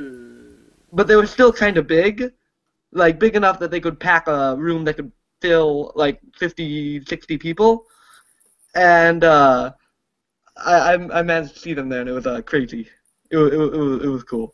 but 0.93 1.07
they 1.07 1.15
were 1.15 1.27
still 1.27 1.51
kind 1.51 1.77
of 1.77 1.87
big, 1.87 2.31
like 2.91 3.19
big 3.19 3.35
enough 3.35 3.59
that 3.59 3.71
they 3.71 3.79
could 3.79 3.99
pack 3.99 4.27
a 4.27 4.55
room 4.55 4.85
that 4.85 4.95
could 4.95 5.11
fill 5.41 5.91
like 5.95 6.19
50, 6.37 7.05
60 7.05 7.37
people. 7.37 7.85
And 8.75 9.23
uh, 9.23 9.73
I, 10.57 10.73
I 10.73 11.19
I 11.19 11.21
managed 11.23 11.55
to 11.55 11.59
see 11.59 11.73
them 11.73 11.89
there, 11.89 12.01
and 12.01 12.09
it 12.09 12.13
was 12.13 12.27
uh, 12.27 12.41
crazy. 12.41 12.87
It, 13.31 13.37
it, 13.37 13.53
it, 13.53 13.57
was, 13.57 14.03
it 14.03 14.07
was 14.07 14.23
cool. 14.23 14.53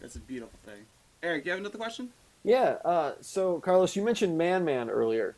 That's 0.00 0.16
a 0.16 0.20
beautiful 0.20 0.58
thing. 0.64 0.84
Eric, 1.22 1.44
you 1.44 1.50
have 1.52 1.60
another 1.60 1.78
question? 1.78 2.10
Yeah. 2.46 2.76
Uh, 2.84 3.12
so, 3.20 3.58
Carlos, 3.58 3.96
you 3.96 4.04
mentioned 4.04 4.38
Man 4.38 4.64
Man 4.64 4.88
earlier. 4.88 5.34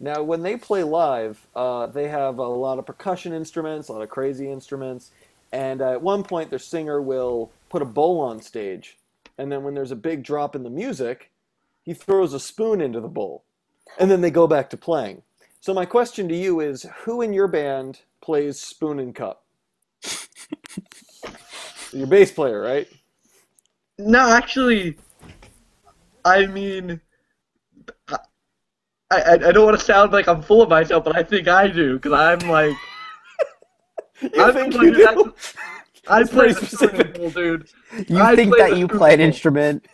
Now, 0.00 0.22
when 0.22 0.42
they 0.42 0.56
play 0.56 0.82
live, 0.82 1.46
uh, 1.54 1.86
they 1.86 2.08
have 2.08 2.38
a 2.38 2.48
lot 2.48 2.78
of 2.80 2.86
percussion 2.86 3.32
instruments, 3.32 3.88
a 3.88 3.92
lot 3.92 4.02
of 4.02 4.08
crazy 4.08 4.50
instruments, 4.50 5.12
and 5.52 5.80
uh, 5.80 5.92
at 5.92 6.02
one 6.02 6.24
point, 6.24 6.50
their 6.50 6.58
singer 6.58 7.00
will 7.00 7.52
put 7.68 7.82
a 7.82 7.86
bowl 7.86 8.20
on 8.20 8.42
stage, 8.42 8.98
and 9.38 9.52
then 9.52 9.62
when 9.62 9.74
there's 9.74 9.92
a 9.92 9.96
big 9.96 10.24
drop 10.24 10.56
in 10.56 10.64
the 10.64 10.70
music, 10.70 11.30
he 11.84 11.92
he 11.92 11.94
throws 11.94 12.34
a 12.34 12.40
spoon 12.40 12.80
into 12.80 13.00
the 13.00 13.08
bowl, 13.08 13.44
and 13.98 14.10
then 14.10 14.20
they 14.20 14.30
go 14.30 14.48
back 14.48 14.70
to 14.70 14.76
playing. 14.76 15.22
So 15.60 15.72
my 15.72 15.84
question 15.84 16.28
to 16.28 16.36
you 16.36 16.60
is, 16.60 16.86
who 17.04 17.22
in 17.22 17.32
your 17.32 17.48
band 17.48 18.00
plays 18.20 18.58
spoon 18.58 18.98
and 18.98 19.14
cup? 19.14 19.44
your 21.92 22.06
bass 22.08 22.32
player, 22.32 22.60
right? 22.60 22.88
No, 23.98 24.30
actually, 24.30 24.96
I 26.24 26.46
mean, 26.46 27.00
I, 28.08 28.16
I, 29.10 29.32
I 29.32 29.52
don't 29.52 29.64
want 29.64 29.78
to 29.78 29.84
sound 29.84 30.12
like 30.12 30.28
I'm 30.28 30.42
full 30.42 30.62
of 30.62 30.68
myself, 30.68 31.04
but 31.04 31.16
I 31.16 31.22
think 31.22 31.48
I 31.48 31.68
do, 31.68 31.94
because 31.98 32.12
I'm 32.12 32.48
like, 32.48 32.76
You 34.22 34.30
I'm 34.42 34.52
think 34.52 34.74
you 34.74 34.92
do? 34.92 35.34
I 36.08 36.24
play 36.24 36.52
specific. 36.52 37.14
dude. 37.32 37.68
You 38.08 38.20
I 38.20 38.36
think 38.36 38.56
that 38.56 38.76
you 38.76 38.86
play 38.86 39.14
an 39.14 39.20
instrument? 39.20 39.86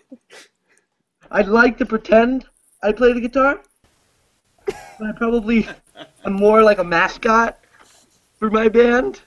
I'd 1.30 1.48
like 1.48 1.78
to 1.78 1.86
pretend 1.86 2.46
I 2.82 2.92
play 2.92 3.12
the 3.12 3.20
guitar, 3.20 3.60
but 4.66 4.76
I 5.06 5.12
probably 5.12 5.68
am 6.24 6.32
more 6.32 6.62
like 6.62 6.78
a 6.78 6.84
mascot 6.84 7.58
for 8.38 8.50
my 8.50 8.68
band. 8.68 9.20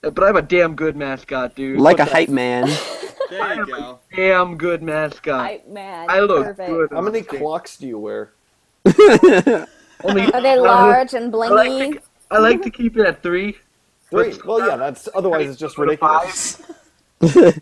But 0.00 0.22
I'm 0.22 0.36
a 0.36 0.42
damn 0.42 0.74
good 0.74 0.96
mascot, 0.96 1.54
dude. 1.54 1.80
Like 1.80 1.98
a 1.98 2.02
What 2.02 2.08
the 2.08 2.14
hype 2.14 2.28
man. 2.28 2.68
There 3.32 3.54
you 3.54 3.66
go. 3.66 3.98
damn 4.14 4.56
good 4.56 4.82
mascot. 4.82 5.40
Hype 5.40 5.68
man. 5.68 6.06
I 6.10 6.20
look 6.20 6.44
Perfect. 6.44 6.68
good. 6.68 6.90
How 6.92 7.00
many 7.00 7.22
clocks 7.22 7.76
do 7.76 7.86
you 7.86 7.98
wear? 7.98 8.32
Only, 10.04 10.32
Are 10.32 10.40
they 10.42 10.54
uh, 10.58 10.62
large 10.62 11.14
and 11.14 11.32
I 11.34 11.38
like, 11.38 11.70
blingy? 11.70 11.92
to, 11.94 12.00
I 12.30 12.38
like 12.38 12.62
to 12.62 12.70
keep 12.70 12.96
it 12.96 13.06
at 13.06 13.22
three. 13.22 13.56
Three. 14.10 14.34
Well, 14.44 14.66
yeah. 14.66 14.76
That's 14.76 15.08
otherwise 15.14 15.48
it's 15.48 15.58
just 15.58 15.76
Go 15.76 15.84
to 15.84 15.90
ridiculous. 15.90 16.60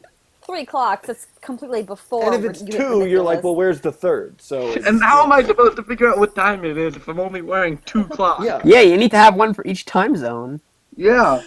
Three 0.46 0.64
clocks. 0.64 1.08
It's 1.08 1.26
completely 1.42 1.82
before. 1.84 2.24
And 2.32 2.44
if 2.44 2.50
it's 2.50 2.60
you 2.62 2.68
get 2.68 2.78
two, 2.78 3.06
you're 3.06 3.22
like, 3.22 3.44
well, 3.44 3.54
where's 3.54 3.80
the 3.80 3.92
third? 3.92 4.40
So. 4.40 4.70
it's- 4.70 4.84
And 4.86 5.00
how 5.00 5.22
am 5.22 5.30
I 5.32 5.42
supposed 5.44 5.76
to 5.76 5.82
figure 5.84 6.08
out 6.08 6.18
what 6.18 6.34
time 6.34 6.64
it 6.64 6.76
is 6.76 6.96
if 6.96 7.06
I'm 7.06 7.20
only 7.20 7.42
wearing 7.42 7.78
two 7.84 8.02
clocks? 8.08 8.44
Yeah. 8.44 8.60
yeah, 8.64 8.80
you 8.80 8.96
need 8.96 9.12
to 9.12 9.18
have 9.18 9.36
one 9.36 9.54
for 9.54 9.64
each 9.66 9.84
time 9.84 10.16
zone. 10.16 10.60
Yeah. 10.96 11.42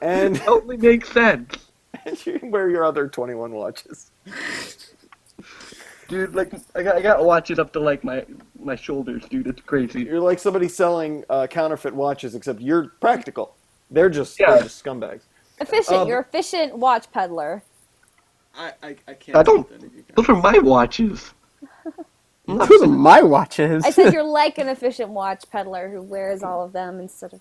And 0.00 0.36
It 0.36 0.48
only 0.48 0.76
makes 0.76 1.08
sense. 1.10 1.63
You 2.24 2.38
wear 2.44 2.70
your 2.70 2.84
other 2.84 3.08
21 3.08 3.52
watches. 3.52 4.10
Dude, 6.08 6.34
like 6.34 6.52
I 6.74 6.82
got 6.82 6.96
I 6.96 7.00
got 7.00 7.24
watches 7.24 7.58
up 7.58 7.72
to 7.72 7.80
like 7.80 8.04
my 8.04 8.26
my 8.60 8.76
shoulders, 8.76 9.24
dude. 9.30 9.46
It's 9.46 9.62
crazy. 9.62 10.02
You're 10.02 10.20
like 10.20 10.38
somebody 10.38 10.68
selling 10.68 11.24
uh, 11.30 11.46
counterfeit 11.46 11.94
watches, 11.94 12.34
except 12.34 12.60
you're 12.60 12.88
practical. 13.00 13.56
They're 13.90 14.10
just, 14.10 14.38
Yeah. 14.38 14.52
they're 14.54 14.64
just 14.64 14.84
scumbags. 14.84 15.22
efficient. 15.60 15.96
um, 15.96 16.08
you're 16.08 16.20
efficient 16.20 16.76
watch 16.76 17.10
peddler. 17.10 17.62
I, 18.54 18.72
I, 18.82 18.96
I 19.08 19.14
can't. 19.14 19.36
I 19.38 19.42
don't- 19.42 19.66
do 19.68 19.78
that 19.78 19.92
you. 19.94 20.04
Those 20.14 20.28
are 20.28 20.36
my 20.36 20.58
watches. 20.58 21.32
I'm 22.48 22.58
Those 22.58 22.82
are 22.82 22.86
my 22.86 23.22
watches. 23.22 23.82
I 23.84 23.90
said 23.90 24.12
you're 24.12 24.22
like 24.22 24.58
an 24.58 24.68
efficient 24.68 25.08
watch 25.08 25.44
peddler 25.50 25.88
who 25.88 26.02
wears 26.02 26.42
all 26.42 26.62
of 26.62 26.72
them 26.74 27.00
instead 27.00 27.32
of. 27.32 27.40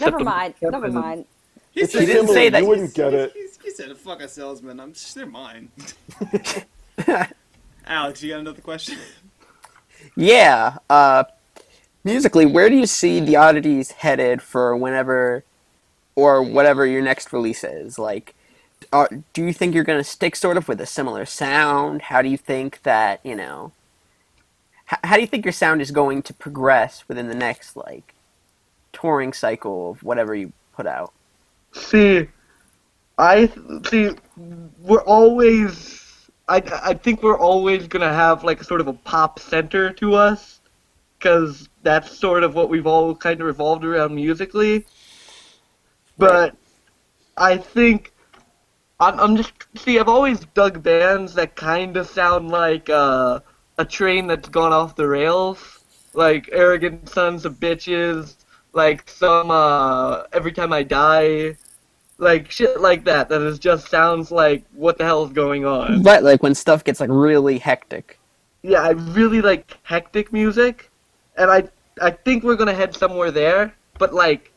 Never 0.00 0.18
mind. 0.18 0.54
Never 0.60 0.88
mind. 0.90 1.24
He 1.70 1.82
It's 1.82 1.92
said, 1.92 2.06
didn't 2.06 2.28
say 2.28 2.48
that- 2.48 2.62
You 2.62 2.68
wouldn't 2.68 2.94
get 2.94 3.14
it. 3.14 3.32
He, 3.62 3.68
he 3.68 3.74
said, 3.74 3.96
"Fuck 3.96 4.22
a 4.22 4.28
salesman." 4.28 4.80
I'm. 4.80 4.94
They're 5.14 5.26
mine. 5.26 5.70
Alex, 7.86 8.22
you 8.22 8.30
got 8.30 8.40
another 8.40 8.60
question? 8.60 8.98
Yeah. 10.16 10.78
Uh, 10.88 11.24
musically, 12.04 12.46
where 12.46 12.68
do 12.68 12.76
you 12.76 12.86
see 12.86 13.20
the 13.20 13.36
oddities 13.36 13.90
headed 13.90 14.42
for 14.42 14.76
whenever 14.76 15.44
or 16.14 16.42
whatever 16.42 16.86
your 16.86 17.02
next 17.02 17.32
release 17.32 17.64
is? 17.64 17.98
Like, 17.98 18.34
are, 18.92 19.08
do 19.32 19.44
you 19.44 19.52
think 19.52 19.74
you're 19.74 19.84
going 19.84 20.00
to 20.00 20.04
stick 20.08 20.36
sort 20.36 20.56
of 20.56 20.68
with 20.68 20.80
a 20.80 20.86
similar 20.86 21.24
sound? 21.24 22.02
How 22.02 22.22
do 22.22 22.28
you 22.28 22.36
think 22.36 22.82
that, 22.82 23.20
you 23.24 23.34
know, 23.34 23.72
h- 24.92 24.98
how 25.04 25.16
do 25.16 25.22
you 25.22 25.26
think 25.26 25.44
your 25.44 25.52
sound 25.52 25.80
is 25.80 25.90
going 25.90 26.22
to 26.22 26.34
progress 26.34 27.04
within 27.08 27.28
the 27.28 27.34
next, 27.34 27.76
like, 27.76 28.14
touring 28.92 29.32
cycle 29.32 29.90
of 29.90 30.02
whatever 30.02 30.34
you 30.34 30.52
put 30.74 30.86
out? 30.86 31.12
See, 31.72 32.28
I 33.18 33.50
see. 33.88 34.10
We're 34.80 35.02
always. 35.02 36.00
I 36.48 36.62
I 36.82 36.94
think 36.94 37.22
we're 37.22 37.38
always 37.38 37.86
gonna 37.86 38.12
have 38.12 38.42
like 38.42 38.62
sort 38.64 38.80
of 38.80 38.88
a 38.88 38.92
pop 38.92 39.38
center 39.38 39.92
to 39.94 40.14
us, 40.14 40.60
because 41.18 41.68
that's 41.82 42.18
sort 42.18 42.42
of 42.42 42.54
what 42.54 42.68
we've 42.68 42.86
all 42.86 43.14
kind 43.14 43.40
of 43.40 43.46
revolved 43.46 43.84
around 43.84 44.14
musically. 44.14 44.86
But 46.18 46.56
I 47.36 47.56
think 47.56 48.12
I'm 48.98 49.20
I'm 49.20 49.36
just 49.36 49.52
see. 49.76 49.98
I've 49.98 50.08
always 50.08 50.40
dug 50.54 50.82
bands 50.82 51.34
that 51.34 51.54
kind 51.54 51.96
of 51.96 52.06
sound 52.06 52.50
like 52.50 52.88
uh, 52.88 53.40
a 53.78 53.84
train 53.84 54.26
that's 54.26 54.48
gone 54.48 54.72
off 54.72 54.96
the 54.96 55.06
rails, 55.06 55.80
like 56.14 56.48
arrogant 56.50 57.08
sons 57.08 57.44
of 57.44 57.60
bitches, 57.60 58.36
like 58.72 59.08
some 59.08 59.50
uh, 59.50 60.24
every 60.32 60.52
time 60.52 60.72
I 60.72 60.82
die 60.82 61.56
like 62.22 62.50
shit 62.50 62.80
like 62.80 63.04
that 63.04 63.28
that 63.28 63.42
is 63.42 63.58
just 63.58 63.88
sounds 63.88 64.30
like 64.30 64.64
what 64.72 64.96
the 64.96 65.04
hell 65.04 65.24
is 65.24 65.32
going 65.32 65.64
on 65.66 66.02
Right, 66.02 66.22
like 66.22 66.42
when 66.42 66.54
stuff 66.54 66.84
gets, 66.84 67.00
like, 67.00 67.10
really 67.10 67.58
hectic. 67.58 68.18
yeah 68.62 68.80
i 68.82 68.90
really 68.90 69.42
like 69.42 69.76
hectic 69.82 70.32
music 70.32 70.90
and 71.36 71.50
i 71.50 71.68
i 72.00 72.10
think 72.10 72.44
we're 72.44 72.56
gonna 72.56 72.72
head 72.74 72.94
somewhere 72.94 73.30
there 73.30 73.74
but 73.98 74.14
like 74.14 74.52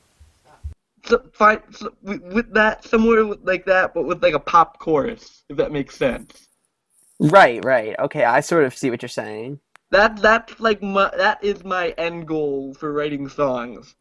so, 1.05 1.21
find 1.33 1.61
so, 1.71 1.93
with, 2.01 2.21
with 2.23 2.53
that 2.53 2.83
somewhere 2.85 3.25
with, 3.25 3.39
like 3.43 3.65
that 3.65 3.93
but 3.93 4.05
with 4.05 4.21
like 4.23 4.33
a 4.33 4.39
pop 4.39 4.79
chorus 4.79 5.43
if 5.49 5.57
that 5.57 5.71
makes 5.71 5.97
sense 5.97 6.47
Right, 7.17 7.63
right. 7.63 7.95
Okay, 7.97 8.25
I 8.25 8.41
sort 8.41 8.65
of 8.65 8.75
see 8.75 8.89
what 8.89 9.01
you're 9.01 9.07
saying. 9.07 9.61
that 9.91 10.17
that's 10.21 10.59
like 10.59 10.81
my 10.83 11.09
that 11.15 11.41
is 11.41 11.63
my 11.63 11.91
end 11.97 12.27
goal 12.27 12.73
for 12.73 12.91
writing 12.91 13.29
songs 13.29 13.95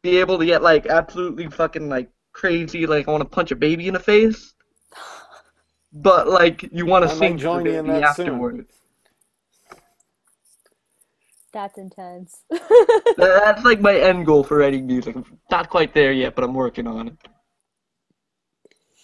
be 0.00 0.16
able 0.16 0.38
to 0.38 0.46
get 0.46 0.62
like 0.62 0.86
absolutely 0.86 1.48
fucking 1.48 1.90
like 1.90 2.08
crazy 2.32 2.86
like 2.86 3.06
i 3.08 3.10
want 3.10 3.22
to 3.22 3.28
punch 3.28 3.50
a 3.50 3.56
baby 3.56 3.86
in 3.88 3.94
the 3.94 4.00
face 4.00 4.54
but 5.92 6.28
like 6.28 6.68
you 6.72 6.86
want 6.86 7.08
to 7.08 7.14
sing 7.16 7.36
to 7.36 7.36
the 7.36 7.42
join 7.42 7.66
in 7.66 7.86
baby 7.86 8.00
that 8.00 8.16
soon. 8.16 8.28
afterwards 8.28 8.72
That's 11.52 11.78
intense. 11.78 12.44
That's 13.16 13.64
like 13.64 13.80
my 13.80 13.96
end 13.98 14.24
goal 14.24 14.44
for 14.44 14.58
writing 14.58 14.86
music. 14.86 15.16
I'm 15.16 15.24
not 15.50 15.68
quite 15.68 15.92
there 15.94 16.12
yet, 16.12 16.36
but 16.36 16.44
I'm 16.44 16.54
working 16.54 16.86
on 16.86 17.08
it. 17.08 17.16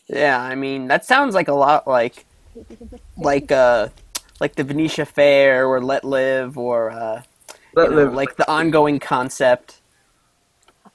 Yeah, 0.09 0.41
I 0.41 0.55
mean 0.55 0.87
that 0.87 1.05
sounds 1.05 1.35
like 1.35 1.49
a 1.49 1.55
lot 1.55 1.89
like 1.89 2.25
like 3.17 3.51
uh 3.51 3.89
like 4.41 4.55
the 4.55 4.63
Venetia 4.63 5.07
Fair 5.07 5.67
or 5.67 5.81
Letlive 5.81 6.57
or 6.57 6.91
uh 6.93 7.23
Let 7.75 7.91
you 7.91 7.97
know, 7.97 8.05
live. 8.05 8.15
like 8.15 8.37
the 8.37 8.49
ongoing 8.49 9.01
concept. 9.01 9.81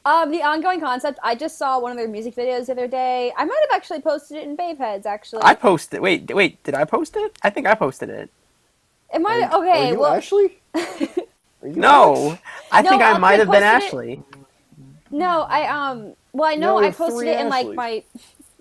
Um, 0.06 0.32
the 0.32 0.42
ongoing 0.42 0.80
concept. 0.80 1.20
I 1.24 1.36
just 1.36 1.58
saw 1.58 1.80
one 1.80 1.92
of 1.92 1.98
their 1.98 2.08
music 2.08 2.36
videos 2.36 2.66
the 2.68 2.72
other 2.74 2.88
day. 2.88 3.32
I 3.38 3.46
might 3.46 3.60
have 3.70 3.76
actually 3.76 4.02
posted 4.02 4.38
it 4.38 4.44
in 4.48 4.56
Babe 4.56 4.78
Heads. 4.78 5.06
Actually, 5.06 5.44
I 5.44 5.54
posted 5.56 6.00
wait, 6.02 6.34
wait, 6.34 6.62
did 6.64 6.74
I 6.76 6.86
post 6.86 7.16
it? 7.18 7.38
I 7.44 7.50
think 7.50 7.68
I 7.68 7.76
posted 7.76 8.10
it. 8.10 8.30
Am 9.14 9.26
I 9.28 9.48
Are 9.52 9.60
okay? 9.62 9.90
you 9.90 10.00
well, 10.00 10.14
Ashley? 10.14 10.60
Are 10.74 11.68
you 11.68 11.76
No. 11.76 12.16
Alex? 12.16 12.42
I 12.72 12.82
No, 12.82 12.90
think 12.90 13.02
I 13.04 13.18
might 13.18 13.34
I 13.34 13.38
have 13.38 13.52
been 13.52 13.62
posted 13.62 13.64
it- 13.64 13.86
Ashley. 13.86 14.24
No, 15.12 15.42
I 15.42 15.68
um. 15.68 16.14
Well, 16.34 16.50
I 16.50 16.56
know 16.56 16.80
No, 16.80 16.86
I 16.88 16.92
posted 16.92 17.28
it 17.28 17.40
in 17.40 17.50
like 17.50 17.66
Ashleys. 17.68 17.76
my. 17.76 18.04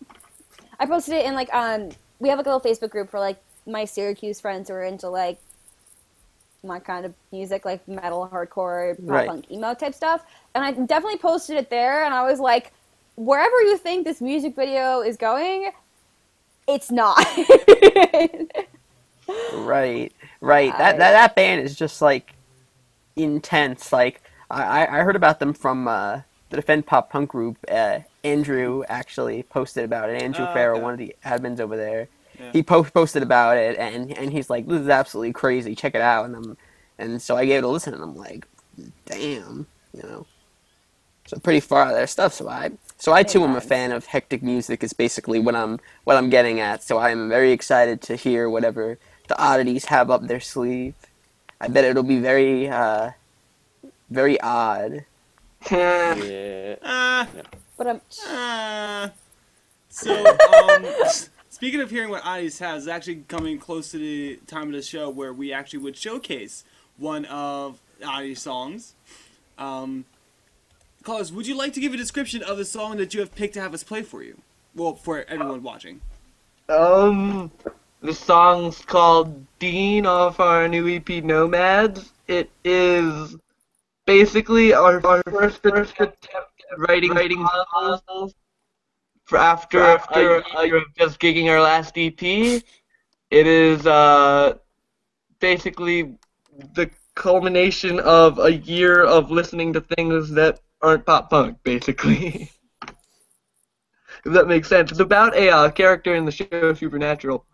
I 0.81 0.87
posted 0.87 1.15
it 1.15 1.27
in 1.27 1.35
like 1.35 1.53
um. 1.55 1.91
We 2.19 2.29
have 2.29 2.39
like 2.39 2.47
a 2.47 2.51
little 2.55 2.61
Facebook 2.71 2.91
group 2.91 3.11
for 3.11 3.19
like 3.21 3.39
my 3.67 3.85
Syracuse 3.85 4.41
friends 4.41 4.69
who 4.69 4.75
are 4.75 4.83
into 4.85 5.09
like 5.09 5.39
my 6.63 6.79
kind 6.79 7.07
of 7.07 7.15
music, 7.33 7.65
like 7.65 7.87
metal, 7.89 8.29
hardcore, 8.31 8.97
pop 8.97 9.07
Right. 9.09 9.29
punk, 9.29 9.51
emo 9.51 9.73
type 9.75 9.95
stuff. 9.95 10.25
And 10.55 10.65
I 10.65 10.73
definitely 10.73 11.19
posted 11.19 11.57
it 11.57 11.71
there, 11.71 12.05
and 12.05 12.13
I 12.13 12.25
was 12.25 12.41
like, 12.41 12.73
wherever 13.17 13.61
you 13.63 13.77
think 13.79 14.05
this 14.05 14.21
music 14.21 14.57
video 14.57 15.01
is 15.01 15.17
going, 15.17 15.71
it's 16.67 16.91
not. 16.91 17.17
Right. 19.55 20.13
Right. 20.41 20.77
That, 20.77 20.99
that 20.99 21.13
that 21.13 21.37
band 21.37 21.63
is 21.63 21.77
just 21.77 22.03
like 22.03 22.35
intense. 23.15 23.93
Like 23.93 24.23
I, 24.51 24.63
I 24.87 24.99
I 25.01 25.03
heard 25.03 25.15
about 25.17 25.39
them 25.39 25.53
from 25.53 25.87
uh 25.87 26.23
the 26.49 26.57
Defend 26.57 26.87
Pop 26.87 27.11
Punk 27.11 27.31
group. 27.31 27.57
Uh, 27.71 28.01
Andrew 28.25 28.83
actually 28.89 29.45
posted 29.45 29.85
about 29.85 30.11
it. 30.11 30.21
Andrew 30.21 30.47
Oh, 30.49 30.53
Farrell, 30.53 30.77
okay. 30.79 30.83
one 30.83 30.93
of 30.95 30.99
the 30.99 31.15
admins 31.25 31.61
over 31.61 31.77
there. 31.77 32.09
Yeah. 32.39 32.51
He 32.53 32.63
po- 32.65 32.83
posted 32.83 33.23
about 33.23 33.57
it, 33.57 33.79
and 33.79 34.11
and 34.19 34.33
he's 34.33 34.51
like, 34.51 34.67
"This 34.67 34.81
is 34.81 34.89
absolutely 34.89 35.33
crazy. 35.33 35.77
Check 35.77 35.95
it 35.95 36.01
out." 36.01 36.25
And 36.25 36.35
I'm, 36.35 36.57
and 36.99 37.23
so 37.23 37.37
I 37.37 37.45
gave 37.47 37.59
it 37.59 37.65
a 37.65 37.69
listen, 37.69 37.95
and 37.95 38.03
I'm 38.03 38.17
like, 38.17 38.47
"Damn," 39.07 39.67
you 39.95 40.03
know. 40.03 40.27
So 41.31 41.39
pretty 41.39 41.61
far 41.61 41.83
out 41.83 41.91
of 41.91 41.95
their 41.95 42.09
stuff. 42.09 42.35
So 42.35 42.49
I, 42.49 42.73
so 42.99 43.13
I 43.13 43.23
too 43.23 43.45
am 43.45 43.55
a 43.55 43.61
fan 43.61 43.93
of 43.93 44.07
hectic 44.07 44.43
music. 44.43 44.83
Is 44.83 44.93
basically 44.93 45.39
what 45.39 45.55
I'm 45.55 45.79
what 46.03 46.17
I'm 46.17 46.29
getting 46.29 46.59
at. 46.59 46.83
So 46.83 46.99
I 46.99 47.11
am 47.11 47.29
very 47.29 47.53
excited 47.53 48.03
to 48.03 48.17
hear 48.17 48.51
whatever 48.51 48.99
the 49.29 49.41
oddities 49.41 49.85
have 49.85 50.11
up 50.11 50.27
their 50.27 50.41
sleeve. 50.41 50.95
I 51.61 51.69
bet 51.69 51.85
it'll 51.85 52.03
be 52.03 52.19
very, 52.19 52.69
uh, 52.69 53.13
very 54.11 54.41
odd. 54.41 55.05
Yeah. 55.71 56.77
Uh, 56.83 57.27
but 57.77 57.87
um, 57.87 58.01
uh, 58.29 59.09
so, 59.89 60.27
um, 60.27 60.87
Speaking 61.49 61.81
of 61.81 61.91
hearing 61.91 62.11
what 62.11 62.25
Adi's 62.25 62.59
has, 62.59 62.85
it's 62.85 62.91
actually 62.91 63.23
coming 63.29 63.59
close 63.59 63.91
to 63.93 63.99
the 63.99 64.41
time 64.47 64.69
of 64.69 64.73
the 64.73 64.83
show 64.83 65.11
where 65.11 65.33
we 65.33 65.53
actually 65.53 65.81
would 65.81 65.97
showcase 65.97 66.65
one 66.97 67.25
of 67.27 67.79
Adi's 68.03 68.41
songs. 68.43 68.95
Um, 69.59 70.07
Carlos, 71.03 71.33
would 71.33 71.47
you 71.47 71.57
like 71.57 71.73
to 71.73 71.81
give 71.81 71.95
a 71.95 71.97
description 71.97 72.43
of 72.43 72.59
the 72.59 72.65
song 72.65 72.99
that 72.99 73.15
you 73.15 73.21
have 73.21 73.35
picked 73.35 73.55
to 73.55 73.61
have 73.61 73.73
us 73.73 73.83
play 73.83 74.03
for 74.03 74.23
you? 74.23 74.37
Well, 74.75 74.95
for 74.95 75.25
everyone 75.29 75.63
watching. 75.63 76.01
Um, 76.69 77.51
the 78.03 78.15
song's 78.15 78.83
called 78.83 79.47
Dean 79.59 80.07
off 80.07 80.41
our 80.41 80.69
new 80.69 80.89
EP 80.89 81.25
Nomads. 81.25 82.13
It 82.29 82.51
is 82.65 83.37
basically 84.07 84.73
our, 84.73 85.05
our 85.07 85.23
first 85.31 85.63
first 85.63 85.93
attempt 85.95 86.27
at 86.29 86.79
writing 86.79 87.13
writing 87.13 87.47
songs 87.73 88.35
for 89.25 89.39
after 89.39 89.83
after 89.83 90.39
a 90.39 90.67
year 90.67 90.77
of 90.77 90.95
just 90.97 91.19
gigging 91.19 91.51
our 91.51 91.61
last 91.61 91.97
EP. 91.97 92.23
It 92.23 92.65
is 93.47 93.87
uh 93.87 94.55
basically 95.41 96.15
the 96.75 96.91
culmination 97.15 98.01
of 98.01 98.39
a 98.39 98.53
year 98.53 99.05
of 99.05 99.31
listening 99.31 99.73
to 99.73 99.81
things 99.81 100.31
that 100.31 100.61
aren't 100.83 101.07
pop 101.07 101.31
punk, 101.31 101.59
basically. 101.63 102.51
if 104.25 104.33
that 104.33 104.49
makes 104.49 104.69
sense. 104.69 104.91
It's 104.91 105.01
about 105.01 105.37
a 105.37 105.51
uh, 105.51 105.71
character 105.71 106.15
in 106.15 106.25
the 106.25 106.33
show 106.33 106.75
Supernatural. 106.75 107.45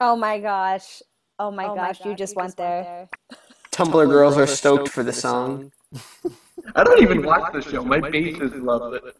Oh 0.00 0.16
my 0.16 0.38
gosh. 0.38 1.02
Oh 1.38 1.50
my 1.50 1.66
gosh, 1.74 2.04
you 2.04 2.14
just 2.14 2.36
went 2.36 2.56
there. 2.56 3.08
Tumblr 3.72 4.08
girls 4.10 4.36
are 4.36 4.46
stoked 4.46 4.88
for 4.88 5.02
the 5.02 5.12
song. 5.12 5.72
I 6.74 6.84
don't 6.84 7.00
even 7.00 7.22
watch 7.22 7.52
the 7.52 7.62
show. 7.62 7.84
My 7.84 8.00
bassist 8.00 8.62
loves 8.62 8.96
it. 8.96 9.16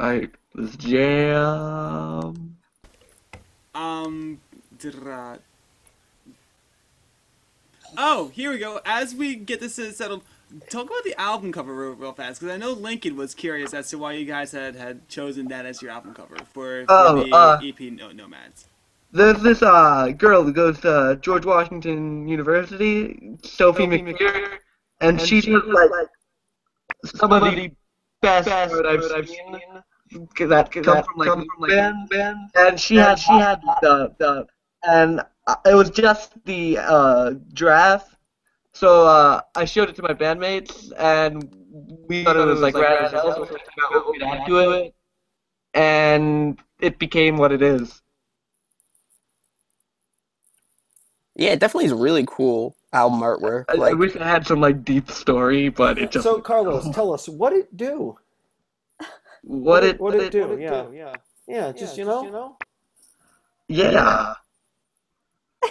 Alright, 0.00 0.30
let's 0.54 0.76
jam. 0.76 2.56
Um. 3.74 4.40
dra- 4.78 5.38
Oh, 7.96 8.30
here 8.34 8.50
we 8.50 8.58
go. 8.58 8.80
As 8.84 9.14
we 9.14 9.34
get 9.34 9.60
this 9.60 9.74
settled, 9.74 10.22
talk 10.70 10.86
about 10.86 11.04
the 11.04 11.18
album 11.20 11.52
cover 11.52 11.74
real, 11.74 11.92
real 11.92 12.12
fast, 12.12 12.40
because 12.40 12.54
I 12.54 12.58
know 12.58 12.72
Lincoln 12.72 13.16
was 13.16 13.34
curious 13.34 13.74
as 13.74 13.90
to 13.90 13.98
why 13.98 14.12
you 14.12 14.24
guys 14.24 14.52
had, 14.52 14.76
had 14.76 15.08
chosen 15.08 15.48
that 15.48 15.66
as 15.66 15.82
your 15.82 15.90
album 15.90 16.14
cover 16.14 16.36
for, 16.36 16.84
for 16.84 16.86
Oh, 16.88 17.24
the 17.24 17.34
uh, 17.34 17.60
EP 17.62 17.80
no, 17.92 18.12
Nomads. 18.12 18.66
There's 19.12 19.42
this 19.42 19.62
uh 19.62 20.08
girl 20.16 20.42
who 20.42 20.54
goes 20.54 20.80
to 20.80 21.18
George 21.20 21.44
Washington 21.44 22.26
University, 22.26 23.36
Sophie 23.42 23.86
McGear, 23.86 24.56
and 25.02 25.20
she 25.20 25.42
does 25.42 25.62
like 25.66 25.90
some 27.04 27.30
of 27.30 27.42
the 27.42 27.70
best 28.22 28.48
art 28.48 28.86
I've 28.86 29.28
seen. 29.28 29.58
That 30.48 30.70
come 30.72 30.82
from 30.82 31.04
like, 31.16 31.28
come 31.28 31.40
from, 31.40 31.46
like 31.58 31.70
band, 31.70 32.08
band, 32.08 32.38
and 32.54 32.80
she 32.80 32.96
had 32.96 33.18
she 33.18 33.32
had 33.32 33.60
the 33.82 34.14
the 34.18 34.46
and 34.82 35.22
it 35.66 35.74
was 35.74 35.90
just 35.90 36.32
the 36.44 36.78
uh, 36.78 37.34
draft. 37.52 38.16
So 38.72 39.06
uh, 39.06 39.40
I 39.54 39.64
showed 39.64 39.90
it 39.90 39.96
to 39.96 40.02
my 40.02 40.14
bandmates, 40.14 40.92
and 40.96 41.54
we 42.08 42.24
thought 42.24 42.36
it 42.36 42.46
was 42.46 42.60
like 42.60 42.74
rad 42.74 43.04
as 43.04 43.12
hell. 43.12 43.34
So 43.34 43.40
we 43.42 43.46
figured 43.46 43.62
out 43.84 43.90
what 43.92 44.12
we'd 44.12 44.22
add 44.22 44.46
to 44.46 44.70
it, 44.70 44.94
and 45.74 46.58
it 46.80 46.98
became 46.98 47.36
what 47.36 47.52
it 47.52 47.62
is. 47.62 48.00
Yeah, 51.34 51.50
it 51.50 51.60
definitely 51.60 51.86
is 51.86 51.92
really 51.92 52.24
cool 52.26 52.76
album 52.92 53.20
artwork. 53.20 53.64
I, 53.68 53.90
I 53.90 53.92
wish 53.94 54.16
I 54.16 54.26
had 54.26 54.46
some 54.46 54.60
like 54.60 54.84
deep 54.84 55.10
story, 55.10 55.68
but 55.68 55.98
it 55.98 56.10
just 56.10 56.24
So 56.24 56.40
Carlos, 56.40 56.94
tell 56.94 57.12
us 57.12 57.28
what 57.28 57.52
it 57.52 57.76
do. 57.76 58.18
what 59.42 59.84
it 59.84 60.00
what 60.00 60.14
it 60.14 60.30
do? 60.30 60.48
what 60.48 60.60
yeah, 60.60 60.86
yeah, 60.92 61.14
yeah. 61.48 61.72
Just 61.72 61.96
you 61.96 62.04
know, 62.04 62.22
you 62.24 62.30
know. 62.30 62.56
Yeah. 63.68 64.34
I, 65.64 65.68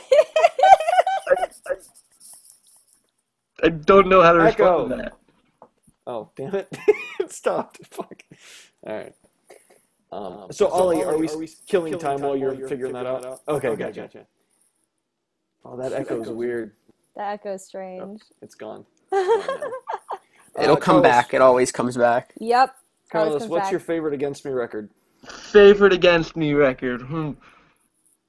I, 1.67 1.75
I 3.63 3.69
don't 3.69 4.07
know 4.07 4.21
how 4.21 4.33
to 4.33 4.39
respond 4.39 4.89
to 4.91 4.95
that. 4.97 5.13
Oh 6.07 6.29
damn 6.35 6.55
it! 6.55 6.75
it 7.19 7.31
stopped. 7.31 7.79
Fuck. 7.87 8.23
All 8.87 8.95
right. 8.95 9.13
Um, 10.11 10.47
so, 10.51 10.67
Ollie, 10.67 11.03
are 11.03 11.17
we, 11.17 11.29
killing, 11.67 11.97
time, 11.97 12.19
while 12.19 12.35
you're 12.35 12.67
figuring, 12.67 12.91
that 12.93 13.05
out? 13.05 13.39
Okay, 13.47 13.75
gotcha. 13.77 14.01
gotcha. 14.01 14.25
Oh, 15.63 15.77
that 15.77 15.93
echo's 15.93 16.27
weird. 16.27 16.73
That 17.15 17.33
echo's 17.33 17.65
strange. 17.65 18.21
It's 18.41 18.55
gone. 18.55 18.85
it'll 19.13 19.31
Uh, 20.57 20.75
come 20.75 20.79
Carlos- 20.81 21.03
back. 21.03 21.33
It 21.33 21.41
always 21.41 21.71
comes 21.71 21.95
back. 21.95 22.33
Yep. 22.39 22.75
Carlos, 23.09 23.45
what's 23.47 23.65
back. 23.65 23.71
your 23.71 23.79
favorite 23.79 24.13
Against 24.13 24.43
Me 24.43 24.51
record? 24.51 24.89
Favorite 25.25 25.93
against 25.93 26.35
me 26.35 26.53
record. 26.53 27.01
Hmm. 27.01 27.31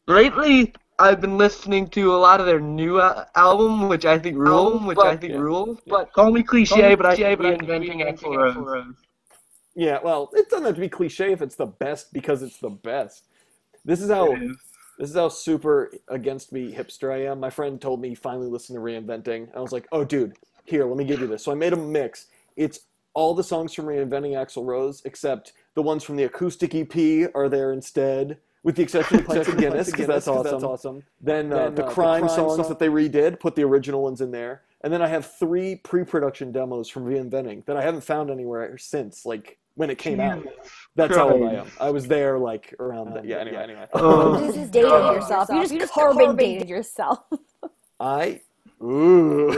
Lately, 0.06 0.74
I've 1.02 1.20
been 1.20 1.36
listening 1.36 1.88
to 1.88 2.14
a 2.14 2.16
lot 2.16 2.38
of 2.38 2.46
their 2.46 2.60
new 2.60 3.00
uh, 3.00 3.24
album, 3.34 3.88
which 3.88 4.06
I 4.06 4.20
think 4.20 4.38
rules. 4.38 4.82
Which 4.82 4.98
I 4.98 5.16
think 5.16 5.32
yeah. 5.32 5.40
rules. 5.40 5.80
But 5.84 6.12
call 6.12 6.30
me 6.30 6.44
cliche, 6.44 6.94
but 6.94 7.06
I 7.06 7.16
think 7.16 7.40
reinventing 7.40 8.06
Axl 8.06 8.36
Rose. 8.36 8.94
Yeah, 9.74 9.98
well, 10.04 10.30
it 10.32 10.48
doesn't 10.48 10.64
have 10.64 10.76
to 10.76 10.80
be 10.80 10.88
cliche 10.88 11.32
if 11.32 11.42
it's 11.42 11.56
the 11.56 11.66
best 11.66 12.12
because 12.12 12.42
it's 12.42 12.58
the 12.58 12.70
best. 12.70 13.24
This 13.84 14.00
is 14.00 14.10
how 14.10 14.32
this 14.98 15.10
is 15.10 15.16
how 15.16 15.28
super 15.28 15.92
against 16.06 16.52
me 16.52 16.72
hipster 16.72 17.12
I 17.12 17.26
am. 17.30 17.40
My 17.40 17.50
friend 17.50 17.80
told 17.80 18.00
me 18.00 18.10
he 18.10 18.14
finally 18.14 18.46
listened 18.46 18.76
to 18.76 18.80
reinventing. 18.80 19.48
I 19.56 19.60
was 19.60 19.72
like, 19.72 19.88
oh 19.90 20.04
dude, 20.04 20.36
here, 20.64 20.84
let 20.84 20.96
me 20.96 21.04
give 21.04 21.20
you 21.20 21.26
this. 21.26 21.42
So 21.42 21.50
I 21.50 21.56
made 21.56 21.72
a 21.72 21.76
mix. 21.76 22.26
It's 22.54 22.80
all 23.14 23.34
the 23.34 23.42
songs 23.42 23.74
from 23.74 23.86
Reinventing 23.86 24.32
Axl 24.32 24.64
Rose, 24.64 25.02
except 25.04 25.52
the 25.74 25.82
ones 25.82 26.04
from 26.04 26.16
the 26.16 26.24
acoustic 26.24 26.74
EP 26.74 27.30
are 27.34 27.48
there 27.48 27.72
instead, 27.72 28.38
with 28.62 28.76
the 28.76 28.82
exception 28.82 29.20
of 29.20 29.26
Pints 29.26 29.48
of 29.48 29.56
Guinness, 29.58 29.90
because 29.90 30.06
that's 30.06 30.28
awesome. 30.28 31.02
Then, 31.20 31.52
uh, 31.52 31.70
the, 31.70 31.84
crime 31.84 32.28
songs 32.28 32.68
that 32.68 32.78
they 32.78 32.88
redid, 32.88 33.40
put 33.40 33.54
the 33.54 33.62
original 33.64 34.02
ones 34.02 34.20
in 34.20 34.30
there. 34.30 34.62
And 34.84 34.92
then 34.92 35.00
I 35.00 35.06
have 35.06 35.26
three 35.26 35.76
pre-production 35.76 36.50
demos 36.50 36.88
from 36.88 37.04
Reinventing 37.04 37.64
that 37.66 37.76
I 37.76 37.82
haven't 37.82 38.02
found 38.02 38.30
anywhere 38.30 38.76
since, 38.78 39.24
like 39.24 39.58
when 39.74 39.90
it 39.90 39.98
came 39.98 40.20
out. 40.20 40.44
That's 40.96 41.16
how 41.16 41.30
old 41.30 41.48
I 41.48 41.54
am. 41.54 41.66
I 41.80 41.90
was 41.90 42.06
there 42.06 42.38
like 42.38 42.74
around 42.78 43.14
that. 43.14 43.24
Yeah. 43.24 43.38
Anyway. 43.38 43.62
Anyway. 43.62 43.86
Um, 43.94 44.44
You 44.44 44.52
just 44.52 44.72
dated 44.72 44.90
yourself. 44.90 45.48
You 45.50 45.78
just 45.78 45.92
carbon 45.92 46.36
dated 46.36 46.68
yourself. 46.68 47.20
I. 48.00 48.40
Ooh. 48.82 49.52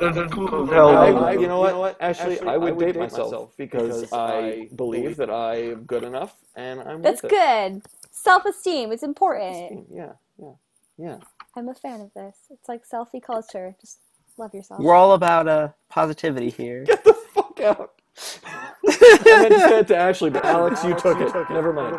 That's 0.00 0.32
cool 0.34 0.64
as 0.64 0.70
I. 0.72 1.10
I- 1.12 1.32
you 1.34 1.46
know 1.46 1.60
what? 1.60 1.96
Actually, 2.00 2.40
I 2.40 2.56
would 2.56 2.78
date 2.78 2.96
myself 2.96 3.56
because 3.56 4.12
I 4.12 4.68
believe 4.74 5.16
that 5.18 5.30
I 5.30 5.70
am 5.70 5.84
good 5.84 6.02
enough 6.02 6.34
and 6.56 6.80
I'm. 6.80 7.02
That's 7.02 7.20
good. 7.20 7.76
it. 7.76 7.82
Good. 8.12 8.18
Self-esteem. 8.18 8.92
It's 8.92 9.02
important. 9.02 9.86
Yeah. 9.92 10.12
Yeah. 10.38 10.52
Yeah. 10.98 11.16
I'm 11.56 11.68
a 11.68 11.74
fan 11.74 12.00
of 12.00 12.12
this. 12.14 12.36
It's 12.50 12.68
like 12.68 12.82
selfie 12.88 13.22
culture. 13.22 13.74
Just 13.80 13.98
love 14.38 14.54
yourself. 14.54 14.80
We're 14.80 14.94
all 14.94 15.12
about 15.12 15.48
uh, 15.48 15.68
positivity 15.88 16.50
here. 16.50 16.84
Get 16.86 17.04
the 17.04 17.14
fuck 17.14 17.60
out. 17.60 17.92
I 18.86 19.18
meant 19.26 19.54
to 19.54 19.60
say 19.60 19.78
it 19.80 19.88
to 19.88 19.96
Ashley, 19.96 20.30
but 20.30 20.44
Alex, 20.44 20.84
you 20.84 20.94
took 20.94 21.20
it. 21.20 21.32
Never 21.50 21.72
mind. 21.72 21.94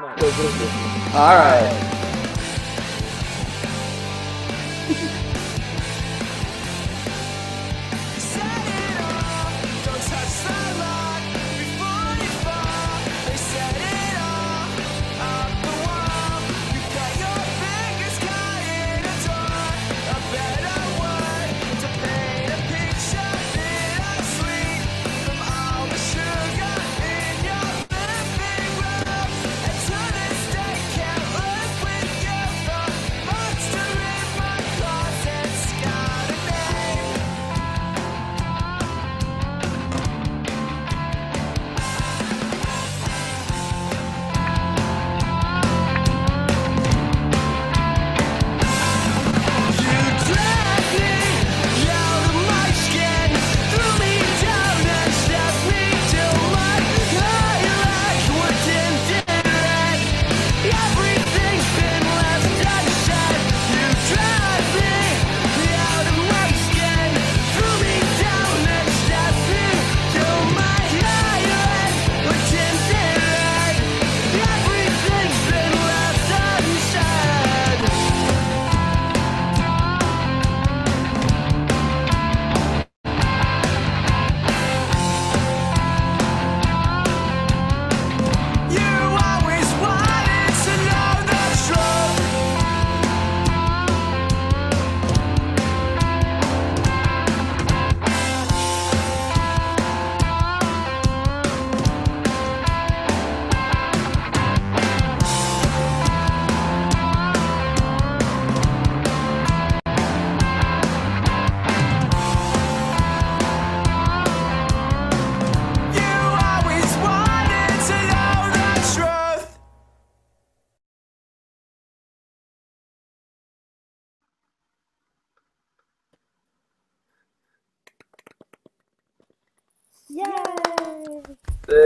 All 1.15 1.35
right. 1.35 1.99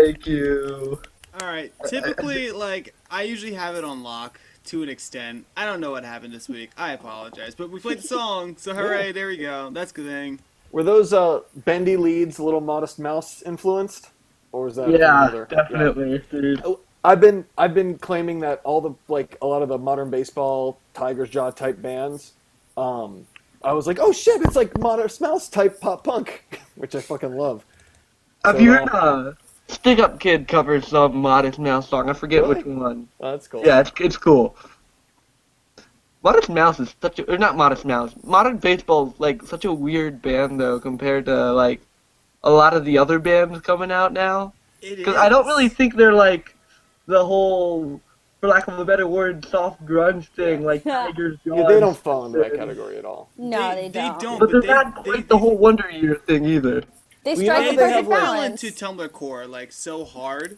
Thank 0.07 0.25
you. 0.25 1.01
All 1.33 1.47
right. 1.47 1.73
Typically, 1.83 2.51
like 2.51 2.95
I 3.11 3.23
usually 3.23 3.53
have 3.53 3.75
it 3.75 3.83
on 3.83 4.03
lock 4.03 4.39
to 4.65 4.81
an 4.83 4.87
extent. 4.87 5.45
I 5.57 5.65
don't 5.65 5.81
know 5.81 5.91
what 5.91 6.05
happened 6.05 6.33
this 6.33 6.47
week. 6.47 6.71
I 6.77 6.93
apologize, 6.93 7.55
but 7.55 7.69
we 7.69 7.81
played 7.81 7.97
the 7.97 8.03
song, 8.03 8.55
so 8.57 8.73
hooray! 8.75 9.11
There 9.11 9.27
we 9.27 9.35
go. 9.35 9.69
That's 9.69 9.91
good 9.91 10.05
thing. 10.05 10.39
Were 10.71 10.83
those 10.83 11.11
uh, 11.11 11.41
bendy 11.57 11.97
leads, 11.97 12.39
little 12.39 12.61
Modest 12.61 12.99
Mouse 12.99 13.41
influenced, 13.41 14.11
or 14.53 14.63
was 14.63 14.77
that 14.77 14.89
Yeah, 14.91 15.27
another? 15.27 15.45
definitely, 15.49 16.21
dude. 16.31 16.63
I've 17.03 17.19
been 17.19 17.45
I've 17.57 17.73
been 17.73 17.97
claiming 17.97 18.39
that 18.41 18.61
all 18.63 18.79
the 18.79 18.93
like 19.09 19.37
a 19.41 19.47
lot 19.47 19.61
of 19.61 19.67
the 19.67 19.77
modern 19.77 20.09
baseball 20.09 20.79
Tigers 20.93 21.29
Jaw 21.29 21.51
type 21.51 21.81
bands, 21.81 22.31
um, 22.77 23.27
I 23.61 23.73
was 23.73 23.87
like, 23.87 23.99
oh 23.99 24.13
shit, 24.13 24.41
it's 24.41 24.55
like 24.55 24.77
Modest 24.77 25.19
Mouse 25.19 25.49
type 25.49 25.81
pop 25.81 26.05
punk, 26.05 26.45
which 26.75 26.95
I 26.95 27.01
fucking 27.01 27.35
love. 27.35 27.65
Have 28.45 28.55
So, 28.55 28.61
you 28.61 28.71
heard 28.73 28.89
uh, 28.93 28.97
uh, 28.97 29.33
Stick 29.67 29.99
Up 29.99 30.19
Kid 30.19 30.47
covers 30.47 30.87
some 30.87 31.17
Modest 31.17 31.59
Mouse 31.59 31.89
song? 31.89 32.09
I 32.09 32.13
forget 32.13 32.41
Really? 32.43 32.55
which 32.55 32.65
one. 32.65 33.07
Oh, 33.19 33.31
that's 33.31 33.47
cool. 33.47 33.63
Yeah, 33.65 33.79
it's 33.81 33.91
it's 33.99 34.17
cool. 34.17 34.55
Modest 36.23 36.49
Mouse 36.49 36.79
is 36.79 36.95
such 37.01 37.19
a 37.19 37.31
or 37.33 37.37
not 37.37 37.55
Modest 37.55 37.85
Mouse. 37.85 38.13
Modern 38.23 38.57
Baseball 38.57 39.07
is 39.11 39.19
like 39.19 39.41
such 39.43 39.65
a 39.65 39.73
weird 39.73 40.21
band 40.21 40.59
though 40.59 40.79
compared 40.79 41.25
to 41.25 41.53
like 41.53 41.81
a 42.43 42.49
lot 42.49 42.73
of 42.73 42.85
the 42.85 42.97
other 42.97 43.19
bands 43.19 43.59
coming 43.61 43.91
out 43.91 44.13
now. 44.13 44.53
It 44.81 44.97
Because 44.97 45.15
I 45.15 45.29
don't 45.29 45.45
really 45.45 45.69
think 45.69 45.95
they're 45.95 46.13
like 46.13 46.55
the 47.07 47.25
whole, 47.25 47.99
for 48.39 48.47
lack 48.49 48.67
of 48.67 48.79
a 48.79 48.85
better 48.85 49.07
word, 49.07 49.45
soft 49.45 49.85
grunge 49.85 50.27
thing 50.29 50.63
like 50.63 50.83
Tigers. 50.83 51.37
Yeah, 51.45 51.65
they 51.67 51.79
don't 51.79 51.97
fall 51.97 52.25
into 52.25 52.39
that 52.39 52.53
category 52.55 52.97
at 52.97 53.05
all. 53.05 53.29
No, 53.37 53.73
They- 53.75 53.83
they, 53.83 53.87
they 53.89 53.99
don't. 54.07 54.19
don't. 54.21 54.39
But 54.39 54.51
they're 54.51 54.61
They- 54.61 54.67
not 54.67 55.03
they- 55.03 55.11
quite 55.11 55.27
the 55.29 55.37
whole 55.37 55.57
Wonder 55.57 55.89
Year 55.89 56.15
thing 56.15 56.45
either. 56.45 56.83
They 57.27 57.35
Well, 57.35 57.45
you 57.45 57.53
know 57.53 57.63
strike 57.63 57.65
the 57.65 57.75
they 57.75 57.75
perfect 57.75 57.93
have, 57.93 58.07
fell 58.07 58.33
balance. 58.33 58.63
into 58.63 58.67
Tumblr 58.71 59.11
core 59.11 59.47
like 59.47 59.71
so 59.71 60.05
hard, 60.05 60.57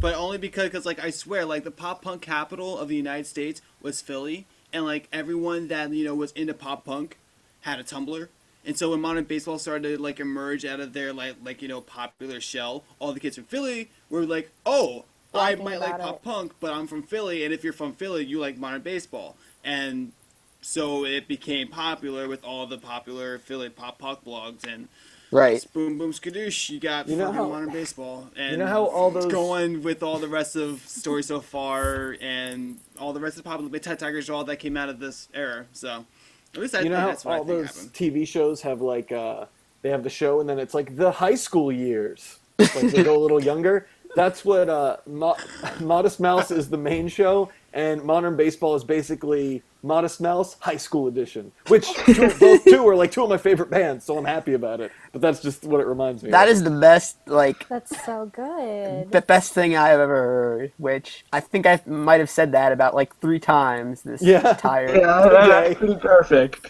but 0.00 0.14
only 0.14 0.38
because, 0.38 0.70
cause, 0.70 0.86
like 0.86 1.02
I 1.02 1.10
swear, 1.10 1.44
like 1.44 1.64
the 1.64 1.70
pop 1.70 2.02
punk 2.02 2.22
capital 2.22 2.78
of 2.78 2.88
the 2.88 2.96
United 2.96 3.26
States 3.26 3.62
was 3.82 4.00
Philly, 4.00 4.46
and 4.72 4.84
like 4.84 5.08
everyone 5.12 5.68
that 5.68 5.90
you 5.92 6.04
know 6.04 6.14
was 6.14 6.32
into 6.32 6.54
pop 6.54 6.84
punk 6.84 7.18
had 7.62 7.78
a 7.80 7.84
Tumblr. 7.84 8.28
And 8.66 8.76
so 8.76 8.90
when 8.90 9.00
modern 9.00 9.24
baseball 9.24 9.58
started 9.58 9.96
to 9.96 10.02
like 10.02 10.20
emerge 10.20 10.64
out 10.64 10.80
of 10.80 10.92
their 10.92 11.12
like 11.12 11.36
like 11.44 11.62
you 11.62 11.68
know 11.68 11.80
popular 11.80 12.40
shell, 12.40 12.84
all 12.98 13.12
the 13.12 13.20
kids 13.20 13.36
from 13.36 13.44
Philly 13.44 13.90
were 14.10 14.26
like, 14.26 14.50
oh, 14.66 15.04
I 15.34 15.54
might 15.54 15.80
like 15.80 15.98
pop 15.98 16.16
it. 16.16 16.22
punk, 16.24 16.52
but 16.60 16.72
I'm 16.72 16.86
from 16.86 17.02
Philly, 17.02 17.44
and 17.44 17.54
if 17.54 17.64
you're 17.64 17.72
from 17.72 17.92
Philly, 17.94 18.24
you 18.24 18.40
like 18.40 18.58
modern 18.58 18.82
baseball, 18.82 19.36
and 19.64 20.12
so 20.60 21.04
it 21.04 21.28
became 21.28 21.68
popular 21.68 22.28
with 22.28 22.44
all 22.44 22.66
the 22.66 22.78
popular 22.78 23.38
Philly 23.38 23.68
pop 23.70 23.98
punk 23.98 24.24
blogs 24.24 24.64
and 24.66 24.88
Right. 25.30 25.64
Boom 25.74 25.98
boom 25.98 26.12
skadoosh, 26.12 26.70
you 26.70 26.80
got 26.80 27.08
You 27.08 27.16
know 27.16 27.26
fucking 27.26 27.36
how- 27.38 27.48
modern 27.48 27.70
baseball. 27.70 28.30
And 28.36 28.52
you 28.52 28.56
know 28.58 28.66
how 28.66 28.84
all 28.86 29.10
those- 29.10 29.26
going 29.26 29.82
with 29.82 30.02
all 30.02 30.18
the 30.18 30.28
rest 30.28 30.56
of 30.56 30.80
story 30.88 31.22
so 31.22 31.40
far 31.40 32.16
and 32.20 32.78
all 32.98 33.12
the 33.12 33.20
rest 33.20 33.36
of 33.36 33.44
the 33.44 33.48
popular 33.48 33.68
Big 33.70 33.82
Ted 33.82 33.98
Tigers 33.98 34.30
all 34.30 34.44
that 34.44 34.56
came 34.56 34.76
out 34.76 34.88
of 34.88 34.98
this 35.00 35.28
era. 35.34 35.66
So 35.72 36.06
at 36.54 36.60
least 36.60 36.74
I 36.74 36.78
you 36.78 36.82
think 36.84 36.92
know 36.94 37.00
how 37.00 37.06
that's 37.08 37.24
what 37.24 37.30
all 37.38 37.42
I 37.42 37.46
think 37.46 37.58
those 37.60 37.66
happened. 37.76 37.92
TV 37.94 38.26
shows 38.26 38.62
have 38.62 38.80
like 38.80 39.12
uh, 39.12 39.44
they 39.82 39.90
have 39.90 40.02
the 40.02 40.10
show 40.10 40.40
and 40.40 40.48
then 40.48 40.58
it's 40.58 40.72
like 40.74 40.96
the 40.96 41.10
high 41.12 41.34
school 41.36 41.70
years. 41.70 42.38
Like 42.58 42.90
they 42.90 43.04
go 43.04 43.16
a 43.16 43.20
little 43.22 43.40
younger. 43.42 43.86
That's 44.16 44.44
what 44.44 44.68
uh, 44.68 44.96
Mo- 45.06 45.36
Modest 45.80 46.18
Mouse 46.18 46.50
is 46.50 46.68
the 46.70 46.76
main 46.78 47.06
show, 47.06 47.50
and 47.72 48.02
Modern 48.02 48.34
Baseball 48.36 48.74
is 48.74 48.82
basically 48.82 49.62
Modest 49.82 50.20
Mouse 50.20 50.56
High 50.60 50.76
School 50.76 51.06
Edition. 51.06 51.52
Which 51.68 51.86
two, 52.04 52.28
those 52.30 52.62
two 52.64 52.86
are 52.88 52.96
like 52.96 53.12
two 53.12 53.22
of 53.22 53.28
my 53.30 53.38
favorite 53.38 53.70
bands, 53.70 54.04
so 54.04 54.18
I'm 54.18 54.24
happy 54.24 54.54
about 54.54 54.80
it. 54.80 54.90
But 55.12 55.20
that's 55.20 55.40
just 55.40 55.64
what 55.64 55.80
it 55.80 55.86
reminds 55.86 56.22
me. 56.22 56.30
That 56.30 56.48
of. 56.48 56.52
is 56.54 56.64
the 56.64 56.70
best, 56.70 57.16
like, 57.26 57.68
That's 57.68 58.04
so 58.04 58.26
good. 58.34 59.12
the 59.12 59.22
best 59.22 59.52
thing 59.52 59.76
I've 59.76 60.00
ever 60.00 60.14
heard. 60.16 60.72
Which 60.78 61.24
I 61.32 61.40
think 61.40 61.64
I 61.66 61.80
might 61.86 62.18
have 62.20 62.30
said 62.30 62.52
that 62.52 62.72
about 62.72 62.94
like 62.94 63.16
three 63.20 63.38
times 63.38 64.02
this 64.02 64.20
Yeah. 64.20 64.50
entire. 64.50 64.96
Yeah, 64.98 65.20
Okay. 65.24 65.48
that's 65.48 65.78
pretty 65.78 65.96
perfect. 65.96 66.66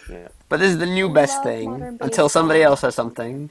But 0.50 0.60
this 0.60 0.70
is 0.70 0.78
the 0.78 0.86
new 0.86 1.08
best 1.08 1.42
thing 1.42 1.98
until 2.00 2.28
somebody 2.28 2.62
else 2.62 2.82
has 2.82 2.94
something. 2.94 3.50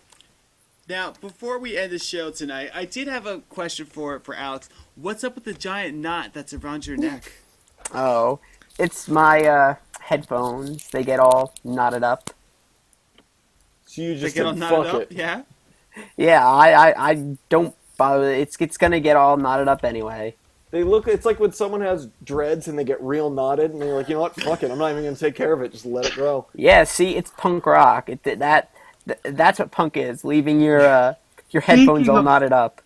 Now, 0.89 1.13
before 1.19 1.59
we 1.59 1.77
end 1.77 1.91
the 1.91 1.99
show 1.99 2.31
tonight, 2.31 2.69
I 2.73 2.85
did 2.85 3.07
have 3.09 3.25
a 3.25 3.39
question 3.49 3.85
for 3.85 4.19
for 4.19 4.33
Alex. 4.35 4.69
What's 4.95 5.23
up 5.23 5.35
with 5.35 5.43
the 5.43 5.53
giant 5.53 5.97
knot 5.97 6.33
that's 6.33 6.53
around 6.53 6.87
your 6.87 6.95
neck? 6.95 7.31
Oh, 7.93 8.39
it's 8.79 9.07
my 9.07 9.41
uh, 9.41 9.75
headphones. 9.99 10.89
They 10.89 11.03
get 11.03 11.19
all 11.19 11.53
knotted 11.63 12.03
up. 12.03 12.31
so 13.85 14.01
you 14.01 14.13
They 14.15 14.19
just 14.21 14.35
get 14.35 14.45
all 14.45 14.53
knotted 14.53 14.85
fuck 14.85 14.93
up, 14.95 15.01
it. 15.03 15.11
Yeah. 15.11 15.41
Yeah, 16.15 16.47
I, 16.47 16.89
I, 16.89 17.09
I 17.09 17.37
don't 17.49 17.75
bother. 17.97 18.31
It's 18.31 18.55
it's 18.59 18.77
gonna 18.77 18.99
get 18.99 19.15
all 19.15 19.37
knotted 19.37 19.67
up 19.67 19.83
anyway. 19.83 20.35
They 20.69 20.83
look. 20.83 21.07
It's 21.07 21.25
like 21.25 21.39
when 21.39 21.53
someone 21.53 21.81
has 21.81 22.09
dreads 22.23 22.67
and 22.67 22.77
they 22.77 22.83
get 22.83 23.01
real 23.01 23.29
knotted, 23.29 23.71
and 23.71 23.81
they're 23.81 23.95
like, 23.95 24.09
you 24.09 24.15
know 24.15 24.21
what, 24.21 24.35
fuck 24.35 24.63
it. 24.63 24.69
I'm 24.69 24.77
not 24.77 24.91
even 24.91 25.03
gonna 25.03 25.15
take 25.15 25.35
care 25.35 25.53
of 25.53 25.61
it. 25.61 25.71
Just 25.71 25.85
let 25.85 26.05
it 26.05 26.13
grow. 26.13 26.45
Yeah, 26.53 26.83
see, 26.83 27.15
it's 27.15 27.31
punk 27.37 27.65
rock. 27.65 28.09
It 28.09 28.23
that, 28.23 28.39
that 29.05 29.23
that's 29.23 29.59
what 29.59 29.71
punk 29.71 29.97
is. 29.97 30.23
Leaving 30.23 30.61
your 30.61 30.81
uh, 30.81 31.13
your 31.51 31.61
headphones 31.61 32.07
all 32.09 32.21
knotted 32.21 32.51
up. 32.51 32.81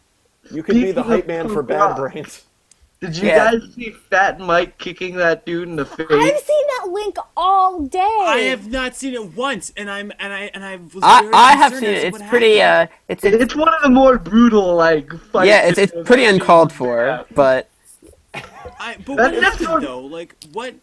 You 0.52 0.64
could 0.64 0.76
be 0.76 0.92
the 0.92 1.04
hype 1.04 1.28
man 1.28 1.50
for 1.50 1.64
bad 1.64 1.96
brains. 1.96 2.46
Did 3.02 3.18
you 3.18 3.30
Yeah. 3.30 3.52
guys 3.52 3.74
see 3.74 3.90
Fat 4.12 4.40
Mike 4.40 4.78
kicking 4.78 5.16
that 5.16 5.44
dude 5.44 5.68
in 5.68 5.76
the 5.76 5.86
face? 5.86 6.06
I've 6.08 6.38
seen 6.40 6.66
that 6.78 6.90
link 6.92 7.18
all 7.36 7.80
day. 7.80 8.00
I 8.22 8.38
have 8.50 8.70
not 8.70 8.96
seen 8.96 9.16
it 9.16 9.34
once, 9.36 9.74
and 9.76 9.90
I'm 9.90 10.12
and 10.20 10.32
I 10.32 10.52
and 10.54 10.64
I 10.64 10.76
was. 10.76 11.02
I, 11.02 11.22
very 11.22 11.34
I 11.34 11.52
have 11.54 11.74
seen 11.74 11.84
it. 11.86 12.04
It's 12.04 12.22
pretty. 12.30 12.58
happened. 12.58 12.92
Uh, 12.92 12.96
it's, 13.08 13.24
it's 13.24 13.44
It's 13.44 13.56
one 13.56 13.70
of 13.74 13.82
the 13.82 13.90
more 13.90 14.20
brutal 14.20 14.76
like 14.76 15.12
fights. 15.32 15.48
yeah, 15.48 15.64
it's 15.68 15.80
it's 15.80 15.94
pretty 16.06 16.26
uncalled 16.26 16.72
for. 16.72 17.26
But 17.34 17.70
I, 18.36 18.98
but 19.04 19.18
That- 19.18 19.34
what 19.34 19.42
that's 19.42 19.58
though? 19.58 20.02
Like 20.02 20.36
what? 20.54 20.76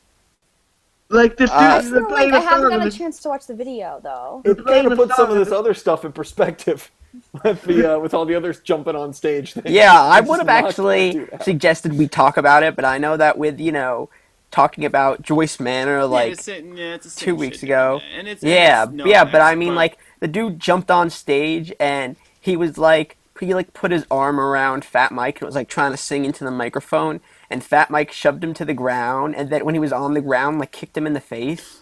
Like 1.11 1.37
this 1.37 1.51
dude, 1.51 1.59
Uh, 1.59 1.77
I, 1.77 1.83
feel 1.83 2.03
like 2.11 2.33
I 2.33 2.37
a 2.37 2.41
haven't 2.41 2.61
song 2.63 2.71
gotten 2.71 2.89
a 2.89 2.91
chance 2.91 3.21
to 3.21 3.29
watch 3.29 3.47
the 3.47 3.55
video 3.55 4.01
though. 4.03 4.43
It 4.45 4.59
playing 4.59 4.89
kind 4.89 5.01
of 5.01 5.09
the 5.09 5.15
some 5.15 5.31
of 5.31 5.37
this 5.37 5.53
other 5.53 5.73
stuff 5.73 6.05
in 6.05 6.11
perspective 6.13 6.91
with 7.45 7.63
the 7.63 7.95
uh, 7.97 7.99
with 7.99 8.15
all 8.15 8.25
the 8.25 8.35
others 8.35 8.61
jumping 8.61 8.97
on 8.97 9.13
stage. 9.13 9.53
Things. 9.55 9.71
yeah, 9.71 9.93
I 10.01 10.21
would 10.21 10.39
have 10.39 10.49
actually 10.49 11.27
suggested 11.43 11.95
we 11.99 12.09
talk 12.09 12.37
about 12.37 12.63
it. 12.63 12.77
But 12.77 12.85
I 12.85 12.99
know 12.99 13.17
that 13.17 13.39
with 13.39 13.61
you 13.61 13.73
know 13.73 14.11
talking 14.51 14.85
about 14.85 15.23
Joyce 15.23 15.61
Manor 15.61 15.99
yeah, 15.99 16.05
like 16.05 16.33
it's, 16.33 16.47
the- 16.47 16.63
yeah, 16.75 16.95
it's 16.95 17.15
the 17.15 17.21
two 17.21 17.35
weeks 17.35 17.63
ago. 17.63 18.01
and 18.17 18.27
it's, 18.29 18.43
Yeah, 18.43 18.85
it's 18.85 19.05
yeah, 19.07 19.25
but 19.25 19.41
I 19.41 19.51
offense, 19.51 19.59
mean, 19.59 19.75
like 19.75 19.99
the 20.21 20.29
dude 20.29 20.59
jumped 20.59 20.91
on 20.91 21.11
stage 21.11 21.73
and 21.79 22.17
he 22.41 22.57
was 22.57 22.79
like, 22.79 23.17
he 23.41 23.55
like 23.55 23.75
put 23.75 23.91
his 23.93 24.07
arm 24.11 24.41
around 24.41 24.85
Fat 24.85 25.13
Mike 25.13 25.41
and 25.41 25.47
was 25.47 25.55
like 25.55 25.69
trying 25.69 25.91
to 25.93 25.97
sing 25.99 26.25
into 26.25 26.45
the 26.45 26.51
microphone, 26.51 27.21
and 27.51 27.63
Fat 27.63 27.91
Mike 27.91 28.11
shoved 28.13 28.43
him 28.43 28.55
to 28.55 28.65
the 28.65 28.75
ground, 28.75 29.37
and 29.37 29.51
then 29.51 29.65
when 29.65 29.75
he 29.75 29.79
was 29.81 29.93
on 29.93 30.15
the 30.15 30.21
ground, 30.23 30.59
like 30.59 30.73
kicked 30.73 30.97
him 30.97 31.07
in 31.07 31.13
the 31.13 31.21
face. 31.21 31.78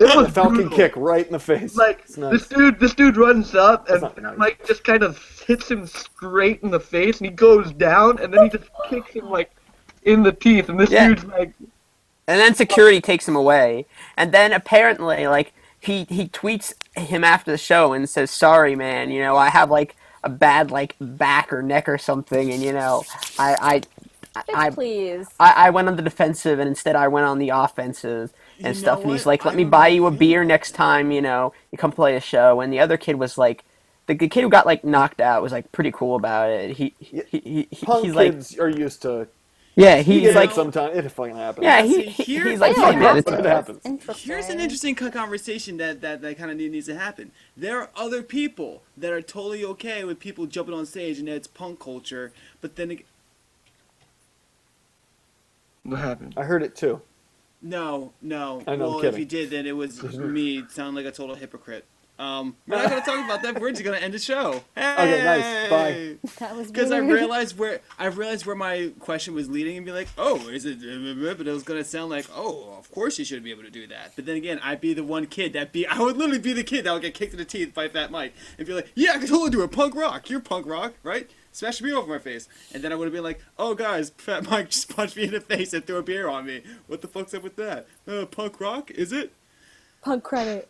It 0.00 0.08
The 0.08 0.16
was 0.16 0.30
Falcon 0.32 0.54
brutal. 0.68 0.76
kick 0.76 0.92
right 0.96 1.24
in 1.26 1.32
the 1.32 1.38
face. 1.38 1.76
Like 1.76 2.00
nice. 2.18 2.32
this 2.32 2.48
dude, 2.48 2.80
this 2.80 2.94
dude 2.94 3.16
runs 3.16 3.54
up 3.54 3.88
and 3.88 4.02
That's 4.02 4.16
nice. 4.18 4.36
Mike 4.38 4.66
just 4.66 4.84
kind 4.84 5.02
of 5.02 5.18
hits 5.46 5.70
him 5.70 5.86
straight 5.86 6.60
in 6.62 6.70
the 6.70 6.80
face, 6.80 7.18
and 7.18 7.26
he 7.26 7.32
goes 7.32 7.72
down, 7.72 8.18
and 8.18 8.32
then 8.32 8.44
he 8.44 8.50
just 8.50 8.68
kicks 8.88 9.10
him 9.12 9.30
like 9.30 9.50
in 10.02 10.22
the 10.22 10.32
teeth, 10.32 10.68
and 10.68 10.78
this 10.80 10.90
Yeah. 10.90 11.08
dude's 11.08 11.24
like, 11.24 11.52
And 12.26 12.40
then 12.40 12.54
security 12.54 13.00
takes 13.00 13.28
him 13.28 13.36
away, 13.36 13.86
and 14.16 14.32
then 14.32 14.52
apparently, 14.52 15.26
like 15.28 15.52
he 15.80 16.04
he 16.08 16.28
tweets 16.28 16.72
him 16.96 17.22
after 17.24 17.50
the 17.50 17.58
show 17.58 17.92
and 17.92 18.08
says, 18.08 18.30
"Sorry, 18.30 18.74
man, 18.74 19.10
you 19.10 19.20
know 19.20 19.36
I 19.36 19.48
have 19.50 19.70
like 19.70 19.94
a 20.24 20.28
bad 20.30 20.70
like 20.70 20.96
back 21.00 21.52
or 21.52 21.62
neck 21.62 21.88
or 21.88 21.98
something, 21.98 22.50
and 22.50 22.62
you 22.62 22.72
know 22.72 23.04
I 23.38 23.56
I." 23.60 23.82
I, 24.52 24.70
Please. 24.70 25.28
I, 25.38 25.66
I 25.66 25.70
went 25.70 25.86
on 25.86 25.94
the 25.94 26.02
defensive 26.02 26.58
and 26.58 26.68
instead 26.68 26.96
I 26.96 27.06
went 27.06 27.24
on 27.24 27.38
the 27.38 27.50
offensive 27.50 28.32
and 28.62 28.74
You 28.74 28.74
stuff. 28.76 29.02
And 29.02 29.12
he's 29.12 29.26
like, 29.26 29.44
"Let 29.44 29.54
I 29.54 29.56
me 29.56 29.64
buy 29.64 29.88
you 29.88 30.06
a 30.06 30.10
if- 30.10 30.18
beer 30.18 30.44
next 30.44 30.72
time, 30.72 31.10
you 31.10 31.22
know, 31.22 31.52
you 31.72 31.78
come 31.78 31.92
play 31.92 32.16
a 32.16 32.20
show." 32.20 32.60
And 32.60 32.72
the 32.72 32.80
other 32.80 32.96
kid 32.96 33.16
was 33.16 33.38
like, 33.38 33.64
the, 34.06 34.14
the 34.14 34.28
kid 34.28 34.42
who 34.42 34.48
got 34.50 34.66
like 34.66 34.84
knocked 34.84 35.20
out 35.20 35.42
was 35.42 35.52
like 35.52 35.72
pretty 35.72 35.90
cool 35.92 36.16
about 36.16 36.50
it. 36.50 36.76
He, 36.76 36.94
he, 36.98 37.22
he, 37.30 37.68
he 37.70 37.86
Punk 37.86 38.04
he's 38.04 38.14
like, 38.14 38.32
kids 38.32 38.58
are 38.58 38.68
used 38.68 39.02
to. 39.02 39.28
yeah, 39.76 40.02
he's 40.02 40.22
gets 40.22 40.36
like, 40.36 40.50
like 40.50 40.52
sometimes 40.52 40.96
it 40.96 41.08
fucking 41.10 41.36
happens. 41.36 41.64
yeah, 41.64 41.82
he, 41.82 41.94
See, 41.94 42.10
he 42.10 42.40
he's 42.40 42.60
like, 42.60 42.76
Yeah, 42.76 42.92
hey 42.92 42.96
man, 42.96 43.16
it's, 43.18 43.30
But 43.30 43.40
it 43.40 43.44
happens. 43.46 43.90
Here's 44.22 44.48
an 44.48 44.60
interesting 44.60 44.94
conversation 44.94 45.78
that, 45.78 46.00
that, 46.02 46.22
that 46.22 46.38
kind 46.38 46.50
of 46.50 46.56
needs 46.58 46.86
to 46.86 46.94
happen. 46.96 47.32
There 47.56 47.80
are 47.80 47.90
other 47.96 48.22
people 48.22 48.82
that 48.96 49.12
are 49.12 49.22
totally 49.22 49.64
okay 49.64 50.04
with 50.04 50.20
people 50.20 50.46
jumping 50.46 50.74
on 50.74 50.86
stage 50.86 51.18
and 51.18 51.28
it's 51.28 51.46
punk 51.48 51.80
culture, 51.80 52.32
but 52.60 52.76
then 52.76 52.90
ag- 52.92 53.04
"What 55.82 56.00
happened?" 56.00 56.34
I 56.36 56.44
heard 56.44 56.62
it 56.62 56.76
too. 56.76 57.00
No, 57.64 58.12
no. 58.22 58.62
I 58.66 58.76
know, 58.76 58.84
I'm 58.86 58.90
well, 58.90 58.98
if 58.98 59.02
kidding. 59.02 59.20
you 59.20 59.26
did, 59.26 59.50
then 59.50 59.66
it 59.66 59.76
was 59.76 60.00
me. 60.18 60.64
Sound 60.68 60.94
like 60.94 61.06
a 61.06 61.10
total 61.10 61.34
hypocrite. 61.34 61.84
Um, 62.16 62.54
we're 62.68 62.76
not 62.76 62.90
gonna 62.90 63.04
talk 63.04 63.24
about 63.24 63.42
that. 63.42 63.60
We're 63.60 63.72
just 63.72 63.82
gonna 63.82 63.96
end 63.96 64.14
the 64.14 64.20
show. 64.20 64.62
Hey! 64.76 64.92
Okay, 64.92 65.24
nice. 65.24 65.68
Bye. 65.70 66.16
That 66.38 66.54
was 66.54 66.68
Because 66.68 66.92
I 66.92 66.98
realized 66.98 67.58
where 67.58 67.80
I 67.98 68.06
realized 68.06 68.46
where 68.46 68.54
my 68.54 68.92
question 69.00 69.34
was 69.34 69.48
leading, 69.50 69.76
and 69.76 69.84
be 69.84 69.90
like, 69.90 70.06
"Oh, 70.16 70.36
is 70.48 70.64
it?" 70.64 70.78
But 71.36 71.48
it 71.48 71.52
was 71.52 71.64
gonna 71.64 71.82
sound 71.82 72.10
like, 72.10 72.26
"Oh, 72.32 72.72
of 72.78 72.88
course 72.92 73.18
you 73.18 73.24
shouldn't 73.24 73.44
be 73.44 73.50
able 73.50 73.64
to 73.64 73.70
do 73.70 73.88
that." 73.88 74.12
But 74.14 74.26
then 74.26 74.36
again, 74.36 74.60
I'd 74.62 74.80
be 74.80 74.94
the 74.94 75.02
one 75.02 75.26
kid 75.26 75.54
that 75.54 75.72
be 75.72 75.88
I 75.88 75.98
would 75.98 76.16
literally 76.16 76.38
be 76.38 76.52
the 76.52 76.62
kid 76.62 76.84
that 76.84 76.92
would 76.92 77.02
get 77.02 77.14
kicked 77.14 77.32
in 77.32 77.38
the 77.38 77.44
teeth 77.44 77.74
by 77.74 77.88
Fat 77.88 78.12
Mike 78.12 78.32
and 78.58 78.66
be 78.66 78.74
like, 78.74 78.92
"Yeah, 78.94 79.14
I 79.14 79.18
can 79.18 79.26
totally 79.26 79.50
do 79.50 79.62
it. 79.62 79.72
Punk 79.72 79.96
rock. 79.96 80.30
You're 80.30 80.38
punk 80.38 80.66
rock, 80.66 80.94
right?" 81.02 81.28
Smash 81.54 81.78
a 81.78 81.84
beer 81.84 81.96
over 81.96 82.10
my 82.10 82.18
face, 82.18 82.48
and 82.72 82.82
then 82.82 82.92
I 82.92 82.96
would 82.96 83.04
have 83.04 83.12
been 83.12 83.22
like, 83.22 83.40
"Oh, 83.56 83.76
guys, 83.76 84.10
Fat 84.18 84.50
Mike 84.50 84.70
just 84.70 84.94
punched 84.94 85.16
me 85.16 85.22
in 85.22 85.30
the 85.30 85.40
face 85.40 85.72
and 85.72 85.86
threw 85.86 85.98
a 85.98 86.02
beer 86.02 86.28
on 86.28 86.46
me. 86.46 86.62
What 86.88 87.00
the 87.00 87.06
fuck's 87.06 87.32
up 87.32 87.44
with 87.44 87.54
that? 87.54 87.86
Uh, 88.08 88.26
punk 88.26 88.60
rock? 88.60 88.90
Is 88.90 89.12
it?" 89.12 89.32
punk 90.02 90.24
credit. 90.24 90.68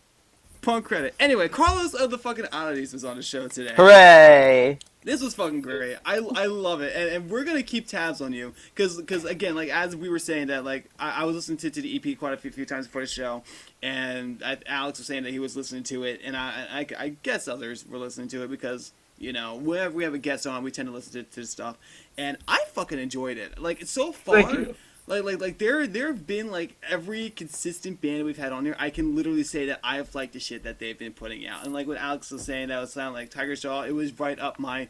Punk 0.61 0.85
credit. 0.85 1.15
Anyway, 1.19 1.48
Carlos 1.48 1.94
of 1.94 2.11
the 2.11 2.19
fucking 2.19 2.47
oddities 2.52 2.93
was 2.93 3.02
on 3.02 3.16
the 3.16 3.23
show 3.23 3.48
today. 3.48 3.73
Hooray! 3.74 4.78
This 5.05 5.23
was 5.23 5.35
fucking 5.35 5.62
great. 5.62 5.97
I, 6.05 6.16
I 6.16 6.47
love 6.47 6.82
it, 6.82 6.94
and, 6.94 7.11
and 7.11 7.31
we're 7.31 7.44
gonna 7.44 7.62
keep 7.62 7.86
tabs 7.86 8.20
on 8.20 8.35
you, 8.35 8.55
Because, 8.74 9.24
again, 9.24 9.55
like 9.55 9.70
as 9.70 9.97
we 9.97 10.11
were 10.11 10.19
saying 10.19 10.48
that, 10.48 10.65
like 10.66 10.90
I, 10.98 11.23
I 11.23 11.24
was 11.24 11.35
listening 11.35 11.59
to, 11.59 11.70
to 11.70 11.81
the 11.81 11.97
EP 11.97 12.19
quite 12.19 12.35
a 12.35 12.36
few, 12.36 12.51
few 12.51 12.66
times 12.66 12.86
before 12.86 13.02
the 13.02 13.06
show, 13.06 13.43
and 13.82 14.43
I, 14.44 14.59
Alex 14.66 14.98
was 14.98 15.06
saying 15.06 15.23
that 15.23 15.32
he 15.32 15.39
was 15.39 15.56
listening 15.56 15.82
to 15.85 16.05
it, 16.05 16.20
and 16.23 16.36
I, 16.36 16.66
I, 16.70 16.86
I 17.05 17.09
guess 17.23 17.48
others 17.48 17.86
were 17.86 17.98
listening 17.98 18.28
to 18.28 18.44
it 18.44 18.51
because 18.51 18.93
you 19.19 19.32
know 19.32 19.57
whenever 19.57 19.95
we 19.95 20.05
have 20.05 20.15
a 20.15 20.19
guest 20.19 20.47
on, 20.47 20.62
we 20.62 20.70
tend 20.70 20.89
to 20.89 20.95
listen 20.95 21.24
to, 21.24 21.31
to 21.31 21.47
stuff, 21.47 21.77
and 22.16 22.36
I 22.49 22.61
fucking 22.73 22.99
enjoyed 22.99 23.39
it. 23.39 23.59
Like 23.59 23.81
it's 23.81 23.91
so 23.91 24.12
far. 24.12 24.43
Thank 24.43 24.53
you. 24.53 24.74
Like, 25.07 25.23
like, 25.23 25.39
like, 25.39 25.59
there, 25.59 25.86
there 25.86 26.07
have 26.07 26.27
been 26.27 26.51
like 26.51 26.77
every 26.89 27.28
consistent 27.28 28.01
band 28.01 28.24
we've 28.24 28.39
had 28.39 28.53
on 28.53 28.65
here. 28.65 28.74
I 28.78 28.89
can 28.89 29.15
literally 29.15 29.43
say 29.43 29.66
that 29.66 29.81
I've 29.85 30.15
liked 30.15 30.32
the 30.32 30.41
shit 30.41 30.65
that 30.65 30.78
they've 30.78 30.99
been 30.99 31.12
putting 31.12 31.47
out, 31.47 31.65
and 31.65 31.74
like 31.74 31.86
what 31.86 31.99
Alex 31.99 32.31
was 32.31 32.43
saying, 32.43 32.69
that 32.69 32.81
was 32.81 32.95
sound 32.95 33.15
like 33.15 33.31
Tigers 33.31 33.61
Jaw. 33.61 33.82
It 33.82 33.93
was 33.93 34.19
right 34.19 34.39
up 34.39 34.59
my 34.59 34.89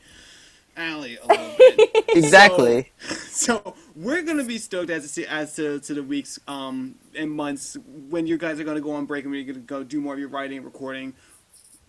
alley 0.77 1.19
a 1.23 1.27
little 1.27 1.55
bit. 1.59 1.91
Exactly. 2.15 2.93
so 3.29 3.75
we're 3.97 4.23
gonna 4.23 4.45
be 4.45 4.59
stoked 4.59 4.89
as 4.89 5.03
to 5.03 5.09
see, 5.09 5.27
as 5.27 5.57
to, 5.57 5.81
to 5.81 5.95
the 5.95 6.03
weeks 6.03 6.39
um 6.47 6.95
and 7.17 7.29
months 7.33 7.77
when 8.09 8.29
you 8.29 8.39
guys 8.39 8.61
are 8.61 8.65
gonna 8.65 8.81
go 8.81 8.93
on 8.93 9.05
break 9.05 9.25
and 9.25 9.33
we're 9.33 9.45
gonna 9.45 9.59
go 9.59 9.83
do 9.83 10.01
more 10.01 10.15
of 10.15 10.21
your 10.21 10.29
writing 10.29 10.59
and 10.59 10.65
recording. 10.65 11.13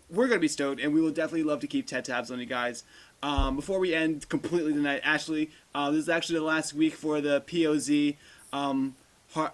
We're 0.10 0.28
gonna 0.28 0.40
be 0.40 0.48
stoked, 0.48 0.82
and 0.82 0.94
we 0.94 1.02
will 1.02 1.12
definitely 1.12 1.44
love 1.44 1.60
to 1.62 1.68
keep 1.68 1.88
Ted 1.88 2.06
tabs 2.06 2.32
on 2.32 2.40
you 2.40 2.46
guys. 2.46 2.84
Um, 3.24 3.56
before 3.56 3.80
we 3.80 3.94
end 3.94 4.30
completely 4.30 4.74
tonight, 4.74 5.02
Ashley, 5.04 5.50
uh, 5.74 5.90
this 5.92 6.02
is 6.02 6.10
actually 6.10 6.40
the 6.40 6.46
last 6.46 6.74
week 6.74 6.94
for 6.94 7.22
the 7.22 7.42
POZ. 7.42 8.16
Um, 8.54 8.96
har- 9.34 9.54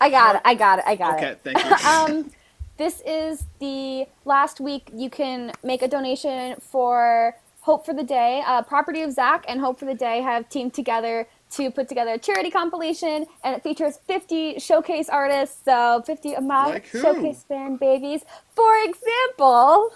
I 0.00 0.10
got 0.10 0.36
it. 0.36 0.42
I 0.44 0.54
got 0.54 0.78
it. 0.80 0.84
I 0.86 0.94
got 0.94 1.14
okay, 1.14 1.26
it. 1.28 1.40
Okay, 1.46 1.54
thank 1.54 1.82
you. 1.82 1.88
um, 1.88 2.30
this 2.76 3.02
is 3.06 3.46
the 3.58 4.06
last 4.26 4.60
week 4.60 4.90
you 4.94 5.08
can 5.08 5.52
make 5.62 5.80
a 5.80 5.88
donation 5.88 6.56
for 6.60 7.34
Hope 7.62 7.86
for 7.86 7.94
the 7.94 8.04
Day. 8.04 8.42
Uh, 8.46 8.62
Property 8.62 9.00
of 9.00 9.12
Zack 9.12 9.44
and 9.48 9.60
Hope 9.60 9.78
for 9.78 9.86
the 9.86 9.94
Day 9.94 10.20
have 10.20 10.48
teamed 10.48 10.74
together 10.74 11.26
to 11.52 11.70
put 11.70 11.88
together 11.88 12.12
a 12.12 12.18
charity 12.18 12.50
compilation, 12.50 13.26
and 13.44 13.56
it 13.56 13.62
features 13.62 13.98
50 14.06 14.58
showcase 14.58 15.08
artists, 15.08 15.60
so 15.64 16.02
50 16.04 16.36
of 16.36 16.44
my 16.44 16.66
Like 16.66 16.86
showcase 16.86 17.44
band 17.48 17.80
babies. 17.80 18.22
For 18.54 18.72
example, 18.84 19.92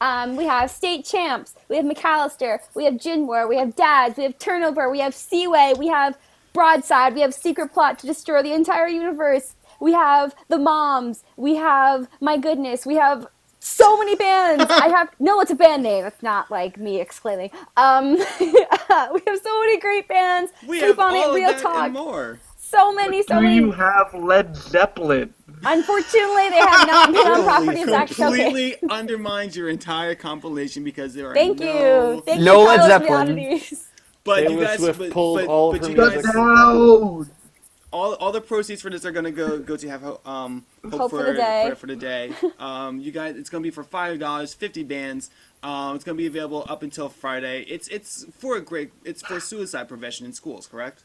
um, 0.00 0.36
we 0.36 0.44
have 0.44 0.70
State 0.70 1.04
Champs, 1.04 1.54
we 1.68 1.76
have 1.76 1.84
McAllister, 1.84 2.60
we 2.74 2.84
have 2.84 2.94
Jinwar, 2.94 3.48
we 3.48 3.56
have 3.56 3.74
Dads, 3.74 4.16
we 4.16 4.22
have 4.24 4.38
Turnover, 4.38 4.90
we 4.90 5.00
have 5.00 5.14
Seaway, 5.14 5.74
we 5.76 5.88
have 5.88 6.16
Broadside, 6.52 7.14
we 7.14 7.20
have 7.20 7.34
Secret 7.34 7.72
Plot 7.72 7.98
to 8.00 8.06
Destroy 8.06 8.42
the 8.42 8.52
Entire 8.52 8.88
Universe, 8.88 9.54
we 9.80 9.92
have 9.92 10.34
The 10.48 10.58
Moms, 10.58 11.24
we 11.36 11.56
have 11.56 12.08
My 12.20 12.36
Goodness, 12.36 12.86
we 12.86 12.94
have 12.94 13.26
so 13.68 13.96
many 13.98 14.14
bands. 14.16 14.64
I 14.68 14.88
have 14.96 15.10
no, 15.18 15.40
it's 15.40 15.50
a 15.50 15.54
band 15.54 15.82
name. 15.82 16.04
It's 16.04 16.22
not 16.22 16.50
like 16.50 16.78
me 16.78 17.00
exclaiming. 17.00 17.50
Um, 17.76 18.12
we 18.40 19.22
have 19.26 19.40
so 19.42 19.60
many 19.60 19.78
great 19.78 20.08
bands. 20.08 20.52
we 20.66 20.78
Sleep 20.80 20.96
have 20.96 20.98
on 20.98 21.14
all 21.14 21.32
it, 21.32 21.36
real 21.36 21.50
that 21.52 21.60
talk. 21.62 21.84
and 21.86 21.94
more. 21.94 22.38
So 22.56 22.92
many, 22.92 23.22
so 23.22 23.36
Do 23.36 23.42
many. 23.42 23.54
you 23.56 23.72
have 23.72 24.12
Led 24.14 24.54
Zeppelin? 24.54 25.32
Unfortunately, 25.64 26.50
they 26.50 26.58
have 26.58 26.86
not 26.86 27.12
been 27.12 27.26
on 27.26 27.42
Holy 27.42 27.44
property 27.44 27.82
of 27.82 27.88
Zack 27.88 28.08
Showcase. 28.08 28.44
Completely 28.44 28.76
undermines 28.90 29.56
your 29.56 29.68
entire 29.70 30.14
compilation 30.14 30.84
because 30.84 31.14
there 31.14 31.30
are 31.30 31.34
Thank 31.34 31.60
no 31.60 32.14
you. 32.16 32.22
Thank 32.26 32.42
No 32.42 32.60
you, 32.60 32.66
Led 32.66 32.80
Carlos 32.80 32.86
Zeppelin. 32.86 33.34
Leonidas. 33.36 33.84
But 34.24 34.48
you 34.50 34.60
Taylor 34.60 34.64
guys, 34.64 34.78
Swift 34.78 34.98
but, 34.98 35.10
pulled 35.10 35.40
but, 35.40 35.46
all 35.46 35.70
of 35.72 35.80
but 35.80 35.82
her 35.82 35.88
you 35.88 35.96
music 35.96 36.22
guys, 36.22 36.34
Down. 36.34 37.30
All, 37.90 38.14
all 38.14 38.32
the 38.32 38.40
proceeds 38.40 38.82
for 38.82 38.90
this 38.90 39.04
are 39.06 39.12
gonna 39.12 39.30
go 39.30 39.58
go 39.58 39.76
to 39.76 39.88
have 39.88 40.04
um 40.26 40.66
hope, 40.84 40.92
Hope 40.92 41.10
for 41.10 41.18
for, 41.20 41.24
the 41.24 41.34
day. 41.34 41.66
For, 41.70 41.76
for 41.76 41.86
the 41.86 41.96
day. 41.96 42.32
Um, 42.58 43.00
you 43.00 43.12
guys, 43.12 43.36
it's 43.36 43.48
gonna 43.48 43.62
be 43.62 43.70
for 43.70 43.84
five 43.84 44.18
dollars, 44.18 44.52
fifty 44.52 44.84
bands. 44.84 45.30
Um, 45.62 45.96
it's 45.96 46.04
gonna 46.04 46.18
be 46.18 46.26
available 46.26 46.66
up 46.68 46.82
until 46.82 47.08
Friday. 47.08 47.62
It's 47.62 47.88
it's 47.88 48.26
for 48.38 48.56
a 48.56 48.60
great. 48.60 48.90
It's 49.04 49.22
for 49.22 49.40
suicide 49.40 49.88
prevention 49.88 50.26
in 50.26 50.32
schools, 50.32 50.66
correct? 50.66 51.04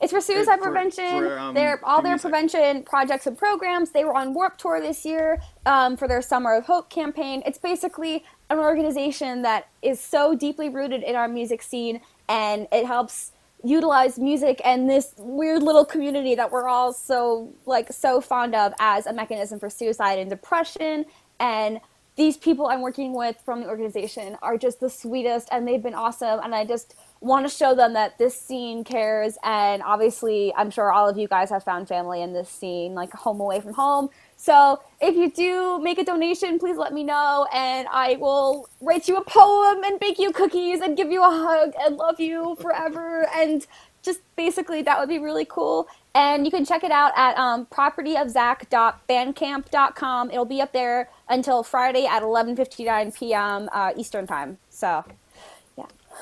It's 0.00 0.12
for 0.12 0.20
suicide 0.20 0.58
for- 0.58 0.64
prevention. 0.64 1.20
for, 1.20 1.38
um, 1.38 1.54
their 1.54 1.84
all 1.84 2.02
their 2.02 2.18
prevention 2.18 2.82
projects 2.82 3.26
and 3.26 3.36
programs. 3.38 3.90
They 3.90 4.04
were 4.04 4.14
on 4.16 4.32
Warped 4.34 4.58
Tour 4.60 4.80
this 4.80 5.04
year 5.04 5.40
um, 5.66 5.96
for 5.96 6.08
their 6.08 6.22
Summer 6.22 6.54
of 6.54 6.64
Hope 6.64 6.88
campaign. 6.90 7.42
It's 7.46 7.58
basically 7.58 8.24
an 8.50 8.58
organization 8.58 9.42
that 9.42 9.68
is 9.80 10.00
so 10.00 10.34
deeply 10.34 10.68
rooted 10.68 11.02
in 11.02 11.14
our 11.14 11.28
music 11.28 11.62
scene, 11.62 12.00
and 12.28 12.66
it 12.72 12.86
helps 12.86 13.32
utilize 13.64 14.18
music 14.18 14.60
and 14.64 14.88
this 14.88 15.14
weird 15.18 15.62
little 15.62 15.84
community 15.84 16.34
that 16.34 16.50
we're 16.50 16.68
all 16.68 16.92
so 16.92 17.52
like 17.66 17.92
so 17.92 18.20
fond 18.20 18.54
of 18.54 18.72
as 18.80 19.06
a 19.06 19.12
mechanism 19.12 19.58
for 19.58 19.70
suicide 19.70 20.18
and 20.18 20.28
depression. 20.28 21.04
And 21.38 21.80
these 22.16 22.36
people 22.36 22.66
I'm 22.66 22.82
working 22.82 23.14
with 23.14 23.36
from 23.44 23.62
the 23.62 23.68
organization 23.68 24.36
are 24.42 24.58
just 24.58 24.80
the 24.80 24.90
sweetest 24.90 25.48
and 25.50 25.66
they've 25.66 25.82
been 25.82 25.94
awesome. 25.94 26.40
And 26.42 26.54
I 26.54 26.64
just 26.64 26.94
want 27.20 27.48
to 27.48 27.54
show 27.54 27.74
them 27.74 27.94
that 27.94 28.18
this 28.18 28.38
scene 28.38 28.84
cares. 28.84 29.38
And 29.42 29.82
obviously 29.82 30.52
I'm 30.56 30.70
sure 30.70 30.92
all 30.92 31.08
of 31.08 31.16
you 31.16 31.28
guys 31.28 31.48
have 31.50 31.64
found 31.64 31.88
family 31.88 32.20
in 32.20 32.32
this 32.32 32.50
scene 32.50 32.94
like 32.94 33.12
home 33.12 33.40
away 33.40 33.60
from 33.60 33.74
home 33.74 34.10
so 34.42 34.82
if 35.00 35.14
you 35.14 35.30
do 35.30 35.78
make 35.80 35.98
a 35.98 36.04
donation 36.04 36.58
please 36.58 36.76
let 36.76 36.92
me 36.92 37.04
know 37.04 37.46
and 37.52 37.86
I 37.92 38.16
will 38.16 38.68
write 38.80 39.06
you 39.06 39.16
a 39.16 39.24
poem 39.24 39.84
and 39.84 40.00
bake 40.00 40.18
you 40.18 40.32
cookies 40.32 40.80
and 40.80 40.96
give 40.96 41.12
you 41.12 41.22
a 41.22 41.30
hug 41.30 41.74
and 41.80 41.96
love 41.96 42.18
you 42.18 42.56
forever 42.60 43.28
and 43.36 43.64
just 44.02 44.18
basically 44.34 44.82
that 44.82 44.98
would 44.98 45.08
be 45.08 45.20
really 45.20 45.44
cool 45.44 45.86
and 46.14 46.44
you 46.44 46.50
can 46.50 46.64
check 46.64 46.82
it 46.82 46.90
out 46.90 47.12
at 47.16 47.38
um, 47.38 47.66
propertyofzack.bandcamp.com 47.66 50.30
it'll 50.30 50.44
be 50.44 50.60
up 50.60 50.72
there 50.72 51.08
until 51.28 51.62
friday 51.62 52.04
at 52.04 52.22
11.59 52.22 53.16
p.m 53.16 53.68
uh, 53.72 53.92
eastern 53.96 54.26
time 54.26 54.58
so 54.70 55.04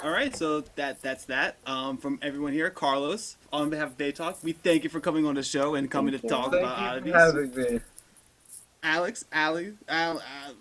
All 0.02 0.10
right, 0.10 0.34
so 0.34 0.62
that 0.76 1.02
that's 1.02 1.24
that. 1.26 1.56
Um, 1.66 1.98
from 1.98 2.18
everyone 2.22 2.52
here, 2.52 2.70
Carlos, 2.70 3.36
on 3.52 3.70
behalf 3.70 3.88
of 3.88 3.98
Bay 3.98 4.12
Talk, 4.12 4.38
we 4.42 4.52
thank 4.52 4.84
you 4.84 4.90
for 4.90 5.01
coming 5.01 5.26
on 5.26 5.34
the 5.34 5.42
show 5.42 5.74
and 5.74 5.90
coming 5.90 6.12
Thank 6.12 6.14
to 6.14 6.22
you. 6.22 6.28
talk 6.28 6.52
Thank 6.52 6.64
about 6.64 6.78
you 6.78 6.86
oddities. 6.86 7.12
for 7.12 7.18
having 7.18 7.74
me. 7.74 7.80
Alex, 8.82 9.24
Ali, 9.35 9.74
Al, 9.89 10.19
uh, 10.19 10.52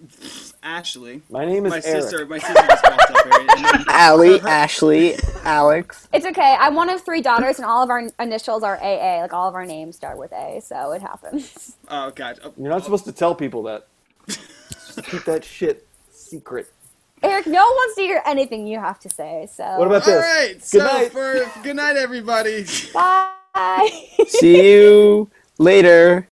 Ashley, 0.62 1.22
My 1.30 1.46
name 1.46 1.66
is 1.66 1.70
my 1.72 1.82
Eric. 1.86 2.02
sister, 2.04 2.26
my 2.26 2.38
sister 2.38 2.54
just 2.68 2.84
walked 2.84 3.12
up 3.12 3.24
here. 3.24 3.34
and 3.50 3.66
then- 3.66 3.86
Allie, 3.88 4.42
Ashley, 4.42 5.16
Alex. 5.46 6.08
it's 6.12 6.26
okay 6.26 6.56
i'm 6.60 6.76
one 6.76 6.90
of 6.90 7.02
three 7.02 7.22
daughters 7.22 7.58
and 7.58 7.66
all 7.66 7.82
of 7.82 7.90
our 7.90 8.04
initials 8.20 8.62
are 8.64 8.78
aa 8.82 9.22
like 9.22 9.34
all 9.34 9.48
of 9.48 9.56
our 9.56 9.66
names 9.66 9.96
start 9.96 10.18
with 10.18 10.32
a 10.34 10.60
so 10.62 10.92
it 10.92 11.02
happens 11.02 11.76
Oh 11.88 12.12
god. 12.12 12.40
Oh, 12.44 12.54
You're 12.58 12.70
not 12.70 12.84
supposed 12.84 13.06
to 13.06 13.12
tell 13.14 13.34
people 13.34 13.64
that. 13.64 13.88
Just 14.28 14.42
keep 15.06 15.24
that 15.24 15.44
shit 15.46 15.88
secret. 16.12 16.68
eric 17.24 17.48
no 17.48 17.64
one 17.64 17.74
wants 17.76 17.96
to 17.96 18.02
hear 18.02 18.22
anything 18.26 18.68
you 18.68 18.80
have 18.80 19.00
to 19.00 19.10
say 19.10 19.48
so 19.52 19.64
What 19.78 19.88
about 19.88 20.06
All 20.08 20.14
this? 20.14 20.22
right. 20.24 20.54
Good 20.56 20.64
so 20.64 20.78
night. 20.80 21.12
for 21.14 21.62
good 21.64 21.76
night, 21.78 21.96
everybody. 21.96 22.66
bye 22.94 23.34
See 24.28 24.72
you 24.74 25.30
later. 25.58 26.28